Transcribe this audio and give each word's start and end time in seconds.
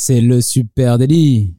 C'est 0.00 0.20
le 0.20 0.40
super 0.40 0.96
délit. 0.96 1.56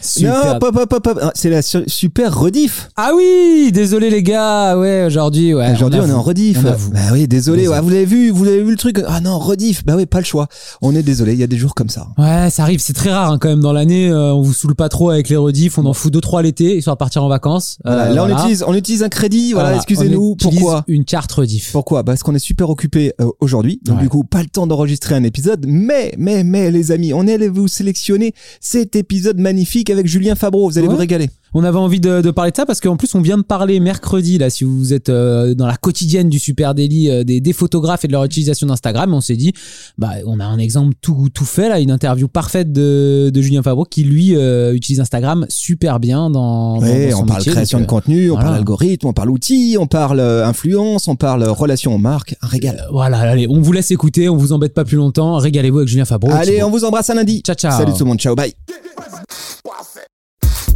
Super- 0.00 0.54
Non, 0.54 0.58
pop, 0.60 0.74
pop, 0.88 1.02
pop. 1.02 1.18
Ah, 1.22 1.32
C'est 1.34 1.50
la 1.50 1.62
su- 1.62 1.82
super 1.86 2.38
rediff. 2.38 2.88
Ah 2.96 3.12
oui, 3.16 3.70
désolé 3.72 4.10
les 4.10 4.22
gars. 4.22 4.78
Ouais, 4.78 5.04
aujourd'hui, 5.06 5.54
ouais. 5.54 5.72
Aujourd'hui, 5.72 6.00
on, 6.00 6.08
est 6.08 6.12
en 6.12 6.22
rediff. 6.22 6.62
Bah 6.62 6.76
oui, 7.12 7.26
désolé. 7.26 7.28
Désolé. 7.28 7.68
Ouais, 7.68 7.80
vous 7.80 7.88
l'avez 7.90 8.04
vu, 8.04 8.30
vous 8.30 8.46
avez 8.46 8.62
vu 8.62 8.70
le 8.72 8.76
truc. 8.76 9.00
Ah 9.06 9.20
non, 9.20 9.38
rediff. 9.38 9.84
Bah 9.84 9.94
oui, 9.96 10.06
pas 10.06 10.18
le 10.18 10.24
choix. 10.24 10.48
On 10.82 10.94
est 10.94 11.02
désolé. 11.02 11.32
Il 11.32 11.38
y 11.38 11.42
a 11.42 11.46
des 11.46 11.56
jours 11.56 11.74
comme 11.74 11.88
ça. 11.88 12.08
Ouais, 12.18 12.48
ça 12.50 12.62
arrive, 12.62 12.80
c'est 12.80 12.92
très 12.92 13.10
rare 13.12 13.32
hein, 13.32 13.38
quand 13.40 13.48
même 13.48 13.60
dans 13.60 13.72
l'année. 13.72 14.08
euh, 14.10 14.32
on 14.34 14.42
vous 14.42 14.52
saoule 14.52 14.74
pas 14.74 14.88
trop 14.88 15.10
avec 15.10 15.28
les 15.28 15.36
rediffs, 15.36 15.78
on 15.78 15.86
en 15.86 15.92
fout 15.92 16.12
deux 16.12 16.20
trois 16.20 16.42
l'été, 16.42 16.76
histoire 16.76 16.96
de 16.96 16.98
partir 16.98 17.24
en 17.24 17.28
vacances. 17.28 17.78
Voilà, 17.84 18.02
Euh, 18.04 18.08
là, 18.14 18.20
voilà. 18.22 18.34
on 18.34 18.38
utilise, 18.38 18.64
on 18.66 18.74
utilise 18.74 19.02
un 19.02 19.08
crédit. 19.08 19.52
Voilà, 19.52 19.68
Voilà, 19.70 19.76
excusez-nous. 19.78 20.36
Pourquoi 20.36 20.84
Une 20.88 21.04
carte 21.04 21.32
rediff. 21.32 21.72
Pourquoi? 21.72 22.04
Parce 22.04 22.22
qu'on 22.22 22.34
est 22.34 22.38
super 22.40 22.70
occupé 22.70 23.12
euh, 23.20 23.26
aujourd'hui, 23.40 23.80
donc 23.84 23.96
Ouais. 23.96 24.02
du 24.02 24.08
coup 24.08 24.24
pas 24.24 24.42
le 24.42 24.48
temps 24.48 24.66
d'enregistrer 24.66 25.14
un 25.14 25.24
épisode. 25.24 25.64
Mais, 25.68 26.12
mais, 26.18 26.44
mais 26.44 26.70
les 26.70 26.92
amis, 26.92 27.12
on 27.12 27.26
est 27.26 27.34
allé 27.34 27.48
vous 27.48 27.68
sélectionner 27.68 28.34
cet 28.60 28.94
épisode 28.96 29.38
magnifique 29.38 29.77
avec 29.90 30.06
Julien 30.06 30.34
Fabreau. 30.34 30.68
Vous 30.68 30.78
allez 30.78 30.86
Ouais. 30.88 30.92
vous 30.94 30.98
régaler. 30.98 31.30
On 31.54 31.64
avait 31.64 31.78
envie 31.78 32.00
de, 32.00 32.20
de 32.20 32.30
parler 32.30 32.50
de 32.50 32.56
ça 32.56 32.66
parce 32.66 32.80
qu'en 32.80 32.96
plus 32.96 33.14
on 33.14 33.20
vient 33.22 33.38
de 33.38 33.42
parler 33.42 33.80
mercredi 33.80 34.36
là 34.38 34.50
si 34.50 34.64
vous 34.64 34.92
êtes 34.92 35.08
euh, 35.08 35.54
dans 35.54 35.66
la 35.66 35.76
quotidienne 35.76 36.28
du 36.28 36.38
super 36.38 36.74
délit 36.74 37.10
euh, 37.10 37.24
des, 37.24 37.40
des 37.40 37.52
photographes 37.52 38.04
et 38.04 38.08
de 38.08 38.12
leur 38.12 38.24
utilisation 38.24 38.66
d'Instagram 38.66 39.14
on 39.14 39.20
s'est 39.20 39.36
dit 39.36 39.52
bah 39.96 40.10
on 40.26 40.40
a 40.40 40.44
un 40.44 40.58
exemple 40.58 40.94
tout 41.00 41.28
tout 41.32 41.44
fait 41.46 41.68
là 41.68 41.80
une 41.80 41.90
interview 41.90 42.28
parfaite 42.28 42.70
de, 42.72 43.30
de 43.32 43.40
Julien 43.40 43.62
Fabreau 43.62 43.84
qui 43.84 44.04
lui 44.04 44.36
euh, 44.36 44.74
utilise 44.74 45.00
Instagram 45.00 45.46
super 45.48 46.00
bien 46.00 46.28
dans, 46.30 46.76
dans- 46.76 46.82
Ouais, 46.82 47.10
dans 47.10 47.16
son 47.18 47.22
on 47.22 47.26
parle 47.26 47.38
métier, 47.40 47.52
création 47.52 47.78
donc, 47.78 47.86
de 47.86 47.90
contenu, 47.90 48.30
on 48.30 48.34
voilà. 48.34 48.44
parle 48.48 48.58
algorithme, 48.58 49.06
on 49.06 49.12
parle 49.12 49.30
outils, 49.30 49.76
on 49.80 49.86
parle 49.86 50.20
influence, 50.20 51.08
on 51.08 51.16
parle 51.16 51.44
relation 51.44 51.94
aux 51.94 51.98
marques. 51.98 52.36
Un 52.42 52.46
régal. 52.46 52.86
voilà 52.92 53.18
allez 53.18 53.46
on 53.48 53.60
vous 53.60 53.72
laisse 53.72 53.90
écouter 53.90 54.28
on 54.28 54.36
vous 54.36 54.52
embête 54.52 54.74
pas 54.74 54.84
plus 54.84 54.96
longtemps 54.98 55.36
régalez-vous 55.38 55.78
avec 55.78 55.88
Julien 55.88 56.04
Fabreau 56.04 56.30
Allez, 56.32 56.62
on 56.62 56.70
vous 56.70 56.84
embrasse 56.84 57.08
à 57.10 57.14
lundi. 57.14 57.40
Ciao, 57.44 57.56
ciao. 57.56 57.76
Salut 57.78 57.92
tout 57.92 58.00
le 58.00 58.04
monde. 58.06 58.18
Ciao, 58.20 58.34
bye. 58.34 58.52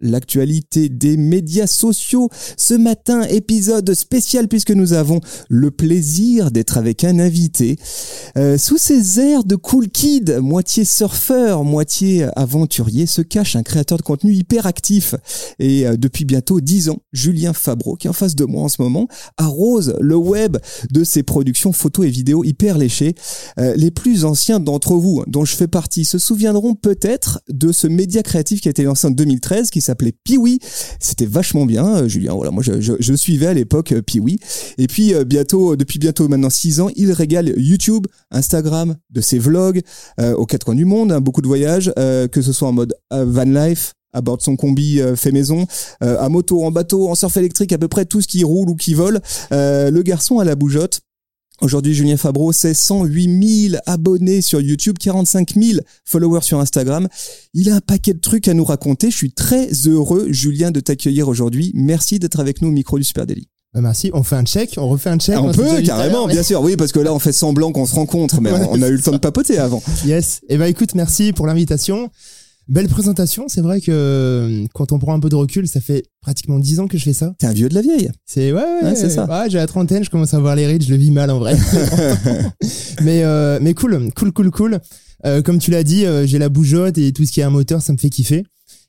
l'actualité 0.00 0.88
des 0.88 1.16
médias 1.16 1.66
sociaux. 1.66 2.28
Ce 2.56 2.74
matin, 2.74 3.22
épisode 3.22 3.92
spécial 3.94 4.48
puisque 4.48 4.70
nous 4.70 4.92
avons 4.92 5.20
le 5.48 5.70
plaisir 5.70 6.50
d'être 6.50 6.78
avec 6.78 7.04
un 7.04 7.18
invité. 7.18 7.76
Euh, 8.36 8.58
sous 8.58 8.78
ces 8.78 9.20
airs 9.20 9.44
de 9.44 9.56
cool 9.56 9.88
kid, 9.88 10.38
moitié 10.40 10.84
surfeur, 10.84 11.64
moitié 11.64 12.28
aventurier, 12.36 13.06
se 13.06 13.22
cache 13.22 13.56
un 13.56 13.62
créateur 13.62 13.98
de 13.98 14.02
contenu 14.02 14.32
hyper 14.32 14.66
actif. 14.66 15.14
Et 15.58 15.86
euh, 15.86 15.96
depuis 15.96 16.24
bientôt 16.24 16.60
10 16.60 16.90
ans, 16.90 16.98
Julien 17.12 17.52
Fabreau, 17.52 17.96
qui 17.96 18.06
est 18.06 18.10
en 18.10 18.14
face 18.14 18.34
de 18.34 18.44
moi 18.44 18.62
en 18.62 18.68
ce 18.68 18.82
moment, 18.82 19.08
arrose 19.36 19.96
le 20.00 20.16
web 20.16 20.58
de 20.90 21.04
ses 21.04 21.22
productions 21.22 21.72
photos 21.72 22.06
et 22.06 22.10
vidéos 22.10 22.44
hyper 22.44 22.78
léchées. 22.78 23.14
Euh, 23.58 23.74
les 23.76 23.90
plus 23.90 24.24
anciens 24.24 24.60
d'entre 24.60 24.94
vous, 24.94 25.22
dont 25.26 25.44
je 25.44 25.56
fais 25.56 25.68
partie, 25.68 26.04
se 26.04 26.18
souviendront 26.18 26.74
peut-être 26.74 27.40
de 27.48 27.72
ce 27.72 27.86
média 27.86 28.22
créatif 28.22 28.60
qui 28.60 28.68
a 28.68 28.70
été 28.70 28.82
lancé 28.82 29.06
en 29.06 29.10
2013, 29.10 29.70
qui 29.70 29.80
s'appelait 29.88 30.14
Piwi. 30.24 30.60
C'était 31.00 31.26
vachement 31.26 31.66
bien, 31.66 31.86
euh, 31.96 32.08
Julien. 32.08 32.34
Voilà, 32.34 32.50
moi 32.50 32.62
je, 32.62 33.14
suivais 33.14 33.46
à 33.46 33.54
l'époque 33.54 33.92
euh, 33.92 34.02
Piwi. 34.02 34.38
Et 34.76 34.86
puis 34.86 35.14
euh, 35.14 35.24
bientôt, 35.24 35.76
depuis 35.76 35.98
bientôt 35.98 36.28
maintenant 36.28 36.50
6 36.50 36.80
ans, 36.80 36.88
il 36.96 37.12
régale 37.12 37.52
YouTube, 37.56 38.06
Instagram, 38.30 38.96
de 39.10 39.20
ses 39.20 39.38
vlogs 39.38 39.80
aux 40.18 40.46
quatre 40.46 40.64
coins 40.64 40.74
du 40.74 40.84
monde, 40.84 41.12
hein, 41.12 41.20
beaucoup 41.20 41.40
de 41.40 41.46
voyages, 41.46 41.92
que 41.96 42.42
ce 42.42 42.52
soit 42.52 42.68
en 42.68 42.72
mode 42.72 42.94
van 43.10 43.44
life, 43.44 43.94
à 44.12 44.20
bord 44.20 44.36
de 44.36 44.42
son 44.42 44.56
combi 44.56 45.00
fait 45.16 45.32
maison, 45.32 45.66
à 46.00 46.28
moto, 46.28 46.64
en 46.64 46.70
bateau, 46.70 47.08
en 47.08 47.14
surf 47.14 47.36
électrique, 47.36 47.72
à 47.72 47.78
peu 47.78 47.88
près 47.88 48.04
tout 48.04 48.20
ce 48.20 48.28
qui 48.28 48.44
roule 48.44 48.68
ou 48.70 48.76
qui 48.76 48.94
vole. 48.94 49.20
Le 49.50 50.00
garçon 50.02 50.38
à 50.38 50.44
la 50.44 50.54
bougeotte. 50.54 51.00
Aujourd'hui, 51.60 51.92
Julien 51.92 52.16
Fabreau, 52.16 52.52
c'est 52.52 52.72
108 52.72 53.68
000 53.70 53.80
abonnés 53.86 54.42
sur 54.42 54.60
YouTube, 54.60 54.96
45 54.98 55.54
000 55.60 55.80
followers 56.04 56.42
sur 56.42 56.60
Instagram. 56.60 57.08
Il 57.52 57.68
a 57.70 57.74
un 57.76 57.80
paquet 57.80 58.14
de 58.14 58.20
trucs 58.20 58.46
à 58.46 58.54
nous 58.54 58.64
raconter. 58.64 59.10
Je 59.10 59.16
suis 59.16 59.32
très 59.32 59.68
heureux, 59.88 60.28
Julien, 60.30 60.70
de 60.70 60.78
t'accueillir 60.78 61.26
aujourd'hui. 61.28 61.72
Merci 61.74 62.20
d'être 62.20 62.38
avec 62.38 62.62
nous 62.62 62.68
au 62.68 62.72
micro 62.72 62.96
du 62.96 63.02
Super 63.04 63.26
Daily. 63.26 63.48
Bah 63.74 63.80
merci, 63.82 64.10
on 64.14 64.22
fait 64.22 64.36
un 64.36 64.44
check, 64.44 64.76
on 64.78 64.88
refait 64.88 65.10
un 65.10 65.18
check. 65.18 65.34
Ah, 65.36 65.42
on 65.42 65.52
peut, 65.52 65.82
carrément, 65.82 66.26
mais- 66.26 66.32
bien 66.34 66.42
sûr. 66.44 66.62
Oui, 66.62 66.76
parce 66.76 66.92
que 66.92 67.00
là, 67.00 67.12
on 67.12 67.18
fait 67.18 67.32
semblant 67.32 67.70
qu'on 67.72 67.86
se 67.86 67.94
rencontre, 67.96 68.40
mais 68.40 68.50
on, 68.52 68.72
on 68.74 68.82
a 68.82 68.88
eu 68.88 68.92
le 68.92 69.02
temps 69.02 69.10
de 69.12 69.18
papoter 69.18 69.58
avant. 69.58 69.82
Yes. 70.06 70.40
Et 70.48 70.56
bah 70.58 70.68
écoute, 70.68 70.94
merci 70.94 71.32
pour 71.32 71.46
l'invitation. 71.46 72.08
Belle 72.68 72.88
présentation, 72.88 73.46
c'est 73.48 73.62
vrai 73.62 73.80
que 73.80 73.90
euh, 73.90 74.66
quand 74.74 74.92
on 74.92 74.98
prend 74.98 75.14
un 75.14 75.20
peu 75.20 75.30
de 75.30 75.34
recul, 75.34 75.66
ça 75.66 75.80
fait 75.80 76.04
pratiquement 76.20 76.58
10 76.58 76.80
ans 76.80 76.86
que 76.86 76.98
je 76.98 77.04
fais 77.04 77.14
ça. 77.14 77.34
T'es 77.38 77.46
un 77.46 77.52
vieux 77.54 77.70
de 77.70 77.74
la 77.74 77.80
vieille. 77.80 78.10
C'est 78.26 78.52
ouais, 78.52 78.60
ouais, 78.60 78.90
Ouais, 78.90 78.94
c'est 78.94 79.08
ça. 79.08 79.24
Ouais, 79.24 79.48
j'ai 79.48 79.56
la 79.56 79.66
trentaine, 79.66 80.04
je 80.04 80.10
commence 80.10 80.34
à 80.34 80.38
voir 80.38 80.54
les 80.54 80.66
rides, 80.66 80.82
je 80.82 80.90
le 80.90 80.96
vis 80.96 81.10
mal 81.10 81.30
en 81.30 81.38
vrai. 81.38 81.56
mais 83.02 83.24
euh, 83.24 83.58
mais 83.62 83.72
cool, 83.72 84.10
cool, 84.14 84.32
cool, 84.32 84.50
cool. 84.50 84.80
Euh, 85.24 85.40
comme 85.40 85.58
tu 85.58 85.70
l'as 85.70 85.82
dit, 85.82 86.04
euh, 86.04 86.26
j'ai 86.26 86.38
la 86.38 86.50
bougeotte 86.50 86.98
et 86.98 87.12
tout 87.12 87.24
ce 87.24 87.32
qui 87.32 87.40
est 87.40 87.44
un 87.44 87.50
moteur, 87.50 87.80
ça 87.80 87.94
me 87.94 87.98
fait 87.98 88.10
kiffer. 88.10 88.44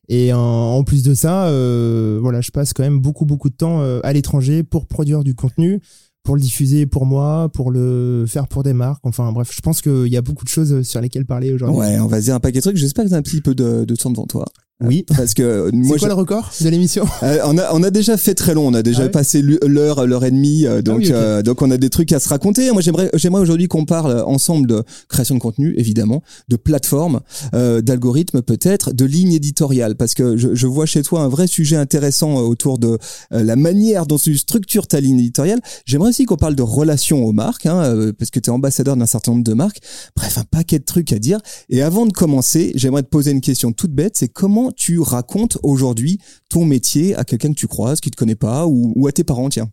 Et 0.09 0.34
en, 0.34 0.39
en 0.39 0.84
plus 0.84 1.01
de 1.03 1.13
ça, 1.13 1.45
euh, 1.47 2.19
voilà, 2.22 2.41
je 2.41 2.51
passe 2.51 2.73
quand 2.73 2.84
même 2.84 3.00
beaucoup 3.00 3.25
beaucoup 3.25 3.50
de 3.50 3.56
temps 3.56 3.81
à 4.03 4.12
l'étranger 4.12 4.63
pour 4.63 4.88
produire 4.88 5.23
du 5.23 5.35
contenu, 5.35 5.81
pour 6.29 6.35
le 6.35 6.41
diffuser 6.44 6.85
pour 6.85 7.07
moi, 7.07 7.50
pour 7.51 7.72
le 7.72 8.25
faire 8.28 8.47
pour 8.47 8.62
des 8.62 8.73
marques. 8.73 9.01
Enfin 9.01 9.31
bref, 9.31 9.50
je 9.51 9.62
pense 9.62 9.81
qu'il 9.81 10.09
y 10.09 10.16
a 10.16 10.22
beaucoup 10.22 10.45
de 10.45 10.50
choses 10.50 10.84
sur 10.84 11.01
lesquelles 11.01 11.25
parler 11.25 11.51
aujourd'hui. 11.51 11.79
Ouais, 11.79 12.00
on 12.00 12.06
va 12.06 12.22
dire 12.22 12.35
un 12.35 12.40
paquet 12.40 12.59
de 12.59 12.62
trucs. 12.62 12.78
J'espère 12.78 13.06
que 13.06 13.09
t'as 13.09 13.17
un 13.17 13.23
petit 13.23 13.41
peu 13.41 13.56
de, 13.56 13.84
de 13.84 13.95
temps 13.95 14.12
devant 14.12 14.28
toi. 14.28 14.45
Oui. 14.81 15.06
Parce 15.17 15.34
que 15.34 15.69
C'est 15.72 15.75
moi, 15.75 15.97
quoi 15.97 16.07
je- 16.07 16.13
le 16.13 16.13
record 16.13 16.51
de 16.62 16.69
l'émission 16.69 17.06
Euh, 17.23 17.40
on, 17.45 17.57
a, 17.57 17.73
on 17.73 17.84
a 17.84 17.90
déjà 17.91 18.16
fait 18.17 18.34
très 18.34 18.53
long, 18.53 18.67
on 18.67 18.73
a 18.73 18.81
déjà 18.81 19.01
Ah 19.01 19.06
ouais 19.06 19.12
passé 19.12 19.41
l'heure, 19.41 20.07
l'heure 20.07 20.23
et 20.23 20.31
demie, 20.31 20.66
euh, 20.66 20.81
donc, 20.81 21.00
oui, 21.00 21.07
ok. 21.07 21.12
euh, 21.13 21.41
donc 21.41 21.62
on 21.62 21.69
a 21.72 21.78
des 21.78 21.90
trucs 21.90 22.12
à 22.13 22.19
se 22.19 22.29
raconter. 22.29 22.72
Moi 22.72 22.81
j'aimerais, 22.81 23.09
j'aimerais 23.13 23.41
aujourd'hui 23.41 23.68
qu'on 23.68 23.85
parle 23.85 24.22
ensemble 24.25 24.68
de 24.68 24.84
création 25.09 25.35
de 25.35 25.39
contenu, 25.41 25.73
évidemment, 25.78 26.23
de 26.47 26.56
plateforme, 26.56 27.19
euh, 27.53 27.81
d'algorithmes 27.81 28.41
peut-être, 28.41 28.94
de 28.94 29.06
ligne 29.06 29.34
éditoriale, 29.34 29.95
parce 29.95 30.13
que 30.13 30.38
je, 30.38 30.56
je 30.56 30.68
vois 30.68 30.85
chez 30.85 31.01
toi 31.03 31.22
un 31.22 31.28
vrai 31.28 31.47
sujet 31.47 31.75
intéressant 31.75 32.38
euh, 32.38 32.41
autour 32.44 32.79
de 32.79 32.97
euh, 33.34 33.44
la 33.44 33.56
manière 33.57 34.06
dont 34.06 34.18
tu 34.18 34.38
structures 34.38 34.88
ta 34.88 35.00
ligne 35.01 35.19
éditoriale. 35.19 35.59
J'aimerais 35.85 36.09
aussi 36.09 36.25
qu'on 36.25 36.38
parle 36.38 36.56
de 36.56 36.63
relations 36.63 37.23
aux 37.25 37.34
marques, 37.34 37.66
hein, 37.66 37.81
euh, 37.84 38.13
parce 38.18 38.31
que 38.31 38.39
tu 38.39 38.50
es 38.50 38.53
ambassadeur 38.53 38.95
d'un 38.95 39.06
certain 39.06 39.31
nombre 39.34 39.44
de 39.44 39.53
marques. 39.53 39.79
Bref, 40.16 40.38
un 40.38 40.44
paquet 40.50 40.79
de 40.79 40.85
trucs 40.85 41.12
à 41.12 41.19
dire. 41.19 41.39
Et 41.69 41.81
avant 41.81 42.06
de 42.06 42.13
commencer, 42.13 42.72
j'aimerais 42.75 43.03
te 43.03 43.09
poser 43.09 43.31
une 43.31 43.41
question 43.41 43.72
toute 43.73 43.91
bête, 43.91 44.13
c'est 44.16 44.29
comment 44.29 44.69
tu 44.75 45.00
racontes 45.00 45.57
aujourd'hui 45.63 46.19
ton 46.50 46.66
métier 46.66 47.16
à 47.16 47.24
quelqu'un 47.24 47.50
que 47.50 47.59
tu 47.59 47.68
croises, 47.68 48.00
qui 48.00 48.12
te 48.12 48.16
connaît 48.16 48.35
pas, 48.35 48.66
ou, 48.68 49.07
à 49.07 49.12
tes 49.12 49.24
parents, 49.24 49.50
tiens. 49.50 49.69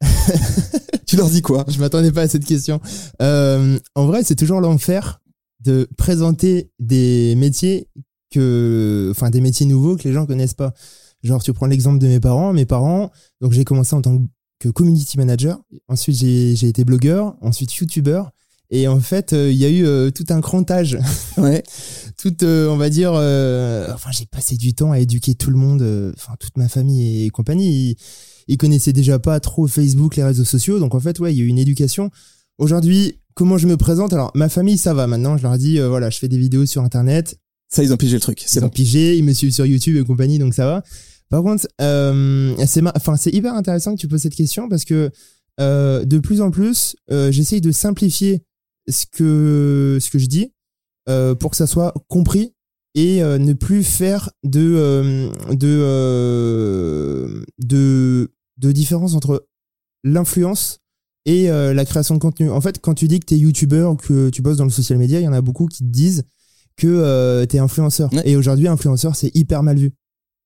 tu 1.06 1.16
leur 1.16 1.30
dis 1.30 1.42
quoi? 1.42 1.64
Je 1.68 1.78
m'attendais 1.78 2.12
pas 2.12 2.22
à 2.22 2.28
cette 2.28 2.44
question. 2.44 2.80
Euh, 3.20 3.78
en 3.94 4.06
vrai, 4.06 4.24
c'est 4.24 4.34
toujours 4.34 4.60
l'enfer 4.60 5.20
de 5.60 5.88
présenter 5.96 6.70
des 6.80 7.34
métiers 7.36 7.88
que, 8.30 9.08
enfin, 9.10 9.30
des 9.30 9.40
métiers 9.40 9.66
nouveaux 9.66 9.96
que 9.96 10.04
les 10.04 10.12
gens 10.12 10.26
connaissent 10.26 10.54
pas. 10.54 10.72
Genre, 11.22 11.42
tu 11.42 11.52
prends 11.52 11.66
l'exemple 11.66 11.98
de 11.98 12.08
mes 12.08 12.20
parents. 12.20 12.52
Mes 12.52 12.66
parents, 12.66 13.12
donc 13.40 13.52
j'ai 13.52 13.64
commencé 13.64 13.94
en 13.94 14.02
tant 14.02 14.18
que 14.58 14.68
community 14.68 15.18
manager. 15.18 15.60
Ensuite, 15.88 16.16
j'ai 16.16 16.68
été 16.68 16.84
blogueur. 16.84 17.36
Ensuite, 17.40 17.74
youtubeur. 17.76 18.30
Et 18.74 18.88
en 18.88 18.98
fait, 19.00 19.34
euh, 19.34 19.52
il 19.52 19.58
y 19.58 19.66
a 19.66 19.68
eu 19.68 19.84
euh, 19.86 20.10
tout 20.10 20.24
un 20.30 20.40
crantage. 20.40 20.98
Ouais. 21.38 21.62
tout, 22.18 22.34
euh, 22.42 22.68
on 22.68 22.76
va 22.76 22.88
dire, 22.90 23.12
euh, 23.14 23.86
enfin, 23.94 24.10
j'ai 24.12 24.26
passé 24.26 24.56
du 24.56 24.74
temps 24.74 24.92
à 24.92 24.98
éduquer 24.98 25.34
tout 25.34 25.50
le 25.50 25.56
monde, 25.56 25.82
euh, 25.82 26.12
enfin, 26.16 26.34
toute 26.40 26.56
ma 26.58 26.68
famille 26.68 27.24
et 27.24 27.30
compagnie. 27.30 27.90
Ils, 27.92 27.96
ils 28.48 28.56
connaissaient 28.58 28.92
déjà 28.92 29.18
pas 29.18 29.40
trop 29.40 29.66
Facebook, 29.66 30.16
les 30.16 30.24
réseaux 30.24 30.44
sociaux. 30.44 30.78
Donc, 30.78 30.94
en 30.94 31.00
fait, 31.00 31.20
ouais, 31.20 31.32
il 31.34 31.38
y 31.38 31.40
a 31.40 31.44
eu 31.44 31.48
une 31.48 31.58
éducation. 31.58 32.10
Aujourd'hui, 32.58 33.18
comment 33.34 33.56
je 33.58 33.66
me 33.66 33.76
présente? 33.76 34.12
Alors, 34.12 34.30
ma 34.34 34.48
famille, 34.48 34.78
ça 34.78 34.94
va 34.94 35.06
maintenant. 35.06 35.36
Je 35.36 35.42
leur 35.42 35.56
dis, 35.58 35.78
euh, 35.78 35.88
voilà, 35.88 36.10
je 36.10 36.18
fais 36.18 36.28
des 36.28 36.38
vidéos 36.38 36.66
sur 36.66 36.82
Internet. 36.82 37.38
Ça, 37.68 37.82
ils 37.82 37.92
ont 37.92 37.96
pigé 37.96 38.14
le 38.14 38.20
truc. 38.20 38.42
Ils 38.52 38.58
ont 38.58 38.62
bon. 38.62 38.68
pigé, 38.68 39.16
ils 39.16 39.24
me 39.24 39.32
suivent 39.32 39.52
sur 39.52 39.64
YouTube 39.66 39.96
et 39.96 40.04
compagnie, 40.04 40.38
donc 40.38 40.54
ça 40.54 40.66
va. 40.66 40.82
Par 41.30 41.42
contre, 41.42 41.66
euh, 41.80 42.54
c'est 42.66 42.82
ma- 42.82 42.92
enfin, 42.94 43.16
c'est 43.16 43.30
hyper 43.32 43.54
intéressant 43.54 43.94
que 43.94 44.00
tu 44.00 44.08
poses 44.08 44.20
cette 44.20 44.34
question 44.34 44.68
parce 44.68 44.84
que 44.84 45.10
euh, 45.60 46.04
de 46.04 46.18
plus 46.18 46.42
en 46.42 46.50
plus, 46.50 46.94
euh, 47.10 47.32
j'essaye 47.32 47.62
de 47.62 47.72
simplifier 47.72 48.42
ce 48.88 49.06
que 49.06 49.98
ce 50.00 50.10
que 50.10 50.18
je 50.18 50.26
dis 50.26 50.52
euh, 51.08 51.34
pour 51.34 51.50
que 51.50 51.56
ça 51.56 51.66
soit 51.66 51.94
compris 52.08 52.54
et 52.94 53.22
euh, 53.22 53.38
ne 53.38 53.52
plus 53.54 53.84
faire 53.84 54.30
de 54.44 54.60
euh, 54.76 55.30
de, 55.52 55.78
euh, 55.80 57.44
de 57.58 58.30
de 58.58 58.72
différence 58.72 59.14
entre 59.14 59.46
l'influence 60.04 60.78
et 61.24 61.50
euh, 61.50 61.72
la 61.72 61.84
création 61.84 62.14
de 62.16 62.20
contenu. 62.20 62.50
En 62.50 62.60
fait, 62.60 62.80
quand 62.80 62.94
tu 62.94 63.08
dis 63.08 63.20
que 63.20 63.26
tu 63.26 63.34
es 63.34 63.38
youtubeur 63.38 63.92
ou 63.92 63.96
que 63.96 64.30
tu 64.30 64.42
bosses 64.42 64.56
dans 64.56 64.64
le 64.64 64.70
social 64.70 64.98
media, 64.98 65.20
il 65.20 65.24
y 65.24 65.28
en 65.28 65.32
a 65.32 65.40
beaucoup 65.40 65.66
qui 65.66 65.84
te 65.84 65.90
disent 65.90 66.24
que 66.76 66.86
euh, 66.88 67.46
t'es 67.46 67.58
influenceur. 67.58 68.12
Ouais. 68.12 68.22
Et 68.28 68.36
aujourd'hui, 68.36 68.66
influenceur, 68.66 69.14
c'est 69.14 69.34
hyper 69.34 69.62
mal 69.62 69.78
vu. 69.78 69.92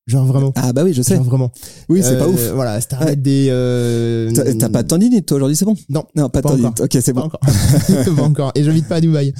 Genre 0.06 0.24
vraiment. 0.24 0.52
Ah 0.54 0.72
bah 0.72 0.84
oui, 0.84 0.92
je 0.92 1.02
sais. 1.02 1.16
Genre 1.16 1.24
vraiment. 1.24 1.50
Oui, 1.88 2.00
c'est 2.00 2.16
pas 2.16 2.26
Euh, 2.26 2.28
ouf. 2.28 2.50
Voilà, 2.54 2.80
Starlet 2.80 3.10
Ouais. 3.10 3.16
des. 3.16 3.48
euh, 3.50 4.30
T'as 4.56 4.68
pas 4.68 4.84
de 4.84 4.88
tendinite 4.88 5.26
toi 5.26 5.36
aujourd'hui, 5.36 5.56
c'est 5.56 5.64
bon? 5.64 5.74
Non. 5.88 6.04
Non, 6.14 6.28
pas 6.28 6.38
de 6.40 6.42
Pas 6.44 6.50
tendinite. 6.50 6.80
Ok, 6.80 6.90
c'est 6.92 7.12
Pas 7.12 7.20
bon. 7.22 7.26
encore. 7.26 7.40
pas 8.16 8.22
encore. 8.22 8.52
Et 8.54 8.62
j'invite 8.62 8.86
pas 8.86 8.96
à 8.96 9.00
Dubaï. 9.00 9.32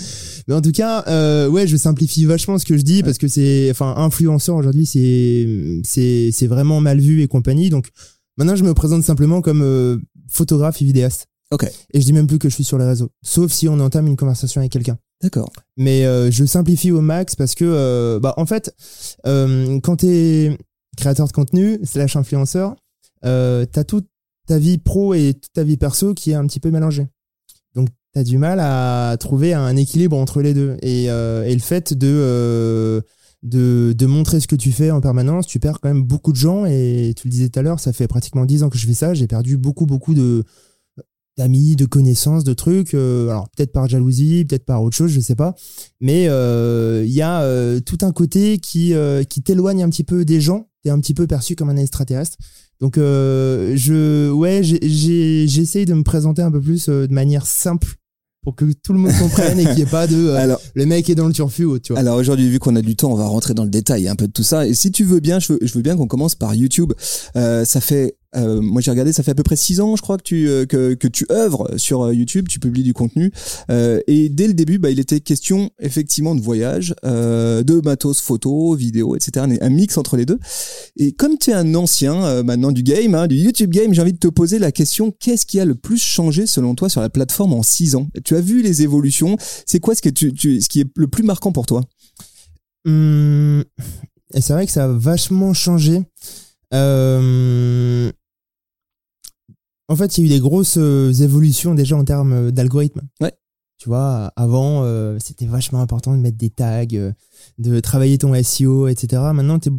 Mais 0.49 0.55
en 0.55 0.61
tout 0.61 0.73
cas, 0.73 1.05
euh, 1.07 1.49
ouais, 1.49 1.69
je 1.69 1.77
simplifie 1.77 2.25
vachement 2.25 2.59
ce 2.59 2.65
que 2.65 2.77
je 2.77 2.83
dis 2.83 3.05
parce 3.05 3.17
que 3.19 3.29
c'est, 3.29 3.69
enfin, 3.71 3.95
influenceur 3.97 4.57
aujourd'hui, 4.57 4.87
c'est, 4.87 5.47
c'est, 5.85 6.31
c'est 6.33 6.47
vraiment 6.49 6.81
mal 6.81 6.99
vu 6.99 7.23
et 7.23 7.29
compagnie. 7.29 7.71
Donc, 7.71 7.87
maintenant, 8.37 8.57
je 8.57 8.65
me 8.65 8.75
présente 8.75 9.05
simplement 9.05 9.41
comme 9.43 9.63
euh, 9.63 9.99
photographe 10.29 10.83
et 10.83 10.85
vidéaste. 10.85 11.29
Ok, 11.53 11.65
Et 11.93 12.01
je 12.01 12.05
dis 12.05 12.13
même 12.13 12.27
plus 12.27 12.39
que 12.39 12.49
je 12.49 12.55
suis 12.55 12.65
sur 12.65 12.77
les 12.77 12.85
réseaux. 12.85 13.11
Sauf 13.23 13.53
si 13.53 13.69
on 13.69 13.79
entame 13.79 14.09
une 14.09 14.17
conversation 14.17 14.61
avec 14.61 14.73
quelqu'un. 14.73 14.99
d'accord. 15.23 15.53
Mais 15.77 16.05
euh, 16.05 16.29
je 16.31 16.45
simplifie 16.45 16.91
au 16.91 17.01
max 17.01 17.37
parce 17.37 17.55
que, 17.55 17.65
euh, 17.65 18.19
bah, 18.19 18.35
en 18.37 18.47
fait, 18.47 18.75
euh, 19.27 19.79
quand 19.81 19.97
t'es 19.97 20.59
créateur 20.97 21.29
de 21.29 21.33
contenu 21.33 21.79
slash 21.85 22.17
influenceur, 22.17 22.75
euh, 23.25 23.65
t'as 23.65 23.85
toute 23.85 24.09
ta 24.49 24.59
vie 24.59 24.79
pro 24.79 25.15
et 25.15 25.35
toute 25.35 25.53
ta 25.53 25.63
vie 25.63 25.77
perso 25.77 26.15
qui 26.15 26.33
est 26.33 26.35
un 26.35 26.47
petit 26.47 26.59
peu 26.59 26.71
mélangée. 26.71 27.07
Donc, 27.77 27.89
t'as 28.13 28.25
du 28.25 28.39
mal 28.39 28.59
à 28.61 29.17
trouver 29.21 29.55
un 29.55 29.77
équilibre 29.77 30.17
entre 30.17 30.43
les 30.43 30.53
deux. 30.53 30.77
Et, 30.83 31.05
et 31.05 31.55
le 31.55 31.61
fait 31.61 31.95
de, 31.95 33.03
de, 33.45 33.95
de 33.97 34.07
montrer 34.07 34.41
ce 34.41 34.49
que 34.49 34.57
tu 34.57 34.73
fais 34.73 34.91
en 34.91 35.01
permanence, 35.01 35.47
tu 35.47 35.61
perds 35.61 35.79
quand 35.81 35.89
même 35.89 36.03
beaucoup 36.03 36.33
de 36.33 36.37
gens. 36.39 36.65
Et 36.67 37.15
tu 37.17 37.29
le 37.29 37.31
disais 37.31 37.49
tout 37.51 37.59
à 37.59 37.63
l'heure, 37.63 37.79
ça 37.79 37.93
fait 37.93 38.09
pratiquement 38.09 38.45
10 38.47 38.63
ans 38.65 38.69
que 38.69 38.79
je 38.79 38.87
fais 38.87 38.95
ça. 38.95 39.15
J'ai 39.15 39.27
perdu 39.29 39.57
beaucoup, 39.57 39.87
beaucoup 39.87 40.15
de 40.15 40.45
d'amis, 41.37 41.77
de 41.77 41.85
connaissances, 41.85 42.45
de 42.45 42.55
trucs. 42.55 42.95
euh, 42.95 43.29
alors 43.29 43.49
peut-être 43.51 43.73
par 43.73 43.89
jalousie, 43.89 44.45
peut-être 44.45 44.65
par 44.65 44.83
autre 44.83 44.97
chose, 44.97 45.11
je 45.11 45.21
sais 45.21 45.35
pas. 45.35 45.55
Mais 46.01 46.27
euh, 46.29 47.05
il 47.07 47.13
y 47.13 47.23
a 47.23 47.43
euh, 47.43 47.81
tout 47.81 47.99
un 48.03 48.13
côté 48.13 48.59
qui 48.59 48.95
euh, 48.95 49.23
qui 49.25 49.43
t'éloigne 49.43 49.83
un 49.83 49.89
petit 49.91 50.05
peu 50.05 50.25
des 50.25 50.41
gens. 50.41 50.69
T'es 50.83 50.91
un 50.91 51.01
petit 51.01 51.15
peu 51.15 51.27
perçu 51.27 51.57
comme 51.57 51.69
un 51.69 51.77
extraterrestre. 51.77 52.37
Donc 52.81 52.99
euh, 52.99 53.73
je 53.77 54.31
ouais 54.31 54.61
j'essaye 54.63 55.85
de 55.87 55.95
me 55.95 56.03
présenter 56.03 56.43
un 56.43 56.51
peu 56.51 56.61
plus 56.61 56.89
euh, 56.89 57.07
de 57.07 57.13
manière 57.13 57.47
simple 57.47 57.95
pour 58.43 58.55
que 58.55 58.65
tout 58.85 58.93
le 58.93 58.99
monde 59.01 59.13
comprenne 59.19 59.59
et 59.59 59.65
qu'il 59.65 59.75
n'y 59.75 59.83
ait 59.83 59.87
pas 59.87 60.07
de 60.07 60.15
euh, 60.15 60.37
Alors, 60.37 60.61
le 60.75 60.87
mec 60.87 61.11
est 61.11 61.15
dans 61.17 61.27
le 61.27 61.33
turfu 61.33 61.67
tu 61.83 61.93
vois. 61.93 62.01
alors 62.01 62.17
aujourd'hui, 62.17 62.49
vu 62.49 62.59
qu'on 62.61 62.77
a 62.77 62.83
du 62.83 62.95
temps, 62.95 63.11
on 63.11 63.17
va 63.17 63.27
rentrer 63.27 63.55
dans 63.55 63.65
le 63.65 63.71
détail 63.71 64.07
un 64.09 64.15
peu 64.15 64.29
de 64.29 64.33
tout 64.33 64.45
ça. 64.45 64.67
Et 64.69 64.75
si 64.75 64.93
tu 64.93 65.03
veux 65.05 65.19
bien, 65.21 65.41
je 65.41 65.55
veux, 65.55 65.59
je 65.63 65.73
veux 65.75 65.83
bien 65.83 65.97
qu'on 65.97 66.07
commence 66.07 66.37
par 66.37 66.55
YouTube. 66.55 66.93
Euh, 67.35 67.65
ça 67.65 67.81
fait, 67.81 68.17
euh, 68.35 68.61
moi 68.61 68.81
j'ai 68.81 68.91
regardé, 68.91 69.13
ça 69.13 69.23
fait 69.23 69.31
à 69.31 69.35
peu 69.35 69.43
près 69.43 69.57
six 69.57 69.81
ans, 69.81 69.97
je 69.97 70.03
crois 70.03 70.17
que 70.17 70.23
tu 70.23 70.49
euh, 70.49 70.67
que, 70.67 70.95
que 70.95 71.09
tu 71.09 71.27
œuvres 71.31 71.71
sur 71.77 72.03
euh, 72.03 72.15
YouTube, 72.15 72.49
tu 72.49 72.59
publies 72.59 72.83
du 72.83 72.93
contenu. 72.93 73.31
Euh, 73.71 74.01
et 74.07 74.29
dès 74.29 74.47
le 74.47 74.55
début, 74.55 74.79
bah, 74.79 74.91
il 74.91 74.99
était 74.99 75.21
question 75.21 75.71
effectivement 75.79 76.35
de 76.35 76.41
voyage, 76.41 76.95
euh, 77.05 77.63
de 77.63 77.81
matos 77.81 78.21
photo, 78.21 78.75
vidéo, 78.75 79.17
etc. 79.17 79.47
Un, 79.61 79.71
mix 79.71 79.99
entre 79.99 80.17
les 80.17 80.27
deux. 80.27 80.39
Et 80.97 81.13
comme 81.13 81.39
tu 81.39 81.51
es 81.51 81.55
un 81.55 81.75
ancien 81.75 82.43
maintenant 82.43 82.73
du 82.73 82.83
game, 82.83 83.15
hein, 83.15 83.27
du 83.27 83.37
YouTube 83.37 83.71
game, 83.71 83.93
j'ai 83.93 84.03
envie 84.03 84.13
de 84.13 84.19
te 84.19 84.29
poser 84.29 84.59
la 84.59 84.73
question 84.73 85.11
qu'est-ce 85.11 85.45
qui 85.47 85.61
a 85.61 85.65
le 85.65 85.75
plus 85.75 86.03
changé 86.03 86.47
selon 86.47 86.75
toi 86.75 86.89
sur 86.89 87.01
la 87.01 87.11
plateforme 87.11 87.53
en 87.53 87.63
six 87.63 87.95
ans? 87.95 88.09
Tu 88.25 88.37
as 88.37 88.41
vu 88.41 88.63
les 88.63 88.83
évolutions? 88.83 89.37
C'est 89.67 89.81
quoi 89.81 89.95
ce 89.95 90.03
que 90.03 90.09
tu, 90.09 90.33
tu, 90.33 90.61
ce 90.61 90.69
qui 90.69 90.81
est 90.81 90.89
le 90.97 91.09
plus 91.09 91.23
marquant 91.23 91.53
pour 91.53 91.67
toi? 91.67 91.83
Hum, 92.87 93.65
et 94.35 94.41
c'est 94.41 94.53
vrai 94.53 94.67
que 94.67 94.73
ça 94.73 94.85
a 94.85 94.89
vachement 94.89 95.53
changé. 95.53 96.03
Euh, 96.75 98.11
en 99.89 99.97
fait, 99.97 100.19
il 100.19 100.21
y 100.21 100.25
a 100.25 100.27
eu 100.27 100.35
des 100.35 100.41
grosses 100.41 100.79
euh, 100.79 101.13
évolutions 101.13 101.75
déjà 101.75 101.97
en 101.97 102.05
termes 102.05 102.51
d'algorithme. 102.51 103.03
Ouais. 103.21 103.33
Tu 103.79 103.89
vois, 103.89 104.33
avant, 104.37 104.85
euh, 104.85 105.19
c'était 105.21 105.47
vachement 105.47 105.81
important 105.81 106.17
de 106.17 106.21
mettre 106.21 106.39
des 106.39 106.51
tags, 106.51 106.87
euh, 106.95 107.13
de 107.59 107.81
travailler 107.81 108.17
ton 108.19 108.35
SEO, 108.43 108.89
etc. 108.89 109.23
Maintenant, 109.35 109.59
tu 109.59 109.71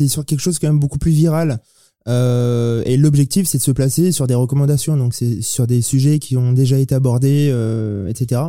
es 0.00 0.08
sur 0.08 0.24
quelque 0.24 0.40
chose 0.40 0.58
quand 0.58 0.68
même 0.68 0.80
beaucoup 0.80 0.98
plus 0.98 1.10
viral. 1.10 1.60
Euh, 2.08 2.82
et 2.86 2.96
l'objectif, 2.96 3.46
c'est 3.46 3.58
de 3.58 3.62
se 3.62 3.70
placer 3.70 4.10
sur 4.10 4.26
des 4.26 4.34
recommandations, 4.34 4.96
donc 4.96 5.14
c'est 5.14 5.40
sur 5.42 5.66
des 5.66 5.82
sujets 5.82 6.18
qui 6.18 6.36
ont 6.36 6.52
déjà 6.52 6.78
été 6.78 6.94
abordés, 6.94 7.50
euh, 7.52 8.08
etc. 8.08 8.40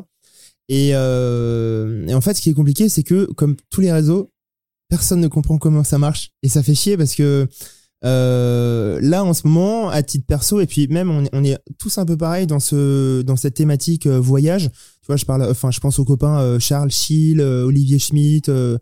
Et, 0.69 0.92
euh, 0.94 2.07
et 2.07 2.13
en 2.13 2.22
fait, 2.22 2.34
ce 2.36 2.42
qui 2.42 2.50
est 2.50 2.54
compliqué, 2.54 2.89
c'est 2.89 3.04
que 3.04 3.25
comme 3.34 3.56
tous 3.69 3.81
les 3.81 3.92
réseaux, 3.92 4.31
personne 4.89 5.19
ne 5.19 5.28
comprend 5.28 5.57
comment 5.57 5.84
ça 5.84 5.98
marche. 5.98 6.31
Et 6.42 6.50
ça 6.50 6.63
fait 6.63 6.75
chier 6.75 6.98
parce 6.98 7.13
que 7.16 7.48
euh, 8.05 9.00
là, 9.01 9.23
en 9.23 9.33
ce 9.33 9.47
moment, 9.47 9.89
à 9.89 10.03
titre 10.03 10.25
perso, 10.25 10.59
et 10.59 10.65
puis 10.65 10.88
même, 10.88 11.09
on 11.09 11.23
est, 11.25 11.29
on 11.33 11.44
est 11.44 11.57
tous 11.77 11.97
un 11.97 12.05
peu 12.05 12.17
pareil 12.17 12.47
dans 12.47 12.59
ce 12.59 13.21
dans 13.21 13.35
cette 13.35 13.53
thématique 13.55 14.07
euh, 14.07 14.19
voyage. 14.19 14.69
Tu 15.01 15.07
vois, 15.07 15.15
je 15.15 15.25
parle, 15.25 15.44
enfin, 15.50 15.71
je 15.71 15.79
pense 15.79 16.00
aux 16.00 16.05
copains 16.05 16.39
euh, 16.39 16.59
Charles 16.59 16.91
Schill, 16.91 17.41
Olivier 17.41 18.00
Schmitt, 18.00 18.50
euh, 18.50 18.77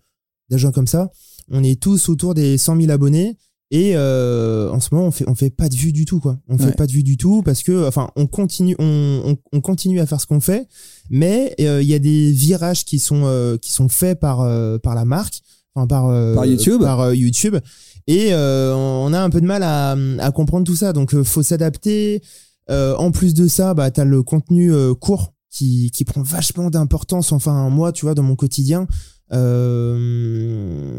des 0.49 0.57
gens 0.57 0.71
comme 0.71 0.87
ça. 0.87 1.09
On 1.49 1.63
est 1.63 1.81
tous 1.81 2.09
autour 2.09 2.33
des 2.33 2.57
100 2.57 2.77
000 2.81 2.91
abonnés. 2.91 3.37
Et 3.73 3.93
euh, 3.95 4.69
en 4.69 4.81
ce 4.81 4.93
moment, 4.93 5.07
on 5.07 5.11
fait 5.11 5.23
on 5.29 5.33
fait 5.33 5.49
pas 5.49 5.69
de 5.69 5.75
vue 5.75 5.93
du 5.93 6.03
tout, 6.03 6.19
quoi. 6.19 6.37
On 6.49 6.57
fait 6.57 6.75
pas 6.75 6.87
de 6.87 6.91
vue 6.91 7.03
du 7.03 7.15
tout 7.15 7.41
parce 7.41 7.63
que, 7.63 7.87
enfin, 7.87 8.09
on 8.17 8.27
continue 8.27 8.75
on, 8.79 9.21
on, 9.25 9.37
on 9.53 9.61
continue 9.61 10.01
à 10.01 10.05
faire 10.05 10.19
ce 10.19 10.25
qu'on 10.25 10.41
fait, 10.41 10.67
mais 11.09 11.55
euh, 11.61 11.81
il 11.81 11.87
y 11.87 11.93
a 11.93 11.99
des 11.99 12.33
virages 12.33 12.83
qui 12.83 12.99
sont 12.99 13.21
euh, 13.23 13.55
qui 13.57 13.71
sont 13.71 13.87
faits 13.87 14.19
par 14.19 14.41
euh, 14.41 14.77
par 14.77 14.93
la 14.93 15.05
marque, 15.05 15.39
enfin 15.73 15.87
par 15.87 16.09
euh, 16.09 16.35
Par 16.35 16.45
YouTube. 16.45 16.81
par 16.81 17.13
YouTube, 17.13 17.55
et 18.07 18.33
euh, 18.33 18.73
on 18.75 19.13
a 19.13 19.19
un 19.19 19.29
peu 19.29 19.41
de 19.41 19.45
mal 19.45 19.63
à, 19.63 19.95
à 20.19 20.31
comprendre 20.31 20.65
tout 20.65 20.75
ça. 20.75 20.93
Donc, 20.93 21.13
euh, 21.13 21.23
faut 21.23 21.43
s'adapter. 21.43 22.21
Euh, 22.69 22.95
en 22.95 23.11
plus 23.11 23.33
de 23.33 23.47
ça, 23.47 23.73
bah, 23.73 23.91
t'as 23.91 24.05
le 24.05 24.23
contenu 24.23 24.73
euh, 24.73 24.93
court 24.93 25.33
qui 25.49 25.91
qui 25.91 26.05
prend 26.05 26.21
vachement 26.21 26.69
d'importance. 26.69 27.31
Enfin, 27.31 27.69
moi, 27.69 27.91
tu 27.91 28.05
vois, 28.05 28.15
dans 28.15 28.23
mon 28.23 28.35
quotidien. 28.35 28.87
Euh, 29.33 30.97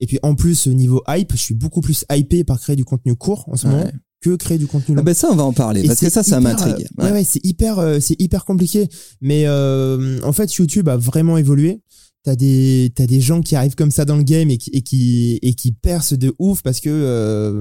et 0.00 0.06
puis 0.06 0.18
en 0.22 0.34
plus, 0.34 0.66
niveau 0.66 1.02
hype, 1.08 1.32
je 1.32 1.38
suis 1.38 1.54
beaucoup 1.54 1.80
plus 1.80 2.04
hypé 2.10 2.44
par 2.44 2.60
créer 2.60 2.76
du 2.76 2.84
contenu 2.84 3.14
court 3.16 3.44
en 3.48 3.56
ce 3.56 3.66
moment 3.66 3.90
que 4.22 4.36
créer 4.36 4.56
du 4.56 4.66
contenu 4.66 4.94
long. 4.94 5.00
Ah 5.00 5.04
ben 5.04 5.14
ça, 5.14 5.28
on 5.30 5.34
va 5.34 5.42
en 5.42 5.52
parler 5.52 5.82
Et 5.82 5.88
parce 5.88 5.98
que 6.00 6.06
c'est 6.06 6.10
ça, 6.10 6.22
ça 6.22 6.38
hyper, 6.40 6.52
m'intrigue. 6.52 6.86
Ouais, 6.96 7.10
ouais, 7.10 7.24
c'est 7.24 7.44
hyper, 7.44 7.78
euh, 7.78 7.98
c'est 8.00 8.18
hyper 8.20 8.44
compliqué. 8.44 8.88
Mais 9.20 9.44
euh, 9.46 10.20
en 10.22 10.32
fait, 10.32 10.54
YouTube 10.54 10.88
a 10.88 10.96
vraiment 10.96 11.36
évolué. 11.36 11.82
T'as 12.24 12.36
des, 12.36 12.92
t'as 12.94 13.06
des 13.06 13.20
gens 13.20 13.40
qui 13.40 13.56
arrivent 13.56 13.74
comme 13.74 13.90
ça 13.90 14.04
dans 14.04 14.16
le 14.16 14.22
game 14.22 14.48
et 14.50 14.58
qui, 14.58 14.70
et 14.72 14.82
qui, 14.82 15.40
et 15.42 15.72
percent 15.72 16.16
de 16.16 16.32
ouf 16.38 16.62
parce 16.62 16.78
que 16.78 16.88
euh, 16.88 17.60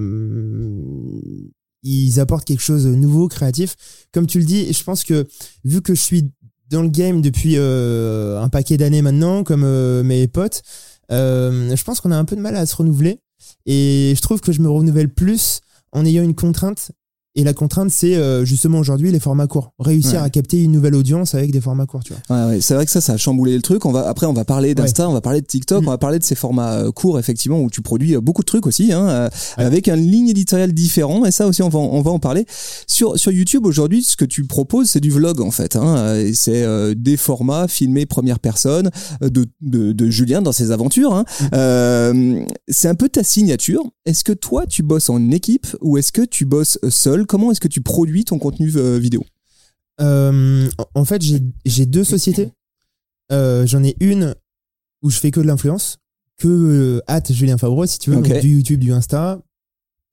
ils 1.84 2.19
apportent 2.19 2.46
quelque 2.46 2.62
chose 2.62 2.84
de 2.84 2.94
nouveau, 2.94 3.28
créatif. 3.28 3.75
Comme 4.12 4.28
tu 4.28 4.40
le 4.40 4.46
dis, 4.46 4.72
je 4.72 4.84
pense 4.84 5.04
que 5.04 5.28
vu 5.63 5.81
que 5.81 5.96
je 5.96 6.02
suis 6.02 6.31
dans 6.69 6.81
le 6.81 6.90
game 6.90 7.22
depuis 7.22 7.56
euh, 7.58 8.42
un 8.42 8.50
paquet 8.50 8.78
d'années 8.78 9.02
maintenant, 9.02 9.44
comme 9.44 9.63
euh, 9.63 10.04
mes 10.04 10.28
potes, 10.28 10.63
euh, 11.12 11.75
je 11.75 11.84
pense 11.84 12.00
qu'on 12.00 12.12
a 12.12 12.18
un 12.18 12.25
peu 12.25 12.36
de 12.36 12.42
mal 12.42 12.56
à 12.56 12.66
se 12.66 12.75
renouveler. 12.75 13.19
Et 13.66 14.13
je 14.16 14.22
trouve 14.22 14.42
que 14.42 14.52
je 14.52 14.62
me 14.62 14.69
renouvelle 14.69 15.10
plus 15.10 15.60
en 15.92 16.06
ayant 16.06 16.24
une 16.24 16.36
contrainte. 16.36 16.92
Et 17.36 17.44
la 17.45 17.54
contrainte, 17.54 17.92
c'est 17.92 18.16
euh, 18.18 18.44
justement 18.44 18.78
aujourd'hui 18.80 19.10
les 19.12 19.19
formats 19.19 19.48
courts. 19.48 19.72
Réussir 19.80 20.19
Ouais. 20.19 20.25
à 20.25 20.30
capter 20.30 20.62
une 20.62 20.72
nouvelle 20.74 20.95
audience 20.95 21.33
avec 21.33 21.51
des 21.51 21.62
formats 21.62 21.86
courts, 21.86 22.04
tu 22.04 22.13
vois. 22.13 22.38
Ouais, 22.48 22.51
ouais, 22.56 22.62
c'est 22.62 22.74
vrai 22.74 22.86
que 22.86 22.91
ça, 22.91 23.00
ça 23.00 23.13
a 23.13 23.17
chamboulé 23.17 23.56
le 23.56 23.62
truc. 23.62 23.86
On 23.86 23.91
va 23.94 24.08
après, 24.10 24.25
on 24.25 24.34
va 24.34 24.44
parler 24.44 24.75
d'Insta, 24.75 25.08
on 25.10 25.13
va 25.13 25.22
parler 25.22 25.39
de 25.39 25.46
TikTok, 25.46 25.82
Mm. 25.84 25.88
on 25.88 25.91
va 25.91 25.98
parler 25.98 26.20
de 26.20 26.25
ces 26.25 26.36
formats 26.36 26.74
euh, 26.74 26.91
courts 26.91 27.20
effectivement 27.20 27.62
où 27.62 27.70
tu 27.70 27.82
produis 27.82 28.15
euh, 28.15 28.22
beaucoup 28.22 28.41
de 28.41 28.48
trucs 28.48 28.67
aussi, 28.67 28.91
hein, 28.91 29.29
avec 29.56 29.88
une 29.88 29.96
ligne 29.96 30.27
éditoriale 30.27 30.74
différente. 30.74 31.25
Et 31.25 31.32
ça 31.32 31.48
aussi, 31.48 31.62
on 31.63 31.70
va, 31.70 31.79
on 31.79 32.01
va 32.01 32.12
en 32.12 32.20
parler. 32.20 32.46
Sur 32.86 33.17
sur 33.17 33.32
YouTube 33.32 33.65
aujourd'hui, 33.65 34.03
ce 34.03 34.17
que 34.17 34.25
tu 34.25 34.44
proposes, 34.46 34.89
c'est 34.89 35.00
du 35.00 35.10
vlog 35.10 35.39
en 35.39 35.51
fait. 35.51 35.77
Hein, 35.77 36.15
et 36.17 36.34
c'est 36.34 36.63
euh, 36.63 36.94
des 36.98 37.15
formats 37.15 37.67
filmés 37.70 38.06
première 38.06 38.39
personne 38.39 38.89
de, 39.22 39.46
de 39.62 39.94
de 39.94 40.10
Julien 40.10 40.41
dans 40.41 40.51
ses 40.51 40.72
aventures. 40.72 41.13
Hein. 41.13 41.24
Mm. 41.39 41.46
Euh, 41.53 42.46
c'est 42.67 42.89
un 42.89 42.96
peu 42.96 43.08
ta 43.08 43.24
signature. 43.24 43.84
Est-ce 44.06 44.24
que 44.25 44.34
toi, 44.34 44.65
tu 44.67 44.84
bosses 44.84 45.10
en 45.10 45.29
équipe 45.32 45.67
ou 45.82 45.98
est-ce 45.98 46.12
que 46.12 46.24
tu 46.24 46.44
bosses 46.46 46.77
seul 46.89 47.21
Comment 47.25 47.51
est-ce 47.51 47.60
que 47.60 47.68
tu 47.68 47.82
produis 47.82 48.25
ton 48.25 48.40
contenu 48.40 48.72
euh, 48.75 48.98
vidéo? 48.98 49.24
Euh, 50.00 50.70
en 50.96 51.06
fait, 51.06 51.22
j'ai 51.66 51.86
deux 51.86 52.04
sociétés. 52.04 52.51
Euh, 53.32 53.66
J'en 53.66 53.84
ai 53.84 53.96
une 54.00 54.36
où 55.01 55.10
je 55.10 55.18
fais 55.18 55.32
que 55.32 55.40
de 55.40 55.46
l'influence, 55.46 55.98
que 56.38 57.01
hâte 57.08 57.32
Julien 57.32 57.58
Favreau, 57.58 57.86
si 57.86 58.00
tu 58.00 58.10
veux, 58.10 58.18
donc 58.18 58.40
du 58.40 58.56
YouTube, 58.56 58.80
du 58.80 58.92
Insta, 58.92 59.42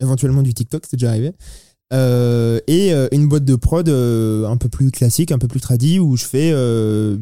éventuellement 0.01 0.43
du 0.43 0.55
TikTok, 0.55 0.85
c'est 0.89 0.97
déjà 0.97 1.11
arrivé. 1.11 1.33
Euh, 1.93 2.61
et 2.67 2.93
une 3.13 3.29
boîte 3.29 3.45
de 3.45 3.57
prod 3.57 3.89
un 3.89 4.57
peu 4.57 4.69
plus 4.69 4.91
classique, 4.91 5.33
un 5.33 5.39
peu 5.39 5.49
plus 5.49 5.61
tradie, 5.61 5.99
où 5.99 6.17
je 6.17 6.25
fais 6.25 6.53
de, 6.53 7.19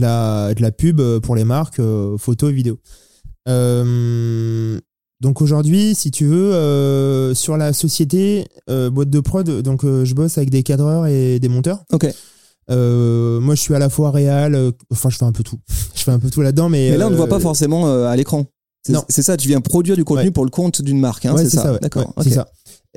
la, 0.00 0.54
de 0.54 0.62
la 0.62 0.72
pub 0.72 1.00
pour 1.20 1.34
les 1.34 1.44
marques, 1.44 1.80
photos 2.18 2.50
et 2.50 2.54
vidéos. 2.54 2.78
Euh, 3.48 4.78
donc 5.22 5.40
aujourd'hui, 5.40 5.94
si 5.94 6.10
tu 6.10 6.26
veux, 6.26 6.52
euh, 6.52 7.32
sur 7.32 7.56
la 7.56 7.72
société 7.72 8.48
euh, 8.68 8.90
boîte 8.90 9.08
de 9.08 9.20
prod, 9.20 9.48
donc 9.62 9.84
euh, 9.84 10.04
je 10.04 10.14
bosse 10.16 10.36
avec 10.36 10.50
des 10.50 10.64
cadreurs 10.64 11.06
et 11.06 11.38
des 11.38 11.48
monteurs. 11.48 11.84
Ok. 11.92 12.12
Euh, 12.70 13.38
moi, 13.38 13.54
je 13.54 13.60
suis 13.60 13.72
à 13.72 13.78
la 13.78 13.88
fois 13.88 14.10
réal, 14.10 14.56
euh, 14.56 14.72
enfin, 14.90 15.10
je 15.10 15.16
fais 15.18 15.24
un 15.24 15.30
peu 15.30 15.44
tout. 15.44 15.60
Je 15.94 16.02
fais 16.02 16.10
un 16.10 16.18
peu 16.18 16.28
tout 16.28 16.40
là-dedans, 16.42 16.68
mais. 16.68 16.90
Mais 16.90 16.96
là, 16.96 17.06
on 17.06 17.10
ne 17.10 17.14
euh, 17.14 17.18
voit 17.18 17.28
pas 17.28 17.38
forcément 17.38 17.86
euh, 17.86 18.06
à 18.06 18.16
l'écran. 18.16 18.46
C'est 18.84 18.92
Non. 18.94 19.04
c'est 19.08 19.22
ça, 19.22 19.36
tu 19.36 19.46
viens 19.46 19.60
produire 19.60 19.94
du 19.94 20.02
contenu 20.02 20.24
Ouais. 20.24 20.30
pour 20.32 20.44
le 20.44 20.50
compte 20.50 20.82
d'une 20.82 20.98
marque, 20.98 21.24
hein, 21.24 21.34
ouais, 21.34 21.44
c'est 21.44 21.56
ça, 21.56 21.72
ouais. 21.72 21.78
D'accord. 21.80 22.12
C'est 22.20 22.30
ça. 22.30 22.48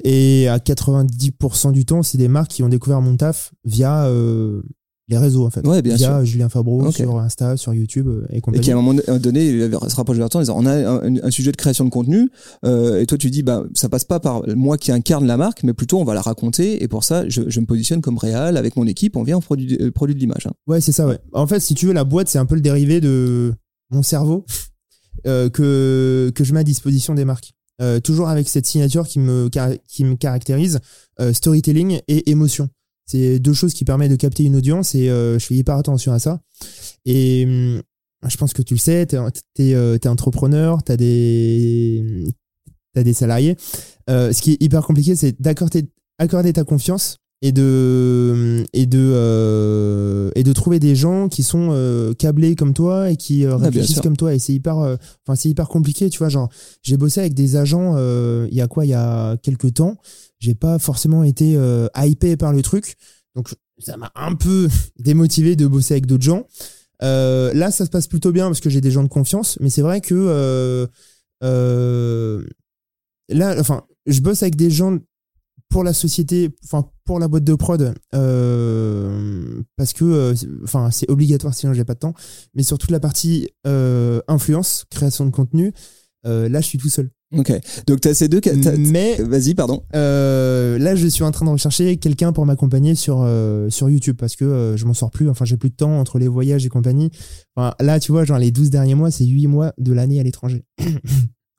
Et 0.04 0.48
à 0.48 0.58
90% 0.58 1.72
du 1.72 1.86
temps, 1.86 2.02
c'est 2.02 2.18
des 2.18 2.28
marques 2.28 2.50
qui 2.50 2.64
ont 2.64 2.70
découvert 2.70 3.02
mon 3.02 3.16
taf 3.18 3.52
via 3.64 4.06
euh, 4.06 4.64
les 5.08 5.18
réseaux 5.18 5.46
en 5.46 5.50
fait. 5.50 5.66
Ouais, 5.68 5.82
bien 5.82 5.96
Via 5.96 6.24
Julien 6.24 6.50
Fabreau 6.50 6.92
sur 6.92 7.20
Insta, 7.20 7.58
sur 7.58 7.74
YouTube 7.74 8.08
euh, 8.08 8.26
et 8.32 8.38
Et 8.54 8.60
qui 8.60 8.72
à 8.72 8.78
un 8.78 8.82
moment 8.82 9.00
donné 9.20 9.48
il 9.48 9.72
se 9.88 9.96
rapproche 9.96 10.18
vers 10.18 10.30
toi 10.30 10.40
en 10.40 10.44
disant 10.44 10.56
on 10.58 10.66
a 10.66 10.74
un, 10.74 11.16
un 11.22 11.32
sujet 11.32 11.52
de 11.52 11.58
création 11.58 11.86
de 11.86 11.90
contenu 11.90 12.30
euh, 12.66 13.02
et 13.02 13.06
toi 13.06 13.18
tu 13.18 13.30
dis 13.30 13.44
bah 13.44 13.64
ça 13.74 13.88
passe 13.88 14.04
pas 14.04 14.20
par 14.20 14.42
moi 14.56 14.78
qui 14.78 14.92
incarne 14.92 15.28
la 15.28 15.38
marque 15.38 15.64
mais 15.64 15.74
plutôt 15.74 16.00
on 16.00 16.06
va 16.06 16.16
la 16.16 16.22
raconter 16.22 16.84
et 16.84 16.88
pour 16.88 17.04
ça 17.04 17.28
je, 17.30 17.44
je 17.48 17.60
me 17.60 17.66
positionne 17.66 18.02
comme 18.02 18.18
réal 18.18 18.58
avec 18.58 18.76
mon 18.76 18.88
équipe 18.88 19.16
on 19.16 19.24
vient 19.24 19.38
on 19.38 19.42
produit, 19.42 19.78
euh, 19.80 19.92
produit 19.92 20.16
de 20.16 20.20
l'image 20.20 20.48
hein. 20.48 20.54
Ouais, 20.68 20.82
c'est 20.82 20.92
ça, 20.92 21.08
ouais. 21.08 21.20
En 21.34 21.48
fait, 21.48 21.60
si 21.60 21.76
tu 21.76 21.86
veux, 21.86 21.94
la 21.94 22.04
boîte, 22.04 22.28
c'est 22.28 22.40
un 22.40 22.46
peu 22.46 22.56
le 22.56 22.62
dérivé 22.62 23.02
de 23.02 23.54
mon 23.92 24.02
cerveau 24.04 24.46
euh, 25.28 25.50
que, 25.50 26.32
que 26.34 26.44
je 26.44 26.54
mets 26.54 26.62
à 26.62 26.64
disposition 26.64 27.14
des 27.14 27.26
marques. 27.26 27.54
Euh, 27.82 28.00
toujours 28.00 28.30
avec 28.30 28.48
cette 28.48 28.66
signature 28.66 29.08
qui 29.08 29.20
me, 29.20 29.50
qui 29.88 30.06
me 30.06 30.16
caractérise, 30.16 30.80
euh, 31.20 31.34
storytelling 31.34 32.00
et 32.08 32.30
émotion. 32.32 32.70
C'est 33.06 33.40
deux 33.40 33.54
choses 33.54 33.74
qui 33.74 33.86
permettent 33.86 34.12
de 34.12 34.16
capter 34.16 34.44
une 34.44 34.56
audience 34.56 34.96
et 34.96 35.10
euh, 35.10 35.38
je 35.38 35.46
fais 35.46 35.56
hyper 35.56 35.76
attention 35.76 36.12
à 36.12 36.20
ça. 36.20 36.42
Et 37.06 37.46
hum, 37.46 37.82
je 38.28 38.38
pense 38.38 38.54
que 38.54 38.62
tu 38.62 38.74
le 38.74 38.80
sais, 38.80 39.06
t'es 39.06 39.18
es, 39.60 39.72
es 39.72 40.08
entrepreneur, 40.08 40.82
t'as 40.84 40.98
des, 40.98 42.26
t'as 42.94 43.04
des 43.04 43.14
salariés. 43.14 43.56
Euh, 44.10 44.32
ce 44.32 44.42
qui 44.42 44.54
est 44.54 44.64
hyper 44.64 44.84
compliqué, 44.84 45.16
c'est 45.16 45.40
d'accorder 45.40 45.86
accorder 46.18 46.54
ta 46.54 46.64
confiance 46.64 47.18
et 47.42 47.52
de 47.52 48.64
et 48.74 48.86
de 48.86 49.12
euh, 49.14 50.32
et 50.36 50.44
de 50.44 50.54
trouver 50.54 50.80
des 50.80 50.96
gens 50.96 51.28
qui 51.28 51.44
sont 51.44 51.70
euh, 51.72 52.14
câblés 52.14 52.56
comme 52.56 52.74
toi 52.74 53.12
et 53.12 53.18
qui 53.18 53.46
euh, 53.46 53.58
bien 53.58 53.66
réfléchissent 53.66 54.00
comme 54.00 54.16
toi 54.16 54.34
et 54.34 54.40
c'est 54.40 54.54
hyper 54.54 54.80
euh, 54.80 54.96
enfin 55.28 55.36
c'est 55.36 55.50
hyper 55.50 55.68
compliqué 55.68 56.10
tu 56.10 56.20
vois 56.20 56.30
genre 56.30 56.50
j'ai 56.82 56.96
bossé 56.96 57.20
avec 57.20 57.34
des 57.34 57.58
agents 57.58 57.96
euh, 57.98 58.48
il 58.52 58.58
y 58.58 58.62
a 58.62 58.68
quoi 58.68 58.86
il 58.86 58.90
y 58.90 58.94
a 58.94 59.36
quelques 59.38 59.74
temps 59.74 59.98
j'ai 60.40 60.56
pas 60.56 60.80
forcément 60.80 61.24
été 61.24 61.56
euh, 61.56 61.88
hypé 61.96 62.38
par 62.38 62.54
le 62.54 62.62
truc 62.62 62.96
donc 63.36 63.54
ça 63.80 63.98
m'a 63.98 64.12
un 64.16 64.36
peu 64.36 64.68
démotivé 65.00 65.56
de 65.56 65.68
bosser 65.68 65.96
avec 65.96 66.06
d'autres 66.06 66.24
gens 66.24 66.46
Euh, 67.04 67.54
là 67.54 67.72
ça 67.72 67.86
se 67.86 67.90
passe 67.90 68.08
plutôt 68.08 68.32
bien 68.32 68.48
parce 68.48 68.62
que 68.62 68.70
j'ai 68.70 68.80
des 68.80 68.92
gens 68.92 69.04
de 69.04 69.10
confiance 69.10 69.58
mais 69.60 69.70
c'est 69.70 69.82
vrai 69.82 70.00
que 70.00 70.16
euh, 71.44 72.46
là 73.28 73.56
enfin 73.60 73.84
je 74.06 74.22
bosse 74.22 74.44
avec 74.44 74.56
des 74.56 74.72
gens 74.72 74.98
pour 75.70 75.84
la 75.84 75.94
société, 75.94 76.52
enfin 76.64 76.90
pour 77.04 77.20
la 77.20 77.28
boîte 77.28 77.44
de 77.44 77.56
prod, 77.56 77.94
parce 79.76 79.94
que, 79.94 80.34
enfin 80.64 80.90
c'est 80.92 81.10
obligatoire 81.10 81.54
sinon 81.54 81.74
j'ai 81.74 81.84
pas 81.84 81.96
de 81.96 82.00
temps. 82.00 82.14
Mais 82.54 82.64
sur 82.64 82.78
toute 82.78 82.92
la 82.92 83.00
partie 83.00 83.50
influence, 84.28 84.86
création 84.90 85.26
de 85.26 85.32
contenu, 85.32 85.74
là 86.24 86.62
je 86.62 86.68
suis 86.68 86.78
tout 86.78 86.88
seul. 86.90 87.10
Ok 87.34 87.52
donc 87.88 88.02
t'as 88.02 88.14
ces 88.14 88.28
deux 88.28 88.40
ca- 88.44 88.56
t'as- 88.62 88.78
Mais 88.78 89.16
vas-y 89.22 89.56
pardon 89.56 89.84
euh, 89.96 90.78
là 90.78 90.96
je 90.96 91.08
suis 91.08 91.24
en 91.24 91.32
train 91.32 91.46
de 91.46 91.50
rechercher 91.52 91.98
quelqu'un 91.98 92.32
pour 92.32 92.46
m'accompagner 92.46 92.94
sur 92.96 93.22
euh, 93.24 93.70
sur 93.70 93.90
YouTube 93.90 94.16
parce 94.18 94.36
que 94.36 94.46
euh, 94.46 94.78
je 94.78 94.86
m'en 94.86 94.94
sors 94.94 95.10
plus. 95.12 95.28
Enfin 95.30 95.44
j'ai 95.44 95.58
plus 95.58 95.70
de 95.72 95.76
temps 95.76 96.00
entre 96.00 96.20
les 96.20 96.28
voyages 96.28 96.66
et 96.66 96.70
compagnie. 96.70 97.10
Enfin, 97.56 97.74
là 97.80 98.00
tu 98.00 98.12
vois 98.12 98.26
genre 98.26 98.38
les 98.38 98.52
12 98.52 98.70
derniers 98.70 98.96
mois 98.96 99.12
c'est 99.12 99.26
8 99.26 99.48
mois 99.48 99.74
de 99.78 99.92
l'année 99.92 100.20
à 100.20 100.24
l'étranger. 100.24 100.64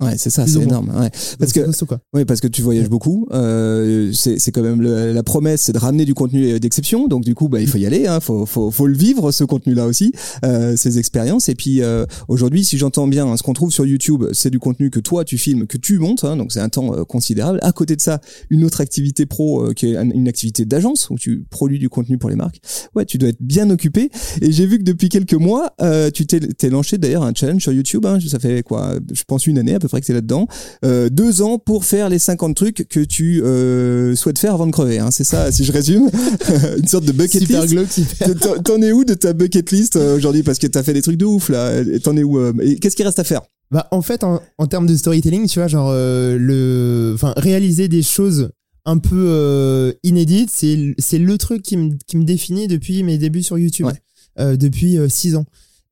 ouais 0.02 0.16
c'est 0.18 0.30
ça 0.30 0.46
c'est 0.46 0.60
énorme 0.60 0.90
ouais. 0.98 1.10
Parce 1.38 1.52
que 1.52 1.84
quoi. 1.84 1.98
Oui, 2.12 2.24
parce 2.24 2.40
que 2.40 2.48
tu 2.48 2.62
voyages 2.62 2.88
beaucoup. 2.88 3.26
Euh, 3.32 4.10
c'est 4.12 4.38
c'est 4.38 4.52
quand 4.52 4.62
même 4.62 4.80
le- 4.80 5.12
la 5.12 5.22
promesse, 5.22 5.62
c'est 5.62 5.72
de 5.72 5.78
ramener 5.78 6.04
du 6.04 6.14
contenu 6.14 6.58
d'exception. 6.60 7.08
Donc 7.08 7.24
du 7.24 7.34
coup, 7.34 7.48
bah, 7.48 7.60
il 7.60 7.68
faut 7.68 7.78
y 7.78 7.86
aller. 7.86 8.06
Hein, 8.06 8.20
faut, 8.20 8.46
faut, 8.46 8.70
faut 8.70 8.86
le 8.86 8.96
vivre 8.96 9.30
ce 9.32 9.44
contenu-là 9.44 9.86
aussi, 9.86 10.12
euh, 10.44 10.76
ces 10.76 10.98
expériences. 10.98 11.48
Et 11.48 11.54
puis 11.54 11.82
euh, 11.82 12.04
aujourd'hui, 12.28 12.64
si 12.64 12.78
j'entends 12.78 13.06
bien, 13.08 13.26
hein, 13.26 13.36
ce 13.36 13.42
qu'on 13.42 13.52
trouve 13.52 13.70
sur 13.72 13.86
YouTube, 13.86 14.24
c'est 14.32 14.50
du 14.50 14.58
contenu 14.58 14.90
que 14.90 15.00
toi 15.00 15.24
tu 15.24 15.38
filmes, 15.38 15.66
que 15.66 15.78
tu 15.78 15.98
montes. 15.98 16.24
Hein, 16.24 16.36
donc 16.36 16.52
c'est 16.52 16.60
un 16.60 16.68
temps 16.68 16.94
euh, 16.94 17.04
considérable. 17.04 17.58
À 17.62 17.72
côté 17.72 17.96
de 17.96 18.00
ça, 18.00 18.20
une 18.50 18.64
autre 18.64 18.80
activité 18.80 19.26
pro 19.26 19.66
euh, 19.68 19.72
qui 19.72 19.92
est 19.92 19.96
un- 19.96 20.10
une 20.10 20.28
activité 20.28 20.64
d'agence 20.64 21.08
où 21.10 21.16
tu 21.16 21.44
produis 21.50 21.78
du 21.78 21.88
contenu 21.88 22.18
pour 22.18 22.30
les 22.30 22.36
marques. 22.36 22.60
Ouais, 22.94 23.04
tu 23.04 23.18
dois 23.18 23.28
être 23.30 23.40
bien 23.40 23.70
occupé. 23.70 24.10
Et 24.42 24.52
j'ai 24.52 24.66
vu 24.66 24.78
que 24.78 24.84
depuis 24.84 25.08
quelques 25.08 25.34
mois, 25.34 25.72
euh, 25.80 26.10
tu 26.10 26.26
t'es 26.26 26.40
t'es 26.40 26.70
lancé 26.70 26.98
d'ailleurs 26.98 27.22
un 27.22 27.32
challenge 27.34 27.62
sur 27.62 27.72
YouTube. 27.72 28.04
Hein, 28.06 28.18
ça 28.26 28.38
fait 28.38 28.62
quoi 28.62 28.94
Je 29.12 29.22
pense 29.26 29.46
une 29.46 29.58
année 29.58 29.74
à 29.74 29.78
peu 29.78 29.85
près 29.88 30.00
que 30.00 30.06
t'es 30.06 30.12
là-dedans 30.12 30.46
euh, 30.84 31.08
deux 31.08 31.42
ans 31.42 31.58
pour 31.58 31.84
faire 31.84 32.08
les 32.08 32.18
50 32.18 32.54
trucs 32.56 32.86
que 32.88 33.00
tu 33.00 33.42
euh, 33.42 34.14
souhaites 34.14 34.38
faire 34.38 34.54
avant 34.54 34.66
de 34.66 34.72
crever. 34.72 34.98
Hein. 34.98 35.10
C'est 35.10 35.24
ça, 35.24 35.50
si 35.52 35.64
je 35.64 35.72
résume, 35.72 36.08
une 36.78 36.86
sorte 36.88 37.04
de 37.04 37.12
bucket 37.12 37.40
Super 37.42 37.62
list. 37.62 37.72
glauque, 37.74 37.90
super. 37.90 38.28
T'en- 38.62 38.82
es 38.82 38.92
où 38.92 39.04
de 39.04 39.14
ta 39.14 39.32
bucket 39.32 39.70
list 39.72 39.96
euh, 39.96 40.16
aujourd'hui? 40.16 40.42
Parce 40.42 40.58
que 40.58 40.66
t'as 40.66 40.82
fait 40.82 40.92
des 40.92 41.02
trucs 41.02 41.16
de 41.18 41.24
ouf 41.24 41.48
là. 41.48 41.82
T'en 42.02 42.16
es 42.16 42.22
où 42.22 42.38
et 42.60 42.76
Qu'est-ce 42.76 42.96
qui 42.96 43.02
reste 43.02 43.18
à 43.18 43.24
faire? 43.24 43.42
Bah, 43.70 43.88
en 43.90 44.00
fait, 44.02 44.22
en, 44.22 44.40
en 44.58 44.66
termes 44.66 44.86
de 44.86 44.94
storytelling, 44.94 45.48
tu 45.48 45.58
vois, 45.58 45.66
genre, 45.68 45.90
euh, 45.92 46.36
le, 46.38 47.12
enfin, 47.14 47.32
réaliser 47.36 47.88
des 47.88 48.02
choses 48.02 48.50
un 48.84 48.98
peu 48.98 49.26
euh, 49.28 49.92
inédites, 50.04 50.50
c'est, 50.52 50.94
c'est 50.98 51.18
le 51.18 51.36
truc 51.38 51.62
qui 51.62 51.76
me, 51.76 51.94
qui 52.06 52.16
me 52.16 52.22
définit 52.24 52.68
depuis 52.68 53.02
mes 53.02 53.18
débuts 53.18 53.42
sur 53.42 53.58
YouTube, 53.58 53.86
Ouais. 53.86 53.94
euh, 54.38 54.56
depuis 54.56 54.98
euh, 54.98 55.08
six 55.08 55.34
ans. 55.34 55.46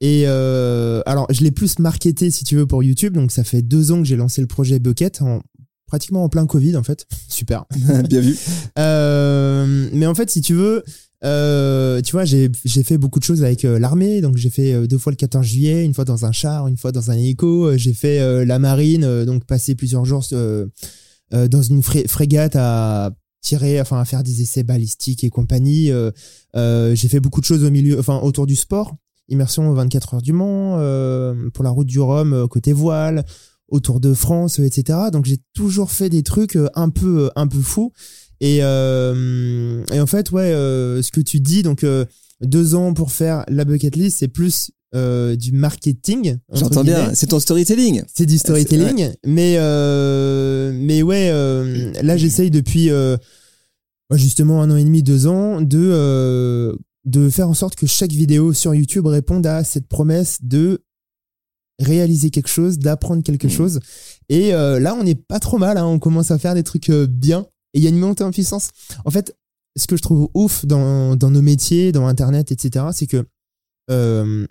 Et 0.04 0.25
euh, 0.26 1.00
alors, 1.06 1.26
je 1.30 1.42
l'ai 1.42 1.50
plus 1.50 1.78
marketé, 1.78 2.30
si 2.30 2.44
tu 2.44 2.56
veux, 2.56 2.66
pour 2.66 2.82
YouTube. 2.82 3.14
Donc, 3.14 3.32
ça 3.32 3.42
fait 3.42 3.62
deux 3.62 3.90
ans 3.90 4.02
que 4.02 4.04
j'ai 4.04 4.16
lancé 4.16 4.42
le 4.42 4.46
projet 4.46 4.78
Bucket, 4.78 5.23
en, 5.23 5.40
pratiquement 5.87 6.25
en 6.25 6.28
plein 6.28 6.44
Covid, 6.44 6.76
en 6.76 6.82
fait. 6.82 7.06
Super. 7.28 7.64
Bien 8.11 8.20
vu. 8.20 8.37
Euh, 8.78 9.88
mais 9.92 10.04
en 10.04 10.14
fait, 10.14 10.30
si 10.30 10.42
tu 10.42 10.52
veux, 10.52 10.82
euh, 11.25 12.02
tu 12.02 12.12
vois, 12.12 12.25
j'ai 12.25 12.50
fait 12.82 12.99
beaucoup 12.99 13.18
de 13.18 13.25
choses 13.25 13.42
avec 13.42 13.62
l'armée. 13.62 14.20
Donc, 14.20 14.37
j'ai 14.37 14.50
fait 14.50 14.87
deux 14.87 14.99
fois 14.99 15.11
le 15.11 15.16
14 15.16 15.46
juillet, 15.46 15.87
une 15.87 15.94
fois 15.94 16.04
dans 16.04 16.26
un 16.26 16.32
char, 16.32 16.66
une 16.68 16.76
fois 16.76 16.92
dans 16.92 17.11
un 17.11 17.14
hélico. 17.14 17.75
J'ai 17.78 17.94
fait 17.94 18.44
la 18.44 18.58
marine, 18.58 19.25
donc 19.25 19.44
passer 19.44 19.75
plusieurs 19.75 20.04
jours 20.04 20.25
dans 21.30 21.62
une 21.62 21.82
fré- 21.82 22.06
frégate 22.08 22.56
à 22.56 23.12
tirer, 23.44 23.80
enfin 23.80 24.00
à 24.00 24.04
faire 24.04 24.25
des 24.25 24.42
essais 24.42 24.64
balistiques 24.64 25.23
et 25.23 25.30
compagnie. 25.30 25.92
Euh, 25.92 26.11
euh, 26.56 26.94
j'ai 26.96 27.08
fait 27.08 27.20
beaucoup 27.20 27.40
de 27.40 27.46
choses 27.46 27.62
au 27.62 27.70
milieu, 27.70 28.00
enfin 28.00 28.18
autour 28.18 28.46
du 28.46 28.56
sport, 28.56 28.96
immersion 29.28 29.69
aux 29.71 29.75
24 29.75 30.14
heures 30.14 30.23
du 30.23 30.33
Mans, 30.33 30.76
euh, 30.78 31.50
pour 31.52 31.64
la 31.64 31.71
route 31.71 31.87
du 31.87 32.00
Rhum 32.00 32.33
euh, 32.33 32.47
côté 32.47 32.73
voile, 32.73 33.25
autour 33.69 34.00
de 34.00 34.14
France, 34.14 34.61
euh, 34.61 34.64
etc. 34.64 34.99
Donc 35.12 35.25
j'ai 35.25 35.38
toujours 35.54 35.90
fait 35.90 36.09
des 36.09 36.23
trucs 36.23 36.57
euh, 36.57 36.69
un 36.75 36.90
peu, 36.90 37.31
un 37.37 37.47
peu 37.47 37.61
fous. 37.61 37.93
Et, 38.40 38.59
euh, 38.62 39.83
et 39.93 40.00
en 40.00 40.07
fait, 40.07 40.31
ouais, 40.31 40.52
euh, 40.52 41.02
ce 41.02 41.11
que 41.11 41.21
tu 41.21 41.40
dis, 41.40 41.62
donc 41.62 41.85
euh, 41.85 42.04
deux 42.43 42.75
ans 42.75 42.93
pour 42.93 43.12
faire 43.12 43.45
la 43.49 43.64
bucket 43.64 43.97
list, 43.97 44.19
c'est 44.19 44.28
plus 44.28 44.71
euh, 44.95 45.35
du 45.35 45.52
marketing. 45.52 46.37
J'entends 46.52 46.85
bien. 46.85 47.14
C'est 47.14 47.28
ton 47.28 47.40
storytelling. 47.40 48.02
C'est 48.14 48.26
du 48.26 48.38
storytelling, 48.38 49.12
mais 49.25 49.57
euh, 49.59 50.73
mais 50.75 51.02
ouais, 51.02 51.31
euh, 51.33 51.93
là 52.02 52.16
j'essaye 52.16 52.50
depuis 52.50 52.90
euh, 52.90 53.16
justement 54.12 54.62
un 54.62 54.71
an 54.71 54.76
et 54.76 54.85
demi, 54.85 55.02
deux 55.02 55.26
ans, 55.26 55.61
de 55.61 55.78
euh, 55.81 56.76
de 57.04 57.28
faire 57.28 57.49
en 57.49 57.54
sorte 57.54 57.76
que 57.76 57.87
chaque 57.87 58.12
vidéo 58.12 58.52
sur 58.52 58.75
YouTube 58.75 59.06
réponde 59.06 59.46
à 59.46 59.64
cette 59.64 59.88
promesse 59.88 60.38
de 60.42 60.82
réaliser 61.80 62.30
quelque 62.30 62.49
chose, 62.49 62.78
d'apprendre 62.78 63.23
quelque 63.23 63.49
chose. 63.49 63.80
Et 64.28 64.54
euh, 64.54 64.78
là, 64.78 64.94
on 64.94 65.04
n'est 65.04 65.14
pas 65.14 65.40
trop 65.40 65.58
mal. 65.58 65.76
hein, 65.76 65.87
on 65.87 65.99
commence 65.99 66.30
à 66.30 66.38
faire 66.38 66.54
des 66.54 66.62
trucs 66.62 66.90
euh, 66.90 67.06
bien. 67.06 67.46
Et 67.73 67.78
il 67.78 67.82
y 67.82 67.87
a 67.87 67.90
une 67.90 67.99
montée 67.99 68.25
en 68.25 68.30
puissance. 68.30 68.70
En 69.04 69.11
fait, 69.11 69.37
ce 69.76 69.87
que 69.87 69.96
je 69.96 70.02
trouve 70.02 70.28
ouf 70.34 70.64
dans, 70.64 71.16
dans 71.16 71.30
nos 71.30 71.42
métiers, 71.42 71.90
dans 71.90 72.06
Internet, 72.06 72.52
etc., 72.52 72.87
c'est 72.92 73.06
que, 73.06 73.26
euh, 73.90 74.46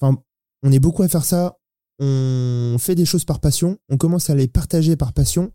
enfin, 0.00 0.20
on 0.62 0.72
est 0.72 0.80
beaucoup 0.80 1.02
à 1.02 1.08
faire 1.08 1.24
ça. 1.24 1.56
On 2.00 2.76
fait 2.78 2.94
des 2.96 3.06
choses 3.06 3.24
par 3.24 3.40
passion. 3.40 3.78
On 3.88 3.96
commence 3.96 4.28
à 4.28 4.34
les 4.34 4.48
partager 4.48 4.96
par 4.96 5.12
passion. 5.12 5.52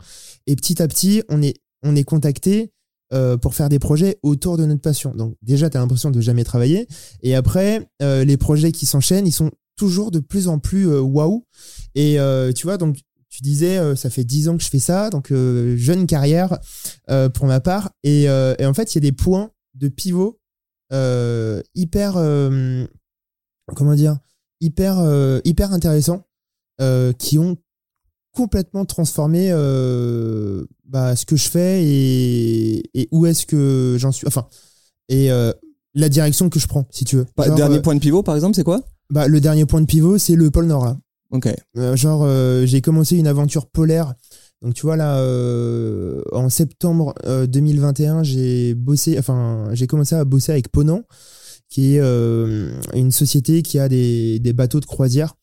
Et 0.48 0.56
petit 0.56 0.82
à 0.82 0.88
petit, 0.88 1.24
on 1.30 1.42
est, 1.42 1.56
on 1.84 1.96
est 1.96 2.06
contacté 2.06 2.72
euh, 3.14 3.38
pour 3.38 3.56
faire 3.56 3.70
des 3.70 3.80
projets 3.80 4.18
autour 4.24 4.58
de 4.58 4.66
notre 4.66 4.82
passion. 4.82 5.14
Donc 5.14 5.36
déjà, 5.42 5.70
tu 5.70 5.78
as 5.78 5.80
l'impression 5.80 6.12
de 6.12 6.22
jamais 6.22 6.44
travailler. 6.44 6.88
Et 7.22 7.36
après, 7.36 7.90
euh, 8.02 8.24
les 8.24 8.38
projets 8.38 8.72
qui 8.72 8.86
s'enchaînent, 8.86 9.28
ils 9.28 9.34
sont 9.34 9.52
toujours 9.76 10.12
de 10.12 10.20
plus 10.20 10.48
en 10.48 10.60
plus 10.60 10.90
euh, 10.90 11.02
waouh. 11.02 11.46
Et 11.96 12.20
euh, 12.20 12.54
tu 12.54 12.68
vois, 12.68 12.78
donc 12.78 12.98
tu 13.30 13.42
disais, 13.42 13.96
ça 13.96 14.10
fait 14.10 14.26
10 14.26 14.50
ans 14.50 14.58
que 14.58 14.64
je 14.64 14.70
fais 14.70 14.80
ça, 14.80 15.10
donc 15.10 15.32
jeune 15.32 16.06
carrière 16.06 16.60
pour 17.34 17.46
ma 17.46 17.62
part. 17.62 17.90
Et, 18.04 18.24
et 18.24 18.66
en 18.66 18.74
fait, 18.74 18.94
il 18.94 18.96
y 18.96 19.00
a 19.00 19.10
des 19.10 19.14
points 19.14 19.52
de 19.74 19.88
pivot 19.88 20.38
hyper, 21.74 22.14
comment 23.74 23.96
dire, 23.96 24.18
hyper, 24.60 25.42
hyper 25.46 25.72
intéressants 25.72 26.28
qui 27.18 27.40
ont 27.40 27.56
complètement 28.32 28.86
transformé 28.86 29.50
euh, 29.52 30.66
bah, 30.92 31.16
ce 31.16 31.26
que 31.26 31.36
je 31.36 31.50
fais 31.50 31.84
et, 31.84 32.84
et 32.94 33.08
où 33.12 33.26
est-ce 33.26 33.46
que 33.46 33.96
j'en 33.98 34.12
suis. 34.12 34.28
Enfin, 34.28 34.48
et 35.10 35.32
euh, 35.32 35.52
la 35.96 36.10
direction 36.10 36.50
que 36.50 36.60
je 36.60 36.68
prends, 36.68 36.86
si 36.92 37.06
tu 37.06 37.16
veux. 37.16 37.26
Genre, 37.38 37.56
Dernier 37.56 37.78
euh, 37.78 37.82
point 37.82 37.96
de 37.96 38.00
pivot, 38.00 38.24
par 38.24 38.36
exemple, 38.36 38.56
c'est 38.56 38.64
quoi? 38.64 38.82
bah, 39.10 39.28
le 39.28 39.42
dernier 39.42 39.66
point 39.66 39.82
de 39.82 39.86
pivot, 39.86 40.18
c'est 40.18 40.36
le 40.36 40.52
pôle 40.52 40.66
Nord, 40.66 40.86
là. 40.86 40.98
Ok. 41.32 41.48
Euh, 41.78 41.96
genre, 41.96 42.24
euh, 42.24 42.66
j'ai 42.66 42.82
commencé 42.82 43.18
une 43.18 43.28
aventure 43.28 43.68
polaire. 43.68 44.14
Donc, 44.62 44.74
tu 44.74 44.84
vois, 44.84 44.96
là, 44.96 45.18
euh, 45.18 46.22
en 46.34 46.50
septembre 46.50 47.16
euh, 47.26 47.48
2021, 47.48 48.24
j'ai 48.24 48.74
bossé, 48.74 49.18
enfin, 49.18 49.70
j'ai 49.74 49.88
commencé 49.88 50.16
à 50.16 50.24
bosser 50.24 50.52
avec 50.52 50.70
Ponant, 50.70 51.04
qui 51.70 51.96
est 51.96 52.00
euh, 52.00 52.72
une 52.94 53.12
société 53.12 53.64
qui 53.64 53.80
a 53.80 53.90
des, 53.90 54.40
des 54.40 54.54
bateaux 54.54 54.80
de 54.80 54.86
croisière. 54.86 55.36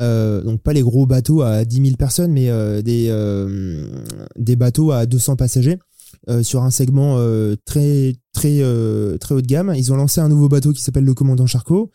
Euh, 0.00 0.42
donc, 0.42 0.62
pas 0.62 0.72
les 0.72 0.82
gros 0.82 1.06
bateaux 1.06 1.42
à 1.42 1.64
10 1.64 1.82
000 1.84 1.96
personnes, 1.96 2.32
mais 2.32 2.48
euh, 2.50 2.82
des, 2.82 3.06
euh, 3.10 4.04
des 4.36 4.56
bateaux 4.56 4.90
à 4.90 5.06
200 5.06 5.36
passagers. 5.36 5.78
euh, 6.28 6.42
sur 6.42 6.62
un 6.62 6.70
segment 6.70 7.16
euh, 7.18 7.56
très 7.64 8.14
très 8.32 8.58
euh, 8.60 9.18
très 9.18 9.34
haut 9.34 9.40
de 9.40 9.46
gamme. 9.46 9.72
Ils 9.76 9.92
ont 9.92 9.96
lancé 9.96 10.20
un 10.20 10.28
nouveau 10.28 10.48
bateau 10.48 10.72
qui 10.72 10.80
s'appelle 10.82 11.04
le 11.04 11.14
Commandant 11.14 11.46
Charcot, 11.46 11.90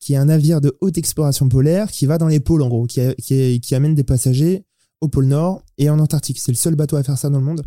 qui 0.00 0.12
est 0.14 0.16
un 0.16 0.26
navire 0.26 0.60
de 0.60 0.76
haute 0.80 0.98
exploration 0.98 1.48
polaire 1.48 1.90
qui 1.90 2.06
va 2.06 2.18
dans 2.18 2.28
les 2.28 2.40
pôles 2.40 2.62
en 2.62 2.68
gros, 2.68 2.86
qui, 2.86 3.00
qui, 3.16 3.60
qui 3.60 3.74
amène 3.74 3.94
des 3.94 4.04
passagers 4.04 4.64
au 5.00 5.08
pôle 5.08 5.26
Nord 5.26 5.62
et 5.78 5.88
en 5.88 5.98
Antarctique. 5.98 6.38
C'est 6.40 6.52
le 6.52 6.56
seul 6.56 6.74
bateau 6.74 6.96
à 6.96 7.02
faire 7.02 7.16
ça 7.16 7.30
dans 7.30 7.38
le 7.38 7.44
monde. 7.44 7.62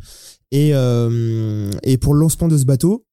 Et, 0.52 0.70
et 0.70 1.98
pour 1.98 2.14
le 2.14 2.20
lancement 2.20 2.48
de 2.48 2.58
ce 2.60 2.66
bateau, 2.66 3.08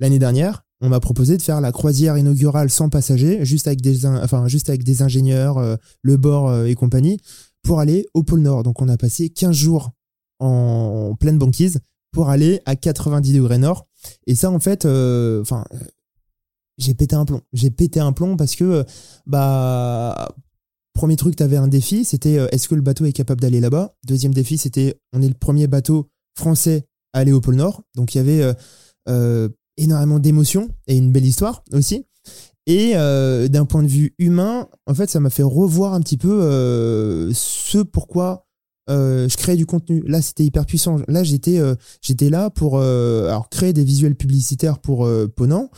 l'année 0.00 0.18
dernière, 0.18 0.63
on 0.80 0.88
m'a 0.88 1.00
proposé 1.00 1.36
de 1.36 1.42
faire 1.42 1.60
la 1.60 1.72
croisière 1.72 2.18
inaugurale 2.18 2.70
sans 2.70 2.88
passagers, 2.88 3.44
juste 3.44 3.68
avec 3.68 3.80
des, 3.80 5.02
ingénieurs, 5.02 5.58
euh, 5.58 5.76
le 6.02 6.16
bord 6.16 6.48
euh, 6.48 6.66
et 6.66 6.74
compagnie, 6.74 7.18
pour 7.62 7.80
aller 7.80 8.06
au 8.14 8.22
pôle 8.22 8.40
Nord. 8.40 8.62
Donc 8.62 8.82
on 8.82 8.88
a 8.88 8.96
passé 8.96 9.30
15 9.30 9.54
jours 9.54 9.92
en 10.40 11.14
pleine 11.18 11.38
banquise 11.38 11.80
pour 12.12 12.28
aller 12.28 12.60
à 12.66 12.76
90 12.76 13.32
degrés 13.32 13.58
Nord. 13.58 13.86
Et 14.26 14.34
ça, 14.34 14.50
en 14.50 14.60
fait, 14.60 14.84
euh, 14.84 15.42
j'ai 16.76 16.94
pété 16.94 17.16
un 17.16 17.24
plomb. 17.24 17.40
J'ai 17.52 17.70
pété 17.70 18.00
un 18.00 18.12
plomb 18.12 18.36
parce 18.36 18.54
que, 18.56 18.84
bah, 19.26 20.34
premier 20.92 21.16
truc, 21.16 21.36
t'avais 21.36 21.56
un 21.56 21.68
défi, 21.68 22.04
c'était 22.04 22.34
est-ce 22.52 22.68
que 22.68 22.74
le 22.74 22.82
bateau 22.82 23.06
est 23.06 23.12
capable 23.12 23.40
d'aller 23.40 23.60
là-bas? 23.60 23.94
Deuxième 24.06 24.34
défi, 24.34 24.58
c'était 24.58 25.00
on 25.12 25.22
est 25.22 25.28
le 25.28 25.34
premier 25.34 25.66
bateau 25.66 26.10
français 26.36 26.86
à 27.12 27.20
aller 27.20 27.32
au 27.32 27.40
pôle 27.40 27.56
Nord. 27.56 27.82
Donc 27.94 28.14
il 28.14 28.18
y 28.18 28.20
avait 28.20 28.54
énormément 29.76 30.18
d'émotions 30.18 30.68
et 30.86 30.96
une 30.96 31.12
belle 31.12 31.26
histoire 31.26 31.64
aussi. 31.72 32.04
Et 32.66 32.92
euh, 32.94 33.48
d'un 33.48 33.66
point 33.66 33.82
de 33.82 33.88
vue 33.88 34.14
humain, 34.18 34.68
en 34.86 34.94
fait, 34.94 35.10
ça 35.10 35.20
m'a 35.20 35.30
fait 35.30 35.42
revoir 35.42 35.92
un 35.92 36.00
petit 36.00 36.16
peu 36.16 36.42
euh, 36.42 37.30
ce 37.34 37.78
pourquoi 37.78 38.46
euh, 38.88 39.28
je 39.28 39.36
créais 39.36 39.56
du 39.56 39.66
contenu. 39.66 40.02
Là, 40.06 40.22
c'était 40.22 40.44
hyper 40.44 40.64
puissant. 40.64 40.98
Là, 41.06 41.24
j'étais 41.24 41.60
j'étais 42.00 42.30
là 42.30 42.50
pour 42.50 42.80
alors 42.80 43.48
créer 43.50 43.72
des 43.72 43.84
visuels 43.84 44.14
publicitaires 44.14 44.78
pour 44.78 45.08
Ponant 45.36 45.70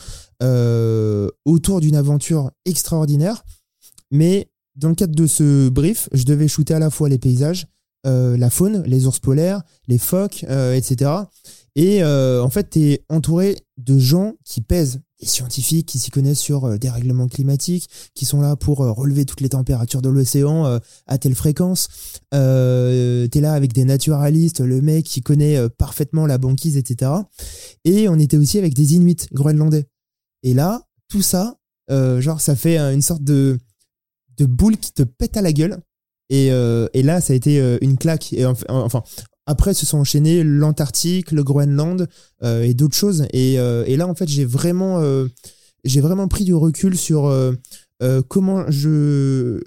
autour 1.45 1.81
d'une 1.81 1.95
aventure 1.95 2.51
extraordinaire. 2.65 3.43
Mais 4.11 4.49
dans 4.75 4.89
le 4.89 4.95
cadre 4.95 5.15
de 5.15 5.27
ce 5.27 5.67
brief, 5.69 6.07
je 6.13 6.23
devais 6.23 6.47
shooter 6.47 6.75
à 6.75 6.79
la 6.79 6.89
fois 6.89 7.09
les 7.09 7.17
paysages, 7.17 7.67
la 8.05 8.49
faune, 8.49 8.83
les 8.85 9.07
ours 9.07 9.19
polaires, 9.19 9.61
les 9.89 9.97
phoques, 9.97 10.43
etc. 10.43 11.11
Et 11.79 12.01
euh, 12.01 12.41
en 12.43 12.49
fait, 12.49 12.71
tu 12.71 12.79
es 12.79 13.05
entouré 13.07 13.55
de 13.77 13.99
gens 13.99 14.33
qui 14.43 14.61
pèsent, 14.61 14.99
des 15.21 15.27
scientifiques 15.27 15.87
qui 15.87 15.99
s'y 15.99 16.09
connaissent 16.09 16.39
sur 16.39 16.65
euh, 16.65 16.77
des 16.77 16.89
règlements 16.89 17.27
climatiques, 17.27 17.87
qui 18.15 18.25
sont 18.25 18.41
là 18.41 18.55
pour 18.55 18.81
euh, 18.81 18.91
relever 18.91 19.25
toutes 19.25 19.41
les 19.41 19.49
températures 19.49 20.01
de 20.01 20.09
l'océan 20.09 20.79
à 21.05 21.17
telle 21.19 21.35
fréquence. 21.35 21.87
Tu 22.31 22.37
es 22.37 23.41
là 23.41 23.53
avec 23.53 23.73
des 23.73 23.85
naturalistes, 23.85 24.59
le 24.59 24.81
mec 24.81 25.05
qui 25.05 25.21
connaît 25.21 25.69
parfaitement 25.69 26.25
la 26.25 26.39
banquise, 26.39 26.77
etc. 26.77 27.11
Et 27.85 28.09
on 28.09 28.15
était 28.17 28.37
aussi 28.37 28.57
avec 28.57 28.73
des 28.73 28.95
Inuits 28.95 29.27
groenlandais. 29.31 29.85
Et 30.41 30.55
là, 30.55 30.81
tout 31.09 31.21
ça, 31.21 31.59
genre, 31.89 32.41
ça 32.41 32.55
fait 32.55 32.79
une 32.79 33.03
sorte 33.03 33.23
de, 33.23 33.59
de 34.37 34.45
boule 34.45 34.77
qui 34.77 34.93
te 34.93 35.03
pète 35.03 35.37
à 35.37 35.43
la 35.43 35.53
gueule. 35.53 35.77
Et, 36.29 36.47
et 36.47 37.03
là, 37.03 37.21
ça 37.21 37.33
a 37.33 37.35
été 37.35 37.77
une 37.81 37.97
claque. 37.97 38.33
Et 38.33 38.43
enf- 38.43 38.65
enfin, 38.67 39.03
après, 39.47 39.73
se 39.73 39.85
sont 39.85 39.97
enchaînés 39.97 40.43
l'Antarctique, 40.43 41.31
le 41.31 41.43
Groenland 41.43 42.07
euh, 42.43 42.61
et 42.61 42.73
d'autres 42.73 42.95
choses. 42.95 43.25
Et, 43.33 43.59
euh, 43.59 43.83
et 43.87 43.97
là, 43.97 44.07
en 44.07 44.13
fait, 44.13 44.27
j'ai 44.27 44.45
vraiment, 44.45 44.99
euh, 44.99 45.27
j'ai 45.83 46.01
vraiment 46.01 46.27
pris 46.27 46.43
du 46.43 46.53
recul 46.53 46.97
sur 46.97 47.25
euh, 47.27 47.53
comment 48.27 48.69
je, 48.69 49.59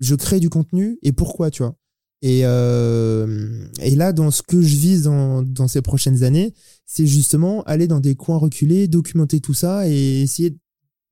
je 0.00 0.14
crée 0.16 0.40
du 0.40 0.50
contenu 0.50 0.98
et 1.02 1.12
pourquoi, 1.12 1.50
tu 1.50 1.62
vois. 1.62 1.76
Et, 2.22 2.40
euh, 2.44 3.66
et 3.82 3.94
là, 3.94 4.12
dans 4.12 4.30
ce 4.30 4.42
que 4.42 4.62
je 4.62 4.76
vise 4.76 5.02
dans, 5.02 5.42
dans 5.42 5.68
ces 5.68 5.82
prochaines 5.82 6.24
années, 6.24 6.54
c'est 6.86 7.06
justement 7.06 7.62
aller 7.64 7.86
dans 7.86 8.00
des 8.00 8.14
coins 8.14 8.38
reculés, 8.38 8.88
documenter 8.88 9.40
tout 9.40 9.54
ça 9.54 9.88
et 9.88 10.22
essayer 10.22 10.56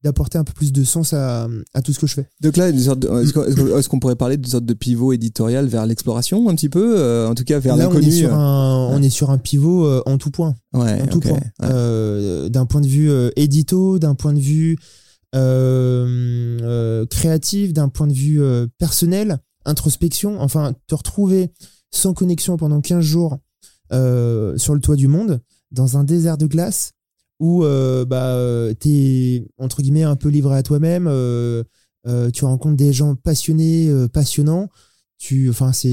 d'apporter 0.02 0.36
un 0.38 0.44
peu 0.44 0.52
plus 0.52 0.72
de 0.72 0.82
sens 0.84 1.12
à, 1.12 1.46
à 1.74 1.82
tout 1.82 1.92
ce 1.92 1.98
que 2.00 2.06
je 2.06 2.14
fais. 2.14 2.28
Donc 2.40 2.56
là, 2.56 2.68
est-ce 2.70 3.88
qu'on- 3.88 4.00
pourrait 4.00 4.16
parler 4.16 4.36
d'une 4.36 4.50
sorte 4.50 4.64
de 4.64 4.74
pivot 4.74 5.12
éditorial 5.12 5.66
vers 5.66 5.86
l'exploration 5.86 6.48
un 6.48 6.54
petit 6.56 6.68
peu, 6.68 6.98
euh, 6.98 7.28
en 7.28 7.34
tout 7.34 7.44
cas 7.44 7.58
vers 7.60 7.76
Là, 7.76 7.88
on 7.88 7.92
est, 7.92 7.94
l'inconnu. 8.00 8.12
sur 8.12 8.32
euh, 8.32 8.36
un, 8.36 8.88
on 8.88 9.00
est 9.02 9.10
sur 9.10 9.30
un 9.30 9.38
pivot 9.38 9.86
euh, 9.86 10.02
en 10.06 10.18
tout 10.18 10.30
point. 10.30 10.54
Ouais, 10.72 11.00
en 11.02 11.06
tout 11.06 11.20
point. 11.20 11.32
ouais. 11.32 11.52
Euh, 11.62 12.48
d'un 12.48 12.66
point 12.66 12.80
de 12.80 12.88
vue 12.88 13.10
édito, 13.36 13.98
d'un 14.00 14.14
point 14.16 14.32
de 14.32 14.40
vue 14.40 14.76
créatif, 17.10 17.72
d'un 17.72 17.88
point 17.88 18.06
de 18.06 18.12
vue 18.12 18.40
personnel, 18.78 19.38
introspection, 19.64 20.40
enfin, 20.40 20.72
te 20.88 20.94
retrouver 20.94 21.52
sans 21.90 22.14
connexion 22.14 22.56
pendant 22.56 22.80
15 22.80 23.04
jours 23.04 23.38
sur 23.90 24.74
le 24.74 24.80
toit 24.80 24.96
du 24.96 25.08
monde, 25.08 25.40
dans 25.70 25.96
un 25.96 26.04
désert 26.04 26.36
de 26.38 26.46
glace, 26.46 26.92
où 27.42 27.64
euh, 27.64 28.04
bah, 28.04 28.36
euh, 28.36 28.72
t'es, 28.72 29.44
entre 29.58 29.82
guillemets, 29.82 30.04
un 30.04 30.14
peu 30.14 30.28
livré 30.28 30.54
à 30.56 30.62
toi-même, 30.62 31.08
euh, 31.08 31.64
euh, 32.06 32.30
tu 32.30 32.44
rencontres 32.44 32.76
des 32.76 32.92
gens 32.92 33.16
passionnés, 33.16 33.92
passionnants, 34.12 34.68
tu, 35.18 35.50
enfin, 35.50 35.72
c'est... 35.72 35.88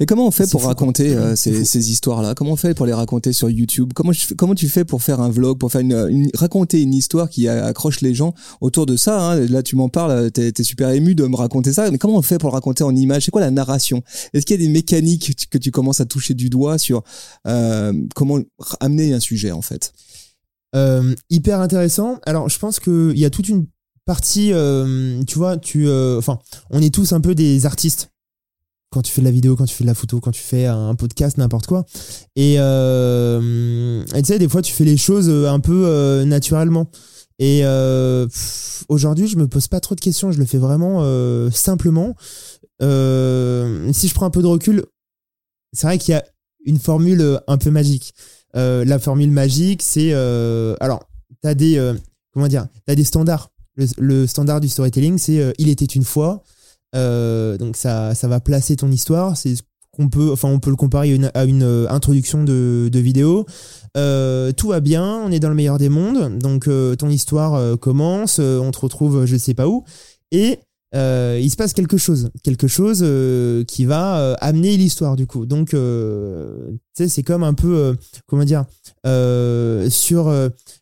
Et 0.00 0.06
comment 0.06 0.26
on 0.26 0.30
fait 0.30 0.50
pour 0.50 0.60
fou, 0.60 0.66
raconter 0.66 1.14
ces, 1.34 1.90
histoires-là? 1.90 2.34
Comment 2.34 2.52
on 2.52 2.56
fait 2.56 2.74
pour 2.74 2.84
les 2.84 2.92
raconter 2.92 3.32
sur 3.32 3.48
YouTube? 3.48 3.92
Comment, 3.94 4.12
fais- 4.12 4.34
comment 4.34 4.54
tu 4.54 4.68
fais 4.68 4.84
pour 4.84 5.02
faire 5.02 5.20
un 5.22 5.30
vlog, 5.30 5.58
pour 5.58 5.72
faire 5.72 5.80
une, 5.80 5.94
une- 6.10 6.30
raconter 6.34 6.82
une 6.82 6.92
histoire 6.92 7.30
qui 7.30 7.48
accroche 7.48 8.02
les 8.02 8.14
gens 8.14 8.34
autour 8.60 8.84
de 8.84 8.96
ça 8.96 9.32
hein? 9.32 9.40
Là, 9.46 9.62
tu 9.62 9.76
m'en 9.76 9.88
parles, 9.88 10.30
t'es 10.30 10.52
es 10.58 10.62
super 10.62 10.90
ému 10.90 11.14
de 11.14 11.24
me 11.24 11.36
raconter 11.36 11.72
ça, 11.72 11.90
mais 11.90 11.96
comment 11.98 12.16
on 12.16 12.22
fait 12.22 12.38
pour 12.38 12.50
le 12.50 12.54
raconter 12.54 12.84
en 12.84 12.94
image? 12.94 13.24
C'est 13.24 13.30
quoi 13.30 13.40
la 13.42 13.50
narration? 13.50 14.02
Est-ce 14.34 14.44
qu'il 14.44 14.60
y 14.60 14.62
a 14.62 14.66
des 14.66 14.72
mécaniques 14.72 15.34
que 15.50 15.58
tu- 15.58 15.60
tu 15.66 15.70
commences 15.70 16.00
à 16.00 16.06
toucher 16.06 16.34
du 16.34 16.48
doigt 16.50 16.76
sur 16.78 17.02
comment 18.14 18.38
amener 18.80 19.12
un 19.14 19.20
sujet 19.20 19.52
en 19.52 19.62
fait? 19.62 19.92
Euh, 20.74 21.14
hyper 21.30 21.60
intéressant. 21.60 22.18
Alors, 22.26 22.48
je 22.48 22.58
pense 22.58 22.80
qu'il 22.80 23.18
y 23.18 23.24
a 23.24 23.30
toute 23.30 23.48
une 23.48 23.66
partie, 24.06 24.52
euh, 24.52 25.22
tu 25.24 25.36
vois, 25.36 25.58
tu, 25.58 25.88
euh, 25.88 26.16
enfin, 26.18 26.38
on 26.70 26.80
est 26.80 26.94
tous 26.94 27.12
un 27.12 27.20
peu 27.20 27.34
des 27.34 27.66
artistes. 27.66 28.10
Quand 28.90 29.02
tu 29.02 29.12
fais 29.12 29.20
de 29.20 29.26
la 29.26 29.32
vidéo, 29.32 29.56
quand 29.56 29.66
tu 29.66 29.74
fais 29.74 29.84
de 29.84 29.88
la 29.88 29.94
photo, 29.94 30.20
quand 30.20 30.30
tu 30.30 30.40
fais 30.40 30.64
un 30.64 30.94
podcast, 30.94 31.36
n'importe 31.38 31.66
quoi. 31.66 31.84
Et 32.36 32.54
euh, 32.58 34.04
et 34.14 34.22
tu 34.22 34.28
sais, 34.28 34.38
des 34.38 34.48
fois, 34.48 34.62
tu 34.62 34.72
fais 34.72 34.84
les 34.84 34.96
choses 34.96 35.28
un 35.28 35.58
peu 35.58 36.22
naturellement. 36.24 36.88
Et 37.40 37.64
aujourd'hui, 38.88 39.26
je 39.26 39.36
me 39.36 39.48
pose 39.48 39.66
pas 39.66 39.80
trop 39.80 39.96
de 39.96 40.00
questions. 40.00 40.30
Je 40.30 40.38
le 40.38 40.46
fais 40.46 40.56
vraiment 40.56 41.00
simplement. 41.50 42.14
Si 42.80 42.86
je 44.08 44.14
prends 44.14 44.26
un 44.26 44.30
peu 44.30 44.40
de 44.40 44.46
recul, 44.46 44.84
c'est 45.72 45.88
vrai 45.88 45.98
qu'il 45.98 46.12
y 46.12 46.16
a 46.16 46.24
une 46.64 46.78
formule 46.78 47.40
un 47.48 47.58
peu 47.58 47.72
magique. 47.72 48.14
Euh, 48.56 48.84
la 48.84 48.98
formule 48.98 49.30
magique, 49.30 49.82
c'est 49.82 50.10
euh, 50.12 50.74
alors 50.80 51.04
t'as 51.42 51.54
des 51.54 51.78
euh, 51.78 51.94
comment 52.32 52.48
dire, 52.48 52.66
t'as 52.86 52.94
des 52.94 53.04
standards. 53.04 53.50
Le, 53.98 54.26
standard 54.26 54.60
du 54.60 54.68
storytelling, 54.68 55.18
c'est 55.18 55.54
il 55.58 55.68
était 55.68 55.84
une 55.84 56.04
fois. 56.04 56.42
Donc 56.94 57.76
ça, 57.76 58.14
ça 58.14 58.26
va 58.26 58.40
placer 58.40 58.76
ton 58.76 58.90
histoire. 58.90 59.36
C'est 59.36 59.56
ce 59.56 59.62
qu'on 59.92 60.08
peut, 60.08 60.32
enfin 60.32 60.48
on 60.48 60.60
peut 60.60 60.70
le 60.70 60.76
comparer 60.76 61.18
à 61.34 61.44
une, 61.44 61.62
introduction 61.90 62.42
de, 62.42 62.90
vidéo. 62.94 63.44
Tout 63.94 64.68
va 64.68 64.80
bien, 64.80 65.04
on 65.04 65.30
est 65.30 65.40
dans 65.40 65.50
le 65.50 65.54
meilleur 65.54 65.76
des 65.76 65.90
mondes. 65.90 66.38
Donc 66.38 66.70
ton 66.98 67.10
histoire 67.10 67.78
commence, 67.78 68.38
on 68.38 68.70
te 68.70 68.78
retrouve, 68.78 69.26
je 69.26 69.36
sais 69.36 69.52
pas 69.52 69.68
où, 69.68 69.84
et 70.32 70.58
euh, 70.96 71.38
il 71.40 71.50
se 71.50 71.56
passe 71.56 71.74
quelque 71.74 71.98
chose, 71.98 72.30
quelque 72.42 72.68
chose 72.68 73.00
euh, 73.02 73.64
qui 73.64 73.84
va 73.84 74.18
euh, 74.18 74.34
amener 74.40 74.76
l'histoire 74.76 75.14
du 75.14 75.26
coup. 75.26 75.44
Donc, 75.44 75.74
euh, 75.74 76.70
c'est 76.94 77.22
comme 77.22 77.42
un 77.42 77.54
peu, 77.54 77.76
euh, 77.76 77.94
comment 78.26 78.44
dire, 78.44 78.64
euh, 79.06 79.90
sur 79.90 80.28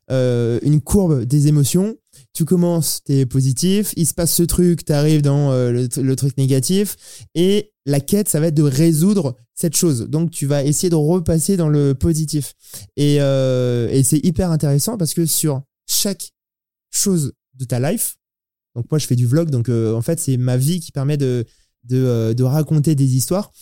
une 0.09 0.81
courbe 0.81 1.25
des 1.25 1.49
émotions. 1.49 1.97
Tu 2.33 2.45
commences, 2.45 3.01
t'es 3.05 3.27
positif, 3.27 3.93
il 3.97 4.07
se 4.07 4.15
passe 4.15 4.33
ce 4.33 4.43
truc, 4.45 4.85
t'arrives 4.85 5.23
dans 5.23 5.51
le, 5.53 6.15
truc 6.15 6.37
négatif, 6.37 6.97
et 7.35 7.73
la 7.87 8.01
quête, 8.01 8.29
ça 8.29 8.41
va 8.41 8.49
être 8.49 8.55
de 8.55 8.63
résoudre 8.63 9.37
cette 9.55 9.77
chose. 9.77 10.09
Donc, 10.09 10.31
tu 10.31 10.47
vas 10.47 10.65
essayer 10.65 10.91
de 10.91 10.97
repasser 10.97 11.57
dans 11.57 11.69
le 11.69 11.95
positif. 11.95 12.55
Et, 12.97 13.17
et 13.17 14.03
c'est 14.05 14.25
hyper 14.25 14.51
intéressant 14.51 14.97
parce 14.97 15.15
que 15.15 15.27
sur 15.27 15.63
chaque 15.89 16.33
chose 16.91 17.33
de 17.55 17.65
ta 17.65 17.79
life, 17.79 18.17
donc 18.75 18.87
moi 18.91 18.99
je 18.99 19.07
fais 19.07 19.17
du 19.17 19.27
vlog, 19.27 19.51
donc 19.51 19.69
euh, 19.69 19.95
en 19.95 20.03
fait 20.03 20.19
c'est 20.21 20.37
ma 20.37 20.57
vie 20.57 20.81
qui 20.81 20.93
permet 20.93 21.17
de, 21.17 21.45
de, 21.85 21.97
euh, 21.97 22.35
de 22.35 22.43
raconter 22.43 22.95
des 22.95 23.15
histoires. 23.17 23.53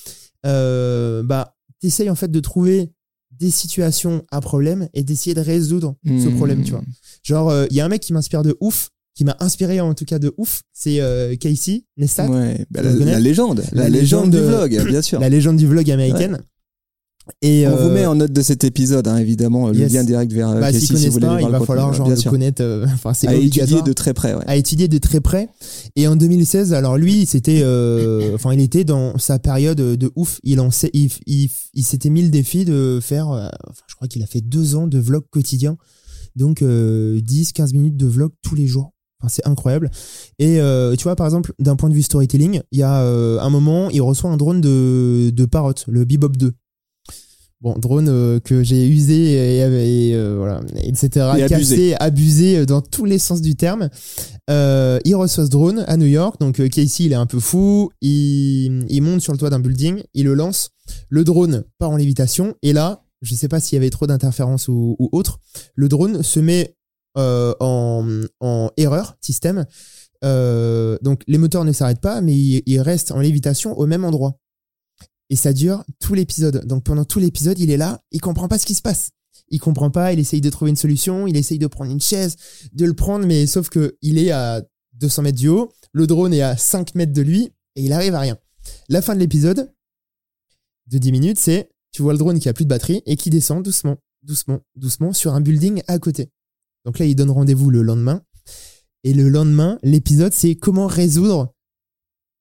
Euh, 0.46 1.22
bah, 1.22 1.54
t'essayes 1.80 2.10
en 2.10 2.14
fait 2.14 2.30
de 2.30 2.40
trouver 2.40 2.90
des 3.38 3.50
situations 3.50 4.24
à 4.30 4.40
problème 4.40 4.88
et 4.94 5.02
d'essayer 5.02 5.34
de 5.34 5.40
résoudre 5.40 5.96
ce 6.04 6.28
Mmh. 6.28 6.36
problème, 6.36 6.62
tu 6.62 6.70
vois. 6.72 6.82
Genre, 7.22 7.52
il 7.70 7.76
y 7.76 7.80
a 7.80 7.84
un 7.84 7.88
mec 7.88 8.02
qui 8.02 8.12
m'inspire 8.12 8.42
de 8.42 8.56
ouf, 8.60 8.90
qui 9.14 9.24
m'a 9.24 9.36
inspiré 9.40 9.80
en 9.80 9.94
tout 9.94 10.04
cas 10.04 10.18
de 10.18 10.32
ouf, 10.36 10.62
c'est 10.72 11.00
euh, 11.00 11.34
Casey 11.36 11.84
Neistat, 11.96 12.28
Ouais, 12.30 12.64
bah, 12.70 12.82
la, 12.82 13.18
légende, 13.20 13.62
la, 13.72 13.82
La 13.84 13.88
légende, 13.88 13.90
légende 13.90 14.30
du 14.30 14.38
vlog, 14.38 14.88
bien 14.90 15.02
sûr. 15.02 15.18
la 15.20 15.28
légende 15.28 15.56
du 15.56 15.66
vlog 15.66 15.90
américaine. 15.90 16.40
Et 17.40 17.66
On 17.68 17.76
vous 17.76 17.82
euh, 17.88 17.94
met 17.94 18.04
en 18.06 18.16
note 18.16 18.32
de 18.32 18.42
cet 18.42 18.64
épisode, 18.64 19.06
hein, 19.06 19.16
évidemment, 19.16 19.68
le 19.68 19.76
yes. 19.76 19.92
lien 19.92 20.02
direct 20.02 20.32
vers 20.32 20.50
euh, 20.50 20.60
bah, 20.60 20.72
Casey 20.72 20.86
s'ils 20.86 20.98
si 20.98 21.08
vous 21.08 21.20
pas, 21.20 21.40
il 21.40 21.48
va 21.48 21.60
le 21.60 21.64
falloir 21.64 21.90
contenu, 21.92 22.16
genre 22.16 22.24
le 22.24 22.30
connaître. 22.30 22.62
euh, 22.62 22.84
Enfin, 22.94 23.14
c'est 23.14 23.28
à 23.28 23.34
étudier 23.34 23.80
de 23.82 23.92
très 23.92 24.12
près. 24.12 24.34
Ouais. 24.34 24.42
à 24.46 24.56
étudier 24.56 24.88
de 24.88 24.98
très 24.98 25.20
près. 25.20 25.48
Et 25.94 26.08
en 26.08 26.16
2016, 26.16 26.72
alors 26.74 26.96
lui, 26.98 27.24
c'était, 27.26 27.60
euh, 27.62 28.34
enfin, 28.34 28.52
il 28.52 28.60
était 28.60 28.82
dans 28.84 29.16
sa 29.18 29.38
période 29.38 29.76
de 29.78 30.10
ouf. 30.16 30.40
Il 30.42 30.58
en 30.58 30.72
sait- 30.72 30.90
il, 30.94 31.10
il, 31.26 31.48
il 31.74 31.84
s'était 31.84 32.10
mis 32.10 32.22
le 32.22 32.30
défi 32.30 32.64
de 32.64 32.98
faire, 33.00 33.30
euh, 33.30 33.46
enfin, 33.68 33.82
je 33.86 33.94
crois 33.94 34.08
qu'il 34.08 34.22
a 34.24 34.26
fait 34.26 34.40
deux 34.40 34.74
ans 34.74 34.88
de 34.88 34.98
vlog 34.98 35.22
quotidien. 35.30 35.76
Donc, 36.34 36.60
euh, 36.62 37.20
10, 37.20 37.52
15 37.52 37.72
minutes 37.72 37.96
de 37.96 38.06
vlog 38.06 38.32
tous 38.42 38.56
les 38.56 38.66
jours. 38.66 38.92
Enfin, 39.20 39.28
c'est 39.32 39.46
incroyable. 39.46 39.92
Et 40.40 40.60
euh, 40.60 40.96
tu 40.96 41.04
vois, 41.04 41.14
par 41.14 41.26
exemple, 41.26 41.52
d'un 41.60 41.76
point 41.76 41.88
de 41.88 41.94
vue 41.94 42.02
storytelling, 42.02 42.62
il 42.72 42.78
y 42.80 42.82
a 42.82 43.02
euh, 43.02 43.38
un 43.38 43.50
moment, 43.50 43.88
il 43.90 44.00
reçoit 44.02 44.30
un 44.30 44.36
drone 44.36 44.60
de, 44.60 45.30
de 45.30 45.44
Parrot, 45.44 45.74
le 45.86 46.04
Bebop 46.04 46.30
2. 46.36 46.52
Bon, 47.62 47.74
drone 47.78 48.08
euh, 48.08 48.40
que 48.40 48.64
j'ai 48.64 48.88
usé 48.88 49.34
et, 49.34 49.58
et, 49.58 50.14
euh, 50.16 50.34
voilà, 50.36 50.60
etc. 50.82 51.08
Et 51.38 51.42
abusé. 51.44 51.48
cassé, 51.48 51.94
abusé 52.00 52.66
dans 52.66 52.80
tous 52.80 53.04
les 53.04 53.20
sens 53.20 53.40
du 53.40 53.54
terme. 53.54 53.88
Euh, 54.50 54.98
il 55.04 55.14
reçoit 55.14 55.44
ce 55.44 55.50
drone 55.50 55.84
à 55.86 55.96
New 55.96 56.06
York. 56.06 56.40
Donc 56.40 56.58
euh, 56.58 56.68
Casey, 56.68 57.04
il 57.04 57.12
est 57.12 57.16
un 57.16 57.26
peu 57.26 57.38
fou. 57.38 57.90
Il, 58.00 58.84
il 58.88 59.00
monte 59.00 59.20
sur 59.20 59.32
le 59.32 59.38
toit 59.38 59.50
d'un 59.50 59.60
building, 59.60 60.02
il 60.12 60.24
le 60.24 60.34
lance. 60.34 60.70
Le 61.08 61.22
drone 61.22 61.62
part 61.78 61.90
en 61.90 61.96
lévitation. 61.96 62.56
Et 62.62 62.72
là, 62.72 63.04
je 63.20 63.32
sais 63.36 63.46
pas 63.46 63.60
s'il 63.60 63.76
y 63.76 63.78
avait 63.78 63.90
trop 63.90 64.08
d'interférences 64.08 64.66
ou, 64.66 64.96
ou 64.98 65.08
autre, 65.12 65.38
le 65.76 65.88
drone 65.88 66.24
se 66.24 66.40
met 66.40 66.74
euh, 67.16 67.54
en, 67.60 68.04
en 68.40 68.70
erreur 68.76 69.16
système. 69.20 69.66
Euh, 70.24 70.98
donc 71.02 71.22
les 71.28 71.38
moteurs 71.38 71.64
ne 71.64 71.72
s'arrêtent 71.72 72.00
pas, 72.00 72.20
mais 72.20 72.34
il, 72.34 72.62
il 72.66 72.80
reste 72.80 73.12
en 73.12 73.20
lévitation 73.20 73.78
au 73.78 73.86
même 73.86 74.04
endroit. 74.04 74.36
Et 75.32 75.36
ça 75.36 75.54
dure 75.54 75.82
tout 75.98 76.12
l'épisode. 76.12 76.66
Donc 76.66 76.84
pendant 76.84 77.06
tout 77.06 77.18
l'épisode, 77.18 77.58
il 77.58 77.70
est 77.70 77.78
là, 77.78 78.02
il 78.10 78.20
comprend 78.20 78.48
pas 78.48 78.58
ce 78.58 78.66
qui 78.66 78.74
se 78.74 78.82
passe. 78.82 79.12
Il 79.48 79.60
comprend 79.60 79.90
pas, 79.90 80.12
il 80.12 80.18
essaye 80.18 80.42
de 80.42 80.50
trouver 80.50 80.70
une 80.70 80.76
solution, 80.76 81.26
il 81.26 81.38
essaye 81.38 81.58
de 81.58 81.66
prendre 81.66 81.90
une 81.90 82.02
chaise, 82.02 82.36
de 82.74 82.84
le 82.84 82.92
prendre, 82.92 83.24
mais 83.24 83.46
sauf 83.46 83.70
que 83.70 83.96
il 84.02 84.18
est 84.18 84.30
à 84.30 84.62
200 84.92 85.22
mètres 85.22 85.38
du 85.38 85.48
haut, 85.48 85.72
le 85.92 86.06
drone 86.06 86.34
est 86.34 86.42
à 86.42 86.58
5 86.58 86.94
mètres 86.96 87.14
de 87.14 87.22
lui, 87.22 87.50
et 87.76 87.82
il 87.82 87.94
arrive 87.94 88.14
à 88.14 88.20
rien. 88.20 88.36
La 88.90 89.00
fin 89.00 89.14
de 89.14 89.20
l'épisode, 89.20 89.72
de 90.88 90.98
10 90.98 91.12
minutes, 91.12 91.40
c'est, 91.40 91.70
tu 91.92 92.02
vois 92.02 92.12
le 92.12 92.18
drone 92.18 92.38
qui 92.38 92.50
a 92.50 92.52
plus 92.52 92.64
de 92.64 92.68
batterie 92.68 93.00
et 93.06 93.16
qui 93.16 93.30
descend 93.30 93.64
doucement, 93.64 93.96
doucement, 94.22 94.60
doucement 94.76 95.14
sur 95.14 95.32
un 95.32 95.40
building 95.40 95.82
à 95.88 95.98
côté. 95.98 96.28
Donc 96.84 96.98
là, 96.98 97.06
il 97.06 97.16
donne 97.16 97.30
rendez-vous 97.30 97.70
le 97.70 97.80
lendemain. 97.80 98.20
Et 99.02 99.14
le 99.14 99.30
lendemain, 99.30 99.78
l'épisode, 99.82 100.34
c'est 100.34 100.56
comment 100.56 100.88
résoudre 100.88 101.54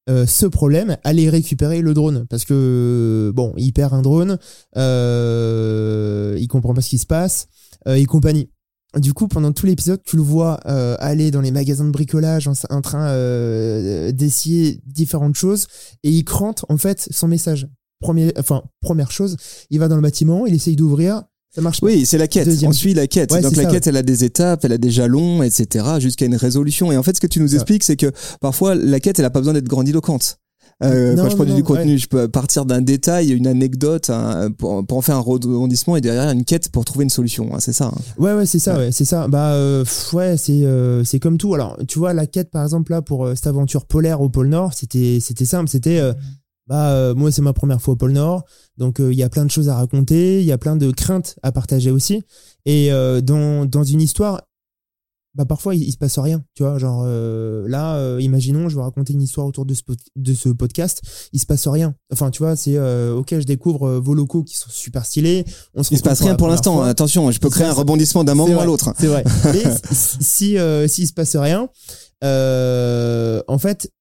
euh, 0.10 0.26
ce 0.26 0.46
problème, 0.46 0.98
aller 1.04 1.30
récupérer 1.30 1.82
le 1.82 1.94
drone. 1.94 2.26
Parce 2.30 2.46
que, 2.46 3.32
bon, 3.36 3.54
il 3.58 3.72
perd 3.72 3.94
un 3.94 4.02
drone, 4.02 4.38
euh, 4.78 6.38
il 6.40 6.48
comprend 6.48 6.74
pas 6.74 6.82
ce 6.82 6.90
qui 6.90 6.98
se 6.98 7.06
passe, 7.06 7.48
euh, 7.88 7.96
et 7.96 8.06
compagnie. 8.06 8.50
Du 8.98 9.14
coup, 9.14 9.30
pendant 9.30 9.54
tout 9.54 9.66
l'épisode, 9.66 10.02
tu 10.04 10.18
le 10.18 10.22
vois 10.22 10.60
euh, 10.66 10.98
aller 11.00 11.32
dans 11.32 11.40
les 11.40 11.52
magasins 11.52 11.86
de 11.86 11.92
bricolage 11.92 12.50
en, 12.70 12.82
train 12.82 13.08
euh, 13.08 14.12
d'essayer 14.12 14.82
différentes 14.86 15.36
choses, 15.36 15.68
et 16.04 16.10
il 16.10 16.26
crante, 16.26 16.66
en 16.68 16.78
fait, 16.78 17.08
son 17.12 17.28
message. 17.28 17.68
Premier, 18.02 18.34
enfin, 18.38 18.64
première 18.82 19.12
chose, 19.12 19.38
il 19.70 19.80
va 19.80 19.88
dans 19.88 19.96
le 19.96 20.02
bâtiment, 20.02 20.48
il 20.48 20.56
essaye 20.56 20.76
d'ouvrir, 20.76 21.22
ça 21.54 21.62
marche 21.62 21.82
pas. 21.82 21.88
Oui, 21.88 22.06
c'est 22.06 22.18
la 22.18 22.28
quête. 22.28 22.46
Deuxième. 22.46 22.70
On 22.70 22.74
suit 22.74 22.94
la 22.94 23.08
quête. 23.08 23.32
Ouais, 23.32 23.42
Donc 23.42 23.56
la 23.56 23.64
ça, 23.64 23.70
quête, 23.70 23.88
elle 23.88 23.98
a 23.98 24.04
des 24.04 24.24
étapes, 24.24 24.64
elle 24.66 24.72
a 24.74 24.78
des 24.78 24.92
jalons, 24.92 25.44
etc., 25.44 25.86
jusqu'à 26.00 26.26
une 26.26 26.36
résolution. 26.36 26.92
Et 26.92 26.98
en 26.98 27.04
fait, 27.04 27.16
ce 27.16 27.22
que 27.22 27.28
tu 27.28 27.40
nous 27.40 27.56
expliques, 27.56 27.84
c'est 27.84 27.98
que 27.98 28.12
parfois 28.40 28.76
la 28.76 29.00
quête, 29.00 29.20
elle 29.20 29.26
a 29.26 29.30
pas 29.30 29.40
besoin 29.40 29.54
d'être 29.54 29.68
grandiloquente. 29.68 30.38
Euh, 30.84 31.14
Non, 31.16 31.26
quand 31.26 31.30
je 31.30 31.36
produis 31.36 31.52
non, 31.52 31.58
du 31.60 31.64
contenu, 31.64 32.00
je 32.00 32.08
peux 32.08 32.28
partir 32.28 32.66
d'un 32.66 32.82
détail, 32.82 33.30
une 33.34 33.46
anecdote, 33.46 34.10
pour, 34.58 34.84
pour 34.84 34.98
en 34.98 35.02
faire 35.02 35.16
un 35.16 35.20
rebondissement 35.20 35.96
et 35.96 36.02
derrière 36.02 36.32
une 36.32 36.44
quête 36.44 36.70
pour 36.70 36.86
trouver 36.86 37.04
une 37.04 37.12
solution. 37.12 37.54
hein, 37.54 37.58
c'est 37.60 37.74
ça. 37.74 37.92
hein. 37.94 38.02
Ouais, 38.18 38.34
ouais, 38.34 38.48
c'est 38.48 38.58
ça, 38.58 38.78
ouais, 38.80 38.92
c'est 38.92 39.06
ça. 39.06 39.28
Bah, 39.28 39.52
euh, 39.54 39.86
ouais, 40.14 40.38
c'est 40.38 40.64
euh, 40.64 41.04
c'est 41.04 41.20
comme 41.20 41.38
tout. 41.38 41.54
Alors, 41.54 41.78
tu 41.88 42.00
vois, 42.00 42.14
la 42.14 42.26
quête, 42.26 42.50
par 42.50 42.64
exemple, 42.64 42.92
là, 42.94 43.04
pour 43.04 43.28
euh, 43.28 43.36
cette 43.36 43.46
aventure 43.46 43.86
polaire 43.86 44.22
au 44.22 44.30
pôle 44.30 44.48
Nord, 44.48 44.74
c'était 44.74 45.20
c'était 45.22 45.46
simple. 45.46 45.70
C'était, 45.70 46.00
euh, 46.00 46.14
bah, 46.72 46.92
euh, 46.92 47.14
moi, 47.14 47.34
c'est 47.34 47.42
ma 47.42 47.52
première 47.52 47.82
fois 47.82 47.96
au 47.96 47.98
pôle 47.98 48.14
Nord, 48.14 48.46
donc 48.78 49.02
euh, 49.02 49.12
il 49.12 49.20
y 49.20 49.24
a 49.24 49.30
plein 49.30 49.44
de 49.44 49.52
choses 49.52 49.68
à 49.68 49.76
raconter, 49.76 50.40
il 50.40 50.46
y 50.46 50.54
a 50.54 50.58
plein 50.58 50.78
de 50.78 50.90
craintes 50.90 51.36
à 51.44 51.52
partager 51.52 51.92
aussi. 51.92 52.24
Et 52.66 52.94
euh, 52.94 53.20
dans 53.20 53.66
dans 53.66 53.84
une 53.84 54.00
histoire, 54.00 54.40
bah 55.36 55.44
parfois 55.44 55.76
il, 55.76 55.84
il 55.84 55.92
se 55.92 55.98
passe 55.98 56.18
rien, 56.18 56.42
tu 56.56 56.64
vois. 56.64 56.78
Genre 56.78 57.04
euh, 57.06 57.68
là, 57.68 57.96
euh, 57.98 58.20
imaginons, 58.22 58.70
je 58.70 58.78
vais 58.78 58.84
raconter 58.84 59.12
une 59.12 59.22
histoire 59.22 59.48
autour 59.48 59.66
de 59.66 59.74
ce 59.74 59.82
de 60.16 60.34
ce 60.34 60.48
podcast, 60.48 61.02
il 61.34 61.42
se 61.42 61.46
passe 61.46 61.68
rien. 61.68 61.94
Enfin, 62.10 62.32
tu 62.32 62.42
vois, 62.42 62.56
c'est 62.56 62.78
euh, 62.78 63.16
ok, 63.16 63.32
je 63.32 63.46
découvre 63.46 64.00
vos 64.00 64.14
locaux 64.14 64.44
qui 64.44 64.56
sont 64.56 64.70
super 64.70 65.06
stylés. 65.06 65.44
On 65.74 65.84
se 65.84 65.94
Il 65.94 65.98
se 65.98 66.04
passe 66.04 66.22
rien 66.22 66.36
pour 66.36 66.48
l'instant. 66.48 66.84
Attention, 66.84 67.32
je 67.32 67.40
peux 67.42 67.50
créer 67.50 67.68
un 67.68 67.74
rebondissement 67.74 68.24
d'un 68.24 68.36
moment 68.36 68.62
à 68.62 68.66
l'autre. 68.66 68.94
C'est 68.98 69.08
vrai. 69.08 69.26
Mais 69.54 69.66
si 69.92 70.24
si 70.24 70.58
euh, 70.58 70.88
s'il 70.88 71.06
se 71.06 71.12
passe 71.12 71.36
rien, 71.36 71.68
euh, 72.24 73.44
en 73.50 73.58
fait, 73.58 73.92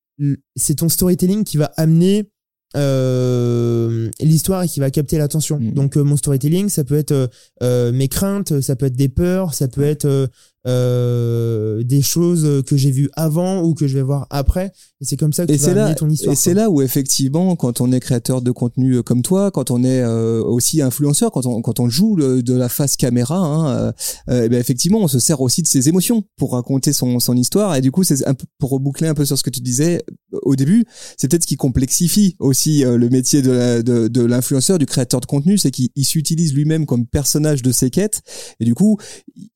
c'est 0.54 0.76
ton 0.76 0.88
storytelling 0.88 1.42
qui 1.42 1.56
va 1.56 1.72
amener 1.76 2.30
euh, 2.76 4.08
l'histoire 4.20 4.62
et 4.62 4.68
qui 4.68 4.80
va 4.80 4.90
capter 4.90 5.18
l'attention. 5.18 5.58
Mhm. 5.58 5.72
Donc 5.72 5.96
euh, 5.96 6.02
mon 6.02 6.16
storytelling, 6.16 6.68
ça 6.68 6.84
peut 6.84 6.96
être 6.96 7.12
euh, 7.12 7.26
euh, 7.62 7.92
mes 7.92 8.08
craintes, 8.08 8.60
ça 8.60 8.76
peut 8.76 8.86
être 8.86 8.96
des 8.96 9.08
peurs, 9.08 9.54
ça 9.54 9.68
peut 9.68 9.82
être 9.82 10.28
euh, 10.66 11.82
des 11.82 12.02
choses 12.02 12.62
que 12.66 12.76
j'ai 12.76 12.90
vues 12.90 13.08
avant 13.14 13.62
ou 13.62 13.74
que 13.74 13.86
je 13.86 13.94
vais 13.94 14.02
voir 14.02 14.26
après. 14.30 14.72
Et 15.00 15.04
c'est 15.04 15.16
comme 15.16 15.32
ça 15.32 15.46
que 15.46 15.52
Et 15.52 15.56
tu 15.58 15.64
vas 15.64 15.74
là, 15.74 15.84
amener 15.86 15.96
ton 15.96 16.08
histoire. 16.08 16.32
et 16.32 16.36
c'est 16.36 16.54
là 16.54 16.68
où 16.70 16.82
effectivement, 16.82 17.56
quand 17.56 17.80
on 17.80 17.90
est 17.92 18.00
créateur 18.00 18.42
de 18.42 18.50
contenu 18.50 18.96
euh, 18.96 19.02
comme 19.02 19.22
toi, 19.22 19.50
quand 19.50 19.70
on 19.70 19.82
est 19.82 20.00
euh, 20.02 20.42
aussi 20.42 20.82
influenceur, 20.82 21.30
quand 21.32 21.46
on 21.46 21.62
quand 21.62 21.80
on 21.80 21.88
joue 21.88 22.16
le- 22.16 22.42
de 22.42 22.54
la 22.54 22.68
face 22.68 22.96
caméra, 22.96 23.38
hein, 23.38 23.92
euh, 24.28 24.48
ben 24.48 24.58
effectivement, 24.60 24.98
on 24.98 25.08
se 25.08 25.18
sert 25.18 25.40
aussi 25.40 25.62
de 25.62 25.68
ses 25.68 25.88
émotions 25.88 26.24
pour 26.36 26.52
raconter 26.52 26.92
son 26.92 27.18
son 27.20 27.36
histoire. 27.36 27.74
Et 27.76 27.80
du 27.80 27.90
coup, 27.90 28.04
c'est 28.04 28.26
un 28.26 28.34
peu 28.34 28.44
pour 28.58 28.70
reboucler 28.70 29.08
un 29.08 29.14
peu 29.14 29.24
sur 29.24 29.38
ce 29.38 29.42
que 29.42 29.50
tu 29.50 29.60
disais 29.60 30.02
au 30.42 30.56
début, 30.56 30.84
c'est 31.18 31.28
peut-être 31.28 31.42
ce 31.42 31.46
qui 31.48 31.56
complexifie 31.56 32.36
aussi 32.38 32.82
le 32.84 33.08
métier 33.08 33.42
de 33.42 33.50
la- 33.50 33.82
de, 33.82 34.08
de 34.08 34.22
l'influenceur, 34.22 34.78
du 34.78 34.86
créateur 34.86 35.20
de 35.20 35.26
contenu, 35.26 35.58
c'est 35.58 35.70
qu'il 35.70 35.88
il 35.96 36.04
s'utilise 36.04 36.52
lui-même 36.54 36.86
comme 36.86 37.06
personnage 37.06 37.62
de 37.62 37.72
ses 37.72 37.90
quêtes. 37.90 38.20
Et 38.60 38.64
du 38.64 38.74
coup, 38.74 38.98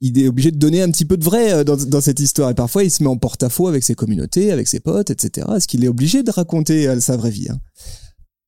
il 0.01 0.19
est 0.19 0.29
obligé 0.29 0.51
de 0.51 0.59
donner 0.59 0.83
un 0.83 0.91
petit 0.95 1.05
peu 1.05 1.17
de 1.17 1.25
vrai 1.25 1.53
euh, 1.53 1.65
dans, 1.65 1.77
dans 1.77 2.01
cette 2.01 2.21
histoire. 2.21 2.51
Et 2.51 2.55
parfois, 2.55 2.85
il 2.85 2.91
se 2.91 3.03
met 3.03 3.09
en 3.09 3.17
porte-à-faux 3.17 3.69
avec 3.69 3.83
ses 3.85 3.95
communautés, 3.95 4.53
avec 4.53 4.69
ses 4.69 4.81
potes, 4.81 5.11
etc. 5.11 5.47
Est-ce 5.57 5.67
qu'il 5.67 5.85
est 5.85 5.89
obligé 5.89 6.23
de 6.23 6.31
raconter 6.31 6.89
euh, 6.89 7.01
sa 7.01 7.17
vraie 7.17 7.31
vie 7.31 7.49
hein 7.51 7.59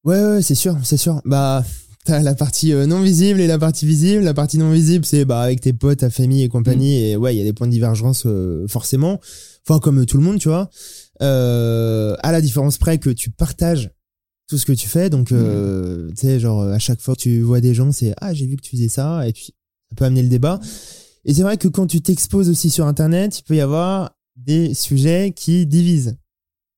Ouais, 0.05 0.23
ouais, 0.23 0.43
c'est 0.43 0.55
sûr, 0.55 0.77
c'est 0.85 0.97
sûr. 0.97 1.21
Bah, 1.25 1.65
t'as 2.07 2.21
la 2.21 2.35
partie 2.35 2.73
euh, 2.73 2.87
non 2.87 3.01
visible 3.01 3.41
et 3.41 3.47
la 3.47 3.59
partie 3.59 3.85
visible. 3.85 4.23
La 4.23 4.35
partie 4.35 4.57
non 4.57 4.71
visible, 4.71 5.05
c'est 5.05 5.25
bah 5.25 5.41
avec 5.41 5.61
tes 5.61 5.73
potes, 5.73 5.99
ta 5.99 6.11
famille 6.11 6.43
et 6.43 6.49
compagnie. 6.49 7.11
Et 7.11 7.17
ouais, 7.17 7.35
il 7.35 7.39
y 7.39 7.41
a 7.41 7.45
des 7.45 7.53
points 7.53 7.67
de 7.67 7.73
divergence 7.73 8.23
euh, 8.25 8.67
forcément. 8.69 9.21
Enfin, 9.69 9.81
comme 9.81 10.07
tout 10.07 10.17
le 10.17 10.23
monde, 10.23 10.39
tu 10.39 10.49
vois. 10.49 10.71
Euh, 11.23 12.15
à 12.21 12.31
la 12.31 12.41
différence 12.41 12.79
près 12.79 12.99
que 12.99 13.11
tu 13.11 13.31
partages 13.31 13.91
tout 14.49 14.59
ce 14.59 14.65
que 14.65 14.73
tu 14.73 14.89
fais. 14.89 15.11
Donc, 15.11 15.33
euh, 15.33 16.09
tu 16.11 16.27
sais, 16.27 16.39
genre 16.41 16.63
à 16.63 16.79
chaque 16.79 17.01
fois 17.01 17.17
que 17.17 17.21
tu 17.21 17.41
vois 17.41 17.61
des 17.61 17.75
gens, 17.75 17.91
c'est 17.91 18.15
ah 18.21 18.33
j'ai 18.33 18.47
vu 18.47 18.57
que 18.57 18.63
tu 18.63 18.71
faisais 18.71 18.89
ça 18.89 19.27
et 19.27 19.33
puis 19.33 19.55
ça 19.91 19.97
peut 19.97 20.05
amener 20.05 20.23
le 20.23 20.29
débat. 20.29 20.61
Et 21.27 21.35
c'est 21.35 21.43
vrai 21.43 21.59
que 21.59 21.69
quand 21.69 21.87
tu 21.87 22.01
t'exposes 22.01 22.49
aussi 22.49 22.71
sur 22.71 22.87
Internet, 22.87 23.41
il 23.41 23.43
peut 23.43 23.57
y 23.57 23.61
avoir 23.61 24.17
des 24.37 24.73
sujets 24.75 25.33
qui 25.35 25.67
divisent 25.67 26.17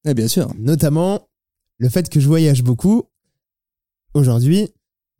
Eh 0.07 0.15
bien 0.15 0.27
sûr. 0.27 0.53
notamment 0.59 1.29
le 1.77 1.89
fait 1.89 2.09
que 2.09 2.19
je 2.19 2.27
voyage 2.27 2.63
beaucoup 2.65 3.05
aujourd'hui 4.15 4.69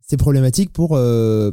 c'est 0.09 0.17
problématique 0.17 0.73
pour 0.73 0.95
euh, 0.95 1.51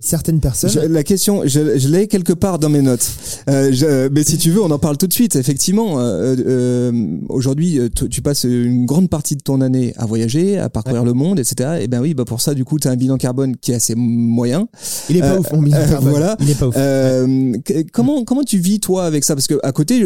certaines 0.00 0.40
personnes 0.40 0.70
Je- 0.70 0.80
la 0.80 1.02
question, 1.02 1.42
je, 1.44 1.78
je 1.78 1.88
l'ai 1.88 2.06
quelque 2.08 2.32
part 2.32 2.58
dans 2.58 2.68
mes 2.68 2.82
notes. 2.82 3.08
Euh, 3.48 3.70
je- 3.72 4.08
mais 4.08 4.22
si 4.24 4.38
tu 4.38 4.50
veux, 4.50 4.62
on 4.62 4.70
en 4.70 4.78
parle 4.78 4.96
tout 4.96 5.06
de 5.06 5.12
suite. 5.12 5.36
Effectivement, 5.36 6.00
euh, 6.00 6.34
euh, 6.46 6.92
aujourd'hui, 7.28 7.78
euh, 7.78 7.88
tu, 7.94 8.08
tu 8.08 8.22
passes 8.22 8.44
une 8.44 8.86
grande 8.86 9.08
partie 9.10 9.36
de 9.36 9.42
ton 9.42 9.60
année 9.60 9.92
à 9.96 10.06
voyager, 10.06 10.58
à 10.58 10.68
parcourir 10.68 11.04
le 11.04 11.12
monde, 11.12 11.38
etc. 11.38 11.78
Et 11.82 11.88
ben 11.88 12.00
oui, 12.00 12.14
bah 12.14 12.24
pour 12.24 12.40
ça, 12.40 12.54
du 12.54 12.64
coup, 12.64 12.78
tu 12.78 12.88
as 12.88 12.90
un 12.92 12.96
bilan 12.96 13.16
carbone 13.18 13.56
qui 13.56 13.72
est 13.72 13.76
assez 13.76 13.94
moyen. 13.94 14.68
il 15.08 15.16
est 15.16 15.20
pas 15.20 15.34
Euh, 15.34 15.38
ouf 15.40 15.52
mon 15.52 15.62
bilan 15.62 15.76
euh, 15.78 15.88
carbone. 15.88 16.10
voilà. 16.10 16.36
il 16.40 16.50
est 16.50 16.58
pas 16.58 16.66
ouf 16.68 16.74
Euh, 16.76 17.52
comment 17.92 18.24
comment 18.24 18.42
tu 18.42 18.58
vis 18.58 18.80
toi 18.80 19.04
avec 19.04 19.24
ça? 19.24 19.34
Parce 19.34 19.46
que 19.46 19.58
à 19.62 19.72
côté, 19.72 20.00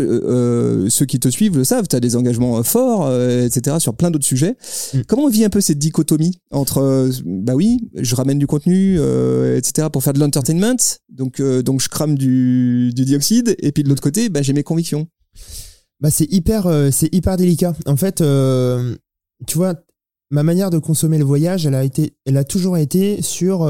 ceux 0.89 1.05
qui 1.07 1.21
te 1.21 1.29
suivent 1.29 1.57
le 1.57 1.65
savent, 1.65 1.87
tu 1.89 1.97
as 1.97 2.01
des 2.01 2.17
engagements 2.17 2.63
forts, 2.63 3.07
euh, 3.09 3.47
etc. 3.47 3.77
sur 3.79 3.95
plein 3.95 4.11
d'autres 4.11 4.25
sujets. 4.27 4.57
Mm. 4.93 4.99
Comment 5.07 5.25
on 5.25 5.29
vit 5.29 5.45
un 5.45 5.51
peu 5.51 5.61
cette 5.61 5.79
dichotomie 5.79 6.39
entre 6.51 7.09
bah 7.25 7.55
oui, 7.55 7.79
je 7.95 8.15
ramène 8.15 8.39
du 8.39 8.47
contenu, 8.47 8.97
euh, 8.99 9.57
pour 9.91 10.03
faire 10.03 10.13
de 10.13 10.21
l'entertainment, 10.21 10.77
donc 11.09 11.41
euh, 11.41 11.63
donc 11.63 11.81
je 11.81 11.89
crame 11.89 12.17
du, 12.17 12.93
du 12.95 13.05
dioxyde, 13.05 13.55
et 13.59 13.73
puis 13.73 13.83
de 13.83 13.89
l'autre 13.89 14.03
côté, 14.03 14.29
bah, 14.29 14.43
j'ai 14.43 14.53
mes 14.53 14.63
convictions. 14.63 15.09
bah 16.01 16.11
c'est 16.11 16.31
hyper 16.33 16.67
euh, 16.67 16.91
c'est 16.91 17.13
hyper 17.15 17.37
délicat. 17.37 17.75
En 17.87 17.97
fait 17.97 18.21
euh, 18.21 18.95
tu 19.47 19.57
vois 19.59 19.75
ma 20.31 20.43
manière 20.43 20.71
de 20.71 20.79
consommer 20.79 21.19
le 21.19 21.25
voyage 21.25 21.67
elle 21.67 21.75
a 21.75 21.85
été 21.85 22.17
elle 22.25 22.37
a 22.37 22.45
toujours 22.45 22.77
été 22.77 23.23
sur 23.23 23.63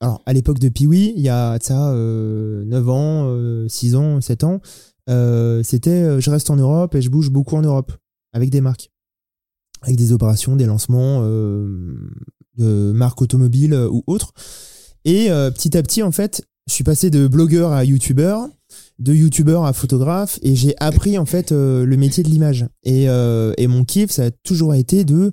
alors 0.00 0.22
à 0.26 0.32
l'époque 0.32 0.58
de 0.58 0.68
Piwi 0.68 1.12
il 1.16 1.22
y 1.22 1.28
a 1.28 1.58
ça 1.60 1.92
euh, 1.92 2.64
9 2.64 2.88
ans 2.88 3.24
euh, 3.26 3.68
6 3.68 3.94
ans 3.96 4.20
7 4.20 4.44
ans 4.44 4.60
c'était 5.62 6.20
je 6.20 6.30
reste 6.30 6.50
en 6.50 6.56
Europe 6.56 6.94
et 6.94 7.02
je 7.02 7.10
bouge 7.10 7.30
beaucoup 7.30 7.56
en 7.56 7.62
Europe 7.62 7.92
avec 8.32 8.50
des 8.50 8.60
marques 8.60 8.90
avec 9.82 9.96
des 9.96 10.12
opérations, 10.12 10.56
des 10.56 10.64
lancements 10.64 11.20
de 12.56 12.92
marques 12.92 13.22
automobiles 13.22 13.74
euh, 13.74 13.88
ou 13.88 14.02
autres. 14.06 14.32
Et 15.04 15.30
euh, 15.30 15.50
petit 15.50 15.76
à 15.76 15.82
petit, 15.82 16.02
en 16.02 16.12
fait, 16.12 16.42
je 16.66 16.72
suis 16.72 16.84
passé 16.84 17.10
de 17.10 17.28
blogueur 17.28 17.72
à 17.72 17.84
youtubeur, 17.84 18.48
de 18.98 19.12
youtubeur 19.12 19.64
à 19.64 19.72
photographe, 19.72 20.38
et 20.42 20.56
j'ai 20.56 20.74
appris 20.80 21.18
en 21.18 21.26
fait 21.26 21.52
euh, 21.52 21.84
le 21.84 21.96
métier 21.96 22.22
de 22.22 22.28
l'image. 22.28 22.66
Et, 22.84 23.08
euh, 23.08 23.52
et 23.58 23.66
mon 23.66 23.84
kiff, 23.84 24.10
ça 24.10 24.26
a 24.26 24.30
toujours 24.30 24.74
été 24.74 25.04
de, 25.04 25.32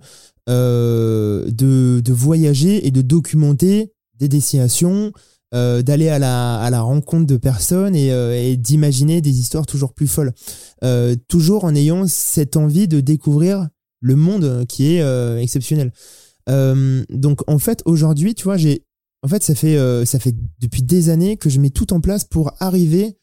euh, 0.50 1.46
de, 1.50 2.02
de 2.04 2.14
voyager 2.14 2.86
et 2.86 2.92
de 2.92 3.02
documenter 3.02 3.94
des 4.20 4.28
destinations, 4.28 5.14
euh, 5.54 5.82
d'aller 5.82 6.10
à 6.10 6.20
la, 6.20 6.60
à 6.60 6.70
la 6.70 6.82
rencontre 6.82 7.26
de 7.26 7.38
personnes 7.38 7.96
et, 7.96 8.10
et 8.10 8.58
d'imaginer 8.58 9.22
des 9.22 9.40
histoires 9.40 9.66
toujours 9.66 9.94
plus 9.94 10.08
folles. 10.08 10.34
Toujours 11.30 11.64
en 11.64 11.74
ayant 11.74 12.08
cette 12.08 12.58
envie 12.58 12.88
de 12.88 13.00
découvrir 13.00 13.70
le 14.02 14.16
monde 14.16 14.66
qui 14.68 14.96
est 14.96 15.42
exceptionnel. 15.42 15.92
Euh, 16.50 17.04
donc 17.10 17.48
en 17.48 17.60
fait 17.60 17.82
aujourd'hui, 17.86 18.36
tu 18.36 18.44
vois, 18.44 18.58
j'ai 18.58 18.84
en 19.24 19.28
fait 19.28 19.44
ça 19.44 19.56
fait 19.56 19.78
euh, 19.78 20.06
ça 20.06 20.20
fait 20.20 20.36
depuis 20.60 20.82
des 20.84 21.10
années 21.10 21.38
que 21.38 21.50
je 21.50 21.60
mets 21.60 21.70
tout 21.70 21.94
en 21.94 22.02
place 22.02 22.24
pour 22.24 22.54
arriver 22.60 23.18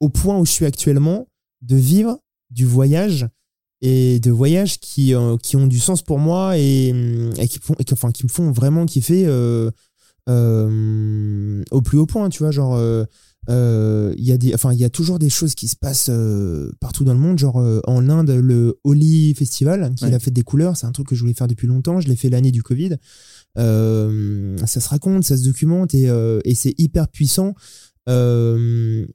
au 0.00 0.08
point 0.08 0.38
où 0.38 0.44
je 0.44 0.50
suis 0.50 0.66
actuellement 0.66 1.28
de 1.62 1.76
vivre 1.76 2.18
du 2.50 2.66
voyage 2.66 3.28
et 3.80 4.18
de 4.20 4.30
voyages 4.30 4.80
qui 4.80 5.14
euh, 5.14 5.36
qui 5.36 5.56
ont 5.56 5.66
du 5.66 5.78
sens 5.78 6.02
pour 6.02 6.18
moi 6.18 6.58
et, 6.58 6.88
et 7.38 7.48
qui 7.48 7.58
font 7.58 7.74
enfin 7.92 8.12
qui 8.12 8.24
me 8.24 8.30
font 8.30 8.50
vraiment 8.50 8.86
kiffer 8.86 9.24
euh, 9.26 9.70
euh, 10.28 11.62
au 11.70 11.82
plus 11.82 11.98
haut 11.98 12.06
point, 12.06 12.30
tu 12.30 12.42
vois, 12.42 12.50
genre 12.50 12.80
euh, 13.50 14.14
il 14.16 14.24
y 14.24 14.32
a 14.32 14.38
des 14.38 14.54
enfin 14.54 14.72
il 14.72 14.78
y 14.78 14.84
a 14.84 14.90
toujours 14.90 15.18
des 15.18 15.28
choses 15.28 15.54
qui 15.54 15.68
se 15.68 15.76
passent 15.76 16.08
euh, 16.10 16.70
partout 16.80 17.04
dans 17.04 17.12
le 17.12 17.18
monde 17.20 17.38
genre 17.38 17.58
euh, 17.58 17.80
en 17.86 18.08
Inde 18.08 18.30
le 18.30 18.78
Holi 18.84 19.34
Festival 19.34 19.92
qui 19.94 20.04
est 20.04 20.06
Ouais. 20.06 20.12
la 20.12 20.18
fête 20.18 20.32
des 20.34 20.42
couleurs 20.42 20.76
c'est 20.76 20.86
un 20.86 20.92
truc 20.92 21.08
que 21.08 21.14
je 21.14 21.20
voulais 21.20 21.34
faire 21.34 21.48
depuis 21.48 21.66
longtemps 21.66 22.00
je 22.00 22.08
l'ai 22.08 22.16
fait 22.16 22.30
l'année 22.30 22.52
du 22.52 22.62
Covid. 22.62 22.96
Euh, 23.58 24.56
ça 24.66 24.80
se 24.80 24.88
raconte 24.88 25.24
ça 25.24 25.36
se 25.36 25.44
documente 25.44 25.94
et, 25.94 26.08
euh, 26.08 26.40
et 26.44 26.54
c'est 26.54 26.74
hyper 26.78 27.08
puissant 27.08 27.54
euh, 28.08 29.06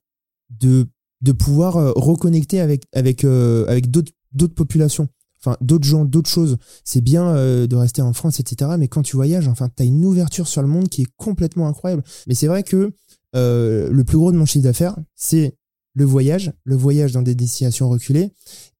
de 0.49 0.85
de 1.21 1.31
pouvoir 1.33 1.73
reconnecter 1.95 2.59
avec 2.61 2.83
avec 2.93 3.23
euh, 3.25 3.65
avec 3.67 3.91
d'autres 3.91 4.11
d'autres 4.31 4.53
populations. 4.55 5.09
Enfin 5.41 5.55
d'autres 5.61 5.85
gens 5.87 6.05
d'autres 6.05 6.29
choses. 6.29 6.57
C'est 6.83 7.01
bien 7.01 7.27
euh, 7.29 7.65
de 7.67 7.75
rester 7.75 8.01
en 8.01 8.13
France 8.13 8.39
etc 8.39 8.71
mais 8.77 8.87
quand 8.87 9.01
tu 9.01 9.15
voyages 9.15 9.47
enfin 9.47 9.69
t'as 9.73 9.85
une 9.85 10.03
ouverture 10.05 10.47
sur 10.47 10.61
le 10.61 10.67
monde 10.67 10.87
qui 10.89 11.01
est 11.03 11.07
complètement 11.17 11.67
incroyable. 11.67 12.03
Mais 12.27 12.35
c'est 12.35 12.47
vrai 12.47 12.63
que 12.63 12.91
euh, 13.35 13.89
le 13.91 14.03
plus 14.03 14.17
gros 14.17 14.31
de 14.31 14.37
mon 14.37 14.45
chiffre 14.45 14.63
d'affaires, 14.63 14.95
c'est 15.15 15.55
le 15.95 16.05
voyage, 16.05 16.53
le 16.63 16.75
voyage 16.75 17.11
dans 17.11 17.21
des 17.23 17.35
destinations 17.35 17.89
reculées. 17.89 18.31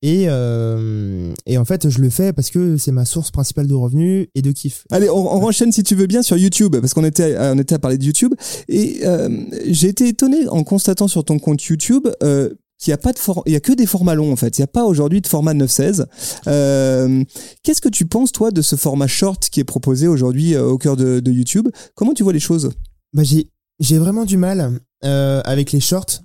Et, 0.01 0.25
euh, 0.27 1.33
et 1.47 1.57
en 1.57 1.65
fait, 1.65 1.89
je 1.89 1.99
le 1.99 2.09
fais 2.09 2.31
parce 2.33 2.49
que 2.49 2.77
c'est 2.77 2.91
ma 2.91 3.03
source 3.03 3.31
principale 3.31 3.67
de 3.67 3.73
revenus 3.73 4.27
et 4.35 4.41
de 4.41 4.51
kiff. 4.51 4.85
Allez, 4.91 5.09
on, 5.09 5.17
on 5.35 5.43
enchaîne 5.43 5.71
si 5.71 5.83
tu 5.83 5.95
veux 5.95 6.05
bien 6.07 6.21
sur 6.21 6.37
YouTube, 6.37 6.77
parce 6.79 6.93
qu'on 6.93 7.03
était, 7.03 7.35
à- 7.35 7.51
on 7.53 7.57
était 7.57 7.75
à 7.75 7.79
parler 7.79 7.97
de 7.97 8.05
YouTube. 8.05 8.33
Et 8.69 8.99
euh, 9.05 9.27
j'ai 9.65 9.89
été 9.89 10.07
étonné 10.07 10.47
en 10.47 10.63
constatant 10.63 11.07
sur 11.07 11.25
ton 11.25 11.39
compte 11.39 11.61
YouTube 11.63 12.07
euh, 12.23 12.53
qu'il 12.77 12.91
n'y 12.91 12.93
a 12.93 12.97
pas 12.99 13.11
de 13.11 13.19
for- 13.19 13.43
il 13.47 13.51
y 13.51 13.57
a 13.57 13.59
que 13.59 13.73
des 13.73 13.87
formats 13.87 14.15
longs 14.15 14.31
en 14.31 14.37
fait. 14.37 14.57
Il 14.57 14.61
n'y 14.61 14.65
a 14.65 14.67
pas 14.67 14.85
aujourd'hui 14.85 15.19
de 15.19 15.27
format 15.27 15.53
9-16. 15.53 16.05
Euh, 16.47 17.23
Qu'est-ce 17.63 17.81
que 17.81 17.89
tu 17.89 18.05
penses 18.05 18.31
toi 18.31 18.51
de 18.51 18.61
ce 18.61 18.75
format 18.77 19.07
short 19.07 19.49
qui 19.49 19.59
est 19.59 19.63
proposé 19.65 20.07
aujourd'hui 20.07 20.55
euh, 20.55 20.65
au 20.67 20.77
cœur 20.77 20.95
de, 20.95 21.19
de 21.19 21.31
YouTube? 21.31 21.67
Comment 21.95 22.13
tu 22.13 22.23
vois 22.23 22.33
les 22.33 22.39
choses? 22.39 22.71
Bah, 23.13 23.23
j'ai, 23.23 23.47
j'ai 23.79 23.97
vraiment 23.97 24.25
du 24.25 24.37
mal 24.37 24.79
euh, 25.05 25.41
avec 25.45 25.71
les 25.71 25.79
shorts 25.79 26.21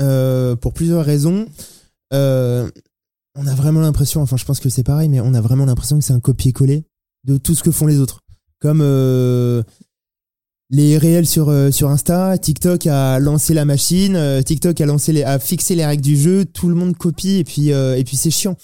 euh, 0.00 0.56
pour 0.56 0.72
plusieurs 0.72 1.04
raisons. 1.04 1.46
Euh, 2.12 2.70
on 3.36 3.46
a 3.46 3.54
vraiment 3.54 3.80
l'impression, 3.80 4.22
enfin 4.22 4.36
je 4.36 4.44
pense 4.44 4.60
que 4.60 4.68
c'est 4.68 4.82
pareil, 4.82 5.08
mais 5.08 5.20
on 5.20 5.34
a 5.34 5.40
vraiment 5.40 5.66
l'impression 5.66 5.98
que 5.98 6.04
c'est 6.04 6.12
un 6.12 6.20
copier-coller 6.20 6.84
de 7.24 7.36
tout 7.36 7.54
ce 7.54 7.62
que 7.62 7.70
font 7.70 7.86
les 7.86 7.98
autres. 7.98 8.20
Comme 8.60 8.80
les 10.70 10.98
réels 10.98 11.26
sur 11.26 11.48
euh, 11.48 11.70
sur 11.70 11.90
Insta, 11.90 12.38
TikTok 12.38 12.86
a 12.86 13.18
lancé 13.18 13.54
la 13.54 13.64
machine, 13.64 14.14
euh, 14.16 14.40
TikTok 14.42 14.80
a 14.80 14.86
lancé 14.86 15.12
les, 15.12 15.24
a 15.24 15.38
fixé 15.38 15.74
les 15.74 15.84
règles 15.84 16.02
du 16.02 16.16
jeu, 16.16 16.44
tout 16.44 16.68
le 16.68 16.74
monde 16.76 16.96
copie 16.96 17.36
et 17.38 17.44
puis 17.44 17.72
euh, 17.72 17.96
et 17.96 18.04
puis 18.04 18.16
c'est 18.16 18.30
chiant. 18.30 18.56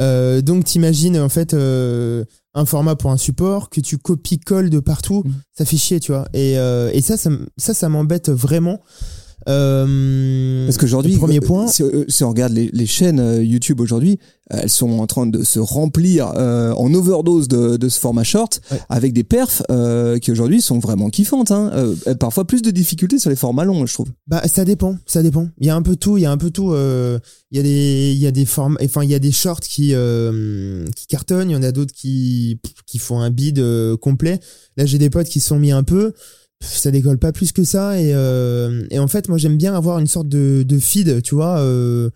Euh, 0.00 0.40
donc 0.42 0.64
t'imagines 0.64 1.18
en 1.18 1.28
fait 1.28 1.54
euh, 1.54 2.24
un 2.54 2.64
format 2.66 2.96
pour 2.96 3.10
un 3.12 3.16
support 3.16 3.70
que 3.70 3.80
tu 3.80 3.98
copies-colles 3.98 4.70
de 4.70 4.80
partout, 4.80 5.22
Mhm. 5.24 5.34
ça 5.56 5.64
fait 5.64 5.76
chier, 5.76 6.00
tu 6.00 6.12
vois. 6.12 6.26
Et 6.34 6.58
euh, 6.58 6.90
et 6.92 7.00
ça 7.00 7.16
ça 7.16 7.74
ça 7.74 7.88
m'embête 7.88 8.30
vraiment. 8.30 8.80
Euh, 9.48 10.66
Parce 10.66 10.78
qu'aujourd'hui, 10.78 11.16
premier 11.16 11.38
euh, 11.38 11.40
point, 11.46 11.66
si, 11.68 11.82
euh, 11.82 12.04
si 12.08 12.24
on 12.24 12.28
regarde 12.30 12.52
les, 12.52 12.70
les 12.72 12.86
chaînes 12.86 13.20
euh, 13.20 13.42
YouTube 13.42 13.80
aujourd'hui, 13.80 14.18
elles 14.50 14.68
sont 14.70 14.90
en 14.98 15.06
train 15.06 15.26
de 15.26 15.42
se 15.42 15.58
remplir 15.58 16.32
euh, 16.36 16.72
en 16.72 16.92
overdose 16.92 17.48
de, 17.48 17.76
de 17.76 17.88
ce 17.88 17.98
format 17.98 18.24
short, 18.24 18.60
Ouais. 18.70 18.78
avec 18.88 19.12
des 19.12 19.24
perfs 19.24 19.62
euh, 19.70 20.18
qui 20.18 20.30
aujourd'hui 20.32 20.60
sont 20.60 20.78
vraiment 20.78 21.08
kiffantes. 21.10 21.50
Hein. 21.50 21.70
Euh, 21.74 22.14
parfois 22.14 22.44
plus 22.46 22.60
de 22.62 22.70
difficultés 22.70 23.18
sur 23.18 23.30
les 23.30 23.36
formats 23.36 23.64
longs, 23.64 23.86
je 23.86 23.94
trouve. 23.94 24.08
Bah 24.26 24.42
ça 24.46 24.64
dépend, 24.64 24.96
ça 25.06 25.22
dépend. 25.22 25.48
Il 25.58 25.66
y 25.66 25.70
a 25.70 25.76
un 25.76 25.82
peu 25.82 25.96
tout, 25.96 26.18
il 26.18 26.22
y 26.22 26.26
a 26.26 26.30
un 26.30 26.36
peu 26.36 26.50
tout. 26.50 26.72
euh, 26.72 27.18
Il 27.50 27.56
y 27.56 27.60
a 27.60 27.62
des, 27.62 28.12
il 28.14 28.18
y 28.18 28.26
a 28.26 28.30
des 28.32 28.44
formes, 28.44 28.76
enfin 28.84 29.02
il 29.02 29.10
y 29.10 29.14
a 29.14 29.18
des 29.18 29.32
shorts 29.32 29.60
qui 29.60 29.90
euh, 29.94 30.84
qui 30.96 31.06
cartonnent, 31.06 31.50
il 31.50 31.54
y 31.54 31.56
en 31.56 31.62
a 31.62 31.72
d'autres 31.72 31.94
qui 31.94 32.58
qui 32.86 32.98
font 32.98 33.20
un 33.20 33.30
bid 33.30 33.58
euh, 33.58 33.96
complet. 33.96 34.40
Là 34.76 34.84
j'ai 34.86 34.98
des 34.98 35.08
potes 35.10 35.28
qui 35.28 35.40
se 35.40 35.48
sont 35.48 35.58
mis 35.58 35.72
un 35.72 35.82
peu, 35.84 36.12
ça 36.64 36.90
décolle 36.90 37.18
pas 37.18 37.32
plus 37.32 37.52
que 37.52 37.64
ça 37.64 38.00
et 38.00 38.14
euh, 38.14 38.86
et 38.90 38.98
en 38.98 39.08
fait 39.08 39.28
moi 39.28 39.38
j'aime 39.38 39.56
bien 39.56 39.74
avoir 39.74 39.98
une 39.98 40.06
sorte 40.06 40.28
de 40.28 40.64
de 40.66 40.78
feed, 40.78 41.22
tu 41.22 41.34
vois, 41.34 41.58
euh, 41.58 42.10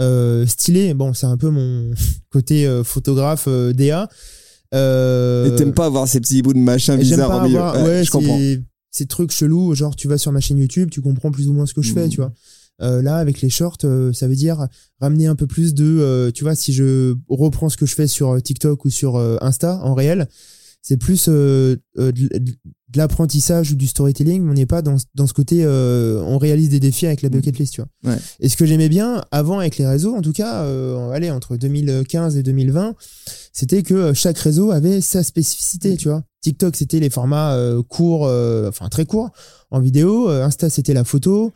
euh, 0.00 0.46
stylé. 0.46 0.94
Bon 0.94 1.12
c'est 1.12 1.26
un 1.26 1.36
peu 1.36 1.50
mon 1.50 1.90
côté 2.30 2.66
euh, 2.66 2.84
photographe 2.84 3.44
euh, 3.48 3.72
DA. 3.72 4.08
Euh, 4.74 5.46
Et 5.46 5.56
t'aimes 5.56 5.74
pas 5.74 5.86
avoir 5.86 6.08
ces 6.08 6.20
petits 6.20 6.42
bouts 6.42 6.54
de 6.54 6.58
machin 6.58 6.96
bizarres 6.96 7.42
au 7.42 7.46
milieu. 7.46 7.58
avoir, 7.58 7.76
Ouais, 7.76 7.82
ouais, 7.88 8.04
je 8.04 8.10
comprends. 8.10 8.38
Ces 8.90 9.06
trucs 9.06 9.32
chelous, 9.32 9.74
genre 9.74 9.96
tu 9.96 10.06
vas 10.08 10.18
sur 10.18 10.32
ma 10.32 10.40
chaîne 10.40 10.58
YouTube, 10.58 10.90
tu 10.90 11.00
comprends 11.00 11.30
plus 11.30 11.48
ou 11.48 11.54
moins 11.54 11.64
ce 11.66 11.72
que 11.72 11.80
je 11.82 11.92
fais, 11.92 12.08
tu 12.08 12.18
vois. 12.18 12.32
Euh, 12.82 13.00
là, 13.00 13.16
avec 13.16 13.40
les 13.40 13.50
shorts, 13.50 13.78
euh, 13.84 14.12
ça 14.12 14.26
veut 14.26 14.34
dire 14.34 14.66
ramener 15.00 15.26
un 15.26 15.36
peu 15.36 15.46
plus 15.46 15.72
de, 15.74 15.84
euh, 15.84 16.30
tu 16.30 16.42
vois, 16.44 16.54
si 16.54 16.72
je 16.72 17.14
reprends 17.28 17.68
ce 17.68 17.76
que 17.76 17.86
je 17.86 17.94
fais 17.94 18.06
sur 18.06 18.42
TikTok 18.42 18.84
ou 18.84 18.90
sur 18.90 19.16
Insta 19.40 19.80
en 19.82 19.94
réel, 19.94 20.28
c'est 20.82 20.96
plus 20.96 21.26
euh, 21.28 21.76
euh, 21.98 22.12
de, 22.12 22.28
l'apprentissage 22.94 23.72
ou 23.72 23.76
du 23.76 23.86
storytelling, 23.86 24.42
mais 24.42 24.50
on 24.50 24.54
n'est 24.54 24.66
pas 24.66 24.82
dans, 24.82 24.96
dans 25.14 25.26
ce 25.26 25.32
côté, 25.32 25.64
euh, 25.64 26.22
on 26.26 26.38
réalise 26.38 26.68
des 26.68 26.80
défis 26.80 27.06
avec 27.06 27.22
la 27.22 27.28
bucket 27.28 27.58
list, 27.58 27.74
tu 27.74 27.80
vois. 27.80 28.12
Ouais. 28.12 28.18
Et 28.40 28.48
ce 28.48 28.56
que 28.56 28.66
j'aimais 28.66 28.88
bien 28.88 29.22
avant 29.30 29.60
avec 29.60 29.78
les 29.78 29.86
réseaux, 29.86 30.14
en 30.14 30.20
tout 30.20 30.32
cas, 30.32 30.64
euh, 30.64 31.10
allez, 31.10 31.30
entre 31.30 31.56
2015 31.56 32.36
et 32.36 32.42
2020, 32.42 32.94
c'était 33.52 33.82
que 33.82 33.94
euh, 33.94 34.14
chaque 34.14 34.38
réseau 34.38 34.70
avait 34.70 35.00
sa 35.00 35.22
spécificité, 35.22 35.96
tu 35.96 36.08
vois. 36.08 36.24
TikTok, 36.42 36.76
c'était 36.76 37.00
les 37.00 37.10
formats 37.10 37.54
euh, 37.54 37.82
courts, 37.82 38.26
euh, 38.26 38.68
enfin 38.68 38.88
très 38.88 39.06
courts 39.06 39.30
en 39.70 39.80
vidéo. 39.80 40.28
Insta, 40.28 40.68
c'était 40.68 40.94
la 40.94 41.04
photo. 41.04 41.52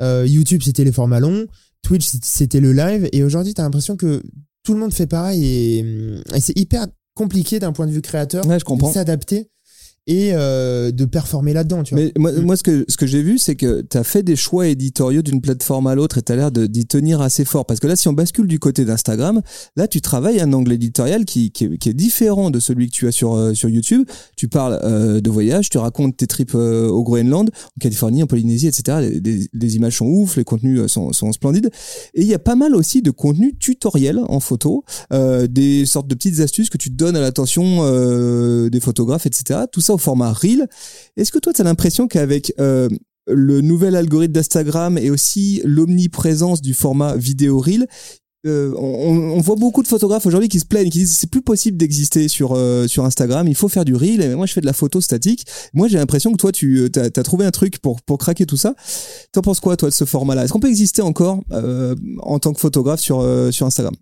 Euh, 0.00 0.24
YouTube, 0.26 0.62
c'était 0.64 0.84
les 0.84 0.92
formats 0.92 1.20
longs. 1.20 1.46
Twitch, 1.82 2.08
c'était 2.22 2.60
le 2.60 2.72
live. 2.72 3.08
Et 3.12 3.24
aujourd'hui, 3.24 3.52
t'as 3.52 3.64
l'impression 3.64 3.96
que 3.96 4.22
tout 4.62 4.74
le 4.74 4.80
monde 4.80 4.94
fait 4.94 5.06
pareil 5.06 5.44
et, 5.44 5.78
et 6.34 6.40
c'est 6.40 6.56
hyper 6.56 6.86
compliqué 7.18 7.58
d'un 7.58 7.72
point 7.72 7.86
de 7.86 7.90
vue 7.92 8.00
créateur 8.00 8.46
Ouais, 8.46 8.58
je 8.60 8.64
comprends. 8.64 8.88
de 8.88 8.94
s'adapter 8.94 9.50
et 10.08 10.30
euh, 10.32 10.90
de 10.90 11.04
performer 11.04 11.52
là-dedans, 11.52 11.82
tu 11.84 11.94
vois. 11.94 12.02
Mais 12.02 12.12
moi, 12.18 12.32
Mm. 12.32 12.40
moi, 12.40 12.56
ce 12.56 12.62
que, 12.64 12.84
ce 12.88 12.96
que 12.96 13.06
j'ai 13.06 13.22
vu, 13.22 13.38
c'est 13.38 13.54
que 13.54 13.82
tu 13.88 13.96
as 13.96 14.02
fait 14.04 14.22
des 14.24 14.34
choix 14.36 14.66
éditoriaux 14.66 15.22
d'une 15.22 15.40
plateforme 15.40 15.86
à 15.86 15.94
l'autre 15.94 16.18
et 16.18 16.22
tu 16.22 16.32
as 16.32 16.36
l'air 16.36 16.50
d'y 16.50 16.86
tenir 16.86 17.20
assez 17.20 17.44
fort. 17.44 17.66
Parce 17.66 17.78
que 17.78 17.86
là, 17.86 17.94
si 17.94 18.08
on 18.08 18.14
bascule 18.14 18.46
du 18.46 18.58
côté 18.58 18.84
d'Instagram, 18.86 19.42
là, 19.76 19.86
tu 19.86 20.00
travailles 20.00 20.40
un 20.40 20.52
angle 20.54 20.72
éditorial 20.72 21.24
qui, 21.26 21.50
qui, 21.52 21.64
est, 21.66 21.78
qui 21.78 21.90
est 21.90 21.94
différent 21.94 22.50
de 22.50 22.58
celui 22.58 22.86
que 22.88 22.92
tu 22.92 23.06
as 23.06 23.12
sur, 23.12 23.34
euh, 23.34 23.52
sur 23.54 23.68
YouTube. 23.68 24.04
Tu 24.34 24.48
parles 24.48 24.80
euh, 24.82 25.20
de 25.20 25.30
voyage, 25.30 25.68
tu 25.68 25.76
racontes 25.78 26.16
tes 26.16 26.26
trips 26.26 26.54
euh, 26.54 26.88
au 26.88 27.02
Groenland, 27.02 27.50
en 27.50 27.78
Californie, 27.80 28.22
en 28.22 28.26
Polynésie, 28.26 28.66
etc. 28.66 28.98
Les, 29.02 29.20
les- 29.20 29.48
les 29.52 29.76
images 29.76 29.98
sont 29.98 30.06
ouf, 30.06 30.36
les 30.36 30.44
contenus 30.44 30.80
euh, 30.80 30.88
sont, 30.88 31.12
sont 31.12 31.30
splendides. 31.32 31.70
Et 32.14 32.22
il 32.22 32.26
y 32.26 32.34
a 32.34 32.38
pas 32.38 32.56
mal 32.56 32.74
aussi 32.74 33.02
de 33.02 33.10
contenus 33.10 33.52
tutoriels 33.60 34.20
en 34.28 34.40
photo, 34.40 34.84
euh, 35.12 35.46
des 35.46 35.84
sortes 35.84 36.08
de 36.08 36.14
petites 36.14 36.40
astuces 36.40 36.70
que 36.70 36.78
tu 36.78 36.88
donnes 36.88 37.16
à 37.16 37.20
l'attention 37.20 37.80
euh, 37.80 38.70
des 38.70 38.80
photographes, 38.80 39.26
etc. 39.26 39.60
Tout 39.70 39.80
ça 39.82 39.97
au 39.98 40.00
format 40.00 40.32
Reel. 40.32 40.66
Est-ce 41.16 41.32
que 41.32 41.38
toi, 41.38 41.52
tu 41.52 41.60
as 41.60 41.64
l'impression 41.64 42.06
qu'avec 42.08 42.54
euh, 42.60 42.88
le 43.26 43.60
nouvel 43.60 43.96
algorithme 43.96 44.32
d'Instagram 44.32 44.96
et 44.96 45.10
aussi 45.10 45.60
l'omniprésence 45.64 46.62
du 46.62 46.72
format 46.72 47.16
vidéo 47.16 47.58
Reel, 47.58 47.86
euh, 48.46 48.72
on, 48.76 49.40
voit 49.40 49.56
beaucoup 49.56 49.82
de 49.82 49.88
photographes 49.88 50.24
aujourd'hui 50.24 50.48
qui 50.48 50.60
se 50.60 50.64
plaignent, 50.64 50.90
qui 50.90 51.00
disent 51.00 51.16
c'est 51.16 51.28
plus 51.28 51.42
possible 51.42 51.76
d'exister 51.76 52.28
sur 52.28 52.52
euh, 52.52 52.86
sur 52.86 53.04
Instagram, 53.04 53.48
il 53.48 53.56
faut 53.56 53.68
faire 53.68 53.84
du 53.84 53.96
reel. 53.96 54.22
Et 54.22 54.34
moi, 54.36 54.46
je 54.46 54.52
fais 54.52 54.60
de 54.60 54.66
la 54.66 54.72
photo 54.72 55.00
statique. 55.00 55.44
Moi, 55.74 55.88
j'ai 55.88 55.98
l'impression 55.98 56.30
que 56.30 56.36
toi, 56.36 56.52
tu 56.52 56.88
as, 56.94 57.10
trouvé 57.24 57.44
un 57.44 57.50
truc 57.50 57.80
pour 57.80 58.00
pour 58.00 58.16
craquer 58.16 58.46
tout 58.46 58.56
ça. 58.56 58.76
T'en 59.32 59.42
penses 59.42 59.58
quoi, 59.58 59.76
toi, 59.76 59.90
de 59.90 59.94
ce 59.94 60.04
format-là? 60.04 60.44
Est-ce 60.44 60.52
qu'on 60.52 60.60
peut 60.60 60.68
exister 60.68 61.02
encore 61.02 61.42
en 62.20 62.38
tant 62.38 62.52
que 62.52 62.60
photographe 62.60 63.00
sur 63.00 63.26
sur 63.50 63.66
Instagram? 63.66 63.94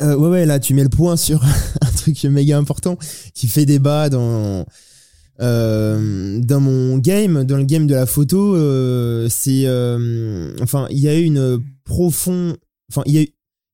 Ouais, 0.00 0.14
ouais, 0.14 0.46
là, 0.46 0.60
tu 0.60 0.74
mets 0.74 0.84
le 0.84 0.88
point 0.88 1.16
sur 1.16 1.42
un 1.80 1.90
truc 1.96 2.22
méga 2.24 2.58
important 2.58 2.96
qui 3.34 3.48
fait 3.48 3.66
débat 3.66 4.08
dans, 4.08 4.64
euh, 5.40 6.40
dans 6.40 6.60
mon 6.60 6.98
game, 6.98 7.44
dans 7.44 7.56
le 7.56 7.64
game 7.64 7.86
de 7.86 7.94
la 7.94 8.06
photo. 8.06 8.54
euh, 8.54 9.28
c'est, 9.30 9.62
euh, 9.66 10.54
enfin, 10.60 10.86
il 10.90 10.98
y 10.98 11.08
a 11.08 11.18
eu 11.18 11.24
une 11.24 11.62
profonde, 11.84 12.56
enfin, 12.90 13.02
il 13.06 13.14
y 13.14 13.18
a 13.18 13.22
eu, 13.22 13.28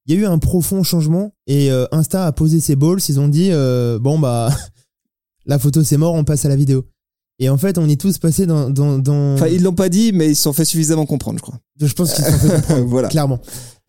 il 0.07 0.15
y 0.15 0.17
a 0.17 0.21
eu 0.21 0.25
un 0.27 0.39
profond 0.39 0.83
changement 0.83 1.35
et 1.47 1.71
Insta 1.93 2.25
a 2.25 2.33
posé 2.33 2.61
ses 2.61 2.77
balls. 2.77 3.01
Ils 3.09 3.21
ont 3.21 3.29
dit 3.29 3.51
bon 4.01 4.19
bah 4.19 4.49
la 5.45 5.59
photo 5.59 5.85
c'est 5.85 5.99
mort, 5.99 6.15
on 6.15 6.25
passe 6.25 6.47
à 6.47 6.49
la 6.49 6.57
vidéo. 6.57 6.87
Et 7.41 7.51
en 7.51 7.59
fait, 7.59 7.77
on 7.77 7.87
est 7.89 8.01
tous 8.01 8.17
passés 8.17 8.47
dans 8.47 8.71
dans, 8.71 8.99
dans... 8.99 9.35
Enfin, 9.35 9.49
ils 9.49 9.63
l'ont 9.63 9.75
pas 9.75 9.91
dit, 9.91 10.13
mais 10.13 10.31
ils 10.31 10.35
se 10.35 10.43
sont 10.43 10.55
fait 10.55 10.65
suffisamment 10.65 11.05
comprendre, 11.05 11.39
je 11.39 11.43
crois. 11.43 11.61
je 11.81 11.93
pense 11.93 12.15
qu'ils 12.15 12.25
se 12.25 12.31
sont 12.31 12.39
fait 12.39 12.55
comprendre, 12.55 12.87
voilà. 12.87 13.09
clairement. 13.09 13.41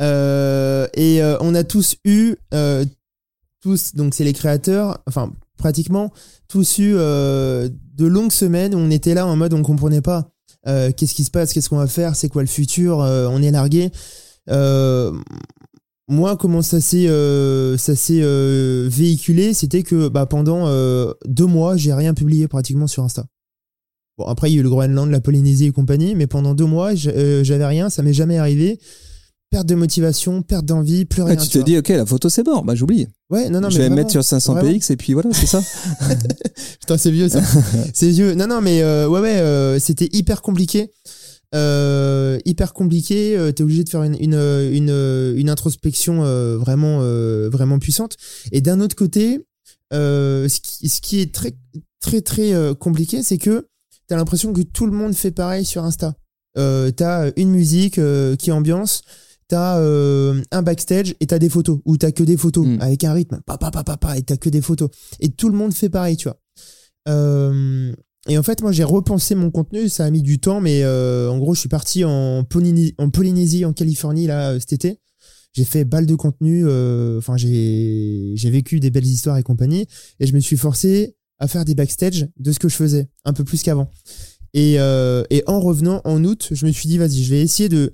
Et 0.02 1.22
on 1.40 1.56
a 1.56 1.64
tous 1.64 1.96
eu 2.04 2.36
tous 3.62 3.96
donc 3.96 4.14
c'est 4.14 4.26
les 4.26 4.34
créateurs, 4.34 5.00
enfin 5.08 5.32
pratiquement 5.60 6.12
tous 6.48 6.80
eu 6.80 6.96
euh, 6.96 7.70
de 7.96 8.06
longues 8.08 8.32
semaines 8.32 8.74
où 8.74 8.80
on 8.80 8.90
était 8.90 9.14
là 9.14 9.28
en 9.28 9.36
mode 9.36 9.54
on 9.54 9.62
comprenait 9.62 10.02
pas 10.02 10.32
euh, 10.68 10.92
qu'est-ce 10.92 11.14
qui 11.14 11.24
se 11.24 11.32
passe, 11.32 11.54
qu'est-ce 11.54 11.70
qu'on 11.70 11.78
va 11.78 11.88
faire, 11.88 12.16
c'est 12.16 12.30
quoi 12.30 12.42
le 12.42 12.48
futur, 12.48 13.02
euh, 13.02 13.28
on 13.32 13.42
est 13.42 13.52
largué. 13.52 13.92
Euh, 14.50 15.14
moi, 16.08 16.36
comment 16.38 16.62
ça 16.62 16.82
s'est 16.82 17.08
ça 17.78 17.96
s'est 17.96 18.22
véhiculé, 18.90 19.54
c'était 19.54 19.84
que 19.84 20.08
bah, 20.08 20.26
pendant 20.26 20.66
deux 21.26 21.46
mois, 21.46 21.78
j'ai 21.78 21.94
rien 21.94 22.14
publié 22.14 22.48
pratiquement 22.48 22.88
sur 22.88 23.04
Insta. 23.04 23.26
Bon, 24.18 24.26
après 24.26 24.50
il 24.50 24.56
y 24.56 24.58
a 24.58 24.60
eu 24.60 24.64
le 24.64 24.70
Groenland, 24.70 25.10
la 25.10 25.22
Polynésie 25.22 25.68
et 25.68 25.72
compagnie, 25.72 26.16
mais 26.16 26.28
pendant 26.28 26.56
deux 26.56 26.66
mois, 26.66 26.96
j'avais 26.96 27.66
rien, 27.66 27.90
ça 27.90 28.02
m'est 28.02 28.14
jamais 28.14 28.38
arrivé. 28.38 28.80
Perte 29.52 29.66
de 29.66 29.74
motivation, 29.76 30.44
perte 30.44 30.66
d'envie, 30.66 31.06
plus 31.06 31.24
rien. 31.24 31.34
Ah, 31.38 31.42
tu 31.42 31.50
te 31.50 31.58
vois. 31.58 31.66
dis, 31.66 31.78
ok, 31.80 31.90
la 31.90 32.06
photo 32.06 32.30
c'est 32.30 32.46
mort, 32.46 32.64
bah 32.64 32.76
j'oublie. 32.76 33.08
ouais, 33.32 33.50
non, 33.50 33.62
non, 33.62 33.70
je 33.72 33.80
mais 33.80 33.90
vais 33.90 33.96
mettre 33.96 34.12
sur 34.12 34.24
500 34.24 34.54
Vraiment. 34.54 34.70
px 34.74 34.92
et 34.92 34.96
puis 34.96 35.14
voilà, 35.14 35.30
c'est 35.34 35.48
ça. 35.48 35.60
Putain, 36.80 36.98
c'est 37.00 37.10
vieux 37.10 37.30
ça. 37.30 37.42
c'est 37.94 38.10
vieux. 38.10 38.36
Non, 38.36 38.46
non, 38.46 38.62
mais 38.62 38.84
euh, 38.84 39.08
ouais, 39.08 39.20
ouais, 39.20 39.38
euh, 39.38 39.80
c'était 39.80 40.08
hyper 40.12 40.44
compliqué. 40.44 40.92
Euh, 41.56 42.38
hyper 42.46 42.74
compliqué. 42.74 43.36
Euh, 43.38 43.52
T'es 43.52 43.64
obligé 43.64 43.84
de 43.84 43.90
faire 43.90 44.04
une 44.04 44.16
une 44.20 44.36
une, 44.36 45.34
une 45.36 45.50
introspection 45.50 46.24
euh, 46.24 46.58
vraiment 46.58 47.00
euh, 47.02 47.50
vraiment 47.52 47.80
puissante. 47.80 48.18
Et 48.52 48.62
d'un 48.62 48.80
autre 48.82 48.96
côté, 48.96 49.48
euh, 49.94 50.48
ce 50.48 50.60
qui 50.60 50.90
ce 50.90 51.02
qui 51.02 51.22
est 51.22 51.34
très 51.34 51.54
très 52.02 52.22
très 52.22 52.54
compliqué, 52.80 53.24
c'est 53.24 53.40
que 53.40 53.66
t'as 54.08 54.16
l'impression 54.16 54.54
que 54.54 54.62
tout 54.62 54.86
le 54.86 54.92
monde 54.92 55.16
fait 55.16 55.32
pareil 55.32 55.66
sur 55.66 55.84
Insta. 55.84 56.14
Euh, 56.58 56.92
t'as 56.92 57.32
une 57.36 57.50
musique 57.50 57.98
euh, 57.98 58.36
qui 58.36 58.52
ambiance. 58.52 59.02
T'as 59.50 59.80
euh, 59.80 60.42
un 60.52 60.62
backstage 60.62 61.16
et 61.20 61.26
t'as 61.28 61.40
des 61.40 61.50
photos 61.50 61.80
ou 61.84 61.98
t'as 61.98 62.12
que 62.12 62.24
des 62.24 62.38
photos 62.38 62.66
Mm. 62.66 62.78
avec 62.82 63.04
un 63.04 63.14
rythme, 63.14 63.42
papa, 63.46 63.72
papa, 63.72 63.84
papa, 63.98 64.18
et 64.18 64.22
t'as 64.22 64.38
que 64.38 64.48
des 64.50 64.62
photos. 64.62 64.90
Et 65.20 65.30
tout 65.30 65.50
le 65.50 65.58
monde 65.58 65.74
fait 65.74 65.90
pareil, 65.90 66.16
tu 66.18 66.30
vois. 66.30 66.40
Euh, 67.08 67.92
et 68.28 68.38
en 68.38 68.44
fait, 68.44 68.62
moi, 68.62 68.72
j'ai 68.72 68.84
repensé 68.84 69.34
mon 69.36 69.50
contenu. 69.50 69.90
Ça 69.90 70.06
a 70.06 70.10
mis 70.12 70.22
du 70.22 70.40
temps, 70.40 70.62
mais 70.62 70.84
euh, 70.84 71.30
en 71.32 71.38
gros, 71.40 71.56
je 71.56 71.62
suis 71.62 71.70
parti 71.70 72.04
en, 72.06 72.44
Polynésie, 72.44 72.94
en 72.98 73.10
Polynésie, 73.10 73.66
en 73.66 73.74
Californie, 73.74 74.28
là, 74.28 74.52
euh, 74.52 74.60
cet 74.60 74.74
été. 74.74 75.00
J'ai 75.54 75.66
fait 75.66 75.84
balle 75.84 76.06
de 76.06 76.14
contenu. 76.16 76.64
euh, 76.68 77.18
Enfin, 77.18 77.36
j'ai 77.38 78.34
j'ai 78.36 78.50
vécu 78.52 78.80
des 78.80 78.92
belles 78.92 79.08
histoires 79.08 79.38
et 79.38 79.44
compagnie. 79.44 79.88
Et 80.20 80.28
je 80.28 80.34
me 80.34 80.40
suis 80.40 80.58
forcé 80.58 81.16
à 81.40 81.48
faire 81.48 81.66
des 81.66 81.74
backstage 81.74 82.28
de 82.38 82.52
ce 82.52 82.60
que 82.60 82.70
je 82.70 82.76
faisais, 82.76 83.08
un 83.26 83.34
peu 83.34 83.44
plus 83.44 83.64
qu'avant. 83.64 83.90
Et, 84.54 84.76
euh, 84.80 85.24
et 85.32 85.42
en 85.48 85.60
revenant 85.60 86.02
en 86.04 86.24
août, 86.24 86.50
je 86.52 86.66
me 86.68 86.72
suis 86.72 86.88
dit, 86.90 86.98
vas-y, 87.00 87.24
je 87.24 87.30
vais 87.32 87.42
essayer 87.42 87.70
de 87.70 87.94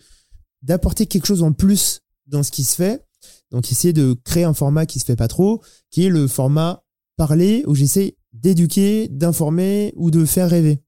d'apporter 0.65 1.05
quelque 1.05 1.27
chose 1.27 1.43
en 1.43 1.53
plus 1.53 2.01
dans 2.27 2.43
ce 2.43 2.51
qui 2.51 2.63
se 2.63 2.75
fait. 2.75 3.05
Donc, 3.51 3.71
essayer 3.71 3.93
de 3.93 4.15
créer 4.25 4.43
un 4.43 4.53
format 4.53 4.85
qui 4.85 4.99
se 4.99 5.05
fait 5.05 5.15
pas 5.15 5.27
trop, 5.27 5.61
qui 5.91 6.05
est 6.05 6.09
le 6.09 6.27
format 6.27 6.83
parler 7.17 7.63
où 7.67 7.75
j'essaie 7.75 8.17
d'éduquer, 8.33 9.07
d'informer 9.09 9.93
ou 9.95 10.11
de 10.11 10.25
faire 10.25 10.49
rêver. 10.49 10.81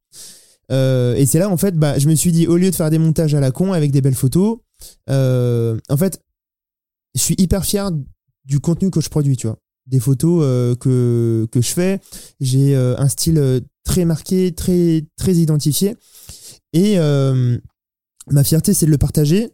Euh, 0.72 1.16
et 1.16 1.26
c'est 1.26 1.40
là, 1.40 1.50
en 1.50 1.58
fait, 1.58 1.76
bah, 1.76 1.98
je 1.98 2.10
me 2.10 2.16
suis 2.16 2.32
dit, 2.32 2.48
au 2.48 2.58
lieu 2.58 2.70
de 2.70 2.76
faire 2.76 2.90
des 2.90 2.98
montages 2.98 3.34
à 3.36 3.40
la 3.40 3.52
con 3.52 3.72
avec 3.72 3.92
des 3.92 4.02
belles 4.02 4.16
photos, 4.16 4.58
euh, 5.10 5.78
en 5.90 5.98
fait, 5.98 6.22
je 7.16 7.22
suis 7.22 7.36
hyper 7.38 7.63
fier 7.63 7.92
du 8.46 8.60
contenu 8.60 8.92
que 8.92 9.00
je 9.00 9.10
produis, 9.10 9.38
tu 9.38 9.48
vois. 9.48 9.60
Des 9.86 10.00
photos 10.00 10.42
euh, 10.44 10.76
que, 10.76 11.48
que 11.52 11.62
je 11.62 11.70
fais. 11.70 12.02
J'ai 12.42 12.76
un 12.76 13.08
style 13.08 13.62
très 13.86 14.04
marqué, 14.04 14.54
très, 14.54 15.06
très 15.16 15.36
identifié. 15.36 15.96
Et 16.74 16.98
ma 18.32 18.44
fierté, 18.44 18.74
c'est 18.74 18.86
de 18.86 18.92
le 18.92 18.98
partager 18.98 19.52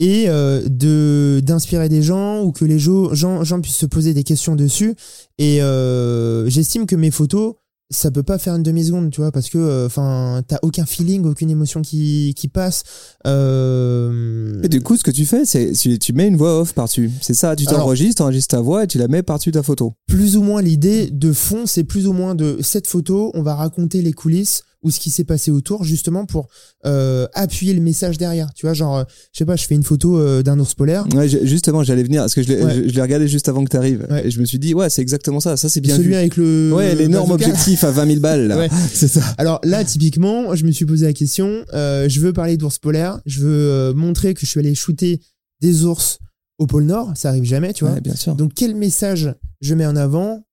et 0.00 0.24
euh, 0.28 0.62
de 0.68 1.40
d'inspirer 1.44 1.88
des 1.88 2.02
gens 2.02 2.42
ou 2.42 2.52
que 2.52 2.64
les 2.64 2.78
gens, 2.78 3.14
gens, 3.14 3.60
puissent 3.60 3.76
se 3.76 3.86
poser 3.86 4.14
des 4.14 4.24
questions 4.24 4.56
dessus. 4.56 4.94
Et 5.38 5.62
euh, 5.62 6.48
j'estime 6.48 6.86
que 6.86 6.96
mes 6.96 7.10
photos, 7.10 7.54
ça 7.90 8.10
peut 8.10 8.22
pas 8.24 8.38
faire 8.38 8.56
une 8.56 8.62
demi-seconde, 8.62 9.10
tu 9.10 9.20
vois, 9.20 9.30
parce 9.30 9.48
que 9.50 9.86
enfin, 9.86 10.42
t'as 10.48 10.58
aucun 10.62 10.84
feeling, 10.84 11.24
aucune 11.26 11.50
émotion 11.50 11.80
qui, 11.80 12.34
qui 12.36 12.48
passe. 12.48 12.82
Euh, 13.26 14.60
Et 14.64 14.68
du 14.68 14.80
coup, 14.80 14.96
ce 14.96 15.04
que 15.04 15.12
tu 15.12 15.26
fais, 15.26 15.44
c'est 15.44 15.72
tu, 15.72 15.98
tu 15.98 16.12
mets 16.12 16.26
une 16.26 16.36
voix 16.36 16.60
off 16.60 16.72
par-dessus. 16.72 17.12
C'est 17.20 17.34
ça, 17.34 17.54
tu 17.54 17.64
t'enregistres, 17.66 18.16
t'enregistres 18.16 18.56
ta 18.56 18.60
voix 18.60 18.84
et 18.84 18.86
tu 18.88 18.98
la 18.98 19.06
mets 19.06 19.22
par-dessus 19.22 19.52
ta 19.52 19.62
photo. 19.62 19.92
plus 20.08 20.36
ou 20.36 20.42
moins 20.42 20.60
l'idée 20.60 21.08
de 21.10 21.32
fond, 21.32 21.66
c'est 21.66 21.84
plus 21.84 22.08
ou 22.08 22.12
moins 22.12 22.34
de 22.34 22.58
cette 22.62 22.88
photo, 22.88 23.30
on 23.34 23.42
va 23.42 23.54
raconter 23.54 24.02
les 24.02 24.12
coulisses 24.12 24.64
ou 24.84 24.90
ce 24.90 25.00
qui 25.00 25.10
s'est 25.10 25.24
passé 25.24 25.50
autour, 25.50 25.82
justement 25.82 26.26
pour 26.26 26.46
euh, 26.86 27.26
appuyer 27.34 27.74
le 27.74 27.80
message 27.80 28.18
derrière. 28.18 28.52
Tu 28.54 28.66
vois, 28.66 28.74
genre, 28.74 28.98
euh, 28.98 29.04
je 29.32 29.38
sais 29.38 29.44
pas, 29.44 29.56
je 29.56 29.64
fais 29.66 29.74
une 29.74 29.82
photo 29.82 30.18
euh, 30.18 30.42
d'un 30.42 30.58
ours 30.60 30.74
polaire. 30.74 31.06
Ouais, 31.14 31.26
justement, 31.28 31.82
j'allais 31.82 32.02
venir 32.04 32.20
parce 32.22 32.34
que 32.34 32.42
je 32.42 32.48
l'ai 32.48 32.62
Ouais. 32.62 33.00
regardé 33.02 33.26
juste 33.26 33.48
avant 33.48 33.64
que 33.64 33.70
tu 33.70 33.76
arrives 33.76 34.06
Ouais. 34.10 34.26
et 34.28 34.30
je 34.30 34.38
me 34.40 34.44
suis 34.44 34.58
dit 34.58 34.74
ouais, 34.74 34.90
c'est 34.90 35.02
exactement 35.02 35.40
ça. 35.40 35.56
Ça 35.56 35.68
c'est 35.68 35.80
bien 35.80 35.96
celui 35.96 36.08
vu. 36.10 36.14
avec 36.14 36.36
le 36.36 36.70
Ouais, 36.72 36.94
l'énorme 36.94 37.30
objectif 37.32 37.82
à 37.82 37.90
20 37.90 38.06
000 38.06 38.20
balles 38.20 38.46
là. 38.46 38.56
Ouais. 38.58 38.68
C'est 38.92 39.08
ça. 39.08 39.22
Alors 39.38 39.60
là, 39.64 39.82
typiquement, 39.84 40.54
je 40.54 40.64
me 40.64 40.70
suis 40.70 40.84
posé 40.86 41.06
la 41.06 41.12
question. 41.12 41.64
je 41.72 42.20
veux 42.20 42.32
parler 42.32 42.56
d'ours 42.56 42.78
polaire. 42.78 43.20
Je 43.26 43.40
veux 43.40 43.92
montrer 43.94 44.34
que 44.34 44.40
je 44.40 44.46
suis 44.46 44.60
allé 44.60 44.74
shooter 44.74 45.20
des 45.60 45.84
ours 45.84 46.18
au 46.58 46.66
pôle 46.66 46.84
Nord. 46.84 47.12
Ça 47.16 47.30
arrive 47.30 47.44
jamais, 47.44 47.72
tu 47.72 47.84
vois. 47.84 47.98
Bien 48.00 48.14
sûr. 48.14 48.34
Donc 48.34 48.52
quel 48.54 48.74
message 48.76 49.34
je 49.60 49.74
mets 49.74 49.86
en 49.86 49.96
avant 49.96 50.44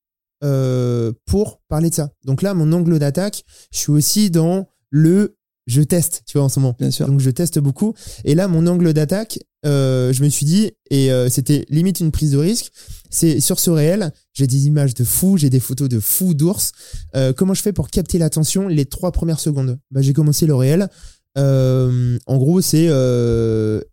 euh, 0.43 1.11
pour 1.25 1.61
parler 1.67 1.89
de 1.89 1.95
ça 1.95 2.11
Donc 2.25 2.41
là, 2.41 2.53
mon 2.53 2.71
angle 2.71 2.99
d'attaque, 2.99 3.43
je 3.71 3.77
suis 3.79 3.91
aussi 3.91 4.29
dans 4.29 4.67
le 4.89 5.37
je 5.67 5.81
teste, 5.81 6.23
tu 6.25 6.37
vois, 6.37 6.45
en 6.45 6.49
ce 6.49 6.59
moment. 6.59 6.75
Bien 6.77 6.91
sûr. 6.91 7.07
Donc 7.07 7.19
je 7.19 7.29
teste 7.29 7.59
beaucoup. 7.59 7.93
Et 8.25 8.35
là, 8.35 8.47
mon 8.47 8.67
angle 8.67 8.93
d'attaque, 8.93 9.39
euh, 9.65 10.11
je 10.11 10.23
me 10.23 10.29
suis 10.29 10.45
dit, 10.45 10.71
et 10.89 11.11
euh, 11.11 11.29
c'était 11.29 11.65
limite 11.69 11.99
une 11.99 12.11
prise 12.11 12.31
de 12.31 12.37
risque, 12.37 12.71
c'est 13.09 13.39
sur 13.39 13.59
ce 13.59 13.69
réel, 13.69 14.11
j'ai 14.33 14.47
des 14.47 14.67
images 14.67 14.93
de 14.95 15.03
fous, 15.03 15.37
j'ai 15.37 15.49
des 15.49 15.59
photos 15.59 15.87
de 15.87 15.99
fous 15.99 16.33
d'ours. 16.33 16.71
Euh, 17.15 17.31
comment 17.33 17.53
je 17.53 17.61
fais 17.61 17.73
pour 17.73 17.89
capter 17.89 18.17
l'attention 18.17 18.67
les 18.67 18.85
trois 18.85 19.11
premières 19.11 19.39
secondes? 19.39 19.79
Bah, 19.91 20.01
J'ai 20.01 20.13
commencé 20.13 20.45
le 20.45 20.55
réel. 20.55 20.89
En 21.37 22.37
gros, 22.37 22.61
c'est 22.61 22.87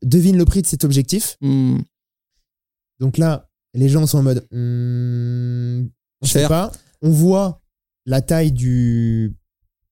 devine 0.03 0.37
le 0.37 0.45
prix 0.45 0.63
de 0.63 0.67
cet 0.67 0.85
objectif. 0.85 1.37
Hmm. 1.41 1.79
Donc 2.99 3.19
là, 3.19 3.49
les 3.75 3.89
gens 3.89 4.07
sont 4.07 4.19
en 4.19 4.23
mode, 4.23 4.47
hmm, 4.51 5.87
on 6.23 6.27
sait 6.27 6.47
pas. 6.49 6.73
On 7.03 7.11
voit 7.11 7.61
la 8.07 8.21
taille 8.23 8.53
du 8.53 9.35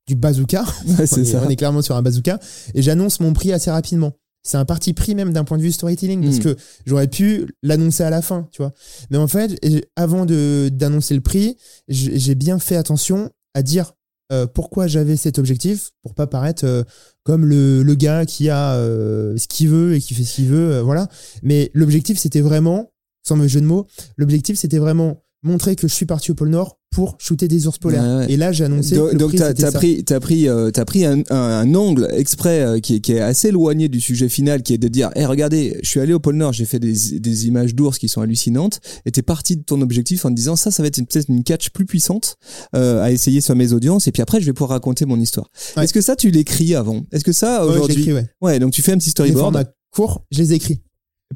du 0.07 0.15
bazooka. 0.15 0.65
Ouais, 0.87 0.95
on, 1.01 1.07
c'est 1.07 1.21
est, 1.21 1.25
ça. 1.25 1.43
on 1.45 1.49
est 1.49 1.57
clairement 1.57 1.83
sur 1.83 1.97
un 1.97 2.03
bazooka. 2.03 2.39
Et 2.75 2.83
j'annonce 2.83 3.21
mon 3.21 3.33
prix 3.33 3.53
assez 3.53 3.71
rapidement. 3.71 4.13
C'est 4.45 4.57
un 4.57 4.65
parti 4.65 4.93
pris 4.93 5.17
même 5.17 5.33
d'un 5.33 5.43
point 5.43 5.59
de 5.59 5.63
vue 5.63 5.73
storytelling 5.73 6.23
parce 6.23 6.37
Mm. 6.39 6.43
que 6.43 6.57
j'aurais 6.87 7.09
pu 7.09 7.49
l'annoncer 7.65 8.05
à 8.05 8.11
la 8.11 8.23
fin, 8.23 8.49
tu 8.53 8.63
vois. 8.63 8.73
Mais 9.11 9.17
en 9.19 9.27
fait, 9.27 9.59
avant 9.97 10.25
de 10.25 10.71
d'annoncer 10.73 11.15
le 11.15 11.21
prix, 11.21 11.57
j'ai 11.89 12.35
bien 12.37 12.61
fait 12.61 12.77
attention 12.77 13.31
à 13.55 13.63
dire 13.63 13.93
euh, 14.33 14.47
pourquoi 14.47 14.87
j'avais 14.87 15.17
cet 15.17 15.39
objectif 15.41 15.91
pour 16.03 16.15
pas 16.15 16.27
paraître 16.29 16.65
euh, 16.65 16.85
comme 17.25 17.45
le, 17.45 17.83
le 17.83 17.95
gars 17.97 18.25
qui 18.27 18.49
a 18.49 18.75
euh, 18.75 19.37
ce 19.37 19.49
qu'il 19.49 19.69
veut 19.69 19.95
et 19.95 20.01
qui 20.01 20.15
fait 20.15 20.23
ce 20.25 20.37
qu'il 20.37 20.47
veut, 20.47 20.79
voilà. 20.81 21.09
Mais 21.43 21.71
l'objectif 21.75 22.17
c'était 22.19 22.41
vraiment, 22.41 22.93
sans 23.27 23.35
me 23.37 23.49
jeu 23.49 23.61
de 23.61 23.67
mots, 23.67 23.87
l'objectif 24.17 24.57
c'était 24.59 24.79
vraiment 24.79 25.25
montrer 25.47 25.77
que 25.77 25.89
je 25.89 25.95
suis 25.95 26.07
parti 26.07 26.31
au 26.31 26.35
pôle 26.35 26.51
Nord 26.51 26.79
pour 26.91 27.17
shooter 27.19 27.47
des 27.49 27.67
ours 27.67 27.79
polaires. 27.79 28.03
Ouais, 28.03 28.27
ouais. 28.27 28.33
Et 28.33 28.37
là 28.37 28.53
j'ai 28.53 28.65
annoncé 28.65 28.95
Donc, 28.95 29.09
que 29.09 29.13
le 29.13 29.19
donc 29.19 29.29
prix, 29.31 29.39
t'as 29.39 29.49
c'était 29.49 29.63
t'as 29.65 29.71
ça. 29.71 29.79
pris, 29.79 30.05
t'as 30.05 30.21
pris, 30.21 30.49
euh, 30.49 30.71
t'as 30.71 30.85
pris 30.87 31.05
un, 31.05 31.19
un, 31.31 31.37
un 31.37 31.75
angle 31.75 32.09
exprès 32.13 32.61
euh, 32.61 32.81
qui, 32.81 32.97
est, 32.97 33.01
qui 33.01 33.13
est 33.13 33.21
assez 33.21 33.49
éloigné 33.49 33.89
du 33.89 34.01
sujet 34.01 34.29
final, 34.29 34.63
qui 34.63 34.73
est 34.73 34.79
de 34.79 34.89
dire, 34.89 35.11
hé, 35.15 35.27
regardez, 35.27 35.79
je 35.83 35.89
suis 35.89 36.01
allé 36.01 36.15
au 36.15 36.21
pôle 36.21 36.37
Nord, 36.37 36.53
j'ai 36.55 36.65
fait 36.65 36.79
des, 36.79 37.19
des 37.19 37.47
images 37.49 37.75
d'ours 37.75 37.99
qui 37.99 38.09
sont 38.09 38.23
hallucinantes, 38.23 38.81
et 39.05 39.11
t'es 39.11 39.23
parti 39.23 39.57
de 39.57 39.63
ton 39.63 39.83
objectif 39.83 40.25
en 40.25 40.31
te 40.31 40.35
disant, 40.35 40.57
ça, 40.57 40.71
ça 40.71 40.83
va 40.83 40.87
être 40.89 40.97
peut-être 40.97 41.29
une 41.29 41.45
catch 41.45 41.71
plus 41.71 41.85
puissante 41.85 42.37
euh, 42.75 43.03
à 43.03 43.11
essayer 43.13 43.41
sur 43.43 43.55
mes 43.57 43.73
audiences, 43.75 44.09
et 44.09 44.13
puis 44.13 44.23
après, 44.23 44.41
je 44.41 44.47
vais 44.47 44.53
pouvoir 44.55 44.71
raconter 44.71 45.05
mon 45.05 45.21
histoire. 45.21 45.51
Ouais. 45.77 45.85
Est-ce 45.85 45.93
que 45.93 46.01
ça, 46.01 46.17
tu 46.17 46.31
l'écris 46.31 46.75
avant? 46.75 47.05
Est-ce 47.13 47.25
que 47.25 47.33
ça, 47.33 47.67
aujourd'hui, 47.67 48.13
ouais. 48.13 48.27
ouais, 48.41 48.59
donc 48.59 48.73
tu 48.73 48.81
fais 48.81 48.93
un 48.93 48.99
petit 48.99 49.09
Les 49.09 49.11
storyboard, 49.11 49.53
formats 49.53 49.71
courts, 49.91 50.25
je 50.31 50.39
les 50.39 50.53
écris. 50.55 50.81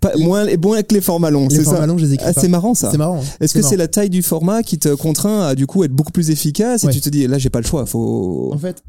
Pas, 0.01 0.17
moins, 0.19 0.47
moins 0.63 0.83
que 0.83 0.95
les 0.95 1.01
formats 1.01 1.31
longs, 1.31 1.49
Les 1.49 1.57
c'est 1.57 1.65
formats 1.65 1.81
ça 1.81 1.87
longs, 1.87 1.99
je 1.99 2.05
les 2.07 2.15
écris 2.15 2.27
Ah, 2.29 2.33
c'est 2.33 2.49
marrant 2.49 2.75
ça. 2.75 2.91
C'est 2.91 2.99
marrant. 2.99 3.21
hein. 3.21 3.25
Est-ce 3.41 3.55
que 3.55 3.63
c'est 3.63 3.77
la 3.77 3.89
taille 3.89 4.11
du 4.11 4.23
format 4.23 4.63
qui 4.63 4.79
te 4.79 4.95
contraint 4.95 5.43
à 5.49 5.55
du 5.55 5.67
coup 5.67 5.83
être 5.85 5.93
beaucoup 5.93 6.13
plus 6.13 6.31
efficace 6.31 6.85
et 6.85 6.87
Ouais. 6.89 6.93
tu 6.93 7.01
te 7.01 7.09
dis 7.09 7.27
là 7.27 7.39
j'ai 7.39 7.51
pas 7.51 7.61
le 7.61 7.67
choix, 7.67 7.87
faut 7.87 8.51
En 8.55 8.59
fait, 8.59 8.83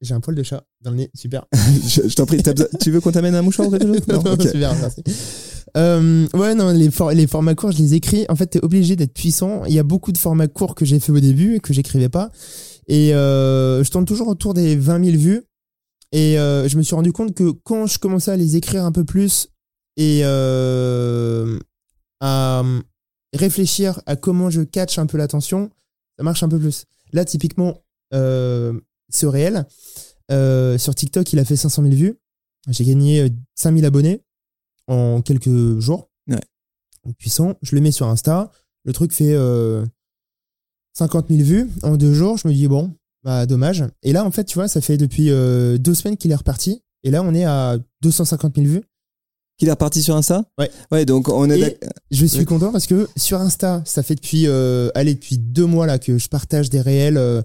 j'ai 0.00 0.14
un 0.14 0.20
poil 0.20 0.34
de 0.36 0.42
chat 0.42 0.64
dans 0.82 0.90
le 0.90 0.96
nez, 0.96 1.10
super. 1.14 1.46
je, 1.86 2.08
je 2.08 2.14
t'en 2.14 2.26
prie, 2.26 2.42
tu 2.80 2.90
veux 2.90 3.00
qu'on 3.00 3.12
t'amène 3.12 3.34
un 3.34 3.42
mouchoir 3.42 3.68
ou 3.68 3.70
quelque 3.70 3.86
chose? 3.86 4.02
Non, 4.08 4.18
ok. 4.32 4.42
super, 4.42 4.74
merci. 4.80 5.02
Euh, 5.76 6.26
ouais, 6.34 6.54
non, 6.54 6.70
les, 6.72 6.90
for- 6.90 7.12
les 7.12 7.26
formats 7.26 7.54
courts, 7.54 7.72
je 7.72 7.78
les 7.78 7.94
écris. 7.94 8.24
En 8.28 8.36
fait, 8.36 8.46
t'es 8.46 8.64
obligé 8.64 8.96
d'être 8.96 9.12
puissant. 9.12 9.64
Il 9.66 9.74
y 9.74 9.78
a 9.78 9.82
beaucoup 9.82 10.12
de 10.12 10.18
formats 10.18 10.48
courts 10.48 10.74
que 10.74 10.84
j'ai 10.86 10.98
fait 10.98 11.12
au 11.12 11.20
début 11.20 11.56
et 11.56 11.60
que 11.60 11.74
j'écrivais 11.74 12.08
pas. 12.08 12.30
Et 12.88 13.14
euh, 13.14 13.84
je 13.84 13.90
tourne 13.90 14.06
toujours 14.06 14.28
autour 14.28 14.54
des 14.54 14.76
20 14.76 15.04
000 15.04 15.16
vues. 15.18 15.42
Et 16.12 16.38
euh, 16.38 16.66
je 16.68 16.78
me 16.78 16.82
suis 16.82 16.94
rendu 16.94 17.12
compte 17.12 17.34
que 17.34 17.50
quand 17.64 17.86
je 17.86 17.98
commençais 17.98 18.30
à 18.30 18.36
les 18.36 18.56
écrire 18.56 18.84
un 18.84 18.92
peu 18.92 19.04
plus 19.04 19.48
et, 19.98 20.20
euh, 20.22 21.58
à 22.20 22.60
euh, 22.60 22.80
réfléchir 23.34 24.00
à 24.06 24.16
comment 24.16 24.48
je 24.48 24.62
catch 24.62 24.98
un 24.98 25.06
peu 25.06 25.18
l'attention, 25.18 25.70
ça 26.16 26.22
marche 26.22 26.42
un 26.42 26.48
peu 26.48 26.58
plus. 26.58 26.86
Là, 27.12 27.24
typiquement, 27.24 27.82
euh, 28.14 28.78
ce 29.10 29.26
réel, 29.26 29.66
euh, 30.30 30.78
sur 30.78 30.94
TikTok, 30.94 31.32
il 31.32 31.38
a 31.40 31.44
fait 31.44 31.56
500 31.56 31.82
000 31.82 31.94
vues. 31.94 32.18
J'ai 32.68 32.84
gagné 32.84 33.28
5000 33.56 33.84
abonnés 33.84 34.22
en 34.86 35.20
quelques 35.20 35.78
jours. 35.80 36.10
Ouais. 36.28 36.40
Donc, 37.04 37.16
puissant. 37.16 37.56
Je 37.62 37.74
le 37.74 37.80
mets 37.80 37.92
sur 37.92 38.06
Insta. 38.06 38.52
Le 38.84 38.92
truc 38.92 39.12
fait 39.12 39.34
euh, 39.34 39.84
50 40.94 41.28
000 41.28 41.42
vues 41.42 41.70
en 41.82 41.96
deux 41.96 42.14
jours. 42.14 42.36
Je 42.38 42.46
me 42.46 42.52
dis, 42.52 42.68
bon, 42.68 42.94
bah, 43.24 43.46
dommage. 43.46 43.84
Et 44.02 44.12
là, 44.12 44.24
en 44.24 44.30
fait, 44.30 44.44
tu 44.44 44.54
vois, 44.54 44.68
ça 44.68 44.80
fait 44.80 44.96
depuis 44.96 45.26
deux 45.26 45.94
semaines 45.94 46.16
qu'il 46.16 46.30
est 46.30 46.36
reparti. 46.36 46.84
Et 47.02 47.10
là, 47.10 47.22
on 47.22 47.34
est 47.34 47.44
à 47.44 47.78
250 48.02 48.56
000 48.56 48.66
vues. 48.66 48.82
Qu'il 49.58 49.66
est 49.66 49.72
reparti 49.72 50.02
sur 50.02 50.14
Insta? 50.14 50.44
Ouais. 50.56 50.70
Ouais, 50.92 51.04
donc 51.04 51.28
on 51.28 51.50
est 51.50 51.58
Et 51.58 51.78
je 52.12 52.24
suis 52.26 52.44
content 52.44 52.70
parce 52.70 52.86
que 52.86 53.08
sur 53.16 53.40
Insta, 53.40 53.82
ça 53.84 54.04
fait 54.04 54.14
depuis, 54.14 54.46
euh, 54.46 54.90
allez, 54.94 55.14
depuis 55.14 55.36
deux 55.36 55.66
mois 55.66 55.86
là 55.86 55.98
que 55.98 56.16
je 56.16 56.28
partage 56.28 56.70
des 56.70 56.80
réels, 56.80 57.16
euh, 57.16 57.42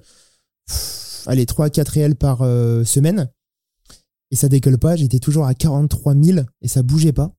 pff, 0.68 1.24
allez, 1.26 1.48
trois, 1.48 1.72
quatre 1.72 1.90
réels 1.90 2.16
par 2.16 2.44
euh, 2.44 2.84
semaine. 2.84 3.32
Et 4.30 4.36
ça 4.36 4.48
décolle 4.48 4.78
pas. 4.78 4.96
J'étais 4.96 5.20
toujours 5.20 5.46
à 5.46 5.56
43 5.56 6.14
000 6.16 6.40
et 6.62 6.68
ça 6.68 6.84
bougeait 6.84 7.14
pas. 7.14 7.34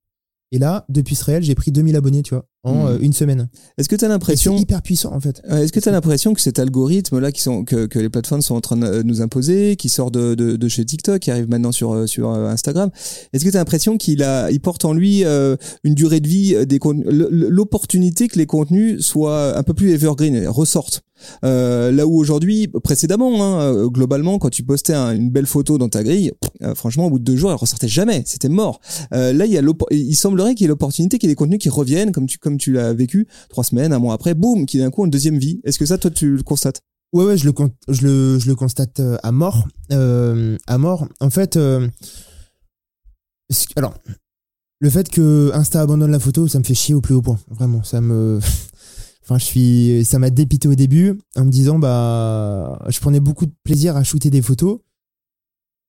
Et 0.55 0.59
là, 0.59 0.85
depuis 0.89 1.17
ce 1.17 1.25
réel, 1.25 1.43
j'ai 1.43 1.57
pris 1.57 1.73
2000 1.73 1.97
abonnés, 1.97 2.23
tu 2.23 2.33
vois, 2.33 2.47
en 2.63 2.75
Mhm. 2.75 2.87
euh, 2.87 2.99
une 3.01 3.13
semaine. 3.13 3.49
Est-ce 3.77 3.89
que 3.89 3.97
tu 3.97 4.05
as 4.05 4.07
C'est 4.07 4.13
l'impression 4.13 4.57
hyper 4.57 4.83
puissant 4.83 5.13
en 5.13 5.19
fait. 5.19 5.43
Est-ce 5.51 5.73
que 5.73 5.81
tu 5.81 5.89
as 5.89 5.93
l'impression 5.93 6.33
que 6.33 6.41
cet 6.41 6.61
algorithme-là 6.61 7.33
qui 7.33 7.43
sont, 7.43 7.65
que, 7.65 7.87
que 7.87 7.99
les 7.99 8.09
plateformes 8.09 8.41
sont 8.41 8.55
en 8.55 8.61
train 8.61 8.77
de 8.77 9.03
nous 9.03 9.21
imposer, 9.21 9.75
qui 9.75 9.89
sort 9.89 10.13
de, 10.13 10.37
de, 10.37 10.55
de 10.55 10.69
chez 10.69 10.85
TikTok, 10.85 11.19
qui 11.21 11.33
arrive 11.33 11.49
maintenant 11.49 11.73
sur, 11.73 11.93
euh, 11.93 12.07
sur 12.07 12.31
euh, 12.31 12.47
Instagram, 12.49 12.91
est-ce 13.33 13.45
que 13.45 13.51
tu 13.51 13.57
as 13.57 13.61
l'impression 13.61 13.99
qu'il 13.99 14.23
a, 14.23 14.49
il 14.53 14.61
porte 14.61 14.85
en 14.85 14.93
lui 14.93 15.25
euh, 15.25 15.57
une 15.83 15.95
durée 15.97 16.21
de 16.21 16.29
vie 16.29 16.55
euh, 16.55 16.65
des 16.65 16.79
l'opportunité 17.11 18.29
que 18.29 18.39
les 18.39 18.47
contenus 18.47 19.05
soient 19.05 19.59
un 19.59 19.63
peu 19.65 19.75
plus 19.75 19.91
evergreen, 19.91 20.47
ressortent? 20.49 21.03
Euh, 21.45 21.91
là 21.91 22.07
où 22.07 22.19
aujourd'hui, 22.19 22.69
précédemment, 22.83 23.43
hein, 23.43 23.63
euh, 23.63 23.89
globalement, 23.89 24.39
quand 24.39 24.51
tu 24.51 24.63
postais 24.63 24.95
un- 24.95 25.15
une 25.15 25.31
belle 25.31 25.47
photo 25.47 25.79
dans 25.79 25.89
ta 25.89 26.03
grille, 26.03 26.33
euh, 26.63 26.75
franchement, 26.75 27.07
au 27.07 27.11
bout 27.11 27.19
de 27.19 27.25
deux 27.25 27.37
jours, 27.37 27.51
elle 27.51 27.57
ressortait 27.57 27.89
jamais, 27.89 28.23
c'était 28.27 28.49
mort. 28.49 28.81
Là, 29.11 29.47
il 29.47 30.17
semblerait 30.17 30.55
qu'il 30.55 30.63
y 30.63 30.67
ait 30.67 30.69
l'opportunité 30.69 31.19
qu'il 31.19 31.29
y 31.29 31.31
ait 31.31 31.35
des 31.35 31.37
contenus 31.37 31.59
qui 31.59 31.69
reviennent, 31.69 32.13
comme 32.13 32.59
tu 32.59 32.73
l'as 32.73 32.93
vécu, 32.93 33.27
trois 33.49 33.65
semaines, 33.65 33.93
un 33.93 33.99
mois 33.99 34.15
après, 34.15 34.35
boum, 34.35 34.67
qui 34.67 34.79
d'un 34.79 34.91
coup 34.91 35.03
ont 35.03 35.07
une 35.07 35.11
deuxième 35.11 35.39
vie. 35.39 35.61
Est-ce 35.65 35.79
que 35.79 35.87
ça, 35.87 35.99
toi, 35.99 36.11
tu 36.11 36.37
le 36.37 36.43
constates? 36.43 36.81
Ouais, 37.13 37.25
ouais, 37.25 37.37
je 37.37 37.47
le, 37.47 38.39
je 38.39 38.47
le, 38.49 38.55
constate 38.55 39.01
à 39.23 39.33
mort. 39.33 39.67
À 39.91 40.79
mort. 40.79 41.07
En 41.21 41.31
fait, 41.31 41.59
alors, 43.77 43.95
le 44.81 44.91
fait 44.91 45.09
que 45.09 45.51
Insta 45.55 45.81
abandonne 45.81 46.11
la 46.11 46.19
photo, 46.19 46.49
ça 46.49 46.59
me 46.59 46.65
fait 46.65 46.75
chier 46.75 46.95
au 46.95 47.01
plus 47.01 47.15
haut 47.15 47.23
point. 47.23 47.39
Vraiment, 47.51 47.83
ça 47.83 48.01
me. 48.01 48.41
Enfin, 49.25 49.39
je 49.39 49.45
suis, 49.45 50.05
ça 50.05 50.19
m'a 50.19 50.29
dépité 50.29 50.69
au 50.69 50.75
début 50.75 51.19
en 51.35 51.47
me 51.47 51.51
disant, 51.51 51.79
bah, 51.79 52.79
je 52.89 53.01
prenais 53.01 53.21
beaucoup 53.21 53.47
de 53.47 53.55
plaisir 53.65 53.97
à 53.97 54.05
shooter 54.05 54.29
des 54.29 54.43
photos, 54.43 54.81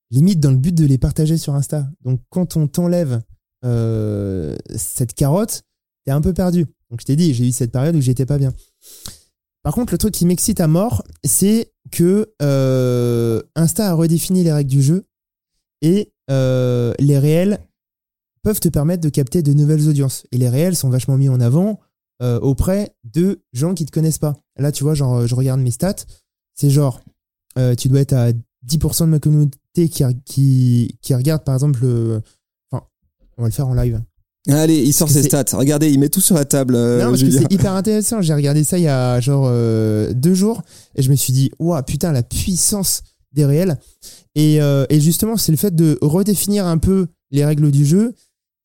limite 0.10 0.40
dans 0.40 0.52
le 0.52 0.58
but 0.58 0.74
de 0.74 0.86
les 0.86 0.98
partager 0.98 1.38
sur 1.38 1.54
Insta. 1.54 1.86
Donc, 2.02 2.22
quand 2.30 2.56
on 2.56 2.68
t'enlève 2.68 3.22
euh, 3.66 4.56
cette 4.76 5.14
carotte, 5.14 5.64
t'es 6.06 6.12
un 6.12 6.22
peu 6.22 6.34
perdu. 6.34 6.66
Donc, 6.90 7.02
je 7.02 7.06
t'ai 7.06 7.18
dit, 7.18 7.34
j'ai 7.34 7.50
eu 7.50 7.52
cette 7.52 7.74
période 7.74 7.96
où 7.98 8.02
j'étais 8.02 8.26
pas 8.26 8.38
bien. 8.38 8.54
Par 9.64 9.74
contre, 9.74 9.94
le 9.94 9.98
truc 9.98 10.14
qui 10.14 10.26
m'excite 10.26 10.62
à 10.62 10.68
mort, 10.68 11.04
c'est 11.26 11.74
que 11.92 12.34
euh, 12.42 13.42
Insta 13.56 13.90
a 13.90 13.94
redéfini 13.94 14.44
les 14.44 14.54
règles 14.54 14.70
du 14.70 14.82
jeu 14.82 15.08
et 15.82 16.14
euh, 16.32 16.94
les 17.00 17.20
réels 17.20 17.60
peuvent 18.44 18.60
te 18.62 18.70
permettre 18.70 19.02
de 19.02 19.10
capter 19.10 19.42
de 19.42 19.52
nouvelles 19.52 19.90
audiences. 19.90 20.26
Et 20.32 20.38
les 20.38 20.48
réels 20.48 20.76
sont 20.78 20.90
vachement 20.90 21.18
mis 21.18 21.28
en 21.28 21.42
avant 21.42 21.82
euh, 22.22 22.40
auprès 22.40 22.96
de 23.04 23.42
gens 23.54 23.74
qui 23.74 23.86
te 23.86 23.92
connaissent 23.92 24.18
pas. 24.18 24.36
Là, 24.58 24.72
tu 24.72 24.84
vois, 24.84 24.94
genre, 24.94 25.28
je 25.28 25.36
regarde 25.36 25.60
mes 25.60 25.72
stats, 25.72 26.06
c'est 26.54 26.70
genre, 26.70 27.02
euh, 27.58 27.76
tu 27.76 27.88
dois 27.90 28.00
être 28.00 28.14
à 28.14 28.32
10% 28.68 29.02
de 29.02 29.10
ma 29.10 29.20
communauté 29.20 29.90
qui, 29.90 30.04
qui, 30.26 30.98
qui 31.02 31.14
regarde, 31.14 31.44
par 31.44 31.56
exemple, 31.56 31.80
le... 31.82 32.22
Enfin, 32.72 32.86
on 33.38 33.44
va 33.44 33.48
le 33.50 33.54
faire 33.54 33.68
en 33.68 33.74
live. 33.74 34.02
Allez, 34.48 34.78
il 34.84 34.94
sort 34.94 35.10
ses 35.10 35.24
stats. 35.24 35.46
Regardez, 35.54 35.90
il 35.90 36.00
met 36.00 36.10
tout 36.10 36.22
sur 36.22 36.36
la 36.36 36.46
table. 36.46 36.76
euh, 36.76 37.00
non, 37.00 37.10
parce 37.10 37.22
que 37.22 37.26
Julien. 37.26 37.42
c'est 37.42 37.54
hyper 37.54 37.74
intéressant. 37.74 38.22
J'ai 38.22 38.34
regardé 38.34 38.64
ça 38.64 38.78
il 38.78 38.84
y 38.84 38.88
a 38.88 39.20
genre 39.20 39.46
euh, 39.48 40.14
deux 40.14 40.36
jours 40.36 40.62
et 40.96 41.02
je 41.02 41.10
me 41.10 41.16
suis 41.16 41.34
dit, 41.34 41.52
waouh, 41.60 41.82
putain, 41.82 42.12
la 42.12 42.22
puissance 42.24 43.02
des 43.32 43.46
réels. 43.46 43.78
Et, 44.36 44.62
euh, 44.62 44.86
et 44.90 45.00
justement, 45.00 45.36
c'est 45.38 45.52
le 45.52 45.58
fait 45.58 45.76
de 45.76 45.98
redéfinir 46.02 46.68
un 46.68 46.78
peu 46.78 47.08
les 47.32 47.44
règles 47.44 47.72
du 47.72 47.86
jeu 47.86 48.14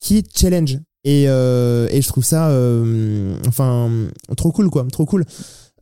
qui 0.01 0.23
challenge. 0.35 0.79
Et, 1.05 1.29
euh, 1.29 1.89
et 1.91 2.03
je 2.03 2.09
trouve 2.09 2.25
ça, 2.25 2.51
euh, 2.51 3.35
enfin, 3.49 3.91
trop 4.37 4.53
cool, 4.53 4.71
quoi, 4.71 4.87
trop 4.93 5.07
cool. 5.07 5.25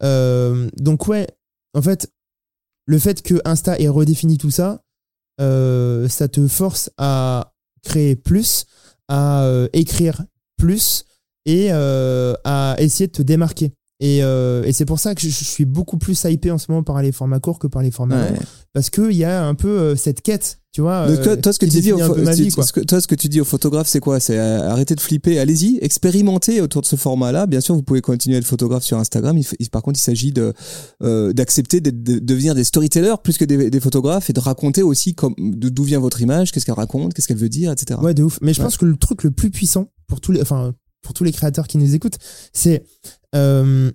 Euh, 0.02 0.68
donc, 0.76 1.08
ouais, 1.08 1.26
en 1.74 1.82
fait, 1.82 2.10
le 2.86 2.98
fait 2.98 3.22
que 3.22 3.40
Insta 3.44 3.78
ait 3.78 3.88
redéfini 3.88 4.38
tout 4.38 4.50
ça, 4.50 4.82
euh, 5.40 6.08
ça 6.08 6.28
te 6.28 6.46
force 6.48 6.90
à 6.98 7.52
créer 7.82 8.16
plus, 8.16 8.66
à 9.08 9.42
euh, 9.44 9.68
écrire 9.72 10.24
plus 10.56 11.04
et 11.46 11.68
euh, 11.72 12.34
à 12.44 12.76
essayer 12.78 13.06
de 13.06 13.12
te 13.12 13.22
démarquer. 13.22 13.72
Et, 14.00 14.22
euh, 14.22 14.62
et 14.62 14.72
c'est 14.72 14.84
pour 14.84 15.00
ça 15.00 15.14
que 15.16 15.20
je, 15.20 15.28
je 15.28 15.44
suis 15.44 15.64
beaucoup 15.64 15.98
plus 15.98 16.22
hypé 16.24 16.52
en 16.52 16.58
ce 16.58 16.66
moment 16.68 16.84
par 16.84 17.02
les 17.02 17.10
formats 17.10 17.40
courts 17.40 17.58
que 17.58 17.66
par 17.66 17.82
les 17.82 17.90
formats 17.90 18.22
Ouais. 18.22 18.30
longs. 18.30 18.38
Parce 18.72 18.90
qu'il 18.90 19.12
y 19.12 19.24
a 19.24 19.44
un 19.44 19.54
peu 19.56 19.68
euh, 19.68 19.96
cette 19.96 20.20
quête, 20.22 20.60
tu 20.72 20.82
vois. 20.82 21.08
Donc, 21.08 21.20
toi, 21.22 21.36
toi, 21.36 21.52
ce 21.52 21.58
que 21.58 21.66
tu 21.66 21.80
dis, 21.80 21.90
toi, 21.90 23.00
ce 23.00 23.06
que 23.08 23.14
tu 23.16 23.40
aux 23.40 23.44
photographes, 23.44 23.88
c'est 23.88 23.98
quoi? 23.98 24.20
C'est 24.20 24.38
euh, 24.38 24.70
arrêter 24.70 24.94
de 24.94 25.00
flipper. 25.00 25.40
Allez-y, 25.40 25.78
expérimentez 25.82 26.60
autour 26.60 26.82
de 26.82 26.86
ce 26.86 26.94
format-là. 26.94 27.46
Bien 27.46 27.60
sûr, 27.60 27.74
vous 27.74 27.82
pouvez 27.82 28.00
continuer 28.00 28.36
à 28.36 28.38
être 28.38 28.46
photographe 28.46 28.84
sur 28.84 28.98
Instagram. 28.98 29.36
Il, 29.36 29.42
f- 29.42 29.54
il- 29.58 29.68
par 29.70 29.82
contre, 29.82 29.98
il 29.98 30.02
s'agit 30.02 30.30
de 30.32 30.52
euh, 31.02 31.32
d'accepter 31.32 31.80
de, 31.80 31.90
devenir 32.20 32.54
des 32.54 32.62
storytellers 32.64 33.16
plus 33.24 33.36
que 33.36 33.44
des, 33.44 33.68
des 33.68 33.80
photographes 33.80 34.30
et 34.30 34.32
de 34.32 34.40
raconter 34.40 34.82
aussi 34.84 35.14
comme 35.16 35.34
d'où 35.38 35.82
vient 35.82 35.98
votre 35.98 36.20
image, 36.22 36.52
qu'est-ce 36.52 36.66
qu'elle 36.66 36.74
raconte, 36.76 37.14
qu'est-ce 37.14 37.26
qu'elle 37.26 37.36
veut 37.36 37.48
dire, 37.48 37.72
etc. 37.72 37.98
Ouais, 38.00 38.14
de 38.14 38.22
ouf. 38.22 38.38
Mais 38.42 38.52
je 38.52 38.60
Ouais. 38.60 38.64
pense 38.66 38.76
que 38.76 38.84
le 38.84 38.96
truc 38.96 39.24
le 39.24 39.32
plus 39.32 39.50
puissant 39.50 39.90
pour 40.06 40.20
tous 40.20 40.30
les, 40.30 40.40
enfin, 40.40 40.72
pour 41.02 41.14
tous 41.14 41.24
les 41.24 41.32
créateurs 41.32 41.66
qui 41.66 41.78
nous 41.78 41.94
écoutent, 41.94 42.18
c'est 42.52 42.84
euh, 43.34 43.90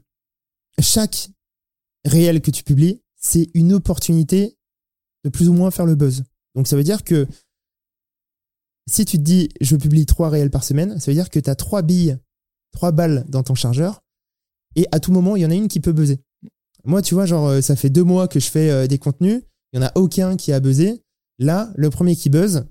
chaque 0.79 1.29
réel 2.05 2.41
que 2.41 2.51
tu 2.51 2.63
publies, 2.63 3.01
c'est 3.15 3.49
une 3.53 3.73
opportunité 3.73 4.57
de 5.23 5.29
plus 5.29 5.49
ou 5.49 5.53
moins 5.53 5.71
faire 5.71 5.85
le 5.85 5.95
buzz. 5.95 6.23
Donc 6.55 6.67
ça 6.67 6.75
veut 6.75 6.83
dire 6.83 7.03
que 7.03 7.27
si 8.87 9.05
tu 9.05 9.17
te 9.17 9.23
dis 9.23 9.49
je 9.61 9.75
publie 9.75 10.05
trois 10.05 10.29
réels 10.29 10.51
par 10.51 10.63
semaine, 10.63 10.99
ça 10.99 11.11
veut 11.11 11.15
dire 11.15 11.29
que 11.29 11.39
tu 11.39 11.49
as 11.49 11.55
trois 11.55 11.81
billes, 11.81 12.17
trois 12.71 12.91
balles 12.91 13.25
dans 13.29 13.43
ton 13.43 13.55
chargeur 13.55 14.01
et 14.75 14.87
à 14.91 14.99
tout 14.99 15.11
moment, 15.11 15.35
il 15.35 15.43
y 15.43 15.45
en 15.45 15.51
a 15.51 15.55
une 15.55 15.67
qui 15.67 15.79
peut 15.79 15.93
buzzer. 15.93 16.19
Moi, 16.83 17.01
tu 17.01 17.13
vois, 17.13 17.25
genre, 17.25 17.47
euh, 17.47 17.61
ça 17.61 17.75
fait 17.75 17.89
deux 17.89 18.03
mois 18.03 18.27
que 18.27 18.39
je 18.39 18.49
fais 18.49 18.69
euh, 18.69 18.87
des 18.87 18.97
contenus, 18.97 19.41
il 19.71 19.79
n'y 19.79 19.85
en 19.85 19.87
a 19.87 19.91
aucun 19.95 20.35
qui 20.35 20.51
a 20.51 20.59
buzzé. 20.59 21.03
Là, 21.39 21.71
le 21.75 21.89
premier 21.89 22.15
qui 22.15 22.29
buzz, 22.29 22.65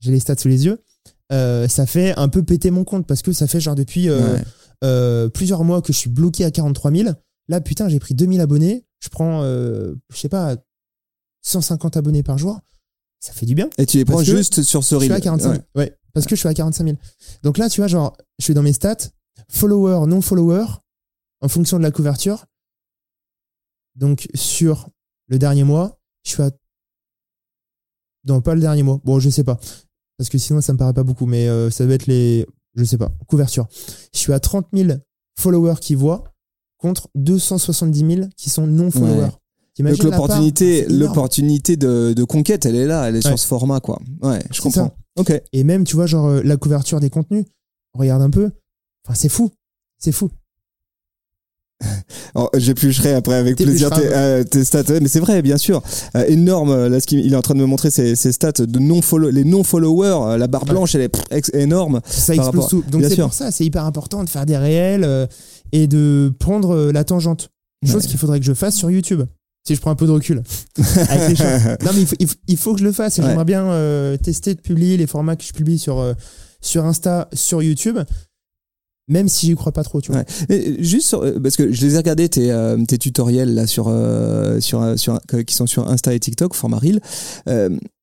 j'ai 0.00 0.10
les 0.10 0.20
stats 0.20 0.36
sous 0.36 0.48
les 0.48 0.64
yeux, 0.64 0.82
ça 1.30 1.86
fait 1.86 2.16
un 2.16 2.28
peu 2.28 2.42
péter 2.42 2.70
mon 2.70 2.84
compte 2.84 3.06
parce 3.06 3.22
que 3.22 3.32
ça 3.32 3.46
fait 3.46 3.60
genre 3.60 3.74
depuis. 3.74 4.08
Euh, 4.84 5.28
plusieurs 5.28 5.64
mois 5.64 5.82
que 5.82 5.92
je 5.92 5.98
suis 5.98 6.10
bloqué 6.10 6.44
à 6.44 6.50
43 6.50 6.92
000. 6.92 7.10
Là, 7.48 7.60
putain, 7.60 7.88
j'ai 7.88 7.98
pris 7.98 8.14
2000 8.14 8.40
abonnés. 8.40 8.84
Je 9.00 9.08
prends, 9.08 9.42
euh, 9.42 9.94
je 10.12 10.18
sais 10.18 10.28
pas, 10.28 10.56
150 11.42 11.96
abonnés 11.96 12.22
par 12.22 12.38
jour. 12.38 12.60
Ça 13.20 13.32
fait 13.32 13.46
du 13.46 13.54
bien. 13.54 13.68
Et 13.78 13.86
tu 13.86 13.96
les 13.96 14.04
prends 14.04 14.22
juste 14.22 14.62
sur 14.62 14.84
ce 14.84 14.96
Je 14.98 15.04
suis 15.04 15.12
à 15.12 15.20
45 15.20 15.48
Ouais. 15.48 15.54
000. 15.54 15.64
Ouais. 15.76 15.96
parce 16.12 16.26
que 16.26 16.36
je 16.36 16.40
suis 16.40 16.48
à 16.48 16.54
45 16.54 16.84
000. 16.84 16.96
Donc 17.42 17.58
là, 17.58 17.68
tu 17.68 17.80
vois, 17.80 17.88
genre, 17.88 18.16
je 18.38 18.44
suis 18.44 18.54
dans 18.54 18.62
mes 18.62 18.72
stats, 18.72 18.96
follower, 19.48 20.06
non 20.06 20.20
follower, 20.20 20.66
en 21.40 21.48
fonction 21.48 21.78
de 21.78 21.82
la 21.82 21.90
couverture. 21.90 22.44
Donc 23.96 24.28
sur 24.34 24.88
le 25.26 25.38
dernier 25.38 25.64
mois, 25.64 25.98
je 26.24 26.30
suis 26.30 26.42
à. 26.42 26.50
Non, 28.24 28.40
pas 28.40 28.54
le 28.54 28.60
dernier 28.60 28.82
mois. 28.82 29.00
Bon, 29.04 29.18
je 29.20 29.30
sais 29.30 29.44
pas. 29.44 29.58
Parce 30.16 30.28
que 30.28 30.38
sinon, 30.38 30.60
ça 30.60 30.72
me 30.72 30.78
paraît 30.78 30.92
pas 30.92 31.04
beaucoup, 31.04 31.26
mais 31.26 31.48
euh, 31.48 31.70
ça 31.70 31.84
doit 31.84 31.94
être 31.94 32.06
les. 32.06 32.46
Je 32.78 32.84
sais 32.84 32.96
pas. 32.98 33.10
Couverture. 33.26 33.66
Je 34.14 34.18
suis 34.18 34.32
à 34.32 34.40
30 34.40 34.66
000 34.72 34.90
followers 35.38 35.74
qui 35.80 35.94
voient 35.94 36.24
contre 36.78 37.08
270 37.16 37.98
000 38.16 38.28
qui 38.36 38.50
sont 38.50 38.66
non 38.66 38.90
followers. 38.90 39.30
Ouais. 39.80 39.92
Donc 39.92 40.02
l'opportunité, 40.02 40.84
énorme. 40.84 40.98
l'opportunité 41.00 41.76
de, 41.76 42.12
de 42.12 42.24
conquête, 42.24 42.66
elle 42.66 42.74
est 42.76 42.86
là, 42.86 43.08
elle 43.08 43.14
est 43.16 43.24
Ouais. 43.24 43.30
sur 43.30 43.38
ce 43.38 43.46
format, 43.46 43.80
quoi. 43.80 44.00
Ouais, 44.22 44.42
je 44.50 44.60
comprends. 44.60 44.86
ça. 44.88 44.94
Ok. 45.16 45.32
Et 45.52 45.64
même, 45.64 45.84
tu 45.84 45.94
vois, 45.96 46.06
genre, 46.06 46.26
euh, 46.26 46.42
la 46.42 46.56
couverture 46.56 46.98
des 47.00 47.10
contenus, 47.10 47.44
regarde 47.94 48.22
un 48.22 48.30
peu. 48.30 48.50
Enfin, 49.04 49.14
c'est 49.14 49.28
fou. 49.28 49.50
C'est 49.98 50.12
fou. 50.12 50.30
J'éplucherai 52.56 53.14
après 53.14 53.34
avec 53.34 53.56
plaisir 53.56 53.90
tes, 53.90 54.02
euh, 54.06 54.44
tes 54.44 54.64
stats. 54.64 54.82
Mais 55.00 55.08
c'est 55.08 55.20
vrai, 55.20 55.42
bien 55.42 55.56
sûr. 55.56 55.82
Euh, 56.16 56.24
énorme. 56.26 56.70
euh, 56.70 56.88
Là, 56.88 57.00
ce 57.00 57.06
qu'il 57.06 57.20
il 57.20 57.32
est 57.32 57.36
en 57.36 57.42
train 57.42 57.54
de 57.54 57.60
me 57.60 57.66
montrer 57.66 57.90
ses, 57.90 58.16
ses 58.16 58.32
stats 58.32 58.52
de 58.52 58.78
non 58.78 59.02
follow, 59.02 59.30
les 59.30 59.44
non 59.44 59.64
followers. 59.64 60.32
euh, 60.34 60.38
la 60.38 60.46
barre 60.46 60.64
blanche, 60.64 60.94
elle 60.94 61.02
est 61.02 61.08
pff, 61.08 61.50
énorme. 61.54 62.00
Ça 62.06 62.34
explose 62.34 62.54
rapport- 62.64 62.68
tout. 62.68 62.84
Donc, 62.90 63.04
c'est 63.08 63.16
pour 63.16 63.32
ça, 63.34 63.50
c'est 63.50 63.64
hyper 63.64 63.84
important 63.84 64.24
de 64.24 64.28
faire 64.28 64.46
des 64.46 64.56
réels 64.56 65.04
euh, 65.04 65.26
et 65.72 65.86
de 65.86 66.32
prendre 66.38 66.90
la 66.92 67.04
tangente. 67.04 67.50
Chose 67.86 68.02
Ouais. 68.02 68.08
qu'il 68.08 68.18
faudrait 68.18 68.40
que 68.40 68.46
je 68.46 68.54
fasse 68.54 68.74
sur 68.74 68.90
YouTube. 68.90 69.22
Si 69.66 69.74
je 69.74 69.80
prends 69.80 69.90
un 69.90 69.94
peu 69.96 70.06
de 70.06 70.12
recul. 70.12 70.42
Avec 71.08 71.28
les 71.28 71.36
choses. 71.36 71.46
Non, 71.84 71.90
mais 71.94 72.00
il 72.00 72.06
faut, 72.06 72.16
il 72.18 72.26
faut- 72.28 72.36
il 72.48 72.56
faut 72.56 72.72
que 72.74 72.80
je 72.80 72.84
le 72.84 72.92
fasse. 72.92 73.18
Et 73.18 73.22
Ouais. 73.22 73.28
J'aimerais 73.28 73.44
bien 73.44 74.16
tester 74.22 74.54
de 74.54 74.60
publier 74.60 74.96
les 74.96 75.06
formats 75.06 75.36
que 75.36 75.44
je 75.44 75.52
publie 75.52 75.78
sur, 75.78 76.14
sur 76.60 76.84
Insta, 76.86 77.28
sur 77.34 77.62
YouTube. 77.62 77.98
Même 79.08 79.28
si 79.28 79.46
j'y 79.46 79.54
crois 79.54 79.72
pas 79.72 79.82
trop, 79.84 80.00
tu 80.00 80.12
vois. 80.12 80.22
Ouais. 80.50 80.76
Juste 80.78 81.08
sur- 81.08 81.22
euh, 81.22 81.38
parce 81.42 81.56
que 81.56 81.72
je 81.72 81.84
les 81.86 81.94
ai 81.94 81.96
regardés 81.98 82.28
tes, 82.28 82.50
euh, 82.52 82.76
tes 82.86 82.98
tutoriels 82.98 83.54
là 83.54 83.66
sur 83.66 83.86
euh, 83.88 84.60
sur 84.60 84.98
sur 84.98 85.18
qui 85.46 85.54
sont 85.54 85.66
sur 85.66 85.88
Insta 85.88 86.14
et 86.14 86.20
TikTok 86.20 86.54
format 86.54 86.80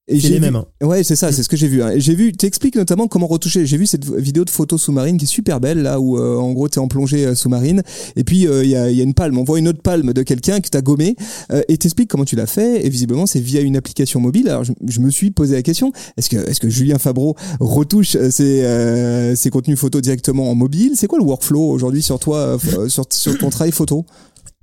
et 0.07 0.15
C'est 0.15 0.19
j'ai 0.21 0.29
les 0.29 0.35
vu- 0.35 0.41
mêmes. 0.41 0.55
hein. 0.57 0.65
Ouais, 0.85 1.03
c'est 1.03 1.15
ça, 1.15 1.31
c'est 1.31 1.41
ce 1.41 1.49
que 1.49 1.57
j'ai 1.57 1.67
vu. 1.67 1.81
hein. 1.81 1.93
J'ai 1.97 2.13
vu, 2.13 2.31
t'expliques 2.31 2.75
notamment 2.75 3.07
comment 3.07 3.25
retoucher. 3.25 3.65
J'ai 3.65 3.77
vu 3.77 3.87
cette 3.87 4.05
vidéo 4.05 4.45
de 4.45 4.51
photo 4.51 4.77
sous-marine 4.77 5.17
qui 5.17 5.25
est 5.25 5.27
super 5.27 5.59
belle, 5.59 5.81
là 5.81 5.99
où 5.99 6.17
euh, 6.19 6.37
en 6.37 6.51
gros 6.53 6.67
t'es 6.69 6.77
en 6.79 6.87
plongée 6.87 7.25
euh, 7.25 7.33
sous-marine. 7.35 7.81
Et 8.15 8.23
puis 8.23 8.47
euh, 8.47 8.63
il 8.63 8.69
y, 8.69 8.75
a, 8.75 8.91
il 8.91 8.97
y 8.97 8.99
a 8.99 9.03
une 9.03 9.15
palme. 9.15 9.37
On 9.39 9.43
voit 9.43 9.57
une 9.57 9.67
autre 9.67 9.81
palme 9.81 10.13
de 10.13 10.21
quelqu'un 10.21 10.59
que 10.61 10.69
t'as 10.69 10.81
gommé. 10.81 11.15
Euh, 11.51 11.63
et 11.69 11.77
t'expliques 11.77 12.09
comment 12.09 12.25
tu 12.25 12.35
l'as 12.35 12.45
fait. 12.45 12.85
Et 12.85 12.89
visiblement 12.89 13.25
c'est 13.25 13.39
via 13.39 13.61
une 13.61 13.75
application 13.77 14.19
mobile. 14.19 14.47
Alors 14.49 14.63
je, 14.63 14.73
je 14.87 14.99
me 14.99 15.09
suis 15.09 15.31
posé 15.31 15.55
la 15.55 15.63
question 15.63 15.91
est-ce 16.17 16.29
que 16.29 16.37
est-ce 16.37 16.59
que 16.59 16.69
Julien 16.69 16.99
Fabreau 16.99 17.35
retouche 17.59 18.15
ses, 18.29 18.61
euh, 18.63 19.35
ses 19.35 19.49
contenus 19.49 19.79
photos 19.79 20.01
directement 20.03 20.51
en 20.51 20.55
mobile? 20.55 20.91
C'est 20.95 21.07
quoi 21.07 21.17
le 21.17 21.25
workflow 21.25 21.71
aujourd'hui 21.71 22.03
sur 22.03 22.19
toi, 22.19 22.57
sur, 22.89 23.05
sur 23.09 23.37
ton 23.39 23.49
travail 23.49 23.71
photo? 23.71 24.05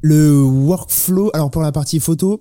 Le 0.05 0.43
workflow, 0.43 1.30
alors 1.32 1.51
pour 1.51 1.62
la 1.62 1.70
partie 1.72 2.01
photo, 2.01 2.40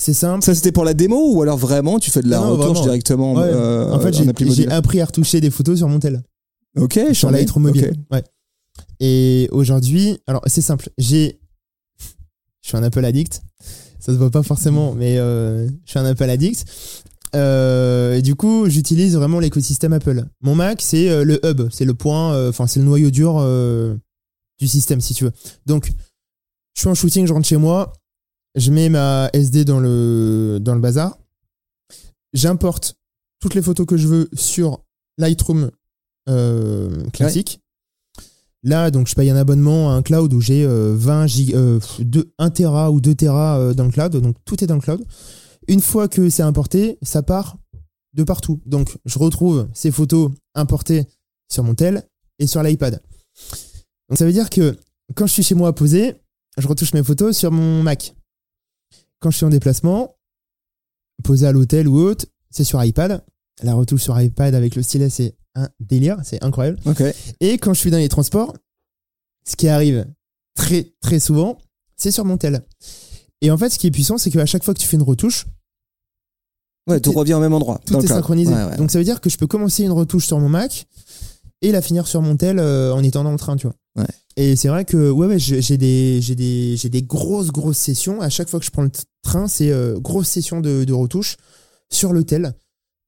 c'est 0.00 0.14
simple. 0.14 0.44
Ça 0.44 0.54
c'était 0.54 0.72
pour 0.72 0.84
la 0.84 0.94
démo 0.94 1.34
ou 1.34 1.42
alors 1.42 1.58
vraiment 1.58 1.98
tu 1.98 2.10
fais 2.10 2.22
de 2.22 2.28
la 2.28 2.38
Non, 2.38 2.50
retouche 2.52 2.64
vraiment. 2.66 2.82
directement 2.82 3.34
Ouais. 3.34 3.42
euh, 3.44 3.92
en 3.92 4.00
fait, 4.00 4.14
j'ai 4.14 4.68
appris 4.70 5.00
à 5.00 5.04
retoucher 5.06 5.40
des 5.40 5.50
photos 5.50 5.78
sur 5.78 5.88
mon 5.88 5.98
tel, 5.98 6.22
Ok, 6.78 6.98
sur. 7.12 7.30
Lightroom 7.30 7.64
mobile. 7.64 7.90
Ok. 7.92 7.98
Ouais. 8.16 8.24
Et 9.00 9.48
aujourd'hui, 9.50 10.18
alors 10.26 10.42
c'est 10.46 10.60
simple, 10.62 10.88
j'ai, 10.98 11.40
je 12.62 12.68
suis 12.68 12.76
un 12.76 12.82
Apple 12.82 13.04
addict. 13.04 13.42
Ça 14.00 14.12
se 14.12 14.18
voit 14.18 14.30
pas 14.30 14.44
forcément, 14.44 14.94
mais 14.94 15.18
euh, 15.18 15.66
je 15.84 15.90
suis 15.90 15.98
un 15.98 16.04
Apple 16.04 16.30
addict. 16.30 16.64
Euh, 17.34 18.14
et 18.14 18.22
du 18.22 18.36
coup, 18.36 18.68
j'utilise 18.68 19.16
vraiment 19.16 19.40
l'écosystème 19.40 19.92
Apple. 19.92 20.24
Mon 20.40 20.54
Mac, 20.54 20.80
c'est 20.80 21.24
le 21.24 21.44
hub, 21.44 21.68
c'est 21.70 21.84
le 21.84 21.94
point, 21.94 22.48
enfin 22.48 22.66
c'est 22.66 22.78
le 22.80 22.86
noyau 22.86 23.10
dur 23.10 23.44
du 24.58 24.66
système, 24.68 25.00
si 25.00 25.14
tu 25.14 25.24
veux. 25.24 25.32
Donc, 25.66 25.92
je 26.74 26.80
suis 26.80 26.88
en 26.88 26.94
shooting, 26.94 27.26
je 27.26 27.32
rentre 27.32 27.46
chez 27.46 27.56
moi, 27.56 27.92
je 28.58 28.70
mets 28.70 28.88
ma 28.88 29.30
SD 29.32 29.64
dans 29.64 29.80
le 29.80 30.58
dans 30.60 30.74
le 30.74 30.80
bazar, 30.80 31.18
j'importe 32.32 32.96
toutes 33.40 33.54
les 33.54 33.62
photos 33.62 33.86
que 33.86 33.96
je 33.96 34.08
veux 34.08 34.28
sur 34.34 34.84
Lightroom 35.18 35.70
euh, 36.28 37.04
classique. 37.10 37.60
Là, 38.64 38.90
donc, 38.90 39.06
je 39.06 39.14
paye 39.14 39.30
un 39.30 39.36
abonnement 39.36 39.90
à 39.90 39.94
un 39.94 40.02
cloud 40.02 40.32
où 40.32 40.40
j'ai 40.40 40.64
euh, 40.64 40.94
20 40.96 41.26
gig, 41.26 41.54
euh, 41.54 41.78
2, 42.00 42.32
1 42.38 42.50
Tera 42.50 42.90
ou 42.90 43.00
2 43.00 43.14
Tera 43.14 43.58
euh, 43.58 43.74
dans 43.74 43.84
le 43.84 43.90
cloud. 43.90 44.16
Donc, 44.16 44.36
tout 44.44 44.62
est 44.62 44.66
dans 44.66 44.74
le 44.74 44.80
cloud. 44.80 45.04
Une 45.68 45.80
fois 45.80 46.08
que 46.08 46.28
c'est 46.28 46.42
importé, 46.42 46.98
ça 47.02 47.22
part 47.22 47.56
de 48.14 48.24
partout. 48.24 48.60
Donc, 48.66 48.96
je 49.04 49.18
retrouve 49.18 49.68
ces 49.74 49.92
photos 49.92 50.32
importées 50.54 51.06
sur 51.48 51.62
mon 51.62 51.74
tel 51.74 52.02
et 52.40 52.46
sur 52.46 52.62
l'iPad. 52.62 53.00
Donc, 54.08 54.18
ça 54.18 54.24
veut 54.24 54.32
dire 54.32 54.50
que 54.50 54.76
quand 55.14 55.26
je 55.26 55.34
suis 55.34 55.42
chez 55.42 55.54
moi 55.54 55.72
posé, 55.72 56.14
je 56.56 56.66
retouche 56.66 56.94
mes 56.94 57.04
photos 57.04 57.36
sur 57.36 57.52
mon 57.52 57.82
Mac. 57.84 58.14
Quand 59.20 59.30
je 59.30 59.36
suis 59.38 59.46
en 59.46 59.50
déplacement, 59.50 60.14
posé 61.24 61.46
à 61.46 61.52
l'hôtel 61.52 61.88
ou 61.88 61.98
autre, 61.98 62.26
c'est 62.50 62.64
sur 62.64 62.82
iPad. 62.82 63.24
La 63.62 63.74
retouche 63.74 64.02
sur 64.02 64.20
iPad 64.20 64.54
avec 64.54 64.76
le 64.76 64.82
stylet, 64.82 65.10
c'est 65.10 65.36
un 65.54 65.68
délire, 65.80 66.18
c'est 66.22 66.42
incroyable. 66.44 66.78
Et 67.40 67.58
quand 67.58 67.74
je 67.74 67.80
suis 67.80 67.90
dans 67.90 67.96
les 67.98 68.08
transports, 68.08 68.54
ce 69.46 69.56
qui 69.56 69.68
arrive 69.68 70.06
très 70.54 70.92
très 71.00 71.18
souvent, 71.18 71.58
c'est 71.96 72.12
sur 72.12 72.24
mon 72.24 72.36
tel. 72.36 72.64
Et 73.40 73.50
en 73.50 73.58
fait, 73.58 73.70
ce 73.70 73.78
qui 73.78 73.88
est 73.88 73.90
puissant, 73.90 74.18
c'est 74.18 74.30
qu'à 74.30 74.46
chaque 74.46 74.62
fois 74.64 74.74
que 74.74 74.78
tu 74.80 74.86
fais 74.86 74.96
une 74.96 75.02
retouche, 75.02 75.46
Ouais, 76.88 77.00
tout 77.00 77.12
revient 77.12 77.34
au 77.34 77.40
même 77.40 77.52
endroit. 77.52 77.78
tout 77.84 77.92
dans 77.92 78.00
est 78.00 78.06
synchronisé. 78.06 78.54
Ouais, 78.54 78.64
ouais. 78.64 78.76
Donc 78.78 78.90
ça 78.90 78.98
veut 78.98 79.04
dire 79.04 79.20
que 79.20 79.28
je 79.28 79.36
peux 79.36 79.46
commencer 79.46 79.84
une 79.84 79.92
retouche 79.92 80.26
sur 80.26 80.38
mon 80.40 80.48
Mac 80.48 80.86
et 81.62 81.72
la 81.72 81.82
finir 81.82 82.06
sur 82.06 82.22
mon 82.22 82.36
tel 82.36 82.58
euh, 82.58 82.92
en 82.92 83.02
étant 83.02 83.24
dans 83.24 83.32
le 83.32 83.38
train, 83.38 83.56
tu 83.56 83.66
vois. 83.66 83.76
Ouais. 83.96 84.08
Et 84.36 84.54
c'est 84.54 84.68
vrai 84.68 84.84
que 84.84 85.10
ouais, 85.10 85.26
ouais, 85.26 85.38
j'ai 85.38 85.76
des, 85.76 86.20
j'ai 86.22 86.34
des, 86.34 86.76
j'ai 86.76 86.88
des 86.88 87.02
grosses, 87.02 87.50
grosses 87.50 87.78
sessions. 87.78 88.20
À 88.20 88.28
chaque 88.28 88.48
fois 88.48 88.60
que 88.60 88.66
je 88.66 88.70
prends 88.70 88.82
le 88.82 88.92
train, 89.22 89.48
c'est 89.48 89.72
euh, 89.72 89.98
grosse 89.98 90.28
session 90.28 90.60
de, 90.60 90.84
de 90.84 90.92
retouche 90.92 91.36
sur 91.90 92.12
le 92.12 92.22
tel. 92.24 92.54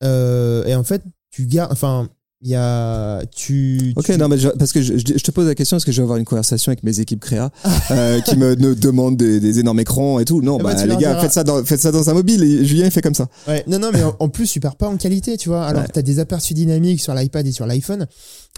Euh, 0.02 0.64
et 0.64 0.74
en 0.74 0.82
fait, 0.82 1.02
tu 1.30 1.46
gardes, 1.46 1.72
enfin, 1.72 2.08
il 2.42 2.48
y 2.50 2.54
a, 2.54 3.22
tu. 3.26 3.92
Ok, 3.96 4.06
tu- 4.06 4.16
non, 4.16 4.28
mais 4.28 4.38
je- 4.38 4.48
parce 4.48 4.72
que 4.72 4.80
je, 4.80 4.94
te 4.96 5.30
pose 5.30 5.46
la 5.46 5.54
question 5.54 5.76
parce 5.76 5.84
que 5.84 5.92
je 5.92 5.98
vais 5.98 6.04
avoir 6.04 6.16
une 6.18 6.24
conversation 6.24 6.70
avec 6.70 6.82
mes 6.82 6.98
équipes 6.98 7.20
créa 7.20 7.50
euh, 7.90 8.20
qui 8.22 8.36
me 8.36 8.54
ne- 8.54 8.72
demandent 8.74 9.16
des, 9.18 9.40
des 9.40 9.58
énormes 9.58 9.80
écrans 9.80 10.18
et 10.20 10.24
tout. 10.24 10.40
Non, 10.40 10.56
Eh 10.58 10.62
ben, 10.62 10.74
bah, 10.74 10.82
les 10.86 10.92
gars, 10.94 10.96
diras. 11.10 11.20
faites 11.20 11.32
ça, 11.32 11.44
dans, 11.44 11.62
faites 11.64 11.80
ça 11.80 11.92
dans 11.92 12.08
un 12.08 12.14
mobile. 12.14 12.42
Et 12.42 12.64
Julien, 12.64 12.86
il 12.86 12.90
fait 12.90 13.02
comme 13.02 13.14
ça. 13.14 13.28
Ouais, 13.46 13.62
non, 13.66 13.78
non, 13.78 13.90
mais 13.92 14.02
en, 14.02 14.16
en 14.18 14.28
plus, 14.30 14.50
tu 14.50 14.58
perds 14.60 14.76
pas 14.76 14.88
en 14.88 14.96
qualité, 14.96 15.36
tu 15.36 15.50
vois. 15.50 15.66
Alors, 15.66 15.82
Ouais. 15.82 15.88
tu 15.92 15.98
as 15.98 16.02
des 16.02 16.18
aperçus 16.18 16.54
dynamiques 16.54 17.00
sur 17.02 17.14
l'iPad 17.14 17.46
et 17.46 17.52
sur 17.52 17.66
l'iPhone. 17.66 18.06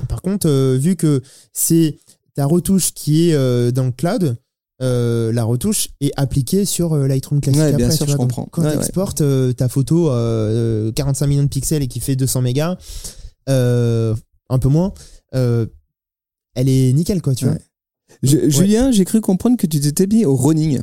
Par 0.09 0.23
contre, 0.23 0.49
euh, 0.49 0.79
vu 0.81 0.95
que 0.97 1.21
c'est 1.53 1.99
ta 2.37 2.47
retouche 2.47 2.93
qui 2.95 3.31
est 3.31 3.35
euh, 3.35 3.73
dans 3.73 3.85
le 3.85 3.91
cloud, 3.91 4.37
euh, 4.81 5.33
la 5.33 5.45
retouche 5.45 5.89
est 6.01 6.13
appliquée 6.17 6.65
sur 6.65 6.95
euh, 6.95 7.07
Lightroom 7.07 7.41
classique 7.41 7.61
Ouais, 7.63 7.73
bien 7.73 7.91
sûr, 7.91 8.07
je 8.09 8.17
comprends. 8.17 8.47
quand 8.51 8.63
Ouais, 8.63 8.71
tu 8.73 8.77
ouais. 8.79 8.83
exportes 8.85 9.21
euh, 9.21 9.53
ta 9.53 9.69
photo 9.69 10.09
euh, 10.11 10.89
euh, 10.89 10.93
45 10.93 11.27
millions 11.27 11.43
de 11.43 11.49
pixels 11.49 11.83
et 11.83 11.89
qui 11.89 12.01
fait 12.01 12.17
200 12.17 12.43
mégas, 12.43 12.77
euh, 13.49 14.15
un 14.49 14.59
peu 14.59 14.69
moins, 14.69 14.93
euh, 15.35 15.67
elle 16.55 16.69
est 16.69 16.93
nickel, 16.93 17.23
quoi, 17.23 17.35
tu 17.35 17.45
Ouais. 17.47 17.53
vois. 17.53 17.61
Je- 18.23 18.37
Ouais. 18.37 18.51
Julien, 18.51 18.91
j'ai 18.93 19.05
cru 19.05 19.21
comprendre 19.21 19.57
que 19.57 19.67
tu 19.67 19.81
t'étais 19.81 20.07
mis 20.07 20.25
au 20.25 20.37
running 20.37 20.81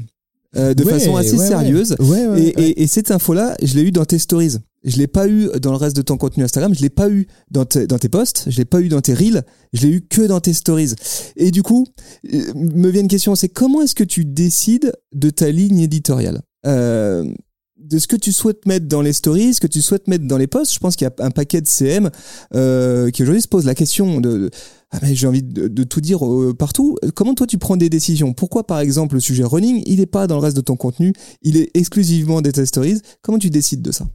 euh, 0.56 0.74
de 0.74 0.84
Ouais, 0.84 0.94
façon 0.94 1.16
assez 1.16 1.38
sérieuse. 1.38 1.96
Et, 2.00 2.04
ouais. 2.04 2.42
et- 2.58 2.82
et 2.82 2.88
cette 2.88 3.12
info-là, 3.12 3.56
je 3.62 3.76
l'ai 3.76 3.84
eu 3.84 3.92
dans 3.92 4.06
tes 4.06 4.18
stories. 4.18 4.56
Je 4.84 4.98
l'ai 4.98 5.06
pas 5.08 5.28
eu 5.28 5.48
dans 5.62 5.70
le 5.72 5.78
reste 5.78 5.96
de 5.96 6.02
ton 6.02 6.18
contenu 6.18 6.44
Instagram. 6.44 6.74
Je 6.74 6.82
l'ai 6.82 6.90
pas 6.90 7.08
eu 7.10 7.28
dans, 7.52 7.66
tes- 7.66 7.86
dans 7.86 8.00
tes 8.00 8.10
posts. 8.10 8.46
Je 8.48 8.58
l'ai 8.58 8.66
pas 8.66 8.82
eu 8.82 8.88
dans 8.90 9.02
tes 9.02 9.14
reels. 9.14 9.44
Je 9.74 9.86
l'ai 9.86 9.94
eu 9.94 10.02
que 10.02 10.22
dans 10.22 10.40
tes 10.40 10.54
stories. 10.54 10.94
Et 11.36 11.52
du 11.52 11.62
coup, 11.62 11.86
me 12.24 12.90
vient 12.90 13.02
une 13.02 13.08
question. 13.10 13.36
C'est 13.36 13.50
comment 13.50 13.82
est-ce 13.84 13.94
que 13.94 14.04
tu 14.06 14.26
décides 14.26 14.92
de 15.14 15.30
ta 15.30 15.52
ligne 15.52 15.80
éditoriale? 15.82 16.42
Euh, 16.66 17.32
de 17.80 17.98
ce 17.98 18.08
que 18.08 18.16
tu 18.16 18.32
souhaites 18.32 18.66
mettre 18.66 18.88
dans 18.88 19.02
les 19.02 19.14
stories, 19.14 19.54
ce 19.54 19.62
que 19.62 19.68
tu 19.68 19.82
souhaites 19.82 20.08
mettre 20.08 20.26
dans 20.26 20.38
les 20.38 20.48
posts. 20.48 20.74
Je 20.74 20.80
pense 20.80 20.96
qu'il 20.96 21.06
y 21.06 21.10
a 21.10 21.26
un 21.26 21.32
paquet 21.32 21.62
de 21.62 21.68
CM 21.68 22.10
euh, 22.54 23.10
qui 23.10 23.24
aujourd'hui 23.24 23.42
se 23.42 23.48
pose 23.48 23.66
la 23.66 23.76
question 23.76 24.20
de, 24.20 24.50
ah 24.92 25.00
mais 25.02 25.16
j'ai 25.16 25.28
envie 25.28 25.44
de, 25.44 25.84
tout 25.84 26.02
dire 26.02 26.26
euh, 26.26 26.54
partout. 26.54 26.98
Comment 27.16 27.34
toi 27.36 27.48
tu 27.48 27.58
prends 27.58 27.78
des 27.78 27.90
décisions? 27.90 28.34
Pourquoi 28.34 28.66
par 28.68 28.80
exemple 28.80 29.16
le 29.16 29.22
sujet 29.22 29.44
running, 29.44 29.82
il 29.86 30.00
n'est 30.00 30.06
pas 30.06 30.28
dans 30.28 30.36
le 30.36 30.42
reste 30.42 30.58
de 30.58 30.62
ton 30.62 30.76
contenu, 30.76 31.14
il 31.42 31.58
est 31.58 31.72
exclusivement 31.76 32.42
des 32.42 32.66
stories? 32.66 33.02
Comment 33.22 33.40
tu 33.40 33.50
décides 33.50 33.82
de 33.82 33.92
ça? 33.92 34.08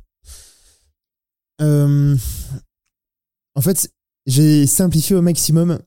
Euh, 1.60 2.16
en 3.54 3.60
fait, 3.60 3.88
j'ai 4.26 4.66
simplifié 4.66 5.16
au 5.16 5.22
maximum 5.22 5.78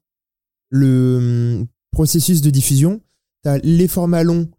le 0.69 1.59
hum, 1.61 1.67
processus 1.91 2.41
de 2.41 2.49
diffusion. 2.49 3.01
Tu 3.43 3.49
as 3.49 3.59
les 3.59 3.87
formats 3.87 4.23
longs. 4.23 4.49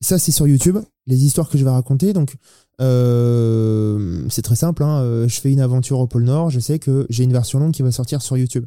Ça, 0.00 0.18
c'est 0.18 0.32
sur 0.32 0.46
YouTube, 0.46 0.78
les 1.06 1.24
histoires 1.24 1.48
que 1.48 1.56
je 1.58 1.64
vais 1.64 1.70
raconter. 1.70 2.12
Donc, 2.12 2.34
euh, 2.80 4.26
c'est 4.30 4.42
très 4.42 4.56
simple. 4.56 4.82
hein, 4.82 5.00
euh, 5.02 5.28
Je 5.28 5.40
fais 5.40 5.50
une 5.52 5.60
aventure 5.60 5.98
au 5.98 6.06
pôle 6.06 6.24
Nord. 6.24 6.50
Je 6.50 6.60
sais 6.60 6.78
que 6.78 7.06
j'ai 7.08 7.24
une 7.24 7.32
version 7.32 7.58
longue 7.58 7.72
qui 7.72 7.82
va 7.82 7.90
sortir 7.92 8.20
sur 8.22 8.36
YouTube. 8.36 8.66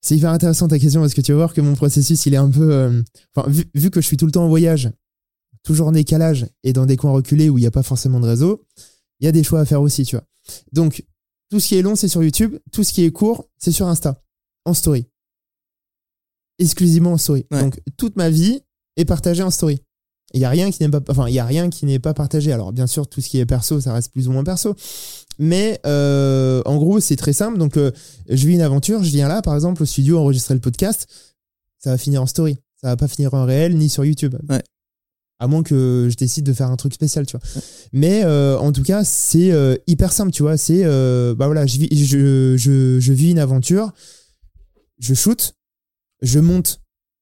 C'est 0.00 0.16
hyper 0.16 0.30
intéressant 0.30 0.68
ta 0.68 0.78
question 0.78 1.00
parce 1.00 1.14
que 1.14 1.20
tu 1.20 1.32
vas 1.32 1.38
voir 1.38 1.54
que 1.54 1.60
mon 1.60 1.74
processus, 1.74 2.24
il 2.26 2.34
est 2.34 2.38
un 2.38 2.50
peu. 2.50 2.72
euh, 2.72 3.02
Enfin, 3.34 3.48
vu, 3.50 3.64
vu 3.74 3.90
que 3.90 4.00
je 4.00 4.06
suis 4.06 4.16
tout 4.16 4.26
le 4.26 4.32
temps 4.32 4.44
en 4.44 4.48
voyage, 4.48 4.90
toujours 5.64 5.88
en 5.88 5.92
décalage 5.92 6.46
et 6.62 6.72
dans 6.72 6.86
des 6.86 6.96
coins 6.96 7.12
reculés 7.12 7.48
où 7.50 7.58
il 7.58 7.62
n'y 7.62 7.66
a 7.66 7.70
pas 7.72 7.82
forcément 7.82 8.20
de 8.20 8.26
réseau, 8.26 8.64
il 9.20 9.24
y 9.24 9.28
a 9.28 9.32
des 9.32 9.42
choix 9.42 9.60
à 9.60 9.64
faire 9.64 9.82
aussi, 9.82 10.04
tu 10.04 10.16
vois. 10.16 10.24
Donc, 10.72 11.04
tout 11.50 11.60
ce 11.60 11.68
qui 11.68 11.74
est 11.76 11.82
long, 11.82 11.96
c'est 11.96 12.08
sur 12.08 12.22
YouTube. 12.22 12.56
Tout 12.72 12.84
ce 12.84 12.92
qui 12.92 13.04
est 13.04 13.10
court, 13.10 13.48
c'est 13.58 13.72
sur 13.72 13.86
Insta, 13.88 14.22
en 14.64 14.74
story. 14.74 15.06
Exclusivement 16.58 17.12
en 17.12 17.18
story. 17.18 17.46
Ouais. 17.50 17.60
Donc, 17.60 17.80
toute 17.96 18.16
ma 18.16 18.30
vie 18.30 18.60
est 18.98 19.06
partagée 19.06 19.42
en 19.42 19.50
story. 19.50 19.80
Il 20.34 20.40
y 20.40 20.44
a 20.44 20.50
rien 20.50 20.70
qui 20.70 20.82
n'est 20.82 20.90
pas, 20.90 21.00
enfin, 21.08 21.26
il 21.28 21.34
y 21.34 21.38
a 21.38 21.46
rien 21.46 21.70
qui 21.70 21.86
n'est 21.86 21.98
pas 21.98 22.12
partagé. 22.12 22.52
Alors, 22.52 22.72
bien 22.72 22.86
sûr, 22.86 23.08
tout 23.08 23.22
ce 23.22 23.30
qui 23.30 23.38
est 23.38 23.46
perso, 23.46 23.80
ça 23.80 23.94
reste 23.94 24.12
plus 24.12 24.28
ou 24.28 24.32
moins 24.32 24.44
perso. 24.44 24.74
Mais 25.38 25.80
euh, 25.86 26.62
en 26.66 26.76
gros, 26.76 27.00
c'est 27.00 27.16
très 27.16 27.32
simple. 27.32 27.56
Donc, 27.56 27.76
euh, 27.76 27.92
je 28.28 28.46
vis 28.46 28.54
une 28.54 28.60
aventure. 28.60 29.02
Je 29.02 29.10
viens 29.10 29.28
là, 29.28 29.40
par 29.40 29.54
exemple, 29.54 29.82
au 29.82 29.86
studio 29.86 30.18
enregistrer 30.18 30.52
le 30.52 30.60
podcast. 30.60 31.06
Ça 31.78 31.90
va 31.90 31.98
finir 31.98 32.20
en 32.20 32.26
story. 32.26 32.58
Ça 32.80 32.88
va 32.88 32.96
pas 32.96 33.08
finir 33.08 33.32
en 33.32 33.46
réel 33.46 33.76
ni 33.76 33.88
sur 33.88 34.04
YouTube. 34.04 34.36
Ouais. 34.50 34.62
À 35.38 35.46
moins 35.46 35.62
que 35.62 36.08
je 36.10 36.16
décide 36.16 36.44
de 36.44 36.52
faire 36.52 36.68
un 36.68 36.76
truc 36.76 36.92
spécial, 36.92 37.24
tu 37.24 37.38
vois. 37.38 37.62
Mais 37.92 38.24
euh, 38.24 38.58
en 38.58 38.72
tout 38.72 38.82
cas, 38.82 39.04
c'est 39.04 39.80
hyper 39.86 40.12
simple, 40.12 40.32
tu 40.32 40.42
vois. 40.42 40.56
C'est, 40.56 40.82
bah 40.84 41.46
voilà, 41.46 41.64
je 41.64 41.78
vis, 41.78 42.06
je, 42.06 42.56
je, 42.56 42.98
je 42.98 43.12
vis 43.12 43.30
une 43.30 43.38
aventure, 43.38 43.92
je 44.98 45.14
shoot, 45.14 45.54
je 46.22 46.40
monte 46.40 46.80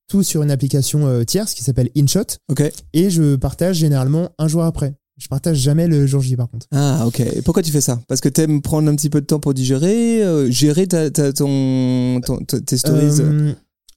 tout 0.08 0.22
sur 0.22 0.42
une 0.42 0.50
application 0.50 1.06
euh, 1.06 1.24
tierce 1.24 1.54
qui 1.54 1.62
s'appelle 1.64 1.90
InShot 1.96 2.24
Ok. 2.48 2.62
et 2.92 3.10
je 3.10 3.36
partage 3.36 3.76
généralement 3.76 4.30
un 4.38 4.48
jour 4.48 4.62
après. 4.64 4.94
Je 5.18 5.28
partage 5.28 5.56
jamais 5.56 5.86
le 5.88 6.06
jour 6.06 6.20
J 6.20 6.36
par 6.36 6.48
contre. 6.50 6.66
Ah 6.72 7.04
ok. 7.06 7.20
Et 7.20 7.40
pourquoi 7.42 7.62
tu 7.62 7.70
fais 7.72 7.80
ça? 7.80 7.98
Parce 8.06 8.20
que 8.20 8.28
t'aimes 8.28 8.60
prendre 8.60 8.90
un 8.90 8.94
petit 8.94 9.08
peu 9.08 9.20
de 9.22 9.26
temps 9.26 9.40
pour 9.40 9.54
digérer, 9.54 10.22
euh, 10.22 10.50
gérer 10.50 10.86
ta, 10.86 11.10
ta- 11.10 11.32
ton, 11.32 12.20
ton- 12.20 12.38
tes 12.44 12.76
stories? 12.76 13.20
Euh, 13.20 13.52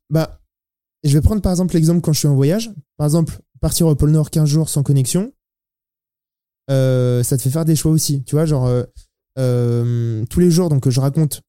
bah, 0.10 0.39
je 1.03 1.14
vais 1.14 1.22
prendre 1.22 1.41
par 1.41 1.51
exemple 1.51 1.74
l'exemple 1.76 1.99
quand 2.01 2.14
je 2.14 2.20
suis 2.20 2.28
en 2.30 2.36
voyage. 2.36 2.72
Par 2.97 3.05
exemple, 3.05 3.38
partir 3.60 3.88
au 3.88 3.95
pôle 3.95 4.12
Nord 4.12 4.30
15 4.32 4.47
jours 4.47 4.70
sans 4.70 4.82
connexion, 4.82 5.34
euh, 6.72 7.22
ça 7.24 7.36
te 7.38 7.41
fait 7.41 7.49
faire 7.49 7.66
des 7.66 7.76
choix 7.76 7.91
aussi. 7.91 8.24
Tu 8.24 8.36
vois, 8.36 8.45
genre, 8.45 8.70
tous 9.36 10.39
les 10.39 10.51
jours, 10.51 10.70
donc 10.70 10.88
je 10.89 10.99
raconte 10.99 11.41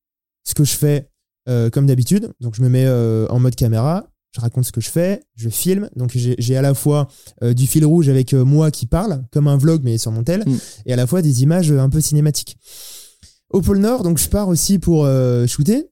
ce 0.44 0.54
que 0.54 0.64
je 0.64 0.72
fais, 0.76 1.08
comme 1.72 1.86
d'habitude. 1.86 2.32
Donc 2.40 2.54
je 2.56 2.62
me 2.62 2.68
mets 2.68 2.88
en 3.30 3.38
mode 3.38 3.54
caméra, 3.54 4.08
je 4.32 4.40
raconte 4.40 4.64
ce 4.64 4.72
que 4.72 4.80
je 4.80 4.90
fais, 4.90 5.22
je 5.34 5.48
filme. 5.48 5.90
Donc 5.96 6.12
j'ai 6.14 6.56
à 6.56 6.62
la 6.62 6.74
fois 6.74 7.08
euh, 7.42 7.52
du 7.52 7.66
fil 7.66 7.84
rouge 7.84 8.08
avec 8.08 8.32
euh, 8.32 8.44
moi 8.44 8.70
qui 8.70 8.86
parle, 8.86 9.24
comme 9.32 9.48
un 9.48 9.56
vlog 9.56 9.82
mais 9.82 9.98
sur 9.98 10.12
mon 10.12 10.22
tel, 10.24 10.44
Mm. 10.46 10.56
et 10.86 10.92
à 10.92 10.96
la 10.96 11.06
fois 11.06 11.22
des 11.22 11.42
images 11.42 11.70
euh, 11.72 11.80
un 11.80 11.88
peu 11.90 12.00
cinématiques. 12.00 12.56
Au 13.50 13.60
pôle 13.60 13.78
Nord, 13.78 14.02
donc 14.04 14.18
je 14.18 14.28
pars 14.28 14.48
aussi 14.48 14.78
pour 14.78 15.04
euh, 15.04 15.46
shooter 15.46 15.90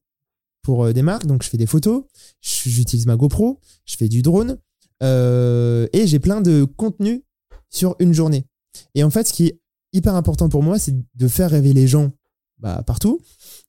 pour 0.63 0.93
des 0.93 1.03
marques. 1.03 1.27
Donc 1.27 1.43
je 1.43 1.49
fais 1.49 1.57
des 1.57 1.67
photos, 1.67 2.05
j'utilise 2.41 3.07
ma 3.07 3.17
GoPro, 3.17 3.59
je 3.87 3.97
fais 3.97 4.09
du 4.09 4.23
drone 4.23 4.59
euh, 5.03 5.87
et 5.93 6.07
j'ai 6.07 6.19
plein 6.19 6.41
de 6.41 6.65
contenu 6.77 7.25
sur 7.71 7.97
une 7.99 8.13
journée. 8.13 8.45
Et 8.95 9.03
en 9.03 9.11
fait, 9.11 9.27
ce 9.27 9.33
qui 9.33 9.47
est 9.47 9.61
hyper 9.93 10.15
important 10.15 10.49
pour 10.49 10.63
moi, 10.63 10.79
c'est 10.79 10.95
de 11.15 11.29
faire 11.29 11.51
rêver 11.51 11.73
les 11.73 11.89
gens 11.89 12.13
bah, 12.59 12.83
partout. 12.87 13.21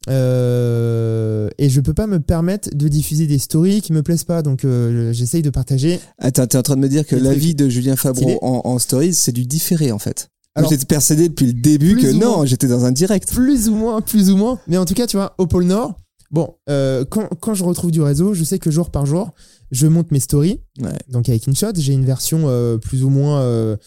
Euh, 0.10 1.50
et 1.58 1.70
je 1.70 1.82
peux 1.82 1.94
pas 1.94 2.08
me 2.08 2.20
permettre 2.20 2.70
de 2.74 2.88
diffuser 2.88 3.28
des 3.28 3.38
stories 3.38 3.82
qui 3.82 3.94
me 3.94 4.02
plaisent 4.02 4.24
pas. 4.24 4.42
Donc 4.42 4.66
euh, 4.66 5.14
j'essaye 5.14 5.42
de 5.42 5.50
partager. 5.50 6.00
Attends, 6.18 6.48
t'es 6.48 6.58
en 6.58 6.64
train 6.64 6.76
de 6.76 6.82
me 6.82 6.90
dire 6.90 7.06
que 7.06 7.16
la 7.16 7.34
vie 7.34 7.56
de 7.56 7.70
Julien 7.70 7.96
Fabreau 7.96 8.40
en, 8.42 8.62
en 8.66 8.80
stories, 8.80 9.14
c'est 9.14 9.32
du 9.32 9.46
différé 9.46 9.92
en 9.92 10.00
fait. 10.00 10.30
Alors, 10.56 10.72
J'étais 10.72 10.86
persuadé 10.86 11.30
depuis 11.30 11.46
le 11.46 11.54
début 11.54 11.96
que 11.96 12.12
non, 12.12 12.38
moins. 12.38 12.46
j'étais 12.46 12.68
dans 12.68 12.84
un 12.84 12.92
direct. 12.92 13.32
Plus 13.32 13.70
ou 13.70 13.76
moins, 13.76 14.02
plus 14.02 14.32
ou 14.32 14.36
moins. 14.36 14.60
Mais 14.68 14.78
en 14.78 14.86
tout 14.86 14.96
cas, 14.96 15.06
tu 15.06 15.16
vois, 15.16 15.36
au 15.38 15.46
pôle 15.46 15.66
Nord, 15.66 15.94
bon, 16.32 16.56
euh, 16.70 17.06
quand, 17.06 17.28
quand 17.40 17.54
je 17.54 17.64
retrouve 17.64 17.92
du 17.92 18.02
réseau, 18.02 18.34
je 18.34 18.44
sais 18.44 18.58
que 18.60 18.72
jour 18.72 18.90
par 18.90 19.06
jour, 19.06 19.32
je 19.72 19.86
monte 19.88 20.12
mes 20.12 20.20
stories. 20.20 20.60
Ouais. 20.82 20.90
Donc 21.08 21.30
avec 21.30 21.48
InShot, 21.48 21.72
j'ai 21.78 21.94
une 21.94 22.04
version 22.06 22.48
plus 22.80 23.04
ou 23.04 23.10
moins 23.10 23.78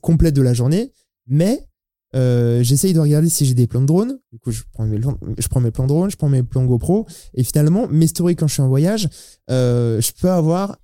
complète 0.00 0.34
de 0.34 0.42
la 0.42 0.54
journée. 0.54 0.92
Mais 1.28 1.68
euh, 2.14 2.62
j'essaye 2.62 2.92
de 2.92 3.00
regarder 3.00 3.28
si 3.28 3.46
j'ai 3.46 3.54
des 3.54 3.66
plans 3.66 3.80
de 3.80 3.86
drone. 3.86 4.18
Du 4.32 4.38
coup, 4.38 4.50
je 4.50 4.62
prends, 4.72 4.84
mes 4.84 4.98
plans, 4.98 5.16
je 5.38 5.48
prends 5.48 5.60
mes 5.60 5.70
plans 5.70 5.86
drone, 5.86 6.10
je 6.10 6.16
prends 6.16 6.28
mes 6.28 6.42
plans 6.42 6.64
GoPro. 6.64 7.06
Et 7.34 7.44
finalement, 7.44 7.86
mes 7.88 8.06
stories 8.06 8.36
quand 8.36 8.48
je 8.48 8.54
suis 8.54 8.62
en 8.62 8.68
voyage, 8.68 9.08
euh, 9.50 10.00
je 10.00 10.12
peux 10.20 10.30
avoir 10.30 10.76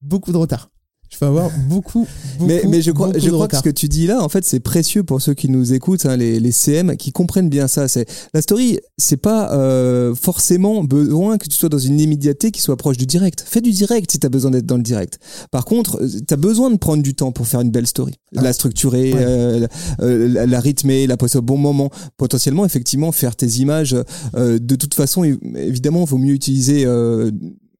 beaucoup 0.00 0.32
de 0.32 0.36
retard. 0.36 0.70
Peux 1.20 1.26
avoir 1.26 1.50
beaucoup, 1.68 2.06
beaucoup, 2.38 2.46
mais, 2.46 2.62
mais 2.66 2.80
je 2.80 2.90
crois, 2.92 3.08
beaucoup 3.08 3.20
je 3.20 3.28
crois 3.30 3.46
que 3.46 3.56
ce 3.56 3.62
que 3.62 3.68
tu 3.70 3.88
dis 3.88 4.06
là, 4.06 4.22
en 4.22 4.28
fait, 4.30 4.44
c'est 4.44 4.58
précieux 4.60 5.02
pour 5.04 5.20
ceux 5.20 5.34
qui 5.34 5.50
nous 5.50 5.74
écoutent, 5.74 6.06
hein, 6.06 6.16
les, 6.16 6.40
les 6.40 6.50
CM, 6.50 6.96
qui 6.96 7.12
comprennent 7.12 7.50
bien 7.50 7.68
ça. 7.68 7.88
C'est 7.88 8.06
la 8.32 8.40
story, 8.40 8.78
c'est 8.96 9.18
pas 9.18 9.52
euh, 9.54 10.14
forcément 10.14 10.82
besoin 10.82 11.36
que 11.36 11.46
tu 11.46 11.56
sois 11.56 11.68
dans 11.68 11.78
une 11.78 12.00
immédiateté 12.00 12.50
qui 12.50 12.62
soit 12.62 12.76
proche 12.76 12.96
du 12.96 13.04
direct. 13.06 13.44
Fais 13.46 13.60
du 13.60 13.70
direct 13.70 14.10
si 14.10 14.18
tu 14.18 14.26
as 14.26 14.30
besoin 14.30 14.50
d'être 14.50 14.64
dans 14.64 14.78
le 14.78 14.82
direct. 14.82 15.18
Par 15.50 15.66
contre, 15.66 16.00
tu 16.26 16.32
as 16.32 16.36
besoin 16.38 16.70
de 16.70 16.76
prendre 16.78 17.02
du 17.02 17.14
temps 17.14 17.32
pour 17.32 17.46
faire 17.46 17.60
une 17.60 17.70
belle 17.70 17.86
story, 17.86 18.14
Ah. 18.36 18.40
la 18.42 18.52
structurer, 18.54 19.12
Ouais. 19.12 19.20
euh, 19.22 19.58
la, 19.60 19.68
euh, 20.06 20.26
la- 20.28 20.46
la 20.46 20.60
rythmer, 20.60 21.06
la 21.06 21.18
poser 21.18 21.38
au 21.38 21.42
bon 21.42 21.58
moment. 21.58 21.90
Potentiellement, 22.16 22.64
effectivement, 22.64 23.12
faire 23.12 23.36
tes 23.36 23.46
images. 23.58 23.94
euh, 24.36 24.58
de 24.58 24.74
toute 24.74 24.94
façon, 24.94 25.22
év- 25.24 25.38
évidemment, 25.56 26.04
vaut 26.04 26.16
mieux 26.18 26.32
utiliser. 26.32 26.84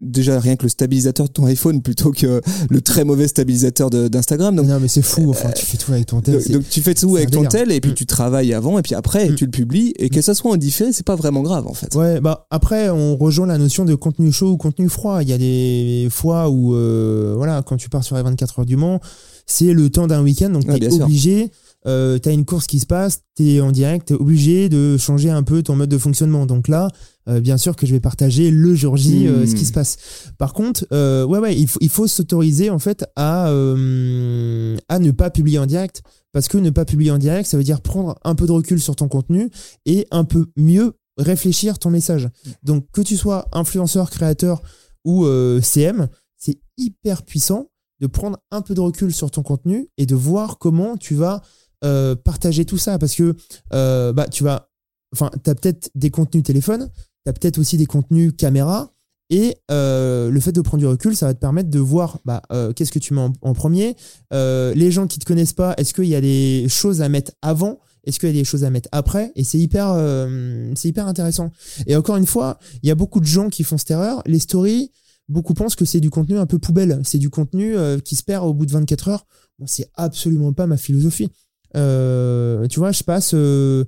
Euh, 0.03 0.07
Déjà 0.07 0.41
rien 0.41 0.57
que 0.57 0.63
le 0.65 0.69
stabilisateur 0.69 1.27
de 1.29 1.33
ton 1.33 1.45
iPhone 1.47 1.83
plutôt 1.83 2.11
que 2.11 2.41
le 2.71 2.81
très 2.81 3.05
mauvais 3.05 3.29
stabilisateur 3.29 3.91
d'Instagram. 3.91 4.55
Non, 4.55 4.81
mais 4.81 4.89
c'est 4.89 5.03
fou. 5.03 5.29
Enfin, 5.31 5.51
tu 5.51 5.67
fais 5.67 5.77
tout 5.77 5.93
avec 5.93 6.07
ton 6.07 6.21
tel. 6.21 6.43
donc, 6.51 6.69
tu 6.69 6.81
fais 6.81 6.95
tout 6.95 7.17
avec 7.17 7.31
ton 7.31 7.45
tel 7.45 7.71
et 7.71 7.81
puis 7.81 7.91
Mm. 7.93 7.95
tu 7.95 8.07
travailles 8.07 8.55
avant 8.55 8.79
et 8.79 8.83
puis 8.83 8.95
après 8.95 9.29
Mm. 9.31 9.35
tu 9.35 9.45
le 9.45 9.51
publies 9.51 9.93
et 9.99 10.09
que 10.09 10.23
ça 10.23 10.35
soit 10.35 10.51
en 10.51 10.57
différé 10.57 10.93
c'est 10.93 11.05
pas 11.07 11.17
vraiment 11.17 11.43
grave 11.43 11.67
en 11.67 11.75
fait. 11.75 11.95
Ouais, 11.95 12.21
bah 12.21 12.47
après 12.51 12.89
on 12.91 13.17
rejoint 13.17 13.47
la 13.47 13.59
notion 13.59 13.85
de 13.85 13.95
contenu 13.95 14.33
chaud 14.33 14.51
ou 14.53 14.57
contenu 14.57 14.89
froid. 14.89 15.23
Il 15.23 15.29
y 15.29 15.33
a 15.33 15.39
des 15.39 16.09
fois 16.11 16.49
où 16.51 16.75
euh, 16.75 17.35
voilà, 17.37 17.63
quand 17.63 17.77
tu 17.77 17.89
pars 17.89 18.03
sur 18.05 18.17
les 18.17 18.23
24 18.23 18.61
heures 18.61 18.67
du 18.67 18.77
Mans, 18.77 19.01
c'est 19.47 19.73
le 19.73 19.91
temps 19.91 20.07
d'un 20.07 20.23
week-end, 20.23 20.51
donc 20.51 20.65
Ouais, 20.67 20.75
t'es 20.75 20.81
bien 20.81 20.91
sûr. 20.91 21.05
obligé. 21.05 21.51
Euh, 21.87 22.19
t'as 22.19 22.33
une 22.33 22.45
course 22.45 22.67
qui 22.67 22.79
se 22.79 22.85
passe, 22.87 23.21
t'es 23.35 23.61
en 23.61 23.73
direct, 23.73 24.09
t'es 24.09 24.15
obligé 24.15 24.69
de 24.69 24.99
changer 24.99 25.31
un 25.31 25.43
peu 25.43 25.63
ton 25.63 25.77
mode 25.77 25.89
de 25.89 25.97
fonctionnement. 25.97 26.45
Donc 26.45 26.69
là, 26.69 26.89
euh, 27.31 27.41
bien 27.41 27.57
sûr 27.57 27.77
que 27.77 27.87
je 27.87 27.93
vais 27.93 28.01
partager 28.01 28.51
le 28.51 28.75
jour 28.75 28.97
J 28.97 29.27
euh, 29.27 29.47
ce 29.47 29.55
qui 29.55 29.65
se 29.65 29.73
passe. 29.73 30.33
Par 30.39 30.53
contre, 30.53 30.87
euh, 30.93 31.25
ouais 31.25 31.39
ouais, 31.39 31.57
il 31.57 31.69
faut 31.69 31.79
il 31.81 31.89
faut 31.89 32.07
s'autoriser 32.07 32.71
en 32.71 32.79
fait 32.79 33.05
à 33.17 33.47
à 33.47 34.99
ne 34.99 35.11
pas 35.11 35.31
publier 35.31 35.59
en 35.59 35.67
direct 35.67 36.03
parce 36.33 36.49
que 36.49 36.59
ne 36.59 36.71
pas 36.71 36.85
publier 36.85 37.11
en 37.11 37.19
direct, 37.19 37.49
ça 37.49 37.57
veut 37.57 37.65
dire 37.65 37.81
prendre 37.81 38.19
un 38.25 38.35
peu 38.35 38.47
de 38.47 38.53
recul 38.53 38.81
sur 38.81 38.97
ton 38.97 39.09
contenu 39.09 39.51
et 39.87 40.07
un 40.11 40.25
peu 40.25 40.47
mieux 40.57 40.93
réfléchir 41.17 41.79
ton 41.79 41.91
message. 41.91 42.29
Donc 42.63 42.87
que 42.93 43.01
tu 43.01 43.17
sois 43.17 43.47
influenceur, 43.53 44.11
créateur 44.11 44.63
ou 45.05 45.27
CM, 45.63 46.09
c'est 46.37 46.59
hyper 46.77 47.23
puissant 47.23 47.71
de 48.01 48.07
prendre 48.07 48.39
un 48.51 48.63
peu 48.63 48.75
de 48.75 48.81
recul 48.81 49.13
sur 49.13 49.31
ton 49.31 49.43
contenu 49.43 49.89
et 49.99 50.07
de 50.07 50.15
voir 50.15 50.59
comment 50.59 50.97
tu 50.97 51.15
vas 51.15 51.43
euh, 51.83 52.15
partager 52.15 52.67
tout 52.67 52.77
ça 52.77 52.99
parce 52.99 53.15
que 53.15 53.35
euh, 53.73 54.13
bah 54.13 54.29
tu 54.29 54.45
vas 54.45 54.69
enfin 55.15 55.31
tu 55.43 55.49
as 55.49 55.55
peut-être 55.55 55.91
des 55.95 56.11
contenus 56.11 56.45
téléphone, 56.45 56.91
tu 57.25 57.31
as 57.31 57.33
peut-être 57.33 57.59
aussi 57.59 57.77
des 57.77 57.87
contenus 57.87 58.33
caméra 58.37 58.93
et 59.31 59.57
euh, 59.71 60.29
le 60.29 60.41
fait 60.41 60.51
de 60.53 60.61
prendre 60.61 60.81
du 60.81 60.87
recul, 60.87 61.15
ça 61.15 61.27
va 61.27 61.35
te 61.35 61.39
permettre 61.39 61.71
de 61.71 61.79
voir 61.79 62.19
bah, 62.25 62.43
euh, 62.53 62.73
qu'est-ce 62.73 62.91
que 62.91 62.99
tu 62.99 63.15
mets 63.15 63.29
en, 63.41 63.53
premier. 63.55 63.97
Euh, 64.33 64.75
les 64.75 64.91
gens 64.91 65.07
qui 65.07 65.21
te 65.21 65.25
connaissent 65.25 65.53
pas, 65.53 65.75
est-ce 65.77 65.95
qu'il 65.95 66.07
y 66.07 66.17
a 66.17 66.21
des 66.21 66.67
choses 66.69 67.01
à 67.01 67.09
mettre 67.09 67.33
avant? 67.41 67.79
Est-ce 68.05 68.19
qu'il 68.19 68.29
y 68.29 68.33
a 68.33 68.35
des 68.35 68.45
choses 68.45 68.65
à 68.65 68.71
mettre 68.71 68.89
après? 68.93 69.33
Et 69.37 69.45
c'est 69.45 69.59
hyper, 69.59 69.91
euh, 69.91 70.73
c'est 70.75 70.89
hyper 70.89 71.07
intéressant. 71.07 71.51
Et 71.87 71.97
encore 71.97 72.17
une 72.17 72.27
fois, 72.27 72.59
il 72.83 72.89
y 72.89 72.93
a 72.93 72.95
beaucoup 72.95 73.21
de 73.21 73.27
gens 73.27 73.49
qui 73.51 73.63
font 73.63 73.79
cette 73.79 73.91
erreur. 73.91 74.23
Les 74.27 74.39
stories, 74.39 74.91
beaucoup 75.29 75.55
pensent 75.55 75.77
que 75.77 75.85
c'est 75.85 76.01
du 76.01 76.11
contenu 76.11 76.39
un 76.39 76.47
peu 76.47 76.59
poubelle. 76.59 77.01
C'est 77.05 77.19
du 77.19 77.31
contenu 77.31 77.77
euh, 77.77 77.99
qui 77.99 78.17
se 78.17 78.23
perd 78.23 78.47
au 78.47 78.55
bout 78.55 78.67
de 78.67 78.73
24 78.73 79.09
heures. 79.09 79.27
Bon, 79.59 79.67
c'est 79.67 79.91
absolument 79.95 80.53
pas 80.53 80.67
ma 80.67 80.77
philosophie. 80.77 81.29
Euh, 81.77 82.67
tu 82.69 82.81
vois, 82.81 82.93
je 82.93 83.03
passe 83.03 83.35
le 83.35 83.85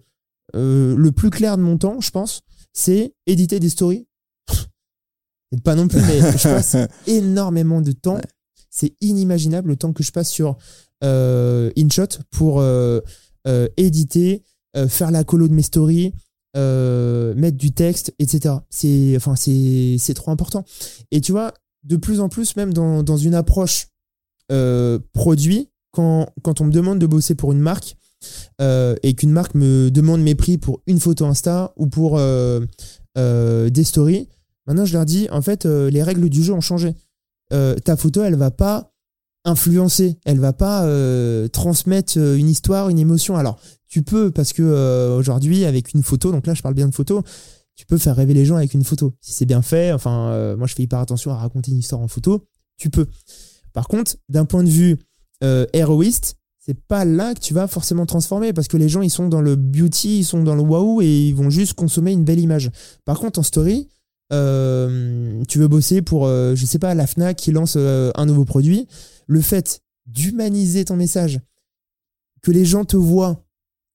plus 1.11 1.31
clair 1.31 1.57
de 1.57 1.63
mon 1.63 1.79
temps, 1.79 2.01
je 2.01 2.11
pense, 2.11 2.43
c'est 2.73 3.15
éditer 3.27 3.61
des 3.61 3.69
stories. 3.69 4.07
Pas 5.65 5.75
non 5.75 5.89
plus, 5.89 6.01
mais 6.01 6.21
je 6.21 6.43
passe 6.43 6.77
énormément 7.07 7.81
de 7.81 7.93
temps. 7.93 8.21
C'est 8.71 8.95
inimaginable 9.01 9.69
le 9.69 9.77
temps 9.77 9.93
que 9.93 10.03
je 10.03 10.13
passe 10.13 10.31
sur 10.31 10.57
euh, 11.05 11.71
InShot 11.77 12.19
pour 12.31 12.61
euh, 12.61 13.01
euh, 13.47 13.69
éditer, 13.77 14.43
faire 14.89 15.11
la 15.11 15.25
colo 15.25 15.49
de 15.49 15.53
mes 15.53 15.63
stories, 15.63 16.15
mettre 16.55 17.59
du 17.59 17.73
texte, 17.73 18.15
etc. 18.19 18.55
C'est 18.71 19.15
enfin 19.17 19.37
c'est 19.37 19.97
c'est 19.99 20.15
trop 20.15 20.31
important. 20.31 20.65
Et 21.11 21.21
tu 21.21 21.33
vois, 21.33 21.53
de 21.85 21.97
plus 21.97 22.21
en 22.21 22.31
plus, 22.31 22.57
même 22.57 22.73
dans, 22.73 23.03
dans 23.03 23.19
une 23.19 23.35
approche 23.35 23.89
produit, 25.13 25.69
quand, 25.93 26.31
quand 26.43 26.61
on 26.61 26.65
me 26.65 26.73
demande 26.73 26.99
de 26.99 27.07
bosser 27.07 27.35
pour 27.35 27.53
une 27.53 27.61
marque 27.61 27.97
euh, 28.61 28.95
et 29.03 29.15
qu'une 29.15 29.31
marque 29.31 29.55
me 29.55 29.91
demande 29.91 30.21
mes 30.23 30.35
prix 30.35 30.59
pour 30.59 30.83
une 30.87 31.01
photo 31.01 31.27
Insta 31.27 31.73
ou 31.77 31.87
pour 31.87 32.19
euh, 32.19 32.61
euh, 33.19 33.71
des 33.71 33.85
stories, 33.85 34.29
maintenant 34.67 34.85
je 34.85 34.93
leur 34.93 35.05
dis 35.05 35.29
en 35.31 35.43
fait 35.43 35.65
les 35.65 36.03
règles 36.03 36.29
du 36.29 36.43
jeu 36.43 36.53
ont 36.53 36.61
changé. 36.61 36.95
Ta 37.51 37.97
photo, 37.99 38.23
elle 38.23 38.37
va 38.37 38.51
pas 38.51 38.95
influencer, 39.45 40.19
elle 40.25 40.39
va 40.39 40.55
pas 40.55 40.89
transmettre 41.51 42.17
une 42.17 42.49
histoire, 42.49 42.89
une 42.89 42.99
émotion. 42.99 43.37
Alors 43.37 43.59
tu 43.87 44.03
peux 44.03 44.31
parce 44.31 44.53
que 44.55 45.17
aujourd'hui 45.19 45.65
avec 45.65 45.93
une 45.93 46.03
photo, 46.03 46.33
donc 46.33 46.47
là 46.47 46.55
je 46.55 46.63
parle 46.63 46.75
bien 46.75 46.89
de 46.89 46.95
photo, 46.95 47.23
tu 47.75 47.85
peux 47.85 47.99
faire 47.99 48.17
rêver 48.17 48.33
les 48.33 48.47
gens 48.47 48.57
avec 48.57 48.73
une 48.73 48.85
photo. 48.85 49.13
Si 49.21 49.33
c'est 49.33 49.45
bien 49.45 49.61
fait, 49.61 49.93
enfin 49.93 50.57
moi 50.57 50.67
je 50.67 50.75
fais 50.75 50.83
hyper 50.83 50.99
attention 50.99 51.31
à 51.31 51.37
raconter 51.37 51.73
une 51.73 51.79
histoire 51.79 52.01
en 52.01 52.09
photo, 52.09 52.47
tu 52.79 52.89
peux. 52.89 53.07
Par 53.75 53.87
contre, 53.87 54.17
d'un 54.31 54.47
point 54.47 54.65
de 54.65 54.71
vue 54.71 54.97
héroïste, 55.75 56.37
c'est 56.65 56.81
pas 56.81 57.05
là 57.05 57.35
que 57.35 57.41
tu 57.41 57.55
vas 57.55 57.67
forcément 57.67 58.07
transformer 58.07 58.53
parce 58.53 58.69
que 58.69 58.77
les 58.77 58.89
gens 58.89 59.03
ils 59.03 59.11
sont 59.11 59.29
dans 59.29 59.41
le 59.41 59.57
beauty, 59.57 60.21
ils 60.21 60.25
sont 60.25 60.45
dans 60.45 60.55
le 60.55 60.63
waouh 60.63 61.03
et 61.03 61.29
ils 61.29 61.35
vont 61.35 61.51
juste 61.51 61.75
consommer 61.75 62.13
une 62.13 62.23
belle 62.23 62.39
image. 62.39 62.71
Par 63.05 63.19
contre, 63.19 63.41
en 63.41 63.43
story, 63.43 63.89
euh, 64.33 65.43
tu 65.49 65.59
veux 65.59 65.67
bosser 65.67 66.03
pour, 66.03 66.27
euh, 66.27 66.55
je 66.55 66.65
sais 66.65 66.79
pas, 66.79 66.95
la 66.95 67.09
Fnac 67.09 67.37
qui 67.37 67.51
lance 67.51 67.75
euh, 67.77 68.13
un 68.15 68.27
nouveau 68.27 68.45
produit. 68.45 68.87
Le 69.27 69.41
fait 69.41 69.83
d'humaniser 70.07 70.85
ton 70.85 70.95
message, 70.95 71.41
que 72.43 72.53
les 72.53 72.65
gens 72.65 72.85
te 72.85 72.97
voient 72.97 73.45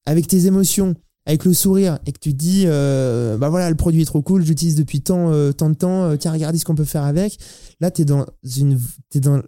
avec 0.04 0.26
tes 0.26 0.44
émotions, 0.44 0.94
avec 1.24 1.46
le 1.46 1.54
sourire 1.54 1.98
et 2.04 2.12
que 2.12 2.18
tu 2.18 2.34
dis, 2.34 2.64
euh, 2.66 3.38
bah 3.38 3.48
voilà, 3.48 3.70
le 3.70 3.76
produit 3.76 4.02
est 4.02 4.06
trop 4.06 4.22
cool, 4.22 4.44
j'utilise 4.44 4.74
depuis 4.74 5.00
tant, 5.00 5.32
euh, 5.32 5.52
tant 5.52 5.70
de 5.70 5.74
temps, 5.74 6.16
tiens, 6.18 6.32
regardez 6.32 6.58
ce 6.58 6.66
qu'on 6.66 6.74
peut 6.74 6.84
faire 6.84 7.04
avec. 7.04 7.38
Là, 7.80 7.90
t'es 7.90 8.04
dans 8.04 8.26
une, 8.58 8.78
t'es 9.08 9.20
dans, 9.20 9.40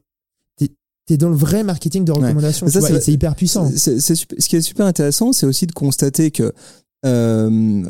t'es, 1.10 1.16
dans 1.16 1.28
le 1.28 1.36
vrai 1.36 1.64
marketing 1.64 2.04
de 2.04 2.12
recommandation. 2.12 2.66
C'est- 2.68 3.12
hyper 3.12 3.34
puissant. 3.34 3.70
Ce 3.70 4.48
qui 4.48 4.56
est 4.56 4.60
super 4.60 4.86
intéressant, 4.86 5.32
c'est 5.32 5.46
aussi 5.46 5.66
de 5.66 5.72
constater 5.72 6.30
que 6.30 6.52
euh, 7.06 7.84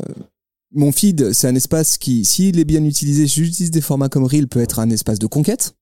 mon 0.73 0.91
feed, 0.91 1.33
c'est 1.33 1.47
un 1.47 1.55
espace 1.55 1.97
qui, 1.97 2.25
s'il 2.25 2.59
est 2.59 2.65
bien 2.65 2.83
utilisé, 2.83 3.27
j'utilise 3.27 3.71
des 3.71 3.81
formats 3.81 4.09
comme 4.09 4.23
Reel, 4.23 4.47
peut 4.47 4.61
être 4.61 4.79
un 4.79 4.89
espace 4.89 5.19
de 5.19 5.27
conquête. 5.27 5.75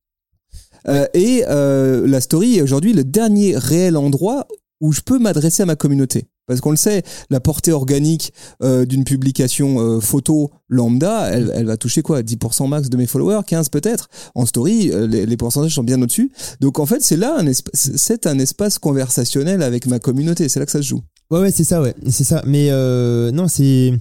Euh, 0.87 1.05
et 1.13 1.43
euh, 1.47 2.07
la 2.07 2.21
story 2.21 2.57
est 2.57 2.61
aujourd'hui 2.61 2.93
le 2.93 3.03
dernier 3.03 3.57
réel 3.57 3.97
endroit 3.97 4.47
où 4.79 4.91
je 4.91 5.01
peux 5.01 5.19
m'adresser 5.19 5.63
à 5.63 5.65
ma 5.65 5.75
communauté. 5.75 6.27
Parce 6.47 6.61
qu'on 6.61 6.71
le 6.71 6.77
sait, 6.77 7.03
la 7.29 7.39
portée 7.39 7.71
organique 7.71 8.33
euh, 8.63 8.85
d'une 8.85 9.03
publication 9.03 9.79
euh, 9.79 9.99
photo 9.99 10.49
lambda, 10.67 11.29
elle, 11.29 11.51
elle 11.53 11.67
va 11.67 11.77
toucher 11.77 12.01
quoi? 12.01 12.23
10% 12.23 12.67
max 12.67 12.89
de 12.89 12.97
mes 12.97 13.05
followers, 13.05 13.41
15 13.45 13.69
peut-être? 13.69 14.09
En 14.33 14.47
story, 14.47 14.89
euh, 14.91 15.05
les, 15.05 15.37
pourcentages 15.37 15.75
sont 15.75 15.83
bien 15.83 16.01
au-dessus. 16.01 16.31
Donc 16.59 16.79
en 16.79 16.87
fait, 16.87 17.01
c'est 17.01 17.17
là 17.17 17.37
un 17.37 17.51
c'est 17.73 18.25
un 18.25 18.39
espace 18.39 18.79
conversationnel 18.79 19.61
avec 19.61 19.85
ma 19.85 19.99
communauté. 19.99 20.49
C'est 20.49 20.59
là 20.59 20.65
que 20.65 20.71
ça 20.71 20.81
se 20.81 20.87
joue. 20.87 21.01
Ouais, 21.29 21.39
ouais, 21.39 21.51
c'est 21.51 21.63
ça, 21.63 21.81
ouais. 21.81 21.93
C'est 22.09 22.23
ça. 22.23 22.41
Mais 22.47 22.69
euh, 22.71 23.31
non, 23.31 23.47
c'est. 23.47 23.93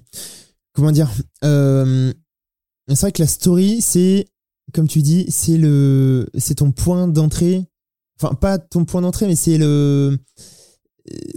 comment 0.72 0.92
dire 0.92 1.10
euh, 1.44 2.12
C'est 2.88 3.00
vrai 3.00 3.12
que 3.12 3.22
la 3.22 3.28
story, 3.28 3.82
c'est 3.82 4.26
comme 4.72 4.88
tu 4.88 5.02
dis, 5.02 5.26
c'est 5.28 5.56
le, 5.56 6.28
c'est 6.38 6.56
ton 6.56 6.72
point 6.72 7.08
d'entrée. 7.08 7.64
Enfin, 8.20 8.34
pas 8.34 8.58
ton 8.58 8.84
point 8.84 9.02
d'entrée, 9.02 9.26
mais 9.26 9.36
c'est 9.36 9.58
le. 9.58 10.18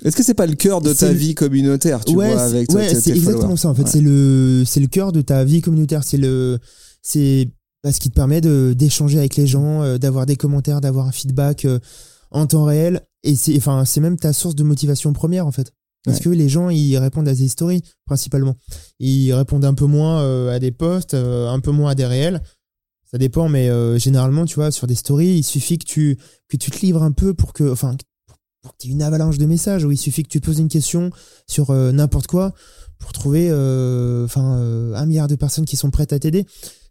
Est-ce 0.03 0.15
que 0.15 0.23
c'est 0.23 0.33
pas 0.33 0.47
le 0.47 0.55
cœur 0.55 0.81
de 0.81 0.93
ta 0.93 1.09
le- 1.11 1.17
vie 1.17 1.35
communautaire, 1.35 2.03
tu 2.05 2.15
ouais, 2.15 2.33
vois, 2.33 2.37
c'est- 2.49 2.55
avec 2.55 2.71
ouais, 2.71 2.93
c'est 2.95 3.11
exactement 3.11 3.55
ça. 3.55 3.69
En 3.69 3.75
fait, 3.75 3.83
Ouais. 3.83 3.89
c'est 3.89 4.01
le, 4.01 4.63
c'est 4.65 4.79
le 4.79 4.87
cœur 4.87 5.11
de 5.11 5.21
ta 5.21 5.43
vie 5.43 5.61
communautaire. 5.61 6.03
C'est 6.03 6.17
le, 6.17 6.59
c'est 7.01 7.49
bah, 7.83 7.91
ce 7.91 7.99
qui 7.99 8.09
te 8.09 8.15
permet 8.15 8.41
de 8.41 8.73
d'échanger 8.77 9.17
avec 9.17 9.35
les 9.35 9.47
gens, 9.47 9.81
euh, 9.83 9.97
d'avoir 9.97 10.25
des 10.25 10.35
commentaires, 10.35 10.81
d'avoir 10.81 11.07
un 11.07 11.11
feedback 11.11 11.65
euh, 11.65 11.79
en 12.31 12.45
temps 12.47 12.63
réel. 12.65 13.01
Et 13.23 13.35
c'est, 13.35 13.55
enfin, 13.57 13.85
c'est 13.85 14.01
même 14.01 14.17
ta 14.17 14.33
source 14.33 14.55
de 14.55 14.63
motivation 14.63 15.13
première 15.13 15.45
en 15.47 15.51
fait. 15.51 15.71
Parce 16.03 16.19
que 16.19 16.29
les 16.29 16.49
gens, 16.49 16.69
ils 16.69 16.97
répondent 16.97 17.27
à 17.27 17.35
des 17.35 17.47
stories 17.47 17.83
principalement. 18.07 18.55
Ils 18.99 19.31
répondent 19.33 19.65
un 19.65 19.75
peu 19.75 19.85
moins 19.85 20.21
euh, 20.21 20.49
à 20.51 20.57
des 20.57 20.71
posts, 20.71 21.13
euh, 21.13 21.47
un 21.47 21.59
peu 21.59 21.69
moins 21.69 21.91
à 21.91 21.95
des 21.95 22.05
réels. 22.07 22.41
Ça 23.11 23.19
dépend, 23.19 23.49
mais 23.49 23.69
euh, 23.69 23.99
généralement, 23.99 24.45
tu 24.45 24.55
vois, 24.55 24.71
sur 24.71 24.87
des 24.87 24.95
stories, 24.95 25.35
il 25.37 25.43
suffit 25.43 25.77
que 25.77 25.85
tu 25.85 26.17
que 26.49 26.57
tu 26.57 26.71
te 26.71 26.79
livres 26.83 27.03
un 27.03 27.11
peu 27.11 27.35
pour 27.35 27.53
que, 27.53 27.69
enfin, 27.71 27.95
pour 28.61 28.73
une 28.85 29.01
avalanche 29.01 29.37
de 29.37 29.45
messages. 29.45 29.83
Où 29.85 29.91
il 29.91 29.97
suffit 29.97 30.23
que 30.23 30.29
tu 30.29 30.39
poses 30.39 30.59
une 30.59 30.67
question 30.67 31.11
sur 31.47 31.71
euh, 31.71 31.91
n'importe 31.91 32.27
quoi 32.27 32.53
pour 32.99 33.13
trouver, 33.13 33.49
euh, 33.49 34.25
enfin, 34.25 34.57
euh, 34.57 34.93
un 34.93 35.05
milliard 35.07 35.27
de 35.27 35.35
personnes 35.35 35.65
qui 35.65 35.75
sont 35.75 35.89
prêtes 35.89 36.13
à 36.13 36.19
t'aider. 36.19 36.45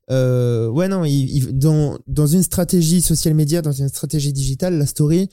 Ouais, 0.08 0.88
non, 0.88 1.04
dans 1.52 1.98
dans 2.08 2.26
une 2.26 2.42
stratégie 2.42 3.00
social 3.00 3.32
media, 3.34 3.62
dans 3.62 3.70
une 3.70 3.88
stratégie 3.88 4.32
digitale, 4.32 4.76
la 4.76 4.86
story, 4.86 5.28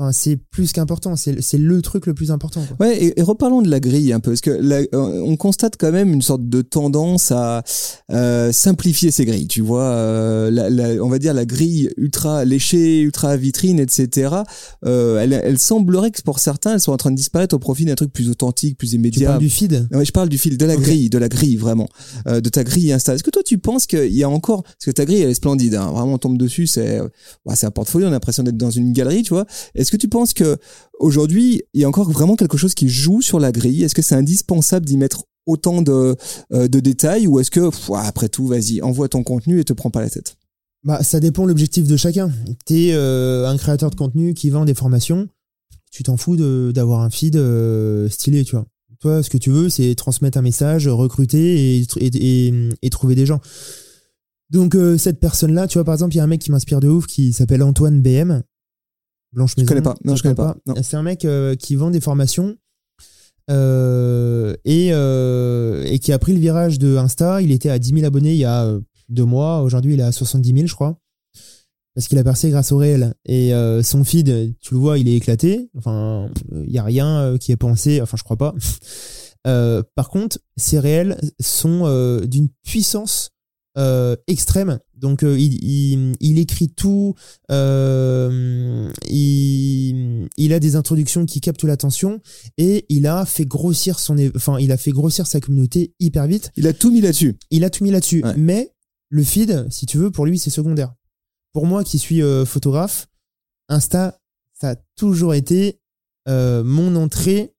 enfin, 0.00 0.12
c'est 0.12 0.36
plus 0.50 0.72
qu'important. 0.72 1.14
C'est 1.16 1.32
le- 1.58 1.82
truc 1.82 2.06
le 2.06 2.14
plus 2.14 2.30
important. 2.30 2.62
Quoi. 2.76 2.86
Ouais, 2.86 2.96
et, 3.02 3.18
et 3.20 3.22
reparlons 3.22 3.62
de 3.62 3.68
la 3.70 3.80
grille 3.80 4.12
un 4.12 4.20
peu, 4.20 4.30
parce 4.32 4.40
que 4.40 4.50
la- 4.50 4.80
euh, 4.94 5.22
on 5.24 5.36
constate 5.36 5.74
quand 5.78 5.92
même 5.92 6.12
une 6.12 6.22
sorte 6.22 6.48
de 6.48 6.62
tendance 6.62 7.30
à 7.32 7.62
euh, 8.10 8.52
simplifier 8.52 9.10
ces 9.10 9.24
grilles. 9.24 9.46
Tu 9.48 9.60
vois, 9.60 9.84
euh, 9.84 10.50
la, 10.50 10.68
la- 10.70 11.02
on 11.04 11.08
va 11.08 11.18
dire 11.18 11.32
la 11.34 11.44
grille 11.46 11.90
ultra 11.96 12.44
léchée, 12.44 13.00
ultra 13.00 13.36
vitrine, 13.36 13.78
etc. 13.78 14.34
Euh, 14.84 15.18
elle, 15.20 15.32
elle 15.32 15.58
semblerait 15.58 16.10
que 16.10 16.22
pour 16.22 16.38
certains, 16.38 16.74
elles 16.74 16.80
sont 16.80 16.92
en 16.92 16.96
train 16.96 17.10
de 17.10 17.16
disparaître 17.16 17.54
au 17.54 17.58
profit 17.58 17.84
d'un 17.84 17.94
truc 17.94 18.12
plus 18.12 18.28
authentique, 18.30 18.76
plus 18.78 18.90
Tu 18.90 18.96
immédiat. 18.96 19.28
parles 19.30 19.40
du 19.40 19.50
feed? 19.50 19.88
Ouais, 19.92 20.04
je 20.04 20.12
parle 20.12 20.28
du 20.28 20.38
fil, 20.38 20.56
de 20.58 20.64
la 20.66 20.76
grille, 20.76 21.10
de 21.10 21.18
la 21.18 21.28
grille 21.28 21.56
vraiment, 21.56 21.88
de 22.26 22.40
ta 22.48 22.64
grille 22.64 22.92
Insta. 22.92 23.14
Est-ce 23.14 23.22
que 23.24 23.30
toi 23.30 23.42
tu 23.42 23.58
penses 23.58 23.86
qu'il 23.86 24.12
y 24.14 24.22
a 24.22 24.28
encore, 24.28 24.62
parce 24.62 24.84
que 24.86 24.90
ta 24.90 25.04
grille 25.04 25.20
elle 25.22 25.30
est 25.30 25.34
splendide, 25.34 25.74
hein, 25.74 25.90
vraiment 25.92 26.14
on 26.14 26.18
tombe 26.18 26.38
dessus, 26.38 26.66
c'est, 26.66 27.00
ouais, 27.00 27.54
c'est 27.54 27.66
un 27.66 27.70
portfolio, 27.70 28.06
on 28.06 28.10
a 28.10 28.12
l'impression 28.12 28.42
d'être 28.42 28.56
dans 28.56 28.70
une 28.70 28.92
galerie, 28.92 29.22
tu 29.22 29.30
vois. 29.34 29.46
Est-ce 29.74 29.89
que 29.90 29.96
tu 29.96 30.08
penses 30.08 30.32
que 30.32 30.58
aujourd'hui 30.98 31.62
il 31.74 31.80
y 31.80 31.84
a 31.84 31.88
encore 31.88 32.10
vraiment 32.10 32.36
quelque 32.36 32.56
chose 32.56 32.74
qui 32.74 32.88
joue 32.88 33.22
sur 33.22 33.38
la 33.38 33.52
grille? 33.52 33.82
Est-ce 33.82 33.94
que 33.94 34.02
c'est 34.02 34.14
indispensable 34.14 34.86
d'y 34.86 34.96
mettre 34.96 35.24
autant 35.46 35.82
de, 35.82 36.16
euh, 36.52 36.68
de 36.68 36.80
détails? 36.80 37.26
Ou 37.26 37.40
est-ce 37.40 37.50
que 37.50 37.70
après 37.94 38.28
tout, 38.28 38.46
vas-y, 38.46 38.80
envoie 38.82 39.08
ton 39.08 39.22
contenu 39.22 39.60
et 39.60 39.64
te 39.64 39.72
prends 39.72 39.90
pas 39.90 40.00
la 40.00 40.10
tête? 40.10 40.36
Bah, 40.82 41.02
ça 41.02 41.20
dépend 41.20 41.42
de 41.42 41.48
l'objectif 41.48 41.86
de 41.86 41.96
chacun. 41.96 42.30
T'es 42.64 42.90
euh, 42.92 43.46
un 43.46 43.56
créateur 43.56 43.90
de 43.90 43.96
contenu 43.96 44.34
qui 44.34 44.48
vend 44.50 44.64
des 44.64 44.74
formations, 44.74 45.28
tu 45.90 46.02
t'en 46.02 46.16
fous 46.16 46.36
d'avoir 46.72 47.00
un 47.00 47.10
feed 47.10 47.36
euh, 47.36 48.08
stylé, 48.08 48.44
tu 48.44 48.56
vois. 48.56 48.64
Toi, 49.00 49.22
ce 49.22 49.30
que 49.30 49.38
tu 49.38 49.50
veux, 49.50 49.70
c'est 49.70 49.94
transmettre 49.94 50.36
un 50.38 50.42
message, 50.42 50.86
recruter 50.86 51.78
et, 51.78 51.86
et, 52.00 52.70
et, 52.82 52.90
trouver 52.90 53.14
des 53.14 53.24
gens. 53.24 53.40
Donc, 54.50 54.76
cette 54.98 55.20
personne-là, 55.20 55.68
tu 55.68 55.78
vois, 55.78 55.84
par 55.84 55.94
exemple, 55.94 56.14
il 56.14 56.18
y 56.18 56.20
a 56.20 56.24
un 56.24 56.26
mec 56.26 56.42
qui 56.42 56.50
m'inspire 56.50 56.80
de 56.80 56.88
ouf 56.88 57.06
qui 57.06 57.32
s'appelle 57.32 57.62
Antoine 57.62 58.02
BM. 58.02 58.42
Blanche 59.32 59.56
Maison. 59.56 59.68
connais 59.68 59.82
pas. 59.82 59.96
Non, 60.04 60.14
Tu 60.14 60.18
je 60.18 60.22
connais 60.22 60.34
connais 60.34 60.54
pas. 60.74 60.82
C'est 60.82 60.96
un 60.96 61.02
mec 61.02 61.24
euh, 61.24 61.54
qui 61.54 61.76
vend 61.76 61.90
des 61.90 62.00
formations 62.00 62.56
euh, 63.50 64.54
et, 64.64 64.88
euh, 64.92 65.84
et 65.84 65.98
qui 65.98 66.12
a 66.12 66.18
pris 66.18 66.32
le 66.32 66.40
virage 66.40 66.78
de 66.78 66.96
Insta. 66.96 67.40
Il 67.42 67.52
était 67.52 67.70
à 67.70 67.78
10 67.78 67.90
000 67.90 68.04
abonnés 68.04 68.32
il 68.32 68.38
y 68.38 68.44
a 68.44 68.76
deux 69.08 69.24
mois. 69.24 69.62
Aujourd'hui, 69.62 69.94
il 69.94 70.00
est 70.00 70.04
à 70.04 70.12
70 70.12 70.52
000, 70.54 70.66
je 70.66 70.74
crois. 70.74 70.98
Parce 71.94 72.06
qu'il 72.06 72.18
a 72.18 72.24
percé 72.24 72.50
grâce 72.50 72.72
au 72.72 72.76
réel. 72.76 73.14
Et 73.24 73.52
son 73.82 74.04
feed, 74.04 74.54
tu 74.60 74.74
le 74.74 74.80
vois, 74.80 74.98
il 74.98 75.08
est 75.08 75.16
éclaté. 75.16 75.68
Enfin, 75.76 76.30
il 76.52 76.70
y 76.70 76.78
a 76.78 76.84
rien 76.84 77.36
qui 77.38 77.50
est 77.52 77.56
pensé. 77.56 78.00
Enfin, 78.00 78.16
je 78.16 78.22
crois 78.22 78.36
pas. 78.36 78.54
Par 79.96 80.08
contre, 80.08 80.38
ces 80.56 80.78
réels 80.78 81.20
sont 81.40 82.20
d'une 82.24 82.48
puissance 82.64 83.30
extrême. 84.28 84.78
Donc, 85.00 85.22
euh, 85.22 85.38
il, 85.38 85.54
il, 85.64 86.12
il 86.20 86.38
écrit 86.38 86.68
tout. 86.68 87.14
euh, 87.50 88.90
il, 89.08 90.28
il 90.36 90.52
a 90.52 90.60
des 90.60 90.76
introductions 90.76 91.26
qui 91.26 91.40
captent 91.40 91.64
l'attention 91.64 92.20
et 92.58 92.84
il 92.88 93.06
a 93.06 93.24
fait 93.26 93.44
grossir 93.46 93.98
son, 93.98 94.16
enfin, 94.36 94.58
il 94.58 94.72
a 94.72 94.76
fait 94.76 94.90
grossir 94.92 95.26
sa 95.26 95.40
communauté 95.40 95.94
hyper 96.00 96.26
vite. 96.26 96.52
Il 96.56 96.66
a 96.66 96.72
tout 96.72 96.90
mis 96.90 97.00
là-dessus. 97.00 97.36
Il 97.50 97.64
a 97.64 97.70
tout 97.70 97.82
mis 97.84 97.90
là-dessus. 97.90 98.22
Ouais. 98.24 98.34
Mais 98.36 98.72
le 99.08 99.22
feed, 99.24 99.66
si 99.70 99.86
tu 99.86 99.98
veux, 99.98 100.10
pour 100.10 100.26
lui, 100.26 100.38
c'est 100.38 100.50
secondaire. 100.50 100.94
Pour 101.52 101.66
moi, 101.66 101.82
qui 101.82 101.98
suis 101.98 102.22
euh, 102.22 102.44
photographe, 102.44 103.08
Insta, 103.68 104.20
ça 104.60 104.70
a 104.70 104.76
toujours 104.96 105.34
été 105.34 105.80
euh, 106.28 106.62
mon 106.62 106.94
entrée, 106.96 107.54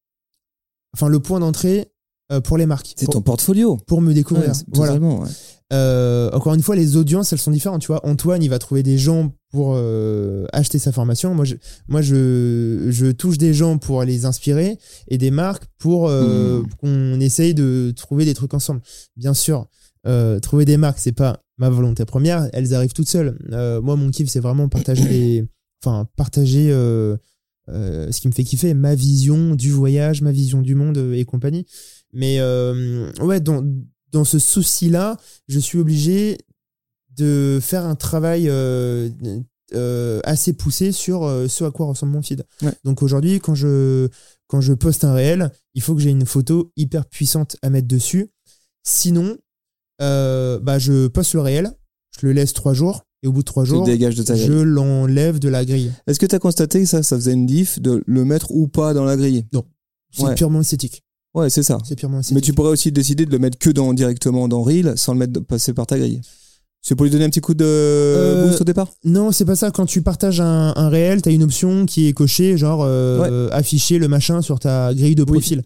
enfin 0.94 1.08
le 1.10 1.20
point 1.20 1.40
d'entrée 1.40 1.92
euh, 2.32 2.40
pour 2.40 2.58
les 2.58 2.66
marques. 2.66 2.94
C'est 2.96 3.08
ton 3.08 3.22
portfolio. 3.22 3.78
pour 3.88 4.02
me 4.02 4.14
découvrir. 4.14 4.50
Ouais, 4.50 4.54
c'est- 4.54 4.66
voilà. 4.74 4.94
totalement, 4.94 5.20
ouais. 5.22 5.30
Euh, 5.72 6.30
encore 6.32 6.54
une 6.54 6.62
fois, 6.62 6.76
les 6.76 6.98
audiences, 6.98 7.32
elles 7.32 7.40
sont 7.40 7.52
différentes. 7.52 7.82
Tu 7.82 7.88
vois, 7.88 8.06
Antoine, 8.06 8.44
il 8.44 8.50
va 8.50 8.60
trouver 8.60 8.84
des 8.84 8.98
gens 8.98 9.34
pour 9.52 9.74
euh, 9.76 10.46
acheter 10.52 10.80
sa 10.80 10.92
formation. 10.92 11.34
Moi, 11.34 11.46
je, 11.46 11.56
moi, 11.88 12.02
je, 12.02 12.88
je 12.90 13.12
touche 13.12 13.38
des 13.38 13.54
gens 13.54 13.78
pour 13.78 14.04
les 14.04 14.26
inspirer 14.26 14.78
et 15.08 15.18
des 15.18 15.32
marques 15.32 15.64
pour 15.78 16.10
euh, 16.10 16.60
Mhm. 16.60 16.68
qu'on 16.80 17.20
essaye 17.22 17.54
de 17.54 17.94
trouver 17.96 18.26
des 18.26 18.34
trucs 18.34 18.54
ensemble. 18.54 18.82
Bien 19.16 19.34
sûr, 19.34 19.68
trouver 20.42 20.66
des 20.66 20.78
marques, 20.78 21.00
c'est 21.00 21.12
pas 21.12 21.42
ma 21.58 21.70
volonté 21.70 22.04
première. 22.06 22.50
Elles 22.54 22.74
arrivent 22.74 22.94
toutes 22.94 23.10
seules. 23.10 23.38
Moi, 23.50 23.96
mon 23.96 24.10
kiff, 24.10 24.30
c'est 24.30 24.40
vraiment 24.40 24.68
partager 24.68 25.08
les, 25.08 25.46
enfin, 25.84 26.08
partager 26.18 26.70
ce 27.68 28.20
qui 28.20 28.28
me 28.28 28.34
fait 28.34 28.44
kiffer, 28.44 28.74
ma 28.74 28.96
vision 28.96 29.56
du 29.56 29.72
voyage, 29.72 30.22
ma 30.22 30.32
vision 30.32 30.62
du 30.62 30.76
monde 30.76 30.98
et 31.14 31.24
compagnie. 31.24 31.66
Mais 32.14 32.38
euh, 32.40 33.10
ouais, 33.22 33.40
dans, 33.40 33.64
dans 34.12 34.24
ce 34.24 34.40
souci-là, 34.40 35.18
je 35.48 35.60
suis 35.60 35.78
obligé 35.78 36.38
de 37.18 37.60
faire 37.62 37.86
un 37.86 37.96
travail 37.96 38.50
euh, 38.50 39.10
euh, 39.74 40.20
assez 40.24 40.54
poussé 40.54 40.92
sur 40.92 41.24
euh, 41.24 41.48
ce 41.48 41.64
à 41.64 41.72
quoi 41.72 41.88
ressemble 41.88 42.14
mon 42.14 42.22
feed. 42.22 42.46
Ouais. 42.62 42.74
Donc 42.84 43.04
aujourd'hui, 43.04 43.40
quand 43.40 43.56
je, 43.56 44.08
quand 44.48 44.62
je 44.62 44.74
poste 44.74 45.04
un 45.04 45.14
réel, 45.14 45.52
il 45.74 45.82
faut 45.82 45.96
que 45.96 46.02
j'ai 46.02 46.10
une 46.10 46.26
photo 46.26 46.72
hyper 46.76 47.06
puissante 47.06 47.58
à 47.62 47.70
mettre 47.70 47.88
dessus. 47.88 48.32
Sinon, 48.84 49.38
bah, 50.00 50.80
je 50.80 51.08
poste 51.08 51.34
le 51.34 51.42
réel, 51.42 51.72
je 52.20 52.26
le 52.26 52.34
laisse 52.34 52.54
trois 52.54 52.74
jours, 52.74 53.06
et 53.24 53.28
au 53.28 53.32
bout 53.32 53.42
de 53.42 53.46
trois 53.46 53.66
jours, 53.66 53.86
de 53.86 53.94
je 53.94 54.54
l'enlève 54.62 55.38
de 55.38 55.48
la 55.50 55.64
grille. 55.64 55.92
Est-ce 56.08 56.20
que 56.20 56.26
tu 56.26 56.34
as 56.36 56.40
constaté 56.40 56.82
que 56.82 56.88
ça, 56.88 57.04
ça 57.04 57.16
faisait 57.16 57.34
une 57.34 57.46
diff 57.46 57.80
de 57.80 58.04
le 58.08 58.26
mettre 58.26 58.52
ou 58.52 58.68
pas 58.68 58.94
dans 58.94 59.06
la 59.06 59.16
grille? 59.16 59.46
C'est 60.12 60.24
Ouais. 60.24 60.36
purement 60.36 60.62
esthétique. 60.62 61.04
Ouais, 61.34 61.50
c'est 61.50 61.64
ça. 61.64 61.78
C'est 61.88 61.96
purement 61.96 62.20
esthétique. 62.20 62.36
Mais 62.36 62.42
tu 62.42 62.54
pourrais 62.54 62.70
aussi 62.72 62.92
décider 62.92 63.26
de 63.26 63.32
le 63.32 63.40
mettre 63.40 63.58
que 63.58 63.70
dans, 63.70 63.94
directement 63.94 64.48
dans 64.48 64.62
Reel 64.64 64.94
sans 64.98 65.14
le 65.14 65.20
mettre 65.20 65.34
de- 65.34 65.40
passer 65.40 65.74
par 65.74 65.88
ta 65.88 65.98
grille. 65.98 66.22
C'est 66.82 66.96
pour 66.96 67.04
lui 67.06 67.12
donner 67.12 67.26
un 67.26 67.30
petit 67.30 67.42
coup 67.42 67.54
de 67.54 67.64
Euh, 67.64 68.48
boost 68.48 68.62
au 68.62 68.64
départ? 68.64 68.90
Non, 69.06 69.32
c'est 69.32 69.46
pas 69.46 69.56
ça. 69.56 69.70
Quand 69.72 69.86
tu 69.86 70.02
partages 70.02 70.42
un, 70.42 70.74
un 70.76 70.90
réel, 70.90 71.22
t'as 71.22 71.32
une 71.32 71.44
option 71.44 71.86
qui 71.86 72.08
est 72.08 72.14
cochée, 72.14 72.58
genre 72.58 72.82
euh, 72.84 73.50
afficher 73.52 74.00
le 74.00 74.08
machin 74.08 74.42
sur 74.42 74.60
ta 74.60 74.94
grille 74.94 75.16
de 75.16 75.24
profil, 75.24 75.62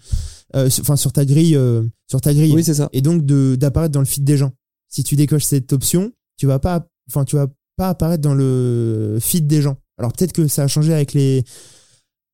Euh, 0.55 0.69
enfin 0.81 0.95
sur 0.97 1.11
ta 1.13 1.25
grille, 1.25 1.55
euh, 1.55 1.83
sur 2.09 2.21
ta 2.21 2.33
grille, 2.33 2.53
Oui, 2.53 2.63
c'est 2.63 2.75
ça. 2.75 2.89
et 2.93 3.01
donc 3.01 3.25
d'apparaître 3.25 3.91
dans 3.93 3.99
le 4.01 4.05
feed 4.05 4.23
des 4.23 4.37
gens. 4.37 4.51
Si 4.89 5.03
tu 5.03 5.15
décoches 5.15 5.45
cette 5.45 5.73
option, 5.73 6.11
tu 6.37 6.45
vas 6.47 6.59
pas, 6.59 6.85
enfin 7.09 7.23
tu 7.25 7.35
vas 7.37 7.47
pas 7.77 7.89
apparaître 7.89 8.21
dans 8.21 8.35
le 8.35 9.17
feed 9.21 9.47
des 9.47 9.61
gens. 9.61 9.77
Alors 9.97 10.11
peut-être 10.13 10.33
que 10.33 10.47
ça 10.47 10.63
a 10.63 10.67
changé 10.67 10.93
avec 10.93 11.13
les 11.13 11.43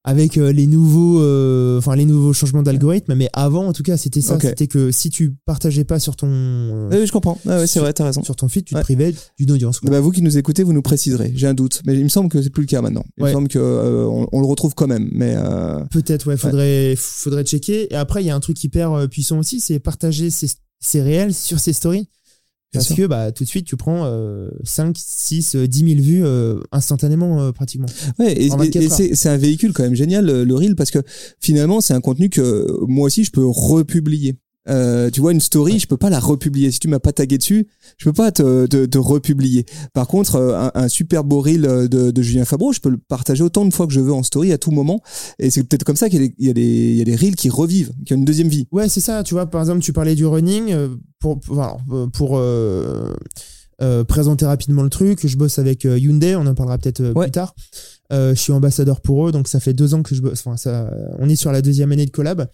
avec 0.03 0.37
euh, 0.37 0.51
les 0.51 0.65
nouveaux 0.65 1.21
euh, 1.21 1.77
enfin 1.77 1.95
les 1.95 2.05
nouveaux 2.05 2.33
changements 2.33 2.63
d'algorithme 2.63 3.13
mais 3.13 3.29
avant 3.33 3.67
en 3.67 3.73
tout 3.73 3.83
cas 3.83 3.97
c'était 3.97 4.21
ça 4.21 4.39
c'était 4.39 4.65
que 4.67 4.89
si 4.91 5.09
tu 5.11 5.35
partageais 5.45 5.83
pas 5.83 5.99
sur 5.99 6.15
ton 6.15 6.27
euh, 6.29 6.89
Oui, 6.91 7.05
je 7.05 7.11
comprends. 7.11 7.37
Ah 7.47 7.59
ouais, 7.59 7.67
c'est 7.67 7.79
vrai, 7.79 7.93
t'as 7.93 8.05
raison. 8.05 8.23
sur 8.23 8.35
ton 8.35 8.47
feed 8.47 8.65
tu 8.65 8.73
Ouais. 8.73 8.81
te 8.81 8.85
privais 8.85 9.13
d'une 9.37 9.51
audience. 9.51 9.79
Bah, 9.83 9.99
vous 9.99 10.11
qui 10.11 10.21
nous 10.23 10.37
écoutez, 10.37 10.63
vous 10.63 10.73
nous 10.73 10.81
préciserez. 10.81 11.31
J'ai 11.35 11.47
un 11.47 11.53
doute, 11.53 11.81
mais 11.85 11.93
il 11.97 12.03
me 12.03 12.09
semble 12.09 12.29
que 12.29 12.41
c'est 12.41 12.49
plus 12.49 12.61
le 12.63 12.67
cas 12.67 12.81
maintenant. 12.81 13.05
Il 13.17 13.23
Ouais. 13.23 13.29
me 13.29 13.33
semble 13.35 13.47
que 13.47 13.59
euh, 13.59 14.05
on, 14.07 14.27
on 14.31 14.39
le 14.41 14.47
retrouve 14.47 14.73
quand 14.73 14.87
même, 14.87 15.09
mais 15.13 15.33
euh, 15.35 15.83
Peut-être, 15.91 16.27
ouais, 16.27 16.37
faudrait, 16.37 16.95
faudrait 16.97 17.43
checker. 17.43 17.93
Et 17.93 17.95
après, 17.95 18.23
il 18.23 18.27
y 18.27 18.31
a 18.31 18.35
un 18.35 18.39
truc 18.39 18.63
hyper 18.63 19.07
puissant 19.09 19.37
aussi, 19.39 19.59
c'est 19.59 19.79
partager 19.79 20.29
ses, 20.31 20.47
ses 20.79 21.01
réels 21.01 21.33
sur 21.33 21.59
ses 21.59 21.73
stories. 21.73 22.07
Parce 22.73 22.87
sûr. 22.87 22.95
que 22.95 23.05
bah, 23.07 23.31
tout 23.31 23.43
de 23.43 23.49
suite, 23.49 23.65
tu 23.65 23.75
prends 23.75 24.05
euh, 24.05 24.49
5, 24.63 24.95
6, 24.97 25.55
euh, 25.55 25.67
10 25.67 25.79
000 25.95 26.01
vues 26.01 26.25
euh, 26.25 26.59
instantanément, 26.71 27.41
euh, 27.41 27.51
pratiquement. 27.51 27.87
ouais. 28.19 28.41
Et, 28.41 28.49
En 28.51 28.55
et- 28.61 28.65
24 28.67 28.83
et 28.83 28.89
c'est 28.89 29.15
c'est 29.15 29.29
un 29.29 29.37
véhicule 29.37 29.73
quand 29.73 29.83
même 29.83 29.95
génial 29.95 30.25
le, 30.25 30.43
le 30.45 30.55
Reel 30.55 30.75
parce 30.75 30.89
que 30.91 30.99
finalement 31.39 31.81
c'est 31.81 31.93
un 31.93 31.99
contenu 32.01 32.29
que 32.29 32.67
moi 32.87 33.07
aussi 33.07 33.23
je 33.25 33.31
peux 33.31 33.45
republier. 33.45 34.37
Euh, 34.69 35.09
tu 35.09 35.21
vois 35.21 35.31
une 35.31 35.39
story, 35.39 35.79
je 35.79 35.87
peux 35.87 35.97
pas 35.97 36.09
la 36.11 36.19
republier. 36.19 36.69
Si 36.71 36.79
tu 36.79 36.87
m'as 36.87 36.99
pas 36.99 37.11
tagué 37.11 37.37
dessus, 37.39 37.67
je 37.97 38.05
peux 38.05 38.13
pas 38.13 38.31
te, 38.31 38.67
te, 38.67 38.85
te 38.85 38.97
republier. 38.99 39.65
Par 39.93 40.07
contre, 40.07 40.35
euh, 40.35 40.55
un, 40.55 40.71
un 40.75 40.87
super 40.87 41.23
beau 41.23 41.41
reel 41.41 41.61
de, 41.61 42.11
de 42.11 42.21
Julien 42.21 42.45
Fabreau, 42.45 42.71
je 42.71 42.79
peux 42.79 42.89
le 42.89 42.97
partager 42.97 43.43
autant 43.43 43.65
de 43.65 43.73
fois 43.73 43.87
que 43.87 43.93
je 43.93 43.99
veux 43.99 44.13
en 44.13 44.21
story 44.23 44.51
à 44.51 44.57
tout 44.59 44.71
moment. 44.71 45.01
Et 45.39 45.49
c'est 45.49 45.63
peut-être 45.63 45.83
comme 45.83 45.95
ça 45.95 46.09
qu'il 46.09 46.21
y 46.21 46.49
a 46.49 46.53
des, 46.53 46.63
il 46.91 46.95
y 46.97 47.01
a 47.01 47.03
des, 47.05 47.15
reels 47.15 47.35
qui 47.35 47.49
revivent, 47.49 47.91
qui 48.05 48.13
ont 48.13 48.17
une 48.17 48.25
deuxième 48.25 48.49
vie. 48.49 48.67
Ouais, 48.71 48.87
c'est 48.87 49.01
ça. 49.01 49.23
Tu 49.23 49.33
vois, 49.33 49.47
par 49.47 49.61
exemple, 49.61 49.81
tu 49.81 49.93
parlais 49.93 50.13
du 50.15 50.25
running. 50.25 50.71
euh, 50.71 50.89
Pour, 51.19 51.39
pour, 51.39 51.59
euh, 51.91 52.07
pour, 52.07 52.37
euh, 52.37 53.13
euh, 53.81 54.03
présenter 54.03 54.45
rapidement 54.45 54.83
le 54.83 54.89
truc, 54.91 55.25
je 55.25 55.37
bosse 55.37 55.57
avec 55.57 55.85
euh, 55.85 55.97
Hyundai. 55.97 56.35
On 56.35 56.45
en 56.45 56.53
parlera 56.53 56.77
peut-être 56.77 57.01
euh, 57.01 57.13
Ouais. 57.13 57.25
plus 57.25 57.31
tard. 57.31 57.55
Euh, 58.13 58.35
je 58.35 58.39
suis 58.39 58.51
ambassadeur 58.53 59.01
pour 59.01 59.27
eux, 59.27 59.31
donc 59.31 59.47
ça 59.47 59.59
fait 59.59 59.73
deux 59.73 59.93
ans 59.95 60.03
que 60.03 60.13
je 60.13 60.21
bosse. 60.21 60.43
Enfin, 60.45 60.57
ça, 60.57 60.91
on 61.17 61.27
est 61.29 61.35
sur 61.35 61.51
la 61.51 61.61
deuxième 61.63 61.91
année 61.91 62.05
de 62.05 62.11
collab. 62.11 62.47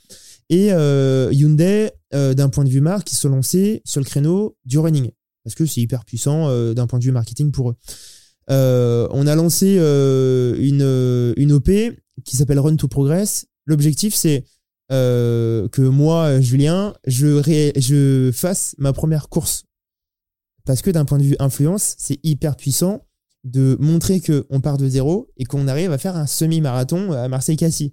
Et 0.49 0.71
euh, 0.71 1.29
Hyundai, 1.33 1.91
euh, 2.13 2.33
d'un 2.33 2.49
point 2.49 2.63
de 2.63 2.69
vue 2.69 2.81
marque, 2.81 3.11
ils 3.11 3.15
se 3.15 3.21
sont 3.21 3.29
lancés 3.29 3.81
sur 3.85 3.99
le 3.99 4.05
créneau 4.05 4.57
du 4.65 4.79
running 4.79 5.11
parce 5.43 5.55
que 5.55 5.65
c'est 5.65 5.81
hyper 5.81 6.03
puissant 6.05 6.47
euh, 6.49 6.73
d'un 6.73 6.87
point 6.87 6.99
de 6.99 7.03
vue 7.05 7.11
marketing 7.11 7.51
pour 7.51 7.71
eux. 7.71 7.75
On 8.49 9.27
a 9.27 9.35
lancé 9.35 9.75
une, 9.77 11.33
une 11.37 11.51
OP 11.51 11.69
qui 12.23 12.35
s'appelle 12.37 12.59
Run 12.59 12.75
to 12.77 12.87
Progress. 12.87 13.45
L'objectif, 13.65 14.13
c'est 14.15 14.45
que 14.89 15.81
moi, 15.81 16.39
Julien, 16.39 16.93
je, 17.05 17.27
ré- 17.27 17.73
je 17.75 18.31
fasse 18.33 18.73
ma 18.77 18.93
première 18.93 19.27
course. 19.29 19.63
Parce 20.65 20.81
que 20.81 20.89
d'un 20.91 21.05
point 21.05 21.17
de 21.17 21.23
vue 21.23 21.35
influence, 21.39 21.95
c'est 21.97 22.19
hyper 22.23 22.55
puissant 22.57 23.05
de 23.43 23.77
montrer 23.79 24.19
qu'on 24.21 24.59
part 24.59 24.77
de 24.77 24.87
zéro 24.89 25.29
et 25.37 25.45
qu'on 25.45 25.67
arrive 25.69 25.91
à 25.93 25.97
faire 25.97 26.15
un 26.17 26.27
semi-marathon 26.27 27.11
à 27.13 27.27
Marseille-Cassis. 27.29 27.91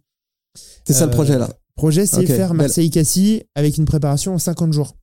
C'est 0.84 0.92
ça 0.92 1.06
le 1.06 1.12
projet 1.12 1.38
là. 1.38 1.48
Projet, 1.76 2.06
c'est 2.06 2.26
faire. 2.26 2.54
Marseille-Cassis 2.54 3.42
avec 3.54 3.78
une 3.78 3.84
préparation 3.84 4.34
en 4.34 4.38
50 4.38 4.72
jours. 4.72 4.96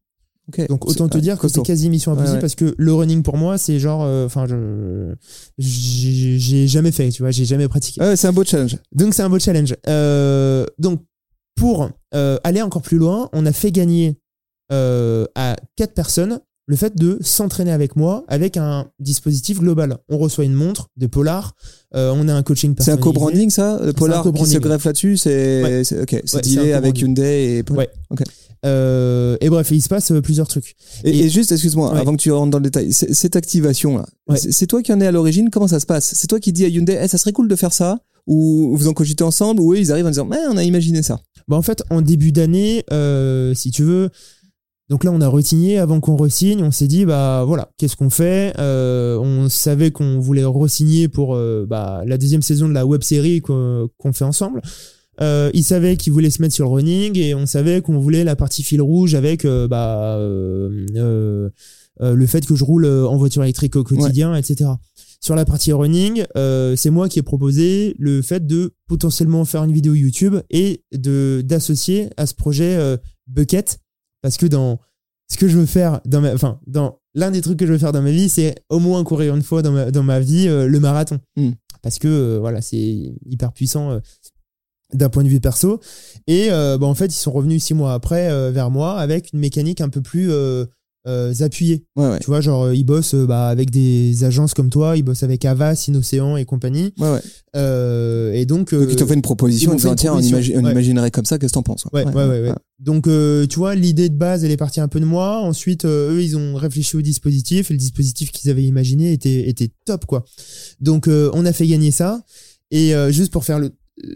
Ok. 0.48 0.68
Donc 0.68 0.88
autant 0.88 1.08
te 1.08 1.18
dire 1.18 1.38
que 1.38 1.48
c'est 1.48 1.62
quasi 1.62 1.90
mission 1.90 2.12
impossible 2.14 2.30
Ouais, 2.30 2.36
ouais. 2.36 2.42
parce 2.42 2.56
que 2.56 2.74
le 2.78 2.94
running 2.94 3.24
pour 3.24 3.38
moi, 3.38 3.58
c'est 3.58 3.80
genre, 3.80 4.04
euh, 4.04 4.26
enfin, 4.26 4.48
je 4.48 5.14
j'ai 5.58 6.40
j'ai 6.40 6.68
jamais 6.68 6.92
fait, 6.92 7.10
tu 7.10 7.22
vois, 7.22 7.32
j'ai 7.32 7.46
jamais 7.46 7.68
pratiqué. 7.68 8.02
Ouais, 8.02 8.16
c'est 8.16 8.28
un 8.28 8.34
beau 8.34 8.44
challenge. 8.44 8.78
Donc 8.92 9.14
c'est 9.14 9.22
un 9.22 9.30
beau 9.30 9.40
challenge. 9.40 9.76
Euh, 9.88 10.66
donc 10.80 11.02
pour 11.56 11.90
euh, 12.16 12.38
aller 12.44 12.62
encore 12.62 12.82
plus 12.82 12.98
loin, 12.98 13.30
on 13.34 13.46
a 13.46 13.52
fait 13.52 13.72
gagner 13.72 14.18
euh, 14.72 15.26
à 15.36 15.56
quatre 15.76 15.94
personnes 15.94 16.40
le 16.68 16.76
fait 16.76 16.96
de 16.96 17.18
s'entraîner 17.22 17.72
avec 17.72 17.96
moi 17.96 18.24
avec 18.28 18.56
un 18.58 18.88
dispositif 19.00 19.60
global. 19.60 19.98
On 20.10 20.18
reçoit 20.18 20.46
une 20.46 20.54
montre 20.54 20.88
de 20.98 21.08
Polar, 21.08 21.54
euh, 21.96 22.14
on 22.16 22.28
a 22.28 22.34
un 22.34 22.44
coaching 22.44 22.72
C'est 22.78 22.92
un 22.92 22.96
personnalisé. 22.98 23.04
co-branding 23.04 23.50
ça, 23.50 23.82
Polar 23.98 24.24
qui 24.32 24.46
se 24.46 24.58
greffe 24.60 24.86
là-dessus, 24.86 25.18
c'est 25.18 25.64
Ouais. 25.64 25.84
c'est- 25.84 26.02
ok, 26.02 26.22
c'est 26.26 26.36
Ouais, 26.38 26.42
dealé 26.42 26.74
un 26.74 26.78
avec. 26.78 27.00
Hyundai 27.00 27.58
et 27.58 27.72
Ouais. 27.72 27.90
Euh, 28.64 29.38
et 29.42 29.50
bref, 29.50 29.70
il 29.72 29.82
se 29.82 29.90
passe 29.90 30.12
euh, 30.12 30.22
plusieurs 30.22 30.48
trucs. 30.48 30.76
Et, 31.04 31.10
Et- 31.10 31.26
et 31.26 31.30
juste, 31.30 31.52
excuse-moi, 31.52 31.94
Ouais. 31.94 32.00
avant 32.00 32.16
que 32.16 32.22
tu 32.22 32.32
rentres 32.32 32.52
dans 32.52 32.60
le 32.60 32.64
détail, 32.66 32.94
cette 32.94 33.36
activation-là, 33.36 34.06
Ouais. 34.30 34.38
c'est 34.38 34.52
c'est 34.52 34.68
toi 34.68 34.84
qui 34.84 34.94
en 34.94 35.02
es 35.02 35.08
à 35.08 35.12
l'origine 35.12 35.50
Comment 35.50 35.68
ça 35.68 35.80
se 35.80 35.88
passe? 35.88 36.12
C'est 36.16 36.28
toi 36.28 36.40
qui 36.40 36.52
dis 36.54 36.64
à 36.64 36.68
Hyundai, 36.68 37.00
Eh, 37.02 37.08
ça 37.08 37.18
serait 37.18 37.32
cool 37.34 37.48
de 37.48 37.56
faire 37.56 37.74
ça 37.74 38.00
Ou 38.28 38.78
vous 38.78 38.88
en 38.88 38.94
cogitez 38.94 39.24
ensemble 39.24 39.62
Ou 39.62 39.74
eux, 39.74 39.80
ils 39.80 39.92
arrivent 39.92 40.06
en 40.06 40.10
disant, 40.12 40.30
Eh, 40.32 40.48
on 40.48 40.58
a 40.58 40.64
imaginé 40.64 41.02
ça 41.02 41.20
Bah 41.48 41.56
en 41.58 41.64
fait, 41.64 41.82
en 41.90 42.02
début 42.02 42.32
d'année, 42.32 42.84
euh, 42.94 43.56
si 43.56 43.72
tu 43.72 43.82
veux, 43.84 44.10
donc 44.92 45.06
là, 45.06 45.12
on 45.14 45.22
a 45.22 45.28
resigné. 45.30 45.78
Avant 45.78 46.02
qu'on 46.02 46.18
resigne, 46.18 46.62
on 46.64 46.72
s'est 46.72 46.86
dit, 46.86 47.06
bah 47.06 47.46
voilà, 47.48 47.72
qu'est-ce 47.78 47.96
qu'on 47.96 48.10
fait? 48.10 48.54
Euh, 48.60 49.18
On 49.18 49.48
savait 49.48 49.92
qu'on 49.92 50.20
voulait 50.20 50.44
resigner 50.44 51.08
pour 51.08 51.34
euh, 51.34 51.66
bah, 51.66 52.04
la 52.06 52.18
deuxième 52.18 52.42
saison 52.42 52.68
de 52.68 52.74
la 52.74 52.86
web 52.86 53.02
série 53.02 53.40
qu'on 53.40 53.90
fait 54.12 54.26
ensemble. 54.26 54.62
Euh, 55.22 55.50
ils 55.54 55.64
savaient 55.64 55.96
qu'ils 55.96 56.12
voulaient 56.12 56.30
se 56.30 56.42
mettre 56.42 56.54
sur 56.54 56.66
le 56.66 56.72
running 56.74 57.18
et 57.18 57.34
on 57.34 57.46
savait 57.46 57.80
qu'on 57.82 58.00
voulait 58.00 58.26
la 58.26 58.36
partie 58.36 58.64
fil 58.64 58.82
rouge 58.82 59.16
avec 59.16 59.46
euh, 59.46 59.66
bah, 59.66 60.18
euh, 60.18 61.50
le 62.02 62.26
fait 62.28 62.46
que 62.46 62.56
je 62.56 62.66
roule 62.66 62.86
en 62.86 63.16
voiture 63.16 63.44
électrique 63.44 63.78
au 63.78 63.86
quotidien, 63.86 64.36
etc. 64.36 64.72
Sur 65.22 65.36
la 65.36 65.46
partie 65.46 65.72
running, 65.72 66.26
euh, 66.36 66.76
c'est 66.76 66.90
moi 66.90 67.08
qui 67.08 67.20
ai 67.20 67.22
proposé 67.22 67.96
le 67.98 68.22
fait 68.22 68.46
de 68.46 68.74
potentiellement 68.90 69.46
faire 69.46 69.64
une 69.64 69.72
vidéo 69.72 69.94
YouTube 69.94 70.36
et 70.50 70.84
de 70.92 71.42
d'associer 71.46 72.10
à 72.18 72.26
ce 72.26 72.34
projet 72.34 72.76
euh, 72.76 72.98
Bucket 73.28 73.80
parce 74.22 74.38
que 74.38 74.46
dans 74.46 74.80
ce 75.32 75.38
que 75.38 75.48
je 75.48 75.58
veux 75.58 75.66
faire 75.66 76.02
dans 76.06 76.22
ma 76.22 76.34
enfin 76.34 76.60
dans 76.68 77.00
l'un 77.14 77.32
des 77.32 77.42
trucs 77.42 77.58
que 77.58 77.66
je 77.66 77.74
veux 77.74 77.78
faire 77.78 77.92
dans 77.92 78.02
ma 78.02 78.12
vie, 78.12 78.30
c'est 78.30 78.56
au 78.70 78.80
moins 78.80 79.04
courir 79.04 79.36
une 79.36 79.44
fois 79.44 79.62
dans 79.62 79.72
ma, 79.72 79.92
dans 79.92 80.04
ma 80.04 80.20
vie 80.20 80.48
euh, 80.48 80.68
le 80.68 80.80
marathon. 80.80 81.20
Mm. 81.36 81.52
Parce 81.82 82.00
que 82.00 82.08
euh, 82.08 82.40
voilà, 82.40 82.62
c'est 82.62 83.14
hyper 83.26 83.52
puissant 83.52 83.92
euh, 83.92 84.00
d'un 84.94 85.10
point 85.10 85.24
de 85.24 85.30
vue 85.30 85.40
perso 85.40 85.80
et 86.28 86.50
bah, 86.50 86.78
en 86.82 86.96
fait, 86.96 87.06
ils 87.06 87.20
sont 87.20 87.32
revenus 87.32 87.64
six 87.64 87.74
mois 87.74 87.94
après 87.94 88.52
vers 88.52 88.70
moi 88.70 89.00
avec 89.00 89.32
une 89.32 89.40
mécanique 89.40 89.80
un 89.80 89.88
peu 89.88 90.02
plus 90.02 90.30
euh, 91.08 91.34
appuyée. 91.40 91.84
Ouais, 91.96 92.08
ouais. 92.10 92.20
Tu 92.20 92.28
vois, 92.28 92.42
genre, 92.42 92.64
euh, 92.66 92.76
ils 92.76 92.84
bossent 92.84 93.16
euh, 93.16 93.26
bah, 93.26 93.48
avec 93.48 93.72
des 93.72 94.24
agences 94.24 94.54
comme 94.54 94.70
toi, 94.70 94.96
ils 94.98 95.04
bossent 95.04 95.24
avec 95.24 95.44
Avas, 95.46 95.86
Inocéan 95.88 96.38
et 96.38 96.46
compagnie. 96.46 96.94
ouais, 97.00 97.12
ouais. 97.12 97.22
Euh, 97.56 98.32
et 98.34 98.46
donc. 98.46 98.74
Donc, 98.74 98.88
ils 98.90 98.96
t'ont 98.96 99.06
euh, 99.06 99.08
fait 99.08 99.14
une 99.16 99.22
proposition 99.22 99.72
en 99.72 99.76
disant, 99.76 99.96
tiens, 99.96 100.14
on, 100.14 100.20
imagi- 100.22 100.54
on 100.56 100.70
imaginerait 100.70 101.12
comme 101.12 101.26
ça, 101.26 101.38
qu'est-ce 101.40 101.52
que 101.52 101.56
t'en 101.56 101.64
penses 101.64 101.86
Ouais, 101.92 102.06
ouais, 102.06 102.14
ouais, 102.14 102.42
ouais. 102.42 102.54
Donc, 102.80 103.08
euh, 103.08 103.46
tu 103.48 103.58
vois, 103.60 103.76
l'idée 103.76 104.10
de 104.10 104.16
base, 104.16 104.44
elle 104.44 104.52
est 104.52 104.58
partie 104.58 104.80
un 104.80 104.88
peu 104.88 105.00
de 105.00 105.06
moi. 105.06 105.40
Ensuite, 105.42 105.86
euh, 105.86 106.14
eux, 106.14 106.24
ils 106.24 106.38
ont 106.38 106.56
réfléchi 106.56 106.96
au 106.98 107.02
dispositif 107.02 107.70
et 107.70 107.74
le 107.74 107.78
dispositif 107.80 108.32
qu'ils 108.32 108.50
avaient 108.50 108.64
imaginé 108.64 109.12
était, 109.14 109.48
était 109.50 109.70
top, 109.86 110.06
quoi. 110.06 110.24
Donc, 110.80 111.08
euh, 111.08 111.30
on 111.34 111.46
a 111.46 111.54
fait 111.54 111.68
gagner 111.68 111.92
ça. 111.92 112.24
Et 112.72 112.96
euh, 112.96 113.12
juste 113.12 113.32
pour 113.32 113.44
faire 113.44 113.60
le, 113.60 113.72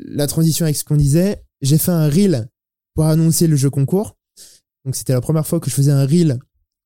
la 0.08 0.28
transition 0.28 0.66
avec 0.66 0.76
ce 0.78 0.84
qu'on 0.84 0.96
disait, 0.98 1.44
j'ai 1.62 1.78
fait 1.78 1.92
un 1.92 2.08
reel 2.10 2.48
pour 2.96 3.06
annoncer 3.06 3.48
le 3.48 3.56
jeu 3.56 3.70
concours. 3.70 4.16
Donc, 4.86 4.96
c'était 4.96 5.14
la 5.14 5.22
première 5.22 5.46
fois 5.46 5.60
que 5.60 5.70
je 5.70 5.76
faisais 5.76 5.92
un 5.92 6.06
reel 6.06 6.40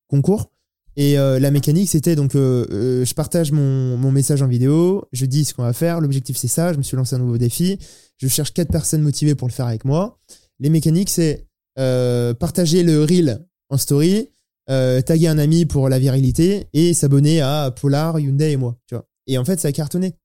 concours. 0.10 0.52
Et 0.98 1.18
euh, 1.18 1.40
la 1.40 1.50
mécanique, 1.52 1.88
c'était 1.88 2.16
donc, 2.18 2.36
euh, 2.36 2.66
euh, 2.72 3.06
je 3.06 3.14
partage 3.14 3.54
mon, 3.54 3.96
mon 3.96 4.12
message 4.12 4.42
en 4.42 4.48
vidéo, 4.48 5.06
je 5.14 5.26
dis 5.26 5.46
ce 5.46 5.54
qu'on 5.54 5.64
va 5.64 5.72
faire, 5.72 6.02
l'objectif 6.02 6.36
c'est 6.36 6.50
ça, 6.50 6.74
je 6.74 6.78
me 6.78 6.84
suis 6.84 6.98
lancé 6.98 7.16
un 7.16 7.20
nouveau 7.20 7.38
défi, 7.38 7.80
je 8.18 8.28
cherche 8.28 8.52
quatre 8.54 8.72
personnes 8.72 9.02
motivées 9.02 9.36
pour 9.36 9.48
le 9.48 9.54
faire 9.54 9.68
avec 9.68 9.86
moi. 9.86 10.20
Les 10.60 10.70
mécaniques, 10.70 11.10
c'est 11.10 11.46
partager 11.76 12.84
le 12.84 13.04
reel 13.04 13.46
en 13.70 13.78
story, 13.78 14.30
taguer 14.68 15.28
un 15.30 15.38
ami 15.38 15.66
pour 15.66 15.88
la 15.88 16.00
virilité 16.00 16.68
et 16.74 16.94
s'abonner 16.94 17.40
à 17.40 17.72
Polar, 17.72 18.20
Hyundai 18.20 18.52
et 18.52 18.58
moi. 18.58 18.76
Tu 18.88 18.96
vois. 18.96 19.06
Et 19.28 19.38
en 19.38 19.46
fait, 19.46 19.58
ça 19.58 19.70
a 19.70 19.72
cartonné 19.72 20.16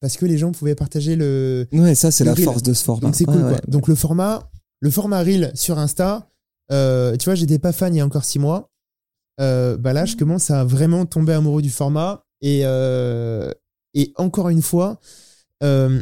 parce 0.00 0.16
que 0.16 0.24
les 0.24 0.38
gens 0.38 0.52
pouvaient 0.52 0.74
partager 0.74 1.16
le. 1.16 1.66
Ouais, 1.72 1.94
ça, 1.94 2.10
c'est 2.10 2.24
la 2.24 2.32
reel. 2.32 2.44
force 2.44 2.62
de 2.62 2.72
ce 2.72 2.82
format. 2.82 3.02
Donc 3.02 3.16
c'est 3.16 3.24
cool 3.26 3.36
Ouais, 3.36 3.42
quoi. 3.42 3.52
ouais. 3.52 3.60
Donc 3.68 3.88
le 3.88 3.94
format, 3.94 4.50
le 4.80 4.90
format 4.90 5.22
reel 5.22 5.52
sur 5.54 5.78
Insta, 5.78 6.30
tu 6.70 7.24
vois, 7.26 7.34
j'étais 7.34 7.58
pas 7.58 7.72
fan 7.72 7.94
il 7.94 7.98
y 7.98 8.00
a 8.00 8.06
encore 8.06 8.24
six 8.24 8.38
mois. 8.38 8.70
Euh, 9.40 9.76
bah 9.76 9.92
là, 9.92 10.04
je 10.04 10.16
commence 10.16 10.50
à 10.50 10.64
vraiment 10.64 11.06
tomber 11.06 11.32
amoureux 11.32 11.62
du 11.62 11.70
format 11.70 12.24
et 12.40 12.60
euh, 12.64 13.50
et 13.94 14.12
encore 14.16 14.48
une 14.48 14.62
fois, 14.62 15.00
euh, 15.62 16.00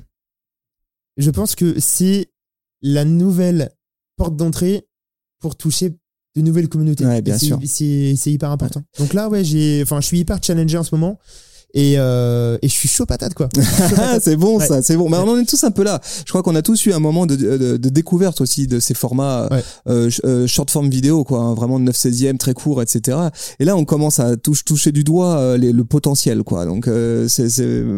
je 1.17 1.31
pense 1.31 1.55
que 1.55 1.79
c'est 1.81 2.31
la 2.83 3.05
nouvelle 3.05 3.71
porte 4.17 4.37
d'entrée 4.37 4.87
pour 5.41 5.57
toucher 5.57 5.91
de 6.35 6.41
nouvelles 6.41 6.69
communautés. 6.69 7.07
Ouais, 7.07 7.23
bien 7.23 7.39
sûr. 7.39 7.59
C'est 7.65 8.15
c'est 8.17 8.33
hyper 8.33 8.51
important. 8.51 8.83
Donc 8.99 9.13
là, 9.13 9.29
ouais, 9.29 9.45
j'ai, 9.45 9.83
enfin, 9.83 10.01
je 10.01 10.07
suis 10.07 10.21
hyper 10.21 10.43
challengé 10.43 10.77
en 10.77 10.83
ce 10.83 10.95
moment 10.95 11.19
et 11.75 11.95
euh, 11.99 12.59
et 12.63 12.69
je 12.69 12.73
suis 12.73 12.89
chaud 12.89 13.07
patate 13.07 13.35
quoi. 13.35 13.49
C'est 14.21 14.37
bon 14.37 14.59
Ouais. 14.59 14.67
ça, 14.67 14.83
c'est 14.83 14.97
bon. 14.97 15.09
Mais 15.09 15.17
on 15.17 15.29
en 15.29 15.39
est 15.39 15.45
tous 15.45 15.63
un 15.65 15.71
peu 15.71 15.83
là. 15.83 16.01
Je 16.25 16.31
crois 16.31 16.43
qu'on 16.43 16.55
a 16.55 16.63
tous 16.63 16.85
eu 16.87 16.93
un 16.93 16.99
moment 16.99 17.27
de, 17.27 17.35
de, 17.37 17.77
de 17.77 17.89
découverte 17.89 18.41
aussi 18.41 18.67
de 18.67 18.79
ces 18.81 18.95
formats 18.95 19.49
Ouais. 19.51 19.63
euh, 19.89 20.11
euh, 20.25 20.47
short 20.47 20.71
form 20.71 20.89
vidéo, 20.91 21.25
quoi, 21.25 21.41
hein, 21.41 21.55
vraiment 21.55 21.79
de 21.79 21.85
9 21.85 21.97
16e, 21.97 22.37
très 22.37 22.55
court, 22.55 22.83
etc. 22.83 23.19
Et 23.59 23.65
là, 23.65 23.77
on 23.77 23.85
commence 23.85 24.21
à 24.21 24.37
touche, 24.37 24.65
toucher 24.65 24.93
du 24.93 25.05
doigt 25.05 25.37
euh, 25.39 25.57
les- 25.57 25.73
le 25.73 25.85
potentiel, 25.85 26.43
quoi. 26.43 26.65
Donc, 26.67 26.89
euh, 26.89 27.27
c'est, 27.29 27.49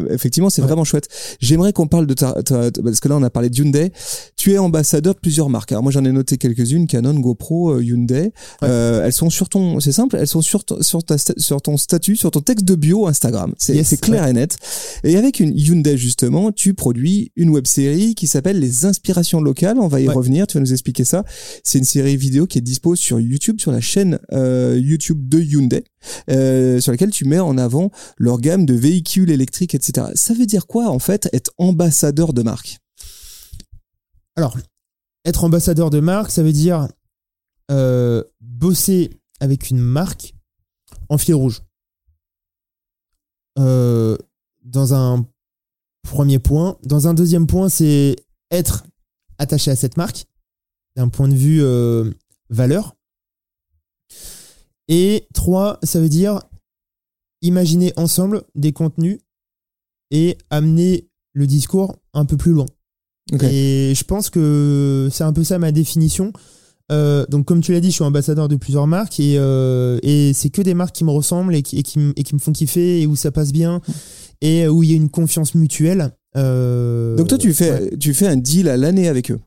effectivement, 0.09 0.49
c'est 0.49 0.61
vraiment 0.61 0.83
chouette. 0.83 1.07
J'aimerais 1.39 1.73
qu'on 1.73 1.87
parle 1.87 2.07
de 2.07 2.13
ta, 2.13 2.31
ta- 2.43 2.71
ta- 2.71 2.81
parce 2.81 2.99
que 2.99 3.07
là, 3.09 3.15
on 3.17 3.23
a 3.23 3.29
parlé 3.29 3.49
de 3.49 3.57
Hyundai. 3.57 3.91
Tu 4.37 4.53
es 4.53 4.57
ambassadeur 4.57 5.13
de 5.15 5.19
plusieurs 5.19 5.49
marques. 5.49 5.71
Alors 5.71 5.83
moi, 5.83 5.91
j'en 5.91 6.05
ai 6.05 6.11
noté 6.11 6.37
quelques-unes 6.37 6.87
Canon, 6.87 7.13
GoPro, 7.19 7.79
Hyundai. 7.79 8.31
Euh, 8.63 9.03
elles 9.05 9.13
sont 9.13 9.29
sur 9.29 9.49
ton, 9.49 9.79
c'est 9.79 9.91
simple, 9.91 10.15
elles 10.19 10.27
sont 10.27 10.41
sur, 10.41 10.63
ton- 10.63 10.81
sur, 10.81 11.03
ta, 11.03 11.15
sur 11.17 11.61
ton 11.61 11.77
statut, 11.77 12.15
sur 12.15 12.31
ton 12.31 12.41
texte 12.41 12.65
de 12.65 12.75
bio 12.75 13.07
Instagram. 13.07 13.53
C'est, 13.65 13.75
Yes, 13.75 13.95
clair 13.99 14.27
et 14.27 14.33
net. 14.33 14.57
Et 15.03 15.17
avec 15.17 15.39
une 15.39 15.57
Hyundai 15.57 15.97
justement, 15.97 16.51
tu 16.51 16.73
produis 16.73 17.31
une 17.35 17.49
web 17.49 17.65
série 17.65 18.15
qui 18.15 18.27
s'appelle 18.27 18.59
Les 18.59 18.85
Inspirations 18.85 19.41
locales. 19.41 19.77
On 19.79 19.87
va 19.87 19.99
y 20.01 20.07
Ouais. 20.07 20.13
revenir. 20.13 20.47
Tu 20.47 20.55
vas 20.57 20.61
nous 20.61 20.71
expliquer 20.73 21.03
ça. 21.05 21.23
C'est 21.63 21.79
une 21.79 21.85
série 21.85 22.15
vidéo 22.17 22.45
qui 22.47 22.57
est 22.59 22.61
dispo 22.61 22.95
sur 22.95 23.19
YouTube, 23.19 23.59
sur 23.59 23.71
la 23.71 23.81
chaîne 23.81 24.19
euh, 24.33 24.79
YouTube 24.81 25.27
de 25.27 25.39
Hyundai, 25.39 25.83
euh, 26.29 26.79
sur 26.79 26.91
laquelle 26.91 27.09
tu 27.11 27.25
mets 27.25 27.39
en 27.39 27.57
avant 27.57 27.91
leur 28.17 28.39
gamme 28.39 28.65
de 28.65 28.73
véhicules 28.73 29.31
électriques, 29.31 29.73
etc. 29.75 30.07
Ça 30.15 30.33
veut 30.33 30.45
dire 30.45 30.67
quoi 30.67 30.89
en 30.89 30.99
fait 30.99 31.27
être 31.33 31.51
ambassadeur 31.57 32.33
de 32.33 32.43
marque? 32.43 32.77
Alors, 34.35 34.57
être 35.25 35.43
ambassadeur 35.43 35.89
de 35.89 35.99
marque, 35.99 36.29
ça 36.31 36.43
veut 36.43 36.51
dire 36.53 36.87
euh, 37.71 38.23
bosser 38.41 39.09
avec 39.39 39.69
une 39.69 39.79
marque 39.79 40.35
en 41.09 41.17
fil 41.17 41.33
rouge. 41.35 41.61
Euh, 43.57 44.17
dans 44.63 44.93
un 44.93 45.25
premier 46.03 46.39
point. 46.39 46.77
Dans 46.83 47.07
un 47.07 47.13
deuxième 47.13 47.47
point, 47.47 47.69
c'est 47.69 48.15
être 48.51 48.85
attaché 49.37 49.71
à 49.71 49.75
cette 49.75 49.97
marque 49.97 50.25
d'un 50.95 51.09
point 51.09 51.27
de 51.27 51.35
vue 51.35 51.61
euh, 51.61 52.11
valeur. 52.49 52.95
Et 54.87 55.27
trois, 55.33 55.79
ça 55.83 55.99
veut 55.99 56.09
dire 56.09 56.41
imaginer 57.41 57.93
ensemble 57.97 58.43
des 58.55 58.71
contenus 58.71 59.19
et 60.11 60.37
amener 60.49 61.07
le 61.33 61.47
discours 61.47 61.97
un 62.13 62.25
peu 62.25 62.37
plus 62.37 62.53
loin. 62.53 62.65
Et 63.41 63.93
je 63.95 64.03
pense 64.03 64.29
que 64.29 65.09
c'est 65.11 65.23
un 65.23 65.33
peu 65.33 65.43
ça 65.43 65.57
ma 65.57 65.71
définition. 65.71 66.31
Euh, 66.91 67.25
donc 67.29 67.45
comme 67.45 67.61
tu 67.61 67.71
l'as 67.73 67.79
dit, 67.79 67.89
je 67.89 67.95
suis 67.95 68.03
ambassadeur 68.03 68.47
de 68.47 68.55
plusieurs 68.57 68.85
marques 68.85 69.19
et, 69.19 69.35
euh, 69.39 69.97
et 70.03 70.33
c'est 70.33 70.49
que 70.49 70.61
des 70.61 70.73
marques 70.75 70.93
qui 70.95 71.03
me 71.03 71.09
ressemblent 71.11 71.55
et 71.55 71.63
qui, 71.63 71.79
et, 71.79 71.83
qui, 71.83 71.97
me- 71.97 72.13
et 72.15 72.23
qui 72.23 72.35
me 72.35 72.39
font 72.39 72.51
kiffer 72.51 73.01
et 73.01 73.07
où 73.07 73.15
ça 73.15 73.31
passe 73.31 73.51
bien 73.51 73.81
et 74.41 74.67
où 74.67 74.83
il 74.83 74.91
y 74.91 74.93
a 74.93 74.95
une 74.95 75.09
confiance 75.09 75.55
mutuelle. 75.55 76.11
Euh, 76.37 77.15
Donc 77.15 77.27
toi, 77.29 77.37
tu 77.39 77.53
fais, 77.53 77.71
Ouais, 77.71 77.97
tu 77.99 78.13
fais 78.13 78.27
un 78.27 78.35
deal 78.37 78.69
à 78.69 78.77
l'année 78.77 79.07
avec 79.07 79.31
eux. 79.31 79.39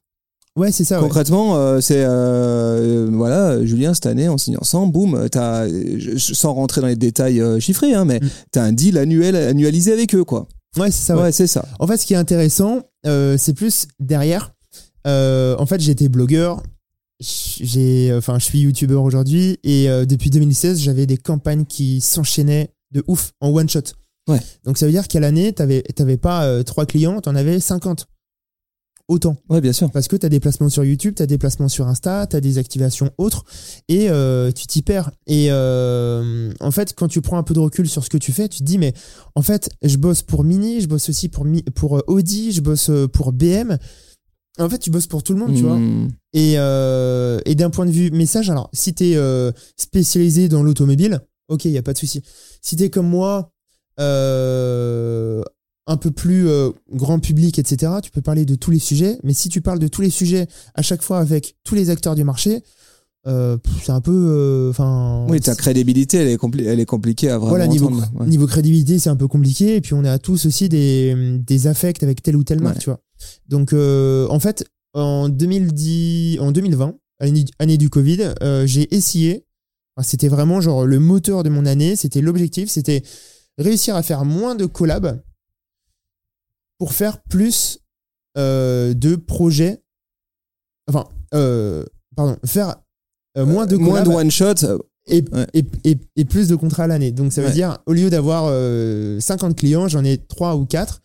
Ouais, 0.56 0.72
c'est 0.72 0.82
ça. 0.82 0.98
Concrètement, 0.98 1.80
c'est 1.80 2.04
voilà, 3.10 3.64
Julien, 3.64 3.94
cette 3.94 4.06
année, 4.06 4.28
on 4.28 4.38
signe 4.38 4.56
ensemble, 4.60 4.92
boum, 4.92 5.28
t'as, 5.30 5.66
sans 6.16 6.54
rentrer 6.54 6.80
dans 6.80 6.86
les 6.88 6.96
détails 6.96 7.40
chiffrés, 7.60 7.94
hein, 7.94 8.04
mais 8.04 8.18
Mm. 8.20 8.28
t'as 8.50 8.62
un 8.64 8.72
deal 8.72 8.98
annuel, 8.98 9.36
annualisé 9.36 9.92
avec 9.92 10.14
eux, 10.16 10.24
quoi. 10.24 10.48
Ouais, 10.76 10.90
c'est 10.90 11.04
ça. 11.06 11.16
ouais, 11.16 11.22
ouais. 11.24 11.32
c'est 11.32 11.46
ça. 11.46 11.64
En 11.78 11.86
fait, 11.86 11.96
ce 11.98 12.06
qui 12.06 12.14
est 12.14 12.16
intéressant, 12.16 12.80
c'est 13.04 13.54
plus 13.54 13.86
derrière. 14.00 14.52
En 15.06 15.66
fait, 15.66 15.80
j'étais 15.80 16.08
blogueur. 16.08 16.62
J'ai, 17.20 18.12
enfin, 18.14 18.38
je 18.38 18.44
suis 18.44 18.60
youtubeur 18.60 19.02
aujourd'hui 19.02 19.58
et 19.64 19.88
euh, 19.90 20.04
depuis 20.04 20.30
2016, 20.30 20.80
j'avais 20.80 21.06
des 21.06 21.16
campagnes 21.16 21.64
qui 21.64 22.00
s'enchaînaient 22.00 22.70
de 22.92 23.02
ouf 23.08 23.32
en 23.40 23.48
one 23.50 23.68
shot. 23.68 23.82
Ouais. 24.28 24.40
Donc 24.64 24.78
ça 24.78 24.86
veut 24.86 24.92
dire 24.92 25.08
qu'à 25.08 25.18
l'année, 25.20 25.52
t'avais, 25.52 25.82
t'avais 25.82 26.16
pas 26.16 26.44
euh, 26.44 26.62
trois 26.62 26.86
clients, 26.86 27.20
t'en 27.20 27.34
avais 27.34 27.58
50. 27.58 28.06
Autant. 29.08 29.38
Ouais, 29.48 29.62
bien 29.62 29.72
sûr. 29.72 29.90
Parce 29.90 30.06
que 30.06 30.16
t'as 30.16 30.28
des 30.28 30.38
placements 30.38 30.68
sur 30.68 30.84
YouTube, 30.84 31.14
t'as 31.16 31.24
des 31.24 31.38
placements 31.38 31.70
sur 31.70 31.88
Insta, 31.88 32.26
t'as 32.26 32.40
des 32.40 32.58
activations 32.58 33.10
autres 33.16 33.42
et 33.88 34.10
euh, 34.10 34.52
tu 34.52 34.66
t'y 34.66 34.82
perds. 34.82 35.10
Et 35.26 35.46
euh, 35.50 36.52
en 36.60 36.70
fait, 36.70 36.94
quand 36.94 37.08
tu 37.08 37.22
prends 37.22 37.38
un 37.38 37.42
peu 37.42 37.54
de 37.54 37.58
recul 37.58 37.88
sur 37.88 38.04
ce 38.04 38.10
que 38.10 38.18
tu 38.18 38.32
fais, 38.32 38.48
tu 38.50 38.58
te 38.58 38.64
dis, 38.64 38.76
mais 38.76 38.92
en 39.34 39.40
fait, 39.40 39.70
je 39.82 39.96
bosse 39.96 40.20
pour 40.20 40.44
Mini, 40.44 40.82
je 40.82 40.88
bosse 40.88 41.08
aussi 41.08 41.30
pour, 41.30 41.46
Mi- 41.46 41.62
pour 41.62 41.96
euh, 41.96 42.02
Audi, 42.06 42.52
je 42.52 42.60
bosse 42.60 42.90
euh, 42.90 43.08
pour 43.08 43.32
BM. 43.32 43.78
En 44.58 44.68
fait, 44.68 44.78
tu 44.78 44.90
bosses 44.90 45.06
pour 45.06 45.22
tout 45.22 45.32
le 45.32 45.38
monde, 45.38 45.54
tu 45.54 45.62
vois. 45.62 45.76
Mm. 45.76 46.10
Et, 46.32 46.54
euh, 46.56 47.40
et 47.44 47.54
d'un 47.54 47.70
point 47.70 47.86
de 47.86 47.90
vue 47.90 48.10
message, 48.10 48.50
alors 48.50 48.70
si 48.72 48.94
t'es 48.94 49.12
euh, 49.14 49.52
spécialisé 49.76 50.48
dans 50.48 50.62
l'automobile, 50.62 51.20
ok, 51.48 51.64
il 51.64 51.70
y 51.70 51.78
a 51.78 51.82
pas 51.82 51.92
de 51.92 51.98
souci. 51.98 52.22
Si 52.60 52.76
t'es 52.76 52.90
comme 52.90 53.08
moi, 53.08 53.52
euh, 54.00 55.42
un 55.86 55.96
peu 55.96 56.10
plus 56.10 56.48
grand 56.92 57.18
public, 57.18 57.58
etc., 57.58 57.92
tu 58.02 58.10
peux 58.10 58.20
parler 58.20 58.44
de 58.44 58.54
tous 58.54 58.70
les 58.70 58.78
sujets. 58.78 59.18
Mais 59.22 59.32
si 59.32 59.48
tu 59.48 59.60
parles 59.60 59.78
de 59.78 59.88
tous 59.88 60.02
les 60.02 60.10
sujets 60.10 60.46
à 60.74 60.82
chaque 60.82 61.02
fois 61.02 61.18
avec 61.18 61.56
tous 61.64 61.74
les 61.74 61.88
acteurs 61.90 62.14
du 62.14 62.24
marché, 62.24 62.62
euh, 63.26 63.58
c'est 63.82 63.90
un 63.92 64.00
peu, 64.00 64.12
euh, 64.14 64.70
enfin. 64.70 65.26
Oui, 65.28 65.40
ta 65.40 65.54
crédibilité, 65.54 66.18
elle 66.18 66.28
est, 66.28 66.36
compli- 66.36 66.64
elle 66.66 66.80
est 66.80 66.86
compliquée 66.86 67.28
à 67.30 67.36
vraiment 67.36 67.50
voilà, 67.50 67.66
niveau, 67.66 67.86
entendre. 67.86 68.10
Ouais. 68.20 68.26
niveau 68.26 68.46
crédibilité, 68.46 68.98
c'est 68.98 69.10
un 69.10 69.16
peu 69.16 69.28
compliqué. 69.28 69.76
Et 69.76 69.80
puis, 69.80 69.94
on 69.94 70.04
a 70.04 70.18
tous 70.18 70.46
aussi 70.46 70.68
des, 70.68 71.38
des 71.38 71.66
affects 71.66 72.02
avec 72.02 72.22
telle 72.22 72.36
ou 72.36 72.44
telle 72.44 72.60
marque, 72.60 72.76
Ouais. 72.76 72.80
tu 72.82 72.90
vois. 72.90 73.00
Donc, 73.48 73.72
euh, 73.72 74.26
en 74.30 74.40
fait, 74.40 74.64
en, 74.94 75.28
2010, 75.28 76.38
en 76.40 76.52
2020, 76.52 76.94
année, 77.20 77.44
année 77.58 77.76
du 77.76 77.90
Covid, 77.90 78.34
j'ai 78.64 78.94
essayé. 78.94 79.44
enfin, 79.96 80.06
C'était 80.08 80.28
vraiment 80.28 80.60
genre 80.60 80.86
le 80.86 80.98
moteur 81.00 81.42
de 81.42 81.50
mon 81.50 81.66
année. 81.66 81.96
C'était 81.96 82.20
l'objectif. 82.20 82.70
C'était 82.70 83.02
réussir 83.58 83.96
à 83.96 84.02
faire 84.02 84.24
moins 84.24 84.54
de 84.54 84.64
collabs 84.66 85.20
pour 86.78 86.92
faire 86.92 87.20
plus 87.24 87.80
de 88.36 89.16
projets. 89.16 89.82
Enfin, 90.88 91.06
pardon, 92.16 92.36
faire 92.46 92.76
moins 93.44 93.66
de 93.66 93.76
Moins 93.76 94.02
de 94.02 94.08
one 94.10 94.30
shot. 94.30 94.54
euh, 94.64 94.78
et, 95.10 95.24
Ouais. 95.32 95.46
et, 95.54 95.64
et, 95.84 95.98
et 96.16 96.24
plus 96.24 96.48
de 96.48 96.54
contrats 96.56 96.84
à 96.84 96.86
l'année. 96.86 97.12
Donc 97.12 97.32
ça 97.32 97.40
veut 97.40 97.48
Ouais. 97.48 97.52
dire, 97.54 97.78
au 97.86 97.92
lieu 97.94 98.10
d'avoir 98.10 98.44
euh, 98.48 99.18
50 99.20 99.56
clients, 99.56 99.88
j'en 99.88 100.04
ai 100.04 100.18
3 100.18 100.56
ou 100.56 100.66
4 100.66 101.00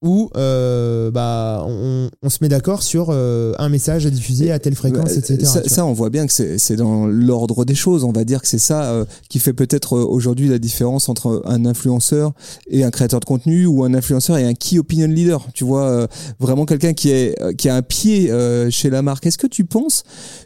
où 0.00 0.30
euh, 0.36 1.10
bah, 1.10 1.64
on, 1.66 2.08
on 2.22 2.30
se 2.30 2.38
met 2.40 2.48
d'accord 2.48 2.82
sur 2.84 3.08
euh, 3.10 3.52
un 3.58 3.68
message 3.68 4.06
à 4.06 4.10
diffuser 4.10 4.52
à 4.52 4.58
telle 4.60 4.76
fréquence, 4.76 5.10
Ouais, 5.10 5.18
etc. 5.18 5.62
Ça, 5.66 5.84
on 5.84 5.92
voit 5.92 6.10
bien 6.10 6.26
que 6.26 6.32
c'est 6.32 6.58
c'est 6.58 6.76
dans 6.76 7.06
l'ordre 7.06 7.64
des 7.64 7.74
choses. 7.74 8.04
On 8.04 8.12
va 8.12 8.24
dire 8.24 8.40
que 8.40 8.46
c'est 8.46 8.60
ça 8.60 8.84
euh, 8.84 9.04
qui 9.28 9.40
fait 9.40 9.52
peut-être 9.52 9.96
euh, 9.96 10.04
aujourd'hui 10.04 10.48
la 10.48 10.58
différence 10.60 11.08
entre 11.08 11.42
un 11.46 11.66
influenceur 11.66 12.32
et 12.68 12.84
un 12.84 12.90
créateur 12.90 13.18
de 13.18 13.24
contenu 13.24 13.66
ou 13.66 13.82
un 13.82 13.92
influenceur 13.92 14.38
et 14.38 14.44
un 14.44 14.54
key 14.54 14.78
opinion 14.78 15.08
leader. 15.08 15.46
Tu 15.52 15.64
vois, 15.64 15.88
euh, 15.88 16.06
vraiment 16.38 16.64
quelqu'un 16.64 16.92
qui, 16.92 17.10
est, 17.10 17.40
euh, 17.42 17.52
qui 17.52 17.68
a 17.68 17.74
un 17.74 17.82
pied 17.82 18.30
euh, 18.30 18.70
chez 18.70 18.90
la 18.90 19.02
marque. 19.02 19.26
Est-ce 19.26 19.38
que 19.38 19.48
tu 19.48 19.64
penses 19.64 20.04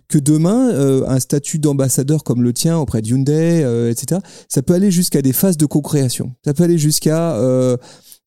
que 0.09 0.16
demain, 0.18 0.70
euh, 0.70 1.05
un 1.09 1.20
statut 1.20 1.59
d'ambassadeur 1.59 2.24
comme 2.24 2.42
le 2.42 2.55
tien 2.55 2.78
auprès 2.78 3.03
de 3.03 3.09
Hyundai, 3.09 3.62
euh, 3.64 3.90
etc., 3.90 4.20
ça 4.48 4.62
peut 4.62 4.74
aller 4.74 4.90
jusqu'à 4.90 5.20
des 5.20 5.32
phases 5.34 5.59
de 5.59 5.66
co-création? 5.66 6.32
Ça 6.44 6.55
peut 6.55 6.62
aller 6.64 6.78
jusqu'à... 6.78 7.36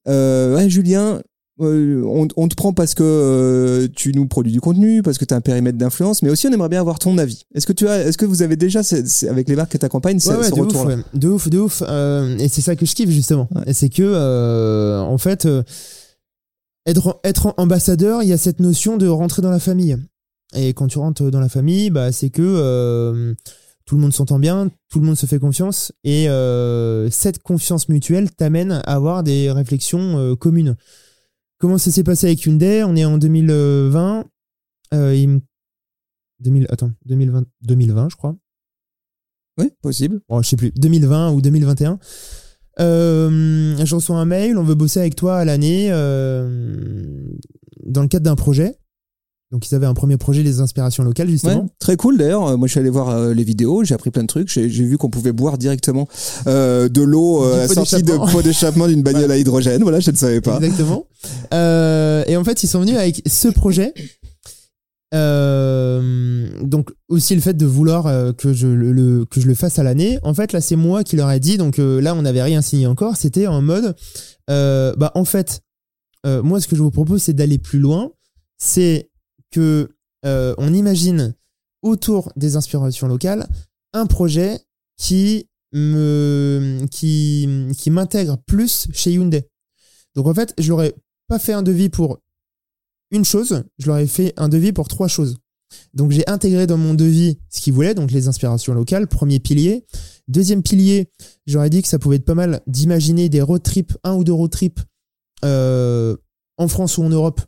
Euh, 0.07 0.55
ouais, 0.55 0.69
Julien, 0.69 1.21
euh, 1.61 2.03
on, 2.05 2.27
on 2.35 2.47
te 2.47 2.55
prend 2.55 2.73
parce 2.73 2.93
que 2.93 3.03
euh, 3.03 3.87
tu 3.95 4.11
nous 4.13 4.27
produis 4.27 4.51
du 4.51 4.61
contenu, 4.61 5.01
parce 5.01 5.17
que 5.17 5.25
tu 5.25 5.33
as 5.33 5.37
un 5.37 5.41
périmètre 5.41 5.77
d'influence, 5.77 6.21
mais 6.21 6.29
aussi 6.29 6.47
on 6.47 6.51
aimerait 6.51 6.69
bien 6.69 6.81
avoir 6.81 6.99
ton 6.99 7.17
avis. 7.17 7.43
Est-ce 7.53 7.65
que 7.65 7.73
tu 7.73 7.87
as, 7.87 8.05
est-ce 8.05 8.17
que 8.17 8.25
vous 8.25 8.41
avez 8.41 8.55
déjà, 8.55 8.81
avec 9.29 9.47
les 9.47 9.55
marques 9.55 9.71
que 9.71 9.77
tu 9.77 9.85
accompagnes, 9.85 10.19
ce, 10.19 10.29
Ouais, 10.29 10.37
ouais, 10.37 10.51
de 10.51 10.61
ouf, 10.61 10.85
ouais. 10.85 10.97
de 11.13 11.27
ouf, 11.29 11.49
de 11.49 11.59
ouf. 11.59 11.83
Euh, 11.87 12.37
et 12.37 12.47
c'est 12.49 12.61
ça 12.61 12.75
que 12.75 12.85
je 12.85 12.93
kiffe 12.93 13.09
justement. 13.09 13.47
C'est 13.71 13.89
que, 13.89 14.99
en 15.01 15.17
fait, 15.17 15.47
être, 16.85 17.19
être 17.23 17.53
ambassadeur, 17.57 18.21
il 18.21 18.29
y 18.29 18.33
a 18.33 18.37
cette 18.37 18.59
notion 18.59 18.97
de 18.97 19.07
rentrer 19.07 19.41
dans 19.41 19.51
la 19.51 19.59
famille. 19.59 19.97
Et 20.55 20.73
quand 20.73 20.87
tu 20.87 20.99
rentres 20.99 21.31
dans 21.31 21.39
la 21.39 21.49
famille, 21.49 21.89
bah, 21.89 22.11
c'est 22.11 22.29
que 22.29 23.33
tout 23.85 23.95
le 23.95 24.01
monde 24.01 24.13
s'entend 24.13 24.39
bien, 24.39 24.69
tout 24.89 24.99
le 24.99 25.05
monde 25.05 25.15
se 25.15 25.25
fait 25.25 25.39
confiance, 25.39 25.91
et 26.03 26.27
euh, 26.29 27.09
cette 27.11 27.39
confiance 27.43 27.87
mutuelle 27.87 28.31
t'amène 28.31 28.71
à 28.71 28.79
avoir 28.79 29.23
des 29.23 29.51
réflexions 29.51 30.17
euh, 30.17 30.35
communes. 30.35 30.75
Comment 31.59 31.77
ça 31.77 31.91
s'est 31.91 32.03
passé 32.03 32.27
avec 32.27 32.43
Hyundai? 32.45 32.83
On 32.83 32.95
est 32.95 33.05
en 33.05 33.17
2020. 33.17 34.25
Euh, 34.93 35.15
il 35.15 35.29
me- 35.29 35.41
2000, 36.41 36.67
attends, 36.69 36.91
2020, 37.05 37.45
2020, 37.61 38.09
je 38.09 38.15
crois. 38.15 38.35
Oui, 39.57 39.71
possible. 39.81 40.19
Bon, 40.27 40.41
je 40.41 40.49
sais 40.49 40.57
plus, 40.57 40.71
2020 40.75 41.31
ou 41.31 41.41
2021. 41.41 41.97
Euh, 42.81 43.85
je 43.85 43.95
reçois 43.95 44.17
un 44.17 44.25
mail, 44.25 44.57
on 44.57 44.63
veut 44.63 44.75
bosser 44.75 44.99
avec 44.99 45.15
toi 45.15 45.37
à 45.37 45.45
l'année 45.45 45.87
euh, 45.91 47.29
dans 47.85 48.01
le 48.01 48.07
cadre 48.09 48.25
d'un 48.25 48.35
projet. 48.35 48.77
Donc 49.51 49.69
ils 49.69 49.75
avaient 49.75 49.85
un 49.85 49.93
premier 49.93 50.17
projet, 50.17 50.41
les 50.43 50.59
inspirations 50.59 51.03
locales, 51.03 51.27
Ouais, 51.27 51.31
justement. 51.33 51.67
très 51.79 51.95
cool 51.97 52.17
d'ailleurs. 52.17 52.47
Euh, 52.47 52.57
Moi, 52.57 52.67
je 52.67 52.71
suis 52.71 52.79
allé 52.79 52.89
voir 52.89 53.09
euh, 53.09 53.33
les 53.33 53.43
vidéos, 53.43 53.83
j'ai 53.83 53.93
appris 53.93 54.09
plein 54.11 54.23
de 54.23 54.27
trucs. 54.27 54.49
J'ai 54.49 54.67
vu 54.67 54.97
qu'on 54.97 55.09
pouvait 55.09 55.31
boire 55.31 55.57
directement 55.57 56.07
euh, 56.47 56.89
de 56.89 57.01
l'eau 57.03 57.43
euh, 57.43 57.53
à 57.53 57.57
la 57.59 57.67
sortie 57.67 58.01
de 58.03 58.11
pot 58.31 58.41
d'échappement 58.41 58.87
d'une 58.87 59.03
bagnole 59.03 59.31
à 59.31 59.37
hydrogène. 59.37 59.83
Voilà, 59.83 59.99
je 59.99 60.09
ne 60.11 60.15
savais 60.15 60.41
pas. 60.41 60.57
Exactement. 60.57 61.05
Et 61.51 62.35
en 62.37 62.43
fait, 62.43 62.63
ils 62.63 62.67
sont 62.67 62.79
venus 62.81 62.97
avec 62.97 63.21
ce 63.27 63.47
projet. 63.47 63.93
Donc 66.61 66.91
aussi 67.07 67.35
le 67.35 67.41
fait 67.41 67.53
de 67.55 67.65
vouloir 67.65 68.35
que 68.35 68.51
je 68.53 68.67
le, 68.67 68.91
le- 68.91 69.25
que 69.25 69.39
je 69.39 69.47
le 69.47 69.55
fasse 69.55 69.79
à 69.79 69.83
l'année. 69.83 70.19
En 70.23 70.33
fait, 70.33 70.51
là, 70.53 70.61
c'est 70.61 70.75
moi 70.75 71.03
qui 71.03 71.15
leur 71.15 71.29
ai 71.31 71.39
dit. 71.39 71.57
Donc 71.57 71.77
là, 71.77 72.15
on 72.15 72.23
n'avait 72.23 72.41
rien 72.43 72.61
signé 72.61 72.87
encore. 72.87 73.15
C'était 73.15 73.47
en 73.47 73.61
mode, 73.61 73.95
bah 74.47 75.11
en 75.15 75.25
fait, 75.25 75.61
moi, 76.25 76.59
ce 76.59 76.67
que 76.67 76.75
je 76.75 76.81
vous 76.81 76.91
propose, 76.91 77.21
c'est 77.21 77.33
d'aller 77.33 77.57
plus 77.59 77.79
loin. 77.79 78.11
C'est 78.57 79.09
euh, 79.59 80.55
on 80.57 80.73
imagine 80.73 81.35
autour 81.81 82.31
des 82.35 82.55
inspirations 82.55 83.07
locales 83.07 83.47
un 83.93 84.07
projet 84.07 84.59
qui 84.97 85.47
me 85.71 86.85
qui 86.89 87.47
qui 87.77 87.91
m'intègre 87.91 88.37
plus 88.45 88.87
chez 88.93 89.11
Hyundai. 89.13 89.47
Donc 90.15 90.27
en 90.27 90.33
fait, 90.33 90.53
je 90.57 90.69
leur 90.69 90.83
ai 90.83 90.95
pas 91.27 91.39
fait 91.39 91.53
un 91.53 91.63
devis 91.63 91.89
pour 91.89 92.19
une 93.11 93.25
chose, 93.25 93.63
je 93.77 93.87
leur 93.87 93.97
ai 93.97 94.07
fait 94.07 94.33
un 94.37 94.49
devis 94.49 94.73
pour 94.73 94.87
trois 94.87 95.07
choses. 95.07 95.37
Donc 95.93 96.11
j'ai 96.11 96.27
intégré 96.29 96.67
dans 96.67 96.77
mon 96.77 96.93
devis 96.93 97.39
ce 97.49 97.61
qu'ils 97.61 97.73
voulaient, 97.73 97.95
donc 97.95 98.11
les 98.11 98.27
inspirations 98.27 98.73
locales, 98.73 99.07
premier 99.07 99.39
pilier. 99.39 99.85
Deuxième 100.27 100.63
pilier, 100.63 101.09
j'aurais 101.45 101.69
dit 101.69 101.81
que 101.81 101.87
ça 101.87 101.99
pouvait 101.99 102.17
être 102.17 102.25
pas 102.25 102.35
mal 102.35 102.61
d'imaginer 102.67 103.29
des 103.29 103.41
road 103.41 103.63
trips, 103.63 103.93
un 104.03 104.15
ou 104.15 104.23
deux 104.23 104.33
road 104.33 104.51
trips 104.51 104.79
euh, 105.43 106.15
en 106.57 106.67
France 106.67 106.97
ou 106.97 107.03
en 107.03 107.09
Europe, 107.09 107.41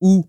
où 0.00 0.26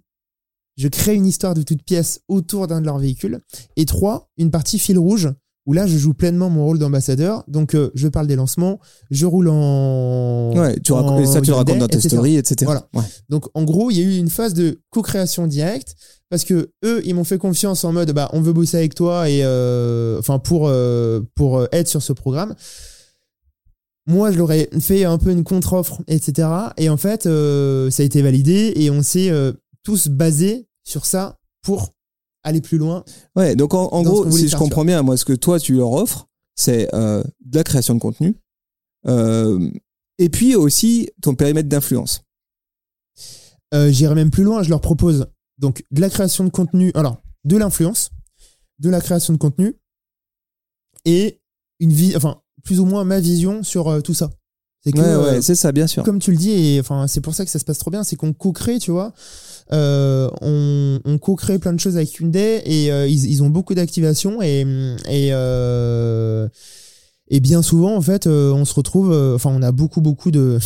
je 0.77 0.87
crée 0.87 1.15
une 1.15 1.25
histoire 1.25 1.53
de 1.53 1.63
toute 1.63 1.83
pièce 1.83 2.21
autour 2.27 2.67
d'un 2.67 2.81
de 2.81 2.85
leurs 2.85 2.99
véhicules. 2.99 3.39
Et 3.75 3.85
trois, 3.85 4.29
une 4.37 4.51
partie 4.51 4.79
fil 4.79 4.97
rouge, 4.97 5.29
où 5.65 5.73
là 5.73 5.85
je 5.85 5.97
joue 5.97 6.13
pleinement 6.13 6.49
mon 6.49 6.65
rôle 6.65 6.79
d'ambassadeur. 6.79 7.43
Donc 7.47 7.75
euh, 7.75 7.91
je 7.93 8.07
parle 8.07 8.27
des 8.27 8.37
lancements, 8.37 8.79
je 9.11 9.25
roule 9.25 9.49
en... 9.49 10.53
Ouais, 10.55 10.79
tu 10.79 10.93
en 10.93 11.25
ça, 11.25 11.41
tu 11.41 11.49
le 11.49 11.55
racontes 11.57 11.79
dans 11.79 11.87
tes 11.87 11.97
etc. 11.97 12.15
stories, 12.15 12.37
etc. 12.37 12.55
Voilà. 12.63 12.87
Ouais. 12.93 13.03
Donc 13.29 13.45
en 13.53 13.63
gros, 13.63 13.91
il 13.91 13.97
y 13.97 14.01
a 14.01 14.03
eu 14.03 14.17
une 14.17 14.29
phase 14.29 14.53
de 14.53 14.79
co-création 14.89 15.45
directe 15.45 15.95
parce 16.29 16.45
que 16.45 16.71
eux, 16.85 17.01
ils 17.05 17.13
m'ont 17.13 17.23
fait 17.23 17.37
confiance 17.37 17.83
en 17.83 17.93
mode 17.93 18.11
bah 18.11 18.29
on 18.33 18.41
veut 18.41 18.53
bosser 18.53 18.77
avec 18.77 18.95
toi 18.95 19.29
et 19.29 19.43
euh, 19.43 20.19
enfin 20.19 20.39
pour 20.39 20.67
euh, 20.67 21.21
pour 21.35 21.57
euh, 21.57 21.67
être 21.71 21.87
sur 21.87 22.01
ce 22.01 22.13
programme. 22.13 22.55
Moi, 24.09 24.31
je 24.31 24.37
leur 24.37 24.49
ai 24.53 24.69
fait 24.79 25.03
un 25.03 25.17
peu 25.17 25.31
une 25.31 25.43
contre-offre, 25.43 26.01
etc. 26.07 26.47
Et 26.77 26.87
en 26.87 26.95
fait, 26.95 27.25
euh, 27.25 27.89
ça 27.89 28.03
a 28.03 28.05
été 28.05 28.21
validé 28.21 28.71
et 28.77 28.89
on 28.89 29.03
s'est 29.03 29.29
euh, 29.87 29.91
tous 29.91 30.09
basés 30.09 30.67
sur 30.83 31.05
ça 31.05 31.39
pour 31.61 31.93
aller 32.43 32.61
plus 32.61 32.77
loin. 32.77 33.03
Ouais, 33.35 33.55
donc 33.55 33.73
en, 33.73 34.01
gros, 34.03 34.29
si 34.31 34.45
je 34.45 34.49
faire, 34.49 34.59
comprends 34.59 34.85
bien, 34.85 35.01
moi, 35.03 35.17
ce 35.17 35.25
que 35.25 35.33
toi, 35.33 35.59
tu 35.59 35.73
leur 35.73 35.91
offres, 35.91 36.27
c'est 36.55 36.93
euh, 36.93 37.23
de 37.45 37.57
la 37.57 37.63
création 37.63 37.93
de 37.93 37.99
contenu, 37.99 38.35
euh, 39.07 39.69
et 40.17 40.29
puis 40.29 40.55
aussi 40.55 41.09
ton 41.21 41.35
périmètre 41.35 41.69
d'influence. 41.69 42.23
Euh, 43.73 43.91
J'irai 43.91 44.15
même 44.15 44.31
plus 44.31 44.43
loin, 44.43 44.63
je 44.63 44.69
leur 44.69 44.81
propose 44.81 45.27
donc 45.57 45.83
de 45.91 46.01
la 46.01 46.09
création 46.09 46.43
de 46.43 46.49
contenu, 46.49 46.91
alors 46.95 47.21
de 47.43 47.57
l'influence, 47.57 48.09
de 48.79 48.89
la 48.89 49.01
création 49.01 49.33
de 49.33 49.37
contenu 49.37 49.75
et 51.05 51.41
une 51.79 51.93
vie, 51.93 52.15
enfin 52.15 52.41
plus 52.63 52.79
ou 52.79 52.85
moins 52.85 53.03
ma 53.03 53.19
vision 53.19 53.63
sur 53.63 54.01
tout 54.03 54.13
ça. 54.13 54.29
C'est 54.83 54.91
que 54.91 54.99
Ouais, 54.99 55.05
euh, 55.05 55.23
ouais, 55.33 55.41
c'est 55.41 55.55
ça, 55.55 55.71
bien 55.71 55.87
sûr. 55.87 56.03
comme 56.03 56.19
tu 56.19 56.31
le 56.31 56.37
dis, 56.37 56.51
et 56.51 56.79
enfin 56.79 57.07
c'est 57.07 57.21
pour 57.21 57.33
ça 57.33 57.43
que 57.45 57.51
ça 57.51 57.59
se 57.59 57.65
passe 57.65 57.77
trop 57.79 57.91
bien, 57.91 58.03
c'est 58.03 58.15
qu'on 58.15 58.31
co-crée, 58.33 58.79
tu 58.79 58.91
vois. 58.91 59.13
Euh, 59.73 60.29
on, 60.41 60.99
on 61.03 61.17
co-crée 61.17 61.59
plein 61.59 61.73
de 61.73 61.79
choses 61.79 61.97
avec 61.97 62.13
Hyundai 62.19 62.61
et 62.65 62.89
euh, 62.91 63.05
ils, 63.07 63.25
ils 63.29 63.43
ont 63.43 63.49
beaucoup 63.49 63.73
d'activations 63.75 64.41
et 64.41 64.61
et 65.09 65.29
euh, 65.33 66.47
et 67.27 67.41
bien 67.41 67.61
souvent 67.61 67.93
en 67.97 68.01
fait 68.01 68.27
on 68.27 68.63
se 68.63 68.73
retrouve, 68.73 69.11
enfin 69.35 69.49
on 69.53 69.61
a 69.61 69.73
beaucoup 69.73 69.99
beaucoup 69.99 70.31
de 70.31 70.57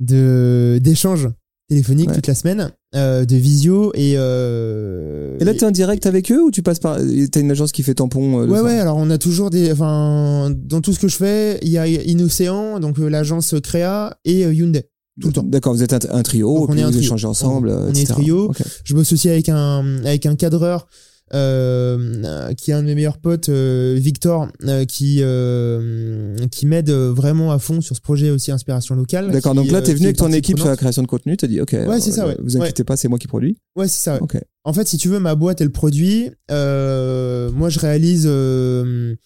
de 0.00 0.80
d'échanges 0.82 1.28
téléphoniques 1.68 2.08
Ouais. 2.08 2.14
toute 2.14 2.26
la 2.26 2.34
semaine, 2.34 2.70
euh, 2.94 3.24
de 3.24 3.36
visio 3.36 3.90
et 3.94 4.14
euh, 4.16 5.36
Et 5.40 5.44
là, 5.44 5.52
t'es 5.54 5.64
en 5.64 5.70
direct 5.70 6.06
avec 6.06 6.30
eux 6.30 6.42
ou 6.42 6.50
tu 6.50 6.62
passes 6.62 6.78
par. 6.78 6.98
T'as 7.32 7.40
une 7.40 7.50
agence 7.50 7.72
qui 7.72 7.82
fait 7.82 7.94
tampon 7.94 8.40
euh, 8.42 8.46
Ouais, 8.46 8.60
ouais, 8.60 8.78
alors 8.78 8.96
on 8.98 9.10
a 9.10 9.18
toujours 9.18 9.50
des. 9.50 9.72
Enfin, 9.72 10.50
dans 10.54 10.80
tout 10.80 10.92
ce 10.92 10.98
que 11.00 11.08
je 11.08 11.16
fais, 11.16 11.58
il 11.62 11.68
y 11.68 11.78
a 11.78 11.86
Inocéan, 11.86 12.78
donc 12.80 12.98
l'agence 12.98 13.54
Créa, 13.62 14.18
et 14.24 14.42
Hyundai. 14.42 14.84
Tout 15.20 15.28
le 15.28 15.32
temps. 15.32 15.42
D'accord, 15.44 15.72
vous 15.72 15.82
êtes 15.82 15.92
un, 15.94 15.98
un 16.10 16.22
trio, 16.22 16.54
Donc, 16.58 16.68
on 16.68 16.72
puis 16.72 16.80
est 16.80 16.82
un 16.82 16.86
vous 16.86 16.92
trio. 16.92 17.04
échangez 17.04 17.26
ensemble. 17.26 17.70
On- 17.70 17.88
on 17.90 17.94
est 17.94 18.04
trio. 18.06 18.50
Ok. 18.50 18.58
Je 18.84 18.94
bosse 18.94 19.12
aussi 19.12 19.28
avec 19.30 19.48
un, 19.48 20.04
avec 20.04 20.26
un 20.26 20.36
cadreur. 20.36 20.88
Euh, 21.34 22.52
qui 22.54 22.70
est 22.70 22.74
un 22.74 22.82
de 22.82 22.86
mes 22.86 22.94
meilleurs 22.94 23.18
potes, 23.18 23.48
euh, 23.48 23.96
Victor, 23.98 24.46
euh, 24.64 24.84
qui 24.84 25.18
euh, 25.22 26.36
qui 26.52 26.66
m'aide 26.66 26.88
vraiment 26.90 27.50
à 27.50 27.58
fond 27.58 27.80
sur 27.80 27.96
ce 27.96 28.00
projet 28.00 28.30
aussi 28.30 28.52
inspiration 28.52 28.94
locale. 28.94 29.32
D'accord, 29.32 29.54
donc 29.56 29.68
là, 29.72 29.78
euh, 29.78 29.80
t'es 29.80 29.86
qui 29.92 29.94
venu 29.96 30.06
avec 30.06 30.18
ton 30.18 30.30
équipe 30.30 30.56
sur 30.58 30.68
la 30.68 30.76
création 30.76 31.02
de 31.02 31.08
contenu, 31.08 31.36
t'as 31.36 31.48
dit, 31.48 31.60
ok, 31.60 31.72
Ouais, 31.88 32.00
c'est 32.00 32.12
ça, 32.12 32.24
euh, 32.26 32.28
ouais. 32.28 32.36
vous 32.42 32.56
inquiétez 32.56 32.84
pas, 32.84 32.96
c'est 32.96 33.08
moi 33.08 33.18
qui 33.18 33.26
produis. 33.26 33.58
Ouais, 33.74 33.88
c'est 33.88 34.02
ça. 34.04 34.22
ouais. 34.22 34.40
En 34.62 34.72
fait, 34.72 34.86
si 34.86 34.98
tu 34.98 35.08
veux, 35.08 35.18
ma 35.18 35.34
boîte, 35.34 35.60
elle 35.60 35.70
produit. 35.72 36.30
Euh, 36.52 37.50
moi, 37.50 37.70
je 37.70 37.80
réalise 37.80 38.24
euh, 38.26 39.16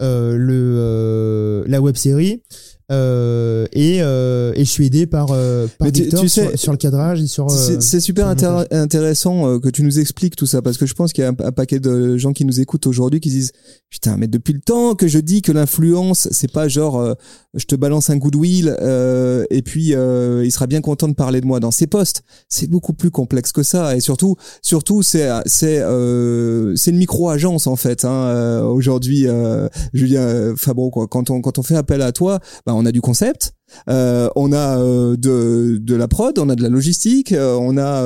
euh, 0.00 0.36
le 0.38 0.74
euh, 0.78 1.64
la 1.66 1.82
web 1.82 1.96
série 1.96 2.42
euh, 2.90 3.66
et, 3.72 3.98
euh, 4.02 4.52
et 4.56 4.64
je 4.64 4.70
suis 4.70 4.86
aidé 4.86 5.06
par, 5.06 5.28
euh, 5.30 5.66
par 5.78 5.90
tu- 5.92 6.02
Victor 6.02 6.20
tu 6.22 6.28
sais, 6.28 6.56
sur 6.56 6.72
le 6.72 6.78
cadrage 6.78 7.20
et 7.22 7.26
sur. 7.26 7.46
euh, 7.46 7.54
C'est 7.54 7.80
c'est 7.82 8.00
super 8.00 8.26
sur 8.38 8.64
intéressant 8.72 9.48
euh, 9.48 9.58
que 9.58 9.68
tu 9.68 9.82
nous 9.82 9.98
expliques 10.00 10.36
tout 10.36 10.46
ça 10.46 10.60
parce 10.62 10.76
que 10.76 10.86
je 10.86 10.94
pense 10.94 11.12
qu'il 11.12 11.22
y 11.22 11.26
a 11.26 11.30
un, 11.30 11.36
un 11.46 11.52
paquet 11.52 11.78
de 11.80 12.16
gens 12.16 12.32
qui 12.32 12.44
nous 12.44 12.60
écoutent 12.60 12.86
aujourd'hui 12.86 13.20
qui 13.20 13.28
disent 13.30 13.52
putain 13.90 14.16
mais 14.16 14.26
depuis 14.26 14.52
le 14.54 14.60
temps 14.60 14.94
que 14.94 15.06
je 15.08 15.18
dis 15.18 15.42
que 15.42 15.52
l'influence 15.52 16.28
c'est 16.30 16.50
pas 16.52 16.68
genre 16.68 16.98
euh, 17.00 17.14
je 17.54 17.64
te 17.64 17.74
balance 17.74 18.10
un 18.10 18.16
goodwill 18.16 18.76
euh, 18.80 19.44
et 19.50 19.62
puis 19.62 19.94
euh, 19.94 20.44
il 20.44 20.50
sera 20.52 20.66
bien 20.66 20.80
content 20.80 21.08
de 21.08 21.14
parler 21.14 21.40
de 21.40 21.46
moi 21.46 21.60
dans 21.60 21.70
ses 21.70 21.86
posts 21.86 22.22
c'est 22.48 22.68
beaucoup 22.68 22.92
plus 22.92 23.10
complexe 23.10 23.52
que 23.52 23.62
ça 23.62 23.96
et 23.96 24.00
surtout 24.00 24.36
surtout 24.62 25.02
c'est 25.02 25.28
c'est 25.46 25.80
euh, 25.80 26.74
c'est 26.76 26.90
une 26.90 26.98
micro 26.98 27.28
agence 27.28 27.66
en 27.66 27.76
fait 27.76 28.04
hein, 28.04 28.10
euh, 28.10 28.62
aujourd'hui 28.62 29.26
euh, 29.26 29.68
Julien 29.92 30.20
euh, 30.22 30.54
Fabreau 30.56 30.90
quoi 30.90 31.06
quand 31.08 31.30
on 31.30 31.40
quand 31.40 31.58
on 31.58 31.62
fait 31.62 31.76
appel 31.76 32.02
à 32.02 32.12
toi 32.12 32.38
bah, 32.66 32.74
on 32.74 32.79
a 32.86 32.92
du 32.92 33.00
concept 33.00 33.54
euh, 33.88 34.28
on 34.36 34.52
a 34.52 34.78
euh, 34.78 35.16
de, 35.16 35.78
de 35.80 35.94
la 35.94 36.08
prod, 36.08 36.38
on 36.38 36.48
a 36.48 36.56
de 36.56 36.62
la 36.62 36.68
logistique, 36.68 37.32
euh, 37.32 37.56
on 37.60 37.76
a 37.76 38.02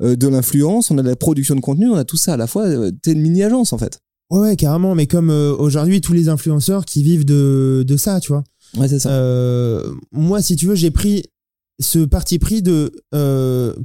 de 0.00 0.28
l'influence, 0.28 0.90
on 0.90 0.98
a 0.98 1.02
de 1.02 1.08
la 1.08 1.16
production 1.16 1.54
de 1.54 1.60
contenu, 1.60 1.88
on 1.88 1.96
a 1.96 2.04
tout 2.04 2.16
ça 2.16 2.34
à 2.34 2.36
la 2.36 2.46
fois. 2.46 2.68
T'es 3.02 3.12
une 3.12 3.20
mini 3.20 3.42
agence 3.42 3.72
en 3.72 3.78
fait. 3.78 4.00
Ouais, 4.30 4.40
ouais, 4.40 4.56
carrément. 4.56 4.94
Mais 4.94 5.06
comme 5.06 5.30
aujourd'hui, 5.30 6.00
tous 6.00 6.12
les 6.12 6.28
influenceurs 6.28 6.84
qui 6.84 7.02
vivent 7.02 7.24
de, 7.24 7.84
de 7.86 7.96
ça, 7.96 8.20
tu 8.20 8.32
vois. 8.32 8.44
Ouais, 8.76 8.88
c'est 8.88 9.00
ça. 9.00 9.10
Moi, 10.12 10.40
si 10.42 10.56
tu 10.56 10.66
veux, 10.66 10.74
j'ai 10.74 10.90
pris 10.90 11.24
ce 11.80 12.00
parti 12.00 12.38
pris 12.38 12.62
de 12.62 12.92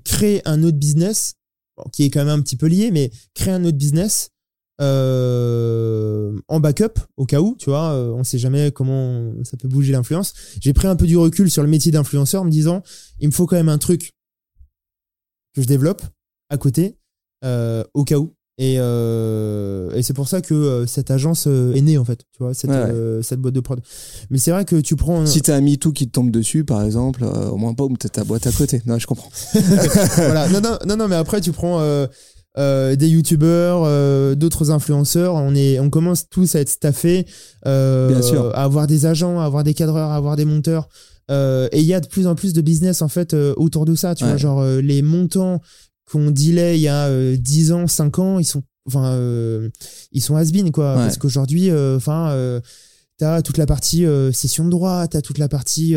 créer 0.04 0.42
un 0.46 0.64
autre 0.64 0.78
business, 0.78 1.34
bon, 1.78 1.86
qui 1.92 2.04
est 2.04 2.10
quand 2.10 2.20
même 2.20 2.40
un 2.40 2.42
petit 2.42 2.58
peu 2.58 2.68
lié, 2.68 2.92
mais 2.92 3.12
créer 3.34 3.54
un 3.54 3.66
autre 3.66 3.78
business 3.78 4.30
euh, 4.82 6.38
en 6.48 6.60
backup 6.60 7.00
au 7.18 7.26
cas 7.26 7.40
où, 7.40 7.56
tu 7.58 7.70
vois, 7.70 7.92
euh, 7.94 8.12
on 8.12 8.24
sait 8.24 8.38
jamais 8.38 8.72
comment 8.72 9.32
ça 9.44 9.58
peut 9.58 9.68
bouger 9.68 9.94
l'influence. 9.94 10.34
J'ai 10.60 10.74
pris 10.74 10.88
un 10.88 10.96
peu 10.96 11.06
du 11.08 11.18
recul 11.18 11.50
sur 11.50 11.64
le 11.64 11.70
métier 11.70 11.92
d'influenceur 11.92 12.42
en 12.42 12.46
me 12.46 12.52
disant, 12.52 12.84
il 13.20 13.28
me 13.28 13.34
faut 13.34 13.46
quand 13.46 13.56
même 13.56 13.70
un 13.70 13.78
truc 13.78 14.12
que 15.54 15.62
je 15.62 15.68
développe 15.68 16.02
à 16.50 16.58
côté 16.58 16.98
euh, 17.44 17.84
au 17.94 18.04
cas 18.04 18.18
où. 18.18 18.34
Et, 18.58 18.76
euh, 18.80 19.92
et 19.96 20.02
c'est 20.02 20.14
pour 20.14 20.30
ça 20.30 20.40
que 20.40 20.86
cette 20.88 21.12
agence 21.12 21.46
est 21.46 21.82
née 21.82 21.98
en 21.98 22.06
fait, 22.06 22.20
tu 22.32 22.40
vois, 22.40 22.54
cette, 22.54 22.70
Ouais, 22.70 22.90
ouais. 22.90 23.20
cette 23.22 23.42
boîte 23.42 23.54
de 23.54 23.60
prod. 23.60 23.82
Mais 24.30 24.38
c'est 24.38 24.52
vrai 24.52 24.64
que 24.64 24.78
tu 24.78 24.96
prends. 24.96 25.26
Si 25.26 25.42
t'as 25.42 25.58
un 25.58 25.62
MeToo 25.62 25.92
qui 25.92 26.08
te 26.08 26.12
tombe 26.14 26.32
dessus, 26.32 26.64
par 26.64 26.82
exemple, 26.82 27.26
au 27.26 27.58
moins 27.58 27.74
pas, 27.74 27.84
ou 27.84 27.98
t'as 27.98 28.08
ta 28.08 28.24
boîte 28.24 28.48
à 28.48 28.54
côté. 28.54 28.82
Non, 28.86 28.98
je 28.98 29.08
comprends. 29.08 29.30
voilà. 30.16 30.48
Non, 30.48 30.62
non, 30.62 30.78
non, 30.86 30.96
non, 30.96 31.08
mais 31.10 31.16
après, 31.18 31.42
tu 31.42 31.52
prends 31.52 31.82
euh, 32.58 32.96
des 32.96 33.10
youtubeurs, 33.10 33.84
euh, 33.86 34.36
d'autres 34.36 34.72
influenceurs. 34.72 35.36
On, 35.36 35.54
est, 35.56 35.80
on 35.80 35.90
commence 35.90 36.30
tous 36.30 36.56
à 36.56 36.60
être 36.62 36.70
staffés, 36.70 37.26
euh, 37.68 38.10
Bien 38.10 38.22
sûr. 38.22 38.56
à 38.56 38.64
avoir 38.64 38.88
des 38.88 39.06
agents, 39.06 39.40
à 39.40 39.46
avoir 39.46 39.64
des 39.64 39.74
cadreurs, 39.74 40.12
à 40.12 40.16
avoir 40.16 40.36
des 40.36 40.46
monteurs. 40.46 40.88
Euh, 41.32 41.68
et 41.72 41.80
il 41.80 41.86
y 41.86 41.94
a 41.94 42.00
de 42.00 42.08
plus 42.08 42.28
en 42.28 42.36
plus 42.36 42.54
de 42.54 42.62
business 42.62 43.02
en 43.02 43.08
fait 43.08 43.34
euh, 43.34 43.54
autour 43.58 43.86
de 43.86 43.96
ça. 43.96 44.14
Tu 44.16 44.24
Ouais. 44.24 44.30
vois, 44.32 44.38
genre 44.38 44.62
euh, 44.62 44.80
les 44.82 45.02
montants 45.02 45.60
qu'on 46.12 46.30
dilait 46.30 46.78
il 46.78 46.82
y 46.82 46.88
a 46.88 47.08
euh, 47.08 47.36
10 47.36 47.72
ans, 47.72 47.88
5 47.88 48.20
ans, 48.20 48.38
ils 48.40 48.46
sont, 48.46 48.62
enfin, 48.88 49.08
euh, 49.14 49.70
ils 50.12 50.22
sont 50.22 50.36
has-been 50.36 50.72
quoi. 50.72 50.92
Ouais. 50.96 51.02
Parce 51.02 51.18
qu'aujourd'hui, 51.18 51.72
enfin, 51.72 52.30
euh, 52.30 52.62
t'as 53.18 53.42
toute 53.42 53.58
la 53.58 53.66
partie 53.66 54.06
euh, 54.06 54.32
session 54.32 54.66
de 54.66 54.70
droit, 54.70 55.08
t'as 55.08 55.22
toute 55.22 55.40
la 55.40 55.50
partie 55.50 55.96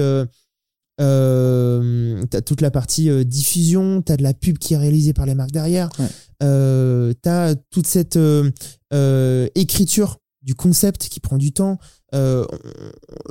euh, 1.00 2.22
t'as 2.30 2.40
toute 2.40 2.60
la 2.60 2.70
partie 2.70 3.08
euh, 3.10 3.24
diffusion, 3.24 4.02
t'as 4.02 4.16
de 4.16 4.22
la 4.22 4.34
pub 4.34 4.58
qui 4.58 4.74
est 4.74 4.78
réalisée 4.78 5.12
par 5.12 5.26
les 5.26 5.34
marques 5.34 5.52
derrière, 5.52 5.88
Ouais. 5.98 6.06
euh, 6.42 7.12
t'as 7.22 7.54
toute 7.70 7.86
cette 7.86 8.16
euh, 8.16 8.50
euh, 8.92 9.48
écriture 9.54 10.18
du 10.42 10.54
concept 10.54 11.08
qui 11.08 11.20
prend 11.20 11.36
du 11.36 11.52
temps. 11.52 11.78
Euh, 12.14 12.44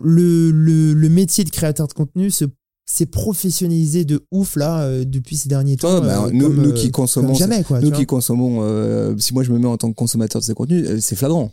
le, 0.04 0.52
le, 0.52 0.94
le 0.94 1.10
métier 1.10 1.44
de 1.44 1.50
créateur 1.50 1.88
de 1.88 1.94
contenu 1.94 2.30
se 2.32 2.46
s'est 2.90 3.06
professionnalisé 3.06 4.06
de 4.06 4.22
ouf 4.32 4.56
là 4.56 4.80
euh, 4.84 5.04
depuis 5.04 5.36
ces 5.36 5.50
derniers 5.50 5.76
temps. 5.76 5.90
Toi, 5.90 6.02
bah, 6.08 6.30
nous, 6.32 6.48
comme, 6.48 6.62
nous 6.64 6.74
qui 6.74 6.90
consommons, 6.90 7.34
jamais 7.34 7.62
quoi. 7.64 7.82
nous 7.82 7.90
qui 7.90 7.96
vois. 7.98 8.06
consommons, 8.06 8.60
euh, 8.62 9.14
si 9.18 9.34
moi 9.34 9.44
je 9.44 9.52
me 9.52 9.60
mets 9.60 9.68
en 9.68 9.76
tant 9.76 9.90
que 9.90 9.96
consommateur 9.96 10.40
de 10.40 10.46
ces 10.46 10.54
contenus, 10.54 10.88
c'est 11.02 11.18
flagrant. 11.18 11.52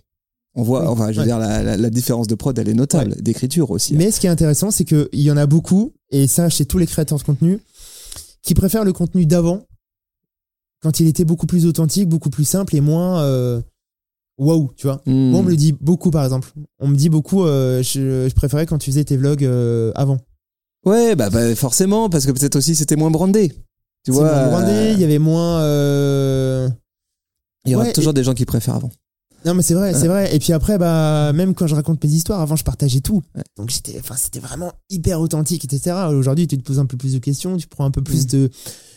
On 0.57 0.63
voit, 0.63 0.83
Oui. 0.83 0.87
enfin, 0.89 1.11
je 1.11 1.17
veux 1.17 1.21
Ouais. 1.23 1.27
dire, 1.27 1.39
la, 1.39 1.63
la, 1.63 1.77
la 1.77 1.91
différence 1.91 2.27
de 2.29 2.35
prod, 2.35 2.57
elle 2.59 2.69
est 2.69 2.75
notable, 2.75 3.17
d'écriture 3.21 3.71
aussi. 3.71 3.95
Mais 3.95 4.11
ce 4.11 4.21
qui 4.21 4.27
est 4.27 4.31
intéressant, 4.31 4.71
c'est 4.71 4.85
qu'il 4.85 5.09
y 5.15 5.31
en 5.31 5.37
a 5.37 5.47
beaucoup, 5.47 5.93
et 6.11 6.27
ça 6.29 6.49
chez 6.49 6.65
tous 6.65 6.79
les 6.79 6.87
créateurs 6.87 7.19
de 7.19 7.25
contenu, 7.25 7.59
qui 8.43 8.55
préfèrent 8.55 8.85
le 8.85 8.93
contenu 8.93 9.27
d'avant, 9.27 9.63
quand 10.83 11.01
il 11.01 11.07
était 11.09 11.25
beaucoup 11.25 11.47
plus 11.47 11.67
authentique, 11.67 12.09
beaucoup 12.09 12.31
plus 12.31 12.45
simple 12.45 12.77
et 12.77 12.81
moins 12.81 13.23
euh, 13.23 13.61
waouh, 14.39 14.71
tu 14.77 14.87
vois. 14.87 15.01
Hmm. 15.07 15.31
Moi, 15.31 15.41
on 15.41 15.43
me 15.43 15.51
le 15.51 15.57
dit 15.57 15.73
beaucoup, 15.73 16.11
par 16.11 16.23
exemple. 16.25 16.53
On 16.79 16.89
me 16.89 16.95
dit 16.97 17.09
beaucoup, 17.09 17.45
euh, 17.45 17.83
je, 17.83 18.29
je 18.29 18.35
préférais 18.35 18.67
quand 18.67 18.79
tu 18.79 18.91
faisais 18.91 19.05
tes 19.05 19.17
vlogs 19.17 19.45
euh, 19.45 19.93
avant. 19.95 20.19
Ouais, 20.85 21.17
bah, 21.17 21.31
bah, 21.31 21.55
forcément, 21.57 22.11
parce 22.11 22.27
que 22.27 22.33
peut-être 22.33 22.57
aussi 22.57 22.75
c'était 22.77 22.97
moins 22.97 23.11
brandé. 23.11 23.51
Tu 24.05 24.13
vois, 24.13 24.31
moins 24.31 24.49
brandé, 24.59 24.73
euh, 24.73 24.93
il 24.93 25.01
y 25.01 25.05
avait 25.05 25.19
moins. 25.19 25.61
euh, 25.63 26.69
il 27.65 27.73
y 27.73 27.75
aura 27.75 27.87
ouais, 27.87 27.93
toujours 27.95 28.13
des 28.13 28.23
gens 28.23 28.35
qui 28.35 28.45
préfèrent 28.45 28.75
avant. 28.75 28.91
Non, 29.45 29.55
mais 29.55 29.63
c'est 29.63 29.75
vrai, 29.75 29.93
c'est 29.95 30.09
vrai. 30.09 30.35
Et 30.35 30.39
puis 30.39 30.53
après, 30.53 30.79
bah, 30.79 31.33
même 31.35 31.55
quand 31.55 31.67
je 31.67 31.75
raconte 31.75 32.03
mes 32.03 32.11
histoires, 32.11 32.41
avant, 32.41 32.57
je 32.57 32.65
partageais 32.65 33.01
tout. 33.01 33.23
Donc, 33.57 33.71
j'étais, 33.71 33.97
enfin, 34.01 34.15
c'était 34.17 34.41
vraiment 34.41 34.73
hyper 34.91 35.21
authentique, 35.21 35.65
etc. 35.65 35.97
Aujourd'hui, 36.11 36.47
tu 36.47 36.57
te 36.57 36.63
poses 36.63 36.79
un 36.79 36.87
peu 36.87 36.97
plus 36.97 37.13
de 37.13 37.19
questions, 37.19 37.57
tu 37.57 37.67
prends 37.67 37.85
un 37.85 37.91
peu 37.91 38.01
Mm. 38.01 38.05
plus 38.05 38.27
de, 38.27 38.51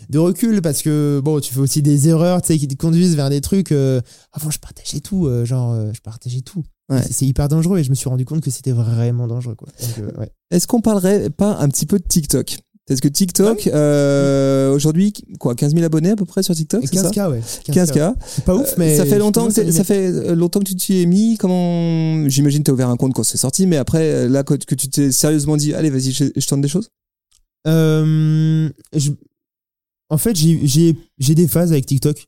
de 0.10 0.20
recul 0.20 0.62
parce 0.62 0.82
que, 0.82 1.22
bon, 1.24 1.40
tu 1.42 1.54
fais 1.54 1.60
aussi 1.60 1.82
des 1.82 2.08
erreurs, 2.08 2.42
tu 2.42 2.48
sais, 2.54 2.58
qui 2.60 2.68
te 2.68 2.76
conduisent 2.76 3.16
vers 3.16 3.30
des 3.30 3.42
trucs. 3.42 3.72
euh, 3.72 4.00
avant, 4.32 4.50
je 4.50 4.60
partageais 4.60 5.00
tout, 5.02 5.28
euh, 5.28 5.44
genre, 5.46 5.74
euh, 5.74 5.92
je 5.94 6.00
partageais 6.02 6.42
tout. 6.42 6.64
Ouais. 6.90 7.02
C'est, 7.12 7.26
hyper 7.26 7.50
dangereux 7.50 7.80
et 7.80 7.84
je 7.84 7.90
me 7.90 7.96
suis 7.96 8.08
rendu 8.08 8.24
compte 8.24 8.40
que 8.40 8.50
c'était 8.50 8.72
vraiment 8.72 9.28
dangereux, 9.28 9.56
quoi. 9.56 9.68
Donc, 9.98 10.18
ouais. 10.20 10.32
Est-ce 10.52 10.68
qu'on 10.68 10.80
parlerait 10.80 11.30
pas 11.30 11.58
un 11.58 11.68
petit 11.68 11.86
peu 11.86 12.00
de 12.00 12.06
TikTok? 12.08 12.60
Parce 12.88 13.02
que 13.02 13.10
TikTok, 13.10 13.68
Ah 13.72 13.76
euh, 13.76 14.74
aujourd'hui, 14.74 15.12
quoi, 15.40 15.56
15 15.56 15.74
000 15.74 15.84
abonnés 15.84 16.12
à 16.12 16.16
peu 16.16 16.24
près 16.24 16.42
sur 16.42 16.56
TikTok, 16.56 16.84
c'est 16.88 16.96
ça? 16.96 17.10
15K, 17.10 17.30
ouais. 17.32 17.42
15K. 17.68 18.14
C'est 18.26 18.46
pas 18.46 18.56
ouf, 18.56 18.70
Euh, 18.70 18.76
mais. 18.78 18.96
ça 18.96 19.06
fait 19.06 19.20
longtemps 19.20 19.48
que 19.50 19.72
ça 19.72 19.84
fait 19.84 20.08
euh, 20.08 20.36
longtemps 20.36 20.60
que 20.62 20.66
tu 20.66 20.76
t'y 20.76 21.02
es 21.02 21.06
mis. 21.06 21.38
Comment 21.38 22.30
J'imagine 22.30 22.64
t'as 22.64 22.72
ouvert 22.72 22.88
un 22.90 22.96
compte 22.96 23.14
quand 23.14 23.24
c'est 23.24 23.38
sorti, 23.38 23.68
mais 23.68 23.76
après 23.76 24.30
là 24.30 24.44
que 24.44 24.54
que 24.54 24.74
tu 24.76 24.88
t'es 24.88 25.12
sérieusement 25.12 25.58
dit, 25.58 25.74
allez 25.74 25.90
vas-y, 25.90 26.12
je, 26.12 26.26
je 26.34 26.48
tente 26.48 26.62
des 26.62 26.70
choses? 26.70 26.90
Euh, 27.68 28.70
je- 28.96 29.12
En 30.10 30.18
fait, 30.18 30.34
j'ai- 30.38 30.96
des 31.20 31.48
phases 31.50 31.74
avec 31.74 31.86
TikTok. 31.86 32.26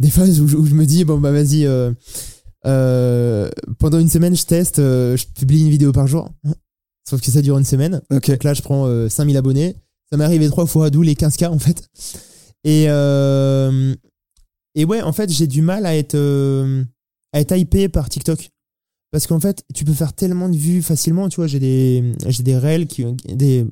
Des 0.00 0.10
phases 0.10 0.40
où 0.40 0.48
je, 0.48 0.56
où 0.56 0.66
je 0.66 0.74
me 0.74 0.84
dis, 0.86 1.04
bon, 1.04 1.18
bah 1.18 1.30
vas-y, 1.30 1.64
pendant 3.78 3.98
une 4.00 4.10
semaine, 4.10 4.34
je 4.36 4.44
teste, 4.44 4.76
je 4.78 5.24
publie 5.38 5.60
une 5.60 5.70
vidéo 5.70 5.92
par 5.92 6.08
jour. 6.08 6.28
Sauf 7.08 7.20
que 7.20 7.30
ça 7.30 7.42
dure 7.42 7.56
une 7.58 7.64
semaine. 7.64 8.00
Donc 8.10 8.26
là, 8.42 8.54
je 8.54 8.62
prends 8.62 8.86
euh, 8.86 9.08
5000 9.08 9.36
abonnés. 9.36 9.76
Ça 10.10 10.16
m'est 10.18 10.24
arrivé 10.24 10.48
trois 10.48 10.66
fois, 10.66 10.90
d'où 10.90 11.02
les 11.02 11.14
15K 11.14 11.46
en 11.48 11.58
fait. 11.58 11.88
Et, 12.64 12.86
euh, 12.88 13.94
et 14.74 14.84
ouais, 14.84 15.02
en 15.02 15.12
fait, 15.12 15.30
j'ai 15.30 15.46
du 15.46 15.62
mal 15.62 15.86
à 15.86 15.96
être, 15.96 16.14
euh, 16.14 16.84
à 17.32 17.40
être 17.40 17.56
hypé 17.56 17.88
par 17.88 18.08
TikTok. 18.08 18.50
parce 19.12 19.26
qu'en 19.26 19.40
fait, 19.40 19.64
tu 19.74 19.84
peux 19.84 19.92
faire 19.92 20.12
tellement 20.12 20.48
de 20.48 20.56
vues 20.56 20.82
facilement. 20.82 21.28
Tu 21.28 21.36
vois, 21.36 21.46
j'ai 21.48 21.58
des, 21.58 22.12
j'ai 22.28 22.42
des 22.44 22.56
réels 22.56 22.86
qui, 22.86 23.04
des, 23.26 23.66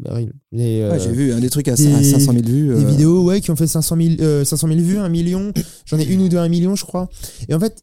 des, 0.52 0.80
euh, 0.80 0.90
Ouais, 0.92 0.98
j'ai 1.00 1.12
vu 1.12 1.32
hein, 1.32 1.38
des 1.40 1.50
trucs 1.50 1.68
à, 1.68 1.74
des- 1.74 1.92
à 1.92 2.02
500 2.02 2.32
000 2.32 2.44
vues. 2.44 2.68
des 2.68 2.84
euh, 2.84 2.88
vidéos 2.88 3.22
ouais 3.24 3.40
qui 3.40 3.50
ont 3.52 3.56
fait 3.56 3.66
500 3.68 3.96
000 3.96 4.08
euh, 4.20 4.44
500 4.44 4.66
000 4.68 4.80
vues 4.80 4.98
un 4.98 5.08
million 5.08 5.52
j'en 5.86 5.98
ai 5.98 6.04
une 6.04 6.22
ou 6.22 6.28
deux 6.28 6.38
un 6.38 6.48
million 6.48 6.74
je 6.74 6.84
crois 6.84 7.08
et 7.48 7.54
en 7.54 7.60
fait 7.60 7.82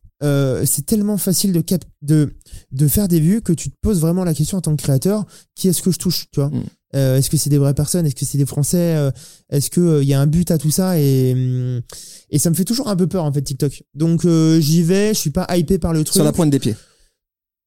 c'est 0.65 0.86
tellement 0.88 1.18
facile 1.18 1.53
de, 1.53 1.61
cap 1.61 1.86
de 2.02 2.34
de 2.72 2.88
faire 2.88 3.07
des 3.07 3.19
vues 3.19 3.41
que 3.41 3.53
tu 3.53 3.69
te 3.69 3.76
poses 3.82 3.99
vraiment 4.02 4.23
la 4.23 4.34
question 4.34 4.57
en 4.57 4.61
tant 4.61 4.76
que 4.76 4.82
créateur 4.82 5.23
qui 5.56 5.68
est-ce 5.69 5.82
que 5.84 5.91
je 5.91 5.99
touche 5.99 6.26
tu 6.32 6.40
vois? 6.40 6.49
Mm. 6.49 6.64
Euh, 6.96 7.18
est-ce 7.18 7.30
que 7.30 7.38
c'est 7.38 7.50
des 7.50 7.58
vraies 7.58 7.74
personnes? 7.74 8.06
Est-ce 8.06 8.16
que 8.16 8.26
c'est 8.26 8.38
des 8.38 8.46
français? 8.46 8.96
Euh, 8.96 9.12
est-ce 9.50 9.70
que 9.70 9.82
euh, 9.82 10.04
il 10.04 10.08
y 10.08 10.14
a 10.14 10.22
un 10.22 10.28
but 10.28 10.50
à 10.52 10.58
tout 10.58 10.72
ça? 10.72 10.98
Et 11.00 11.34
hum, 11.34 11.82
et 12.30 12.40
ça 12.40 12.50
me 12.50 12.56
fait 12.56 12.64
toujours 12.66 12.88
un 12.88 12.96
peu 12.96 13.08
peur 13.08 13.24
en 13.26 13.32
fait 13.32 13.42
TikTok 13.42 13.84
donc 13.94 14.22
j'y 14.60 14.82
vais 14.84 15.14
je 15.14 15.20
suis 15.20 15.30
pas 15.32 15.46
hypé 15.58 15.78
par 15.78 15.94
le 15.94 16.04
truc 16.04 16.16
sur 16.16 16.24
la 16.24 16.32
pointe 16.34 16.50
des 16.50 16.60
pieds. 16.60 16.76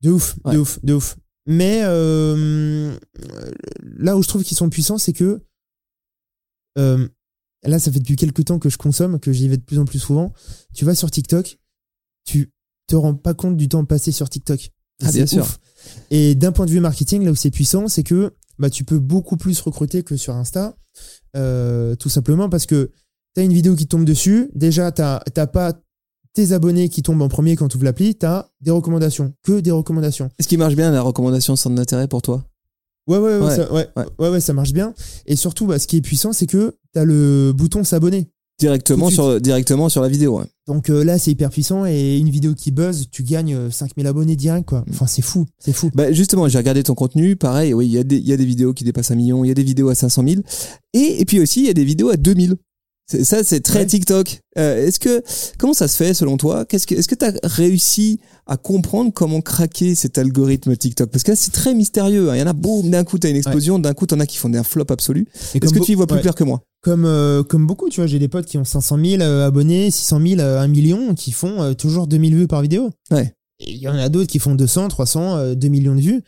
de 0.02 0.10
ouf, 0.10 0.36
Ouais. 0.44 0.54
de 0.54 0.58
ouf, 0.58 0.78
de 0.82 0.94
ouf. 0.94 1.16
Mais 1.46 1.80
euh, 1.84 2.94
là 3.98 4.16
où 4.16 4.22
je 4.22 4.28
trouve 4.28 4.44
qu'ils 4.44 4.56
sont 4.56 4.68
puissants, 4.68 4.98
c'est 4.98 5.12
que 5.14 5.42
euh, 6.78 7.08
là, 7.64 7.78
ça 7.78 7.90
fait 7.90 7.98
depuis 7.98 8.16
quelques 8.16 8.44
temps 8.44 8.58
que 8.58 8.68
je 8.68 8.76
consomme, 8.78 9.18
que 9.18 9.32
j'y 9.32 9.48
vais 9.48 9.56
de 9.56 9.62
plus 9.62 9.78
en 9.78 9.84
plus 9.84 9.98
souvent. 9.98 10.32
Tu 10.74 10.84
vas 10.84 10.94
sur 10.94 11.10
TikTok, 11.10 11.58
tu 12.24 12.52
te 12.86 12.96
rends 12.96 13.14
pas 13.14 13.34
compte 13.34 13.56
du 13.56 13.68
temps 13.68 13.84
passé 13.84 14.12
sur 14.12 14.28
TikTok. 14.28 14.70
Ah, 15.02 15.12
bien 15.12 15.26
sûr. 15.26 15.46
Et 16.10 16.34
d'un 16.34 16.52
point 16.52 16.66
de 16.66 16.70
vue 16.70 16.80
marketing, 16.80 17.24
là 17.24 17.30
où 17.30 17.36
c'est 17.36 17.50
puissant, 17.50 17.88
c'est 17.88 18.02
que 18.02 18.34
bah, 18.58 18.70
tu 18.70 18.84
peux 18.84 18.98
beaucoup 18.98 19.36
plus 19.36 19.60
recruter 19.60 20.02
que 20.02 20.16
sur 20.16 20.34
Insta, 20.34 20.76
euh, 21.36 21.94
tout 21.96 22.08
simplement 22.08 22.48
parce 22.48 22.66
que 22.66 22.90
tu 23.34 23.40
as 23.40 23.44
une 23.44 23.52
vidéo 23.52 23.74
qui 23.76 23.86
tombe 23.86 24.04
dessus. 24.04 24.50
Déjà, 24.54 24.90
tu 24.92 25.02
n'as 25.02 25.46
pas 25.46 25.72
tes 26.34 26.52
abonnés 26.52 26.88
qui 26.88 27.02
tombent 27.02 27.22
en 27.22 27.28
premier 27.28 27.56
quand 27.56 27.68
tu 27.68 27.76
ouvres 27.76 27.84
l'appli, 27.84 28.16
tu 28.16 28.26
as 28.26 28.50
des 28.60 28.70
recommandations, 28.70 29.32
que 29.42 29.60
des 29.60 29.70
recommandations. 29.70 30.30
Est-ce 30.38 30.48
qui 30.48 30.56
marche 30.56 30.74
bien 30.76 30.90
la 30.90 31.00
recommandation 31.02 31.56
centre 31.56 31.74
d'intérêt 31.76 32.06
pour 32.08 32.22
toi? 32.22 32.44
Ouais, 33.08 33.18
ouais, 33.18 33.38
ouais, 33.38 33.46
Ouais, 33.46 33.56
ça, 33.56 33.72
ouais, 33.72 33.88
ouais. 33.96 34.04
ouais, 34.18 34.28
ouais, 34.28 34.40
ça 34.40 34.52
marche 34.52 34.72
bien. 34.72 34.92
Et 35.26 35.34
surtout, 35.34 35.66
bah, 35.66 35.78
ce 35.78 35.86
qui 35.86 35.96
est 35.96 36.00
puissant, 36.02 36.32
c'est 36.32 36.46
que 36.46 36.76
tu 36.92 36.98
as 36.98 37.04
le 37.04 37.52
bouton 37.54 37.82
s'abonner. 37.82 38.30
directement 38.60 39.08
sur 39.10 39.40
directement 39.40 39.88
sur 39.88 40.02
la 40.02 40.08
vidéo. 40.08 40.38
ouais. 40.40 40.46
Donc 40.68 40.90
euh, 40.90 41.02
là, 41.02 41.18
c'est 41.18 41.30
hyper 41.30 41.48
puissant 41.48 41.86
et 41.86 42.18
une 42.18 42.28
vidéo 42.28 42.54
qui 42.54 42.70
buzz, 42.70 43.08
tu 43.10 43.22
gagnes 43.22 43.54
euh, 43.54 43.70
5000 43.70 44.06
abonnés 44.06 44.36
direct, 44.36 44.66
quoi. 44.68 44.84
Enfin, 44.90 45.06
c'est 45.06 45.22
fou, 45.22 45.46
c'est 45.58 45.72
fou. 45.72 45.90
Bah 45.94 46.12
justement, 46.12 46.46
j'ai 46.46 46.58
regardé 46.58 46.82
ton 46.82 46.94
contenu. 46.94 47.36
Pareil, 47.36 47.72
oui, 47.72 47.86
il 47.86 47.92
y 47.92 47.98
a 47.98 48.04
des 48.04 48.18
y 48.18 48.34
a 48.34 48.36
des 48.36 48.44
vidéos 48.44 48.74
qui 48.74 48.84
dépassent 48.84 49.10
un 49.10 49.14
million, 49.14 49.44
il 49.44 49.48
y 49.48 49.50
a 49.50 49.54
des 49.54 49.62
vidéos 49.62 49.88
à 49.88 49.94
500 49.94 50.22
000, 50.28 50.42
et 50.92 51.22
et 51.22 51.24
puis 51.24 51.40
aussi 51.40 51.60
il 51.60 51.66
y 51.66 51.70
a 51.70 51.74
des 51.74 51.84
vidéos 51.84 52.10
à 52.10 52.18
2000. 52.18 52.56
Ça, 53.10 53.42
c'est 53.42 53.60
très 53.60 53.78
Ouais. 53.80 53.86
TikTok. 53.86 54.40
Euh, 54.58 54.86
est-ce 54.86 55.00
que 55.00 55.22
comment 55.56 55.72
ça 55.72 55.88
se 55.88 55.96
fait 55.96 56.12
selon 56.12 56.36
toi? 56.36 56.66
Qu'est-ce 56.66 56.86
que 56.86 56.94
est-ce 56.94 57.08
que 57.08 57.14
tu 57.14 57.24
as 57.24 57.32
réussi 57.42 58.20
à 58.46 58.58
comprendre 58.58 59.12
comment 59.14 59.40
craquer 59.40 59.94
cet 59.94 60.18
algorithme 60.18 60.76
TikTok? 60.76 61.10
Parce 61.10 61.22
que 61.24 61.30
là, 61.30 61.36
c'est 61.36 61.50
très 61.52 61.72
mystérieux. 61.74 62.28
hein. 62.30 62.36
Il 62.36 62.38
y 62.38 62.42
en 62.42 62.46
a 62.46 62.52
boum, 62.52 62.90
d'un 62.90 63.04
coup 63.04 63.18
t'as 63.18 63.30
une 63.30 63.36
explosion, 63.36 63.78
d'un 63.78 63.94
coup 63.94 64.04
t'en 64.06 64.20
as 64.20 64.26
qui 64.26 64.36
font 64.36 64.50
des 64.50 64.62
flops 64.62 64.90
absolus. 64.92 65.26
Et 65.54 65.58
Est-ce 65.64 65.72
que 65.72 65.78
tu 65.78 65.92
y 65.92 65.94
vois 65.94 66.06
plus 66.06 66.16
ouais. 66.16 66.20
clair 66.22 66.34
que 66.34 66.44
moi? 66.44 66.60
Comme, 66.82 67.06
euh, 67.06 67.42
comme 67.42 67.66
beaucoup, 67.66 67.88
tu 67.88 68.00
vois, 68.00 68.06
j'ai 68.06 68.18
des 68.18 68.28
potes 68.28 68.44
qui 68.46 68.58
ont 68.58 68.64
500 68.64 68.98
000 69.02 69.22
euh, 69.22 69.46
abonnés, 69.46 69.90
600 69.90 70.20
000, 70.20 70.40
euh, 70.40 70.60
1 70.60 70.68
million, 70.68 71.14
qui 71.14 71.32
font 71.32 71.62
euh, 71.62 71.72
toujours 71.72 72.06
2000 72.08 72.36
vues 72.36 72.46
par 72.46 72.60
vidéo. 72.60 72.90
Ouais. 73.10 73.32
Il 73.58 73.76
y 73.78 73.88
en 73.88 73.96
a 73.96 74.08
d'autres 74.10 74.30
qui 74.30 74.38
font 74.38 74.54
200, 74.54 74.88
300, 74.88 75.36
euh, 75.36 75.54
2 75.54 75.68
millions 75.68 75.94
de 75.96 76.00
vues. 76.00 76.22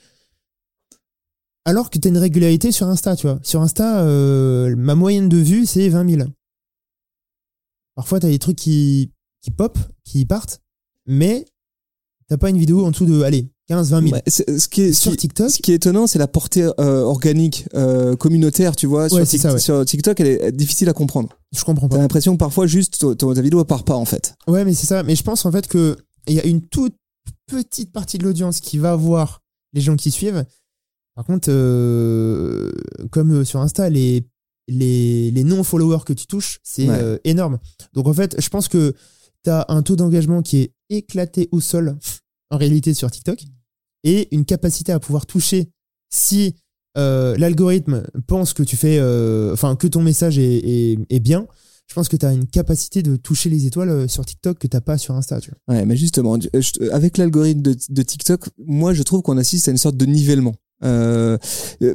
Alors 1.66 1.90
que 1.90 1.98
tu 1.98 2.08
as 2.08 2.10
une 2.10 2.18
régularité 2.18 2.72
sur 2.72 2.86
Insta, 2.88 3.16
tu 3.16 3.26
vois. 3.26 3.38
Sur 3.42 3.60
Insta, 3.60 4.00
euh, 4.00 4.74
ma 4.76 4.94
moyenne 4.94 5.28
de 5.28 5.36
vues, 5.36 5.66
c'est 5.66 5.88
20 5.90 6.08
000. 6.16 6.28
Parfois, 7.94 8.20
tu 8.20 8.26
as 8.26 8.30
des 8.30 8.38
trucs 8.38 8.56
qui, 8.58 9.12
qui 9.42 9.50
pop, 9.50 9.78
qui 10.04 10.24
partent, 10.26 10.60
mais 11.06 11.44
t'as 12.28 12.36
pas 12.38 12.50
une 12.50 12.58
vidéo 12.58 12.84
en 12.84 12.90
dessous 12.90 13.06
de, 13.06 13.22
allez, 13.22 13.50
15, 13.68 13.90
20 13.90 14.00
000. 14.02 14.12
Ouais, 14.14 14.22
c'est- 14.26 14.58
ce 14.58 14.68
qui 14.68 14.82
est 14.82 14.92
sur 14.92 15.16
TikTok, 15.16 15.50
Ce 15.50 15.58
qui 15.60 15.72
est 15.72 15.76
étonnant, 15.76 16.06
c'est 16.06 16.18
la 16.18 16.26
portée 16.28 16.64
euh, 16.80 17.02
organique, 17.02 17.66
euh, 17.74 18.16
communautaire, 18.16 18.74
tu 18.74 18.86
vois. 18.86 19.08
Sur, 19.08 19.18
Ouais, 19.18 19.24
c'est 19.24 19.36
Tik- 19.36 19.40
ça, 19.42 19.52
ouais. 19.52 19.58
sur 19.60 19.84
TikTok, 19.84 20.18
elle 20.20 20.26
est 20.26 20.52
difficile 20.52 20.88
à 20.88 20.92
comprendre. 20.92 21.28
je 21.52 21.62
comprends 21.64 21.88
pas. 21.88 21.96
T'as 21.96 22.02
l'impression 22.02 22.32
que 22.32 22.38
parfois, 22.38 22.66
juste, 22.66 23.04
ta 23.16 23.40
vidéo 23.42 23.64
part 23.64 23.84
pas, 23.84 23.94
en 23.96 24.04
fait. 24.04 24.34
Ouais, 24.48 24.64
mais 24.64 24.74
c'est 24.74 24.86
ça. 24.86 25.02
Mais 25.02 25.14
je 25.16 25.22
pense 25.22 25.44
en 25.46 25.52
fait 25.52 25.66
que 25.68 25.96
il 26.26 26.34
y 26.34 26.40
a 26.40 26.46
une 26.46 26.62
toute 26.62 26.94
petite 27.46 27.92
partie 27.92 28.18
de 28.18 28.24
l'audience 28.24 28.60
qui 28.60 28.78
va 28.78 28.94
voir 28.96 29.40
les 29.72 29.80
gens 29.80 29.96
qui 29.96 30.10
suivent. 30.10 30.44
Par 31.16 31.24
contre, 31.24 31.48
euh, 31.50 32.70
comme 33.10 33.44
sur 33.44 33.60
Insta, 33.60 33.88
les, 33.90 34.24
les, 34.70 35.30
les 35.30 35.44
non-followers 35.44 36.04
que 36.06 36.12
tu 36.12 36.26
touches, 36.26 36.58
c'est 36.62 36.88
Ouais. 36.88 36.98
euh, 37.00 37.18
énorme. 37.24 37.58
Donc 37.92 38.06
en 38.06 38.12
fait, 38.14 38.40
je 38.40 38.48
pense 38.48 38.68
que 38.68 38.94
tu 39.44 39.50
as 39.50 39.66
un 39.68 39.82
taux 39.82 39.96
d'engagement 39.96 40.42
qui 40.42 40.58
est 40.58 40.72
éclaté 40.88 41.48
au 41.52 41.60
sol 41.60 41.98
en 42.50 42.56
réalité 42.56 42.94
sur 42.94 43.10
TikTok 43.10 43.42
et 44.04 44.28
une 44.34 44.44
capacité 44.44 44.92
à 44.92 45.00
pouvoir 45.00 45.26
toucher 45.26 45.68
si 46.12 46.54
euh, 46.98 47.36
l'algorithme 47.36 48.02
pense 48.26 48.52
que 48.52 48.62
tu 48.62 48.76
fais, 48.76 48.98
euh, 48.98 49.52
enfin 49.52 49.76
que 49.76 49.86
ton 49.86 50.02
message 50.02 50.38
est, 50.38 50.58
est, 50.58 50.98
est 51.08 51.20
bien, 51.20 51.46
je 51.86 51.94
pense 51.94 52.08
que 52.08 52.16
tu 52.16 52.24
as 52.26 52.32
une 52.32 52.46
capacité 52.46 53.02
de 53.02 53.16
toucher 53.16 53.48
les 53.50 53.66
étoiles 53.66 54.08
sur 54.08 54.24
TikTok 54.24 54.58
que 54.58 54.66
t'as 54.66 54.80
pas 54.80 54.96
sur 54.98 55.14
Insta. 55.14 55.40
Tu 55.40 55.50
vois. 55.50 55.74
Ouais, 55.76 55.84
mais 55.86 55.96
justement, 55.96 56.38
je- 56.40 56.90
avec 56.90 57.16
l'algorithme 57.18 57.62
de, 57.62 57.76
de 57.88 58.02
TikTok, 58.02 58.48
moi, 58.58 58.92
je 58.94 59.02
trouve 59.02 59.22
qu'on 59.22 59.38
assiste 59.38 59.68
à 59.68 59.70
une 59.72 59.76
sorte 59.76 59.96
de 59.96 60.06
nivellement. 60.06 60.54
Euh, 60.82 61.36
euh, 61.82 61.94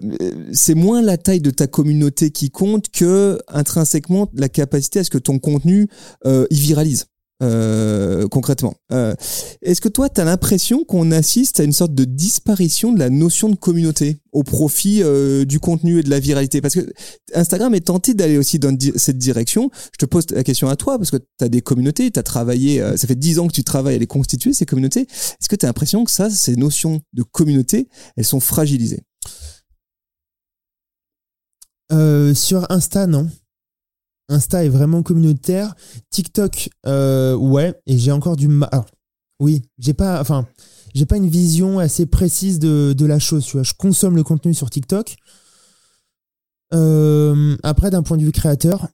c'est 0.53 0.75
moins 0.75 1.01
la 1.01 1.17
taille 1.17 1.41
de 1.41 1.49
ta 1.49 1.67
communauté 1.67 2.31
qui 2.31 2.49
compte 2.49 2.89
que 2.89 3.39
intrinsèquement 3.47 4.29
la 4.33 4.49
capacité 4.49 4.99
à 4.99 5.03
ce 5.03 5.09
que 5.09 5.17
ton 5.17 5.39
contenu 5.39 5.87
euh, 6.25 6.45
y 6.49 6.59
viralise. 6.59 7.07
Euh, 7.43 8.27
concrètement, 8.29 8.75
Euh, 8.91 9.13
est-ce 9.61 9.81
que 9.81 9.89
toi, 9.89 10.09
tu 10.09 10.21
as 10.21 10.25
l'impression 10.25 10.85
qu'on 10.85 11.11
assiste 11.11 11.59
à 11.59 11.63
une 11.63 11.73
sorte 11.73 11.93
de 11.93 12.05
disparition 12.05 12.93
de 12.93 12.99
la 12.99 13.09
notion 13.09 13.49
de 13.49 13.55
communauté 13.55 14.19
au 14.31 14.43
profit 14.43 15.01
euh, 15.03 15.43
du 15.43 15.59
contenu 15.59 15.99
et 15.99 16.03
de 16.03 16.09
la 16.09 16.19
viralité? 16.19 16.61
Parce 16.61 16.75
que 16.75 16.93
Instagram 17.33 17.73
est 17.75 17.87
tenté 17.87 18.13
d'aller 18.13 18.37
aussi 18.37 18.57
dans 18.59 18.77
cette 18.95 19.17
direction. 19.17 19.69
Je 19.91 19.97
te 19.97 20.05
pose 20.05 20.25
la 20.31 20.43
question 20.43 20.69
à 20.69 20.75
toi, 20.77 20.97
parce 20.97 21.11
que 21.11 21.17
tu 21.17 21.43
as 21.43 21.49
des 21.49 21.61
communautés, 21.61 22.09
tu 22.09 22.19
as 22.19 22.23
travaillé, 22.23 22.81
euh, 22.81 22.95
ça 22.95 23.07
fait 23.07 23.15
10 23.15 23.39
ans 23.39 23.47
que 23.47 23.53
tu 23.53 23.63
travailles 23.63 23.95
à 23.95 23.99
les 23.99 24.07
constituer, 24.07 24.53
ces 24.53 24.65
communautés. 24.65 25.01
Est-ce 25.01 25.49
que 25.49 25.55
tu 25.55 25.65
as 25.65 25.69
l'impression 25.69 26.05
que 26.05 26.11
ça, 26.11 26.29
ces 26.29 26.55
notions 26.55 27.01
de 27.13 27.23
communauté, 27.23 27.89
elles 28.15 28.25
sont 28.25 28.39
fragilisées? 28.39 29.03
Sur 32.33 32.65
Insta, 32.69 33.07
non. 33.07 33.29
Insta 34.29 34.65
est 34.65 34.69
vraiment 34.69 35.03
communautaire. 35.03 35.75
TikTok, 36.09 36.69
euh, 36.87 37.35
ouais. 37.35 37.73
Et 37.85 37.97
j'ai 37.97 38.11
encore 38.11 38.35
du 38.35 38.47
mal. 38.47 38.69
alors, 38.71 38.85
Oui, 39.39 39.61
j'ai 39.77 39.93
pas. 39.93 40.19
Enfin, 40.21 40.47
j'ai 40.93 41.05
pas 41.05 41.17
une 41.17 41.27
vision 41.29 41.79
assez 41.79 42.05
précise 42.05 42.59
de, 42.59 42.93
de 42.97 43.05
la 43.05 43.19
chose. 43.19 43.45
Tu 43.45 43.53
vois, 43.53 43.63
je 43.63 43.73
consomme 43.73 44.15
le 44.15 44.23
contenu 44.23 44.53
sur 44.53 44.69
TikTok. 44.69 45.15
Euh, 46.73 47.55
après, 47.63 47.89
d'un 47.91 48.03
point 48.03 48.17
de 48.17 48.23
vue 48.23 48.31
créateur, 48.31 48.87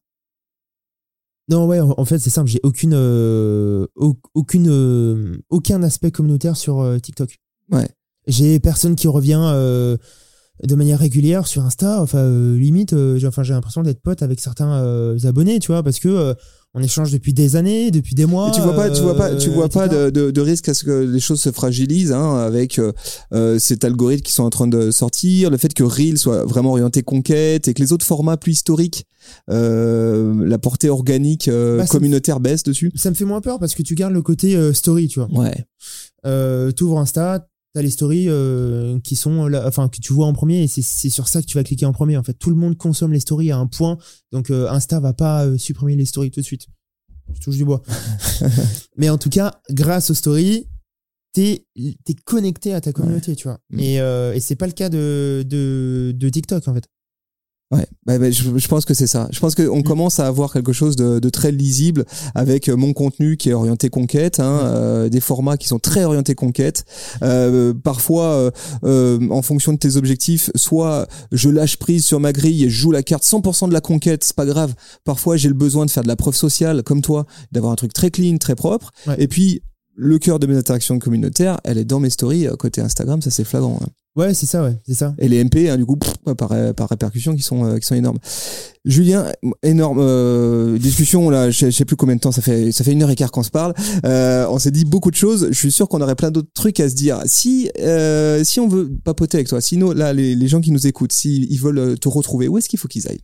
non, 1.50 1.66
ouais, 1.66 1.80
en 1.80 1.94
en 1.98 2.06
fait, 2.06 2.20
c'est 2.20 2.30
simple. 2.30 2.50
J'ai 2.50 2.60
aucune, 2.64 2.94
euh, 2.94 3.88
au- 3.96 4.18
aucune, 4.34 4.68
euh, 4.70 5.38
aucun 5.50 5.82
aspect 5.84 6.12
communautaire 6.12 6.56
sur 6.58 6.86
TikTok. 7.02 7.38
Ouais. 7.72 7.90
J'ai 8.28 8.60
personne 8.60 8.96
qui 8.96 9.08
revient 9.08 9.42
euh, 9.42 9.98
de 10.64 10.76
manière 10.76 11.00
régulière 11.00 11.48
sur 11.48 11.64
Insta. 11.64 12.02
Enfin, 12.02 12.20
euh, 12.20 12.58
limite, 12.58 12.94
euh, 12.94 13.18
j'ai 13.18 13.28
enfin, 13.28 13.44
j'ai 13.44 13.54
l'impression 13.54 13.82
d'être 13.82 14.02
pote 14.02 14.22
avec 14.22 14.40
certains 14.40 14.74
euh, 14.74 15.18
abonnés, 15.24 15.60
tu 15.60 15.72
vois, 15.72 15.84
parce 15.84 16.00
que 16.00 16.08
euh, 16.10 16.34
on 16.74 16.82
échange 16.82 17.12
depuis 17.12 17.34
des 17.34 17.56
années, 17.58 17.92
depuis 17.92 18.16
des 18.16 18.26
mois. 18.26 18.50
Et 18.50 18.52
tu 18.52 18.62
vois 18.62 18.74
pas, 18.76 18.90
tu 18.90 19.02
vois 19.02 19.16
pas, 19.16 19.36
tu 19.36 19.50
euh, 19.50 19.54
vois 19.54 19.68
pas 19.68 19.88
etc. 19.88 20.06
de, 20.06 20.10
de, 20.10 20.32
de 20.32 20.42
risque 20.42 20.70
à 20.70 20.74
ce 20.74 20.86
que 20.86 20.92
les 20.92 21.20
choses 21.20 21.42
se 21.42 21.52
fragilisent 21.52 22.14
hein, 22.14 22.38
avec 22.38 22.80
euh, 22.80 22.94
euh, 23.34 23.60
cet 23.60 23.84
algorithme 23.84 24.24
qui 24.24 24.32
sont 24.32 24.44
en 24.44 24.50
train 24.50 24.68
de 24.68 24.90
sortir, 24.92 25.50
le 25.50 25.58
fait 25.58 25.74
que 25.74 25.84
Reel 25.84 26.18
soit 26.18 26.46
vraiment 26.46 26.72
orienté 26.72 27.04
conquête 27.04 27.68
et 27.68 27.74
que 27.74 27.82
les 27.82 27.92
autres 27.92 28.06
formats 28.06 28.38
plus 28.38 28.54
historiques, 28.54 29.06
euh, 29.50 30.46
la 30.46 30.60
portée 30.60 30.90
organique 30.90 31.48
euh, 31.48 31.78
Bah, 31.78 31.84
me 31.84 31.90
communautaire 31.90 32.40
baisse 32.40 32.64
dessus. 32.64 32.92
Ça 32.96 33.10
me 33.10 33.16
fait 33.16 33.26
moins 33.26 33.42
peur 33.42 33.60
parce 33.60 33.76
que 33.76 33.84
tu 33.84 33.96
gardes 33.96 34.14
le 34.14 34.22
côté 34.22 34.56
euh, 34.56 34.74
story, 34.74 35.08
tu 35.08 35.20
vois. 35.20 35.30
Ouais. 35.38 35.66
Euh, 36.26 36.72
T'ouvres 36.72 37.00
Insta, 37.00 37.48
t'as 37.74 37.82
les 37.82 37.90
stories 37.90 38.28
euh, 38.28 39.00
qui 39.00 39.16
sont 39.16 39.48
là, 39.48 39.66
enfin 39.68 39.88
que 39.90 40.00
tu 40.00 40.14
vois 40.14 40.26
en 40.26 40.34
premier 40.34 40.64
et 40.64 40.68
c'est 40.68 40.82
c'est 40.82 41.10
sur 41.10 41.28
ça 41.28 41.42
que 41.42 41.48
tu 41.48 41.58
vas 41.58 41.64
cliquer 41.64 41.86
en 41.86 41.94
premier. 41.94 42.18
En 42.18 42.24
fait, 42.24 42.34
tout 42.34 42.50
le 42.50 42.56
monde 42.56 42.78
consomme 42.78 43.14
les 43.14 43.20
stories 43.20 43.52
à 43.52 43.58
un 43.58 43.68
point, 43.68 43.98
donc 44.32 44.50
euh, 44.50 44.70
Insta 44.70 45.00
va 45.00 45.14
pas 45.14 45.46
euh, 45.46 45.58
supprimer 45.58 45.96
les 45.96 46.06
stories 46.06 46.32
tout 46.32 46.42
de 46.42 46.46
suite. 46.46 46.68
Je 47.34 47.40
touche 47.40 47.56
du 47.56 47.66
bois. 47.66 47.82
Mais 48.98 49.10
en 49.10 49.18
tout 49.18 49.30
cas, 49.30 49.62
grâce 49.70 50.10
aux 50.10 50.14
stories, 50.14 50.68
t'es 51.34 51.66
es 51.78 52.14
connecté 52.26 52.74
à 52.74 52.82
ta 52.82 52.92
communauté, 52.92 53.36
tu 53.36 53.48
vois. 53.48 53.60
Mm. 53.70 53.80
Et, 53.80 54.02
euh, 54.02 54.34
et 54.34 54.40
c'est 54.40 54.56
pas 54.56 54.68
le 54.68 54.74
cas 54.74 54.90
de, 54.90 55.46
de, 55.48 56.14
de 56.16 56.30
TikTok 56.30 56.68
en 56.68 56.74
fait. 56.74 56.88
Ouais, 57.72 57.86
bah, 58.06 58.18
bah, 58.20 58.30
je, 58.30 58.58
je 58.58 58.68
pense 58.68 58.84
que 58.84 58.94
c'est 58.94 59.08
ça. 59.08 59.30
Je 59.32 59.40
pense 59.40 59.56
qu'on 59.56 59.82
commence 59.82 60.20
à 60.20 60.28
avoir 60.28 60.52
quelque 60.52 60.74
chose 60.74 60.98
de, 60.98 61.20
de 61.20 61.30
très 61.30 61.54
lisible 61.54 62.06
avec 62.36 62.68
euh, 62.68 62.76
mon 62.76 62.92
contenu 62.92 63.38
qui 63.38 63.50
est 63.50 63.54
orienté 63.54 63.90
conquête, 63.90 64.42
hein, 64.42 64.60
euh, 64.66 65.08
des 65.10 65.22
formats 65.22 65.56
qui 65.56 65.70
sont 65.70 65.80
très 65.80 66.04
orientés 66.04 66.36
conquête. 66.36 66.84
Euh, 67.24 67.74
parfois, 67.74 68.26
euh, 68.26 68.52
euh, 68.84 69.30
en 69.30 69.42
fonction 69.42 69.72
de 69.72 69.78
tes 69.78 69.96
objectifs, 69.96 70.50
soit 70.56 71.08
je 71.32 71.48
lâche 71.50 71.78
prise 71.78 72.04
sur 72.04 72.20
ma 72.20 72.34
grille 72.34 72.66
et 72.66 72.70
je 72.70 72.78
joue 72.78 72.92
la 72.92 73.04
carte 73.04 73.24
100% 73.24 73.70
de 73.70 73.74
la 73.74 73.82
conquête, 73.82 74.24
c'est 74.26 74.36
pas 74.36 74.46
grave. 74.46 74.74
Parfois, 75.06 75.38
j'ai 75.38 75.48
le 75.48 75.54
besoin 75.54 75.86
de 75.86 75.92
faire 75.92 76.04
de 76.04 76.10
la 76.10 76.18
preuve 76.18 76.36
sociale, 76.36 76.84
comme 76.84 77.02
toi, 77.02 77.26
d'avoir 77.54 77.72
un 77.72 77.76
truc 77.78 77.94
très 77.94 78.12
clean, 78.12 78.38
très 78.38 78.56
propre. 78.56 78.92
Ouais. 79.08 79.16
Et 79.18 79.28
puis 79.30 79.62
le 79.96 80.20
cœur 80.20 80.40
de 80.40 80.48
mes 80.48 80.58
interactions 80.58 81.00
communautaires, 81.00 81.60
elle 81.64 81.78
est 81.78 81.86
dans 81.86 82.00
mes 82.02 82.10
stories 82.10 82.48
côté 82.60 82.82
Instagram, 82.82 83.22
ça 83.22 83.30
c'est 83.30 83.44
flagrant. 83.46 83.80
hein. 83.82 83.88
Ouais, 84.18 84.34
c'est 84.34 84.46
ça, 84.46 84.62
ouais, 84.62 84.78
c'est 84.86 84.94
ça. 84.94 85.16
Et 85.20 85.30
les 85.30 85.42
MP, 85.42 85.70
hein, 85.70 85.78
du 85.78 85.86
coup, 85.86 85.96
par, 86.38 86.50
par 86.76 86.90
répercussion, 86.90 87.34
qui 87.34 87.42
sont, 87.42 87.64
euh, 87.66 87.78
qui 87.78 87.88
sont 87.88 87.96
énormes. 87.96 88.18
Julien, 88.84 89.32
énorme 89.64 90.00
euh, 90.02 90.78
discussion 90.78 91.30
là. 91.30 91.50
Je 91.50 91.70
sais- 91.72 91.86
plus 91.86 91.96
combien 91.96 92.16
de 92.18 92.20
temps 92.20 92.34
ça 92.34 92.42
fait. 92.42 92.74
Ça 92.74 92.84
fait 92.84 92.92
une 92.92 93.04
heure 93.04 93.10
et 93.10 93.16
quart 93.16 93.32
qu'on 93.32 93.44
se 93.44 93.52
parle. 93.52 93.74
Euh, 94.06 94.46
on 94.50 94.60
s'est 94.60 94.72
dit 94.72 94.84
beaucoup 94.84 95.12
de 95.12 95.16
choses. 95.16 95.48
Je 95.52 95.58
suis 95.58 95.72
sûr 95.72 95.88
qu'on 95.88 96.02
aurait 96.02 96.16
plein 96.16 96.30
d'autres 96.30 96.52
trucs 96.54 96.80
à 96.82 96.90
se 96.90 96.96
dire. 96.96 97.22
Si 97.26 97.70
euh, 97.80 98.44
si 98.44 98.60
on 98.60 98.68
veut 98.68 98.90
papoter 99.04 99.38
avec 99.38 99.48
toi, 99.48 99.62
sinon 99.62 99.92
là 99.92 100.12
les, 100.14 100.36
les 100.36 100.48
gens 100.50 100.60
qui 100.60 100.72
nous 100.72 100.88
écoutent, 100.88 101.14
s'ils 101.14 101.50
ils 101.52 101.60
veulent 101.60 101.78
euh, 101.80 101.96
te 101.96 102.10
retrouver, 102.10 102.48
où 102.50 102.58
est-ce 102.58 102.68
qu'il 102.68 102.80
faut 102.80 102.88
qu'ils 102.90 103.08
aillent? 103.08 103.22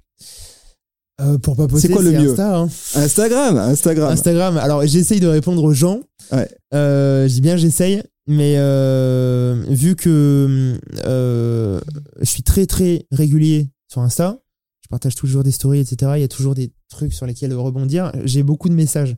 Euh, 1.19 1.37
pour 1.39 1.55
pas 1.55 1.63
C'est 1.63 1.69
poster, 1.69 1.93
quoi 1.93 2.03
le 2.03 2.11
mieux 2.11 2.29
Insta, 2.31 2.57
hein. 2.57 2.69
Instagram, 2.95 3.57
Instagram. 3.57 4.11
Instagram. 4.11 4.57
Alors, 4.57 4.85
j'essaye 4.85 5.19
de 5.19 5.27
répondre 5.27 5.63
aux 5.63 5.73
gens. 5.73 6.01
Ouais. 6.31 6.47
Euh, 6.73 7.27
je 7.27 7.33
dis 7.33 7.41
bien 7.41 7.57
j'essaye, 7.57 8.03
mais 8.27 8.55
euh, 8.57 9.63
vu 9.69 9.95
que 9.95 10.77
euh, 11.05 11.79
je 12.19 12.25
suis 12.25 12.43
très 12.43 12.65
très 12.65 13.07
régulier 13.11 13.69
sur 13.87 14.01
Insta, 14.01 14.37
je 14.81 14.89
partage 14.89 15.15
toujours 15.15 15.43
des 15.43 15.51
stories, 15.51 15.79
etc. 15.79 16.11
Il 16.17 16.21
y 16.21 16.25
a 16.25 16.27
toujours 16.27 16.53
des 16.53 16.71
trucs 16.89 17.13
sur 17.13 17.25
lesquels 17.25 17.53
rebondir. 17.53 18.11
J'ai 18.23 18.43
beaucoup 18.43 18.69
de 18.69 18.75
messages. 18.75 19.15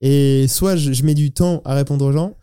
Et 0.00 0.46
soit 0.48 0.76
je, 0.76 0.92
je 0.92 1.02
mets 1.04 1.14
du 1.14 1.32
temps 1.32 1.62
à 1.64 1.74
répondre 1.74 2.04
aux 2.04 2.12
gens, 2.12 2.34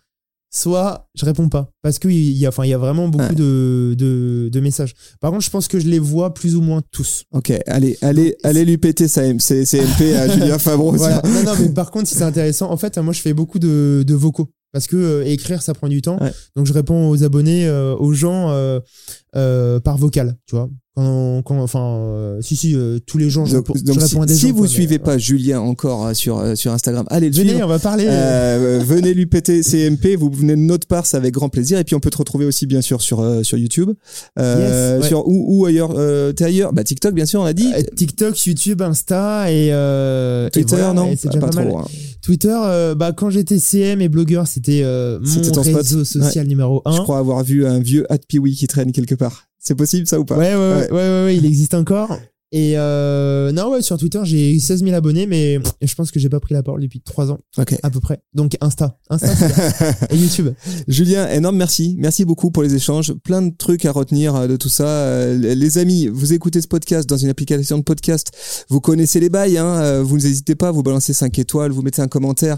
soit 0.56 1.08
je 1.16 1.26
réponds 1.26 1.50
pas. 1.50 1.70
Parce 1.82 2.00
qu'il 2.00 2.12
y 2.32 2.46
a, 2.46 2.50
enfin, 2.50 2.64
il 2.66 2.70
y 2.70 2.74
a 2.74 2.78
vraiment 2.78 3.08
beaucoup 3.10 3.26
Ouais. 3.26 3.36
de, 3.36 3.96
de, 3.98 4.50
de 4.52 4.60
messages. 4.60 4.94
Par 5.20 5.32
contre, 5.32 5.44
je 5.44 5.50
pense 5.50 5.68
que 5.68 5.80
je 5.80 5.88
les 5.88 6.00
vois 6.00 6.34
plus 6.34 6.56
ou 6.56 6.62
moins 6.62 6.82
tous. 6.92 7.24
Ok, 7.32 7.52
allez, 7.68 7.98
allez, 8.02 8.36
allez 8.44 8.66
lui 8.66 8.78
péter 8.78 9.08
sa 9.08 9.26
M- 9.26 9.40
ses, 9.40 9.66
ses 9.66 9.82
MP 9.82 10.14
à 10.16 10.28
Julien 10.34 10.58
Favreau. 10.58 10.92
Voilà. 10.94 11.22
Non, 11.26 11.44
non, 11.44 11.54
mais 11.60 11.70
par 11.70 11.92
contre, 11.92 12.08
si 12.08 12.16
c'est 12.16 12.24
intéressant, 12.24 12.72
en 12.72 12.78
fait, 12.78 12.98
moi, 12.98 13.14
je 13.14 13.22
fais 13.22 13.34
beaucoup 13.34 13.60
de, 13.60 14.04
de 14.08 14.14
vocaux. 14.14 14.50
Parce 14.76 14.88
que 14.88 14.98
euh, 14.98 15.26
écrire, 15.26 15.62
ça 15.62 15.74
prend 15.74 15.88
du 15.88 16.02
temps. 16.02 16.18
Ouais. 16.20 16.34
Donc, 16.58 16.66
je 16.66 16.74
réponds 16.74 17.08
aux 17.10 17.24
abonnés, 17.24 17.66
euh, 17.66 17.96
aux 17.96 18.12
gens 18.12 18.50
euh, 18.52 19.80
par 19.80 19.98
vocal, 19.98 20.36
tu 20.48 20.56
vois. 20.58 20.70
Quand, 20.98 21.42
quand, 21.44 21.60
enfin, 21.62 22.38
si, 22.42 22.56
si, 22.56 22.76
tous 23.06 23.18
les 23.18 23.30
jours, 23.30 23.46
je, 23.46 23.56
Donc, 23.58 23.68
réponds, 23.68 23.80
donc 23.86 23.96
je 24.00 24.06
si, 24.06 24.14
réponds 24.14 24.22
à 24.22 24.26
des 24.26 24.34
si 24.36 24.48
gens. 24.48 24.54
vous 24.54 24.60
quoi, 24.60 24.68
suivez 24.70 24.96
mais, 24.96 25.00
pas 25.00 25.18
Julien 25.18 25.60
encore 25.60 26.16
sur 26.16 26.58
sur 26.58 26.72
Instagram, 26.72 27.06
allez 27.10 27.30
le 27.30 27.36
Venez, 27.36 27.50
suivre. 27.50 27.66
on 27.66 27.68
va 27.70 27.80
parler. 27.80 28.06
Venez 28.86 29.14
lui 29.14 29.26
péter 29.26 29.62
ses 29.62 29.90
MP, 29.90 30.16
vous 30.18 30.30
venez 30.32 30.54
de 30.56 30.62
notre 30.62 30.88
part, 30.88 31.06
c'est 31.06 31.18
avec 31.18 31.34
grand 31.34 31.50
plaisir. 31.50 31.78
Et 31.80 31.84
puis 31.84 31.96
on 31.96 32.00
peut 32.00 32.10
te 32.12 32.18
retrouver 32.18 32.46
aussi 32.46 32.66
bien 32.66 32.80
sûr 32.82 33.02
sur 33.02 33.22
sur 33.44 33.58
YouTube, 33.58 33.92
Yes, 34.38 35.02
ouais. 35.02 35.08
sur 35.08 35.24
où 35.28 35.66
ailleurs, 35.66 35.94
t'es 36.34 36.46
ailleurs, 36.46 36.72
bah 36.72 36.86
TikTok 36.86 37.14
bien 37.14 37.26
sûr 37.26 37.42
on 37.42 37.46
a 37.46 37.52
dit. 37.52 37.74
TikTok, 37.98 38.46
YouTube, 38.46 38.82
Insta 38.82 39.52
et, 39.52 39.68
et 39.68 40.50
Twitter 40.52 40.76
voilà, 40.78 40.94
non, 40.94 41.12
et 41.12 41.18
c'est 41.18 41.28
Ah, 41.28 41.32
déjà 41.34 41.46
pas 41.48 41.54
mal. 41.56 41.68
trop. 41.68 41.80
hein. 41.80 41.86
Twitter, 42.26 42.58
euh, 42.60 42.96
bah, 42.96 43.12
quand 43.14 43.30
j'étais 43.30 43.60
CM 43.60 44.02
et 44.02 44.10
blogueur, 44.10 44.48
c'était 44.48 44.82
euh, 44.84 45.20
mon 45.22 45.44
spot. 45.44 45.64
réseau 45.76 46.04
social 46.04 46.48
numéro 46.48 46.82
Je 46.88 46.92
1. 46.92 47.04
crois 47.04 47.20
avoir 47.20 47.44
vu 47.44 47.68
un 47.68 47.78
vieux 47.80 48.12
Hat 48.12 48.18
Peewee 48.28 48.56
qui 48.56 48.66
traîne 48.66 48.92
quelque 48.92 49.14
part. 49.14 49.44
C'est 49.60 49.76
possible 49.76 50.08
ça 50.08 50.20
ou 50.20 50.26
pas? 50.26 50.36
Ouais, 50.36 50.56
Ouais. 50.56 50.58
ouais, 50.58 50.92
ouais, 50.92 51.24
ouais, 51.26 51.36
il 51.38 51.46
existe 51.46 51.76
encore. 51.76 52.18
Et 52.58 52.76
euh, 52.78 53.52
non, 53.52 53.70
ouais, 53.70 53.82
sur 53.82 53.98
Twitter, 53.98 54.22
j'ai 54.24 54.58
16 54.58 54.82
000 54.86 54.96
abonnés, 54.96 55.28
mais 55.28 55.60
je 55.82 55.94
pense 55.94 56.10
que 56.10 56.22
j'ai 56.22 56.30
pas 56.30 56.40
pris 56.40 56.54
la 56.54 56.64
parole 56.64 56.80
depuis 56.82 57.02
3 57.02 57.30
ans, 57.32 57.38
Ok. 57.58 57.76
à 57.84 57.90
peu 57.90 58.00
près. 58.00 58.22
Donc 58.34 58.56
Insta, 58.62 58.98
Insta 59.10 59.28
et 60.10 60.16
YouTube. 60.16 60.48
Julien, 60.88 61.28
énorme 61.30 61.58
merci. 61.58 61.98
Merci 62.00 62.24
beaucoup 62.24 62.52
pour 62.52 62.64
les 62.64 62.74
échanges. 62.74 63.12
Plein 63.26 63.42
de 63.42 63.54
trucs 63.58 63.84
à 63.84 63.92
retenir 63.92 64.36
euh, 64.36 64.48
de 64.48 64.56
tout 64.56 64.70
ça. 64.70 64.88
Euh, 64.88 65.38
Les 65.38 65.78
amis, 65.80 66.08
vous 66.08 66.32
écoutez 66.32 66.62
ce 66.62 66.68
podcast 66.70 67.10
dans 67.10 67.18
une 67.18 67.28
application 67.28 67.78
de 67.78 67.84
podcast. 67.84 68.32
Vous 68.70 68.80
connaissez 68.80 69.20
les 69.20 69.30
bails. 69.30 69.58
Hein. 69.58 69.82
Euh, 69.82 70.02
Vous 70.02 70.18
n'hésitez 70.20 70.56
pas, 70.56 70.72
vous 70.72 70.82
balancez 70.82 71.12
5 71.12 71.38
étoiles, 71.38 71.72
vous 71.72 71.82
mettez 71.82 72.02
un 72.02 72.08
commentaire. 72.08 72.58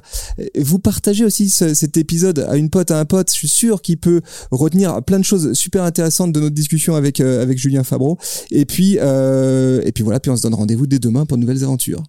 Vous 0.56 0.78
partagez 0.78 1.26
aussi 1.26 1.50
ce- 1.50 1.74
cet 1.74 1.98
épisode 1.98 2.46
à 2.48 2.56
une 2.58 2.70
pote, 2.70 2.92
à 2.92 3.00
un 3.00 3.06
pote. 3.06 3.30
Je 3.32 3.36
suis 3.36 3.48
sûr 3.48 3.82
qu'il 3.82 3.98
peut 3.98 4.22
retenir 4.52 5.02
plein 5.04 5.18
de 5.18 5.26
choses 5.26 5.54
super 5.54 5.82
intéressantes 5.84 6.34
de 6.34 6.40
notre 6.40 6.54
discussion 6.56 6.96
avec, 6.96 7.20
euh, 7.20 7.42
avec 7.42 7.58
Julien 7.58 7.84
Fabreau. 7.84 8.20
Et 8.52 8.66
puis, 8.66 8.98
euh, 9.02 9.82
et 9.88 9.92
puis 9.92 10.04
voilà, 10.04 10.20
puis 10.20 10.30
on 10.30 10.36
se 10.38 10.44
donne 10.44 10.54
rendez-vous 10.54 10.86
dès 10.86 11.00
demain 11.00 11.26
pour 11.26 11.38
de 11.38 11.42
nouvelles 11.42 11.64
aventures. 11.64 12.04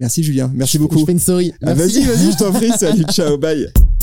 Merci 0.00 0.22
Julien. 0.22 0.50
Merci 0.54 0.78
beaucoup. 0.78 0.98
Je 0.98 1.04
fais 1.04 1.12
une 1.12 1.18
story. 1.18 1.52
Ah, 1.62 1.74
vas-y, 1.74 2.04
vas-y, 2.04 2.32
je 2.32 2.38
t'en 2.38 2.52
prie. 2.52 2.70
Salut, 2.70 3.04
ciao, 3.10 3.36
bye. 3.36 3.68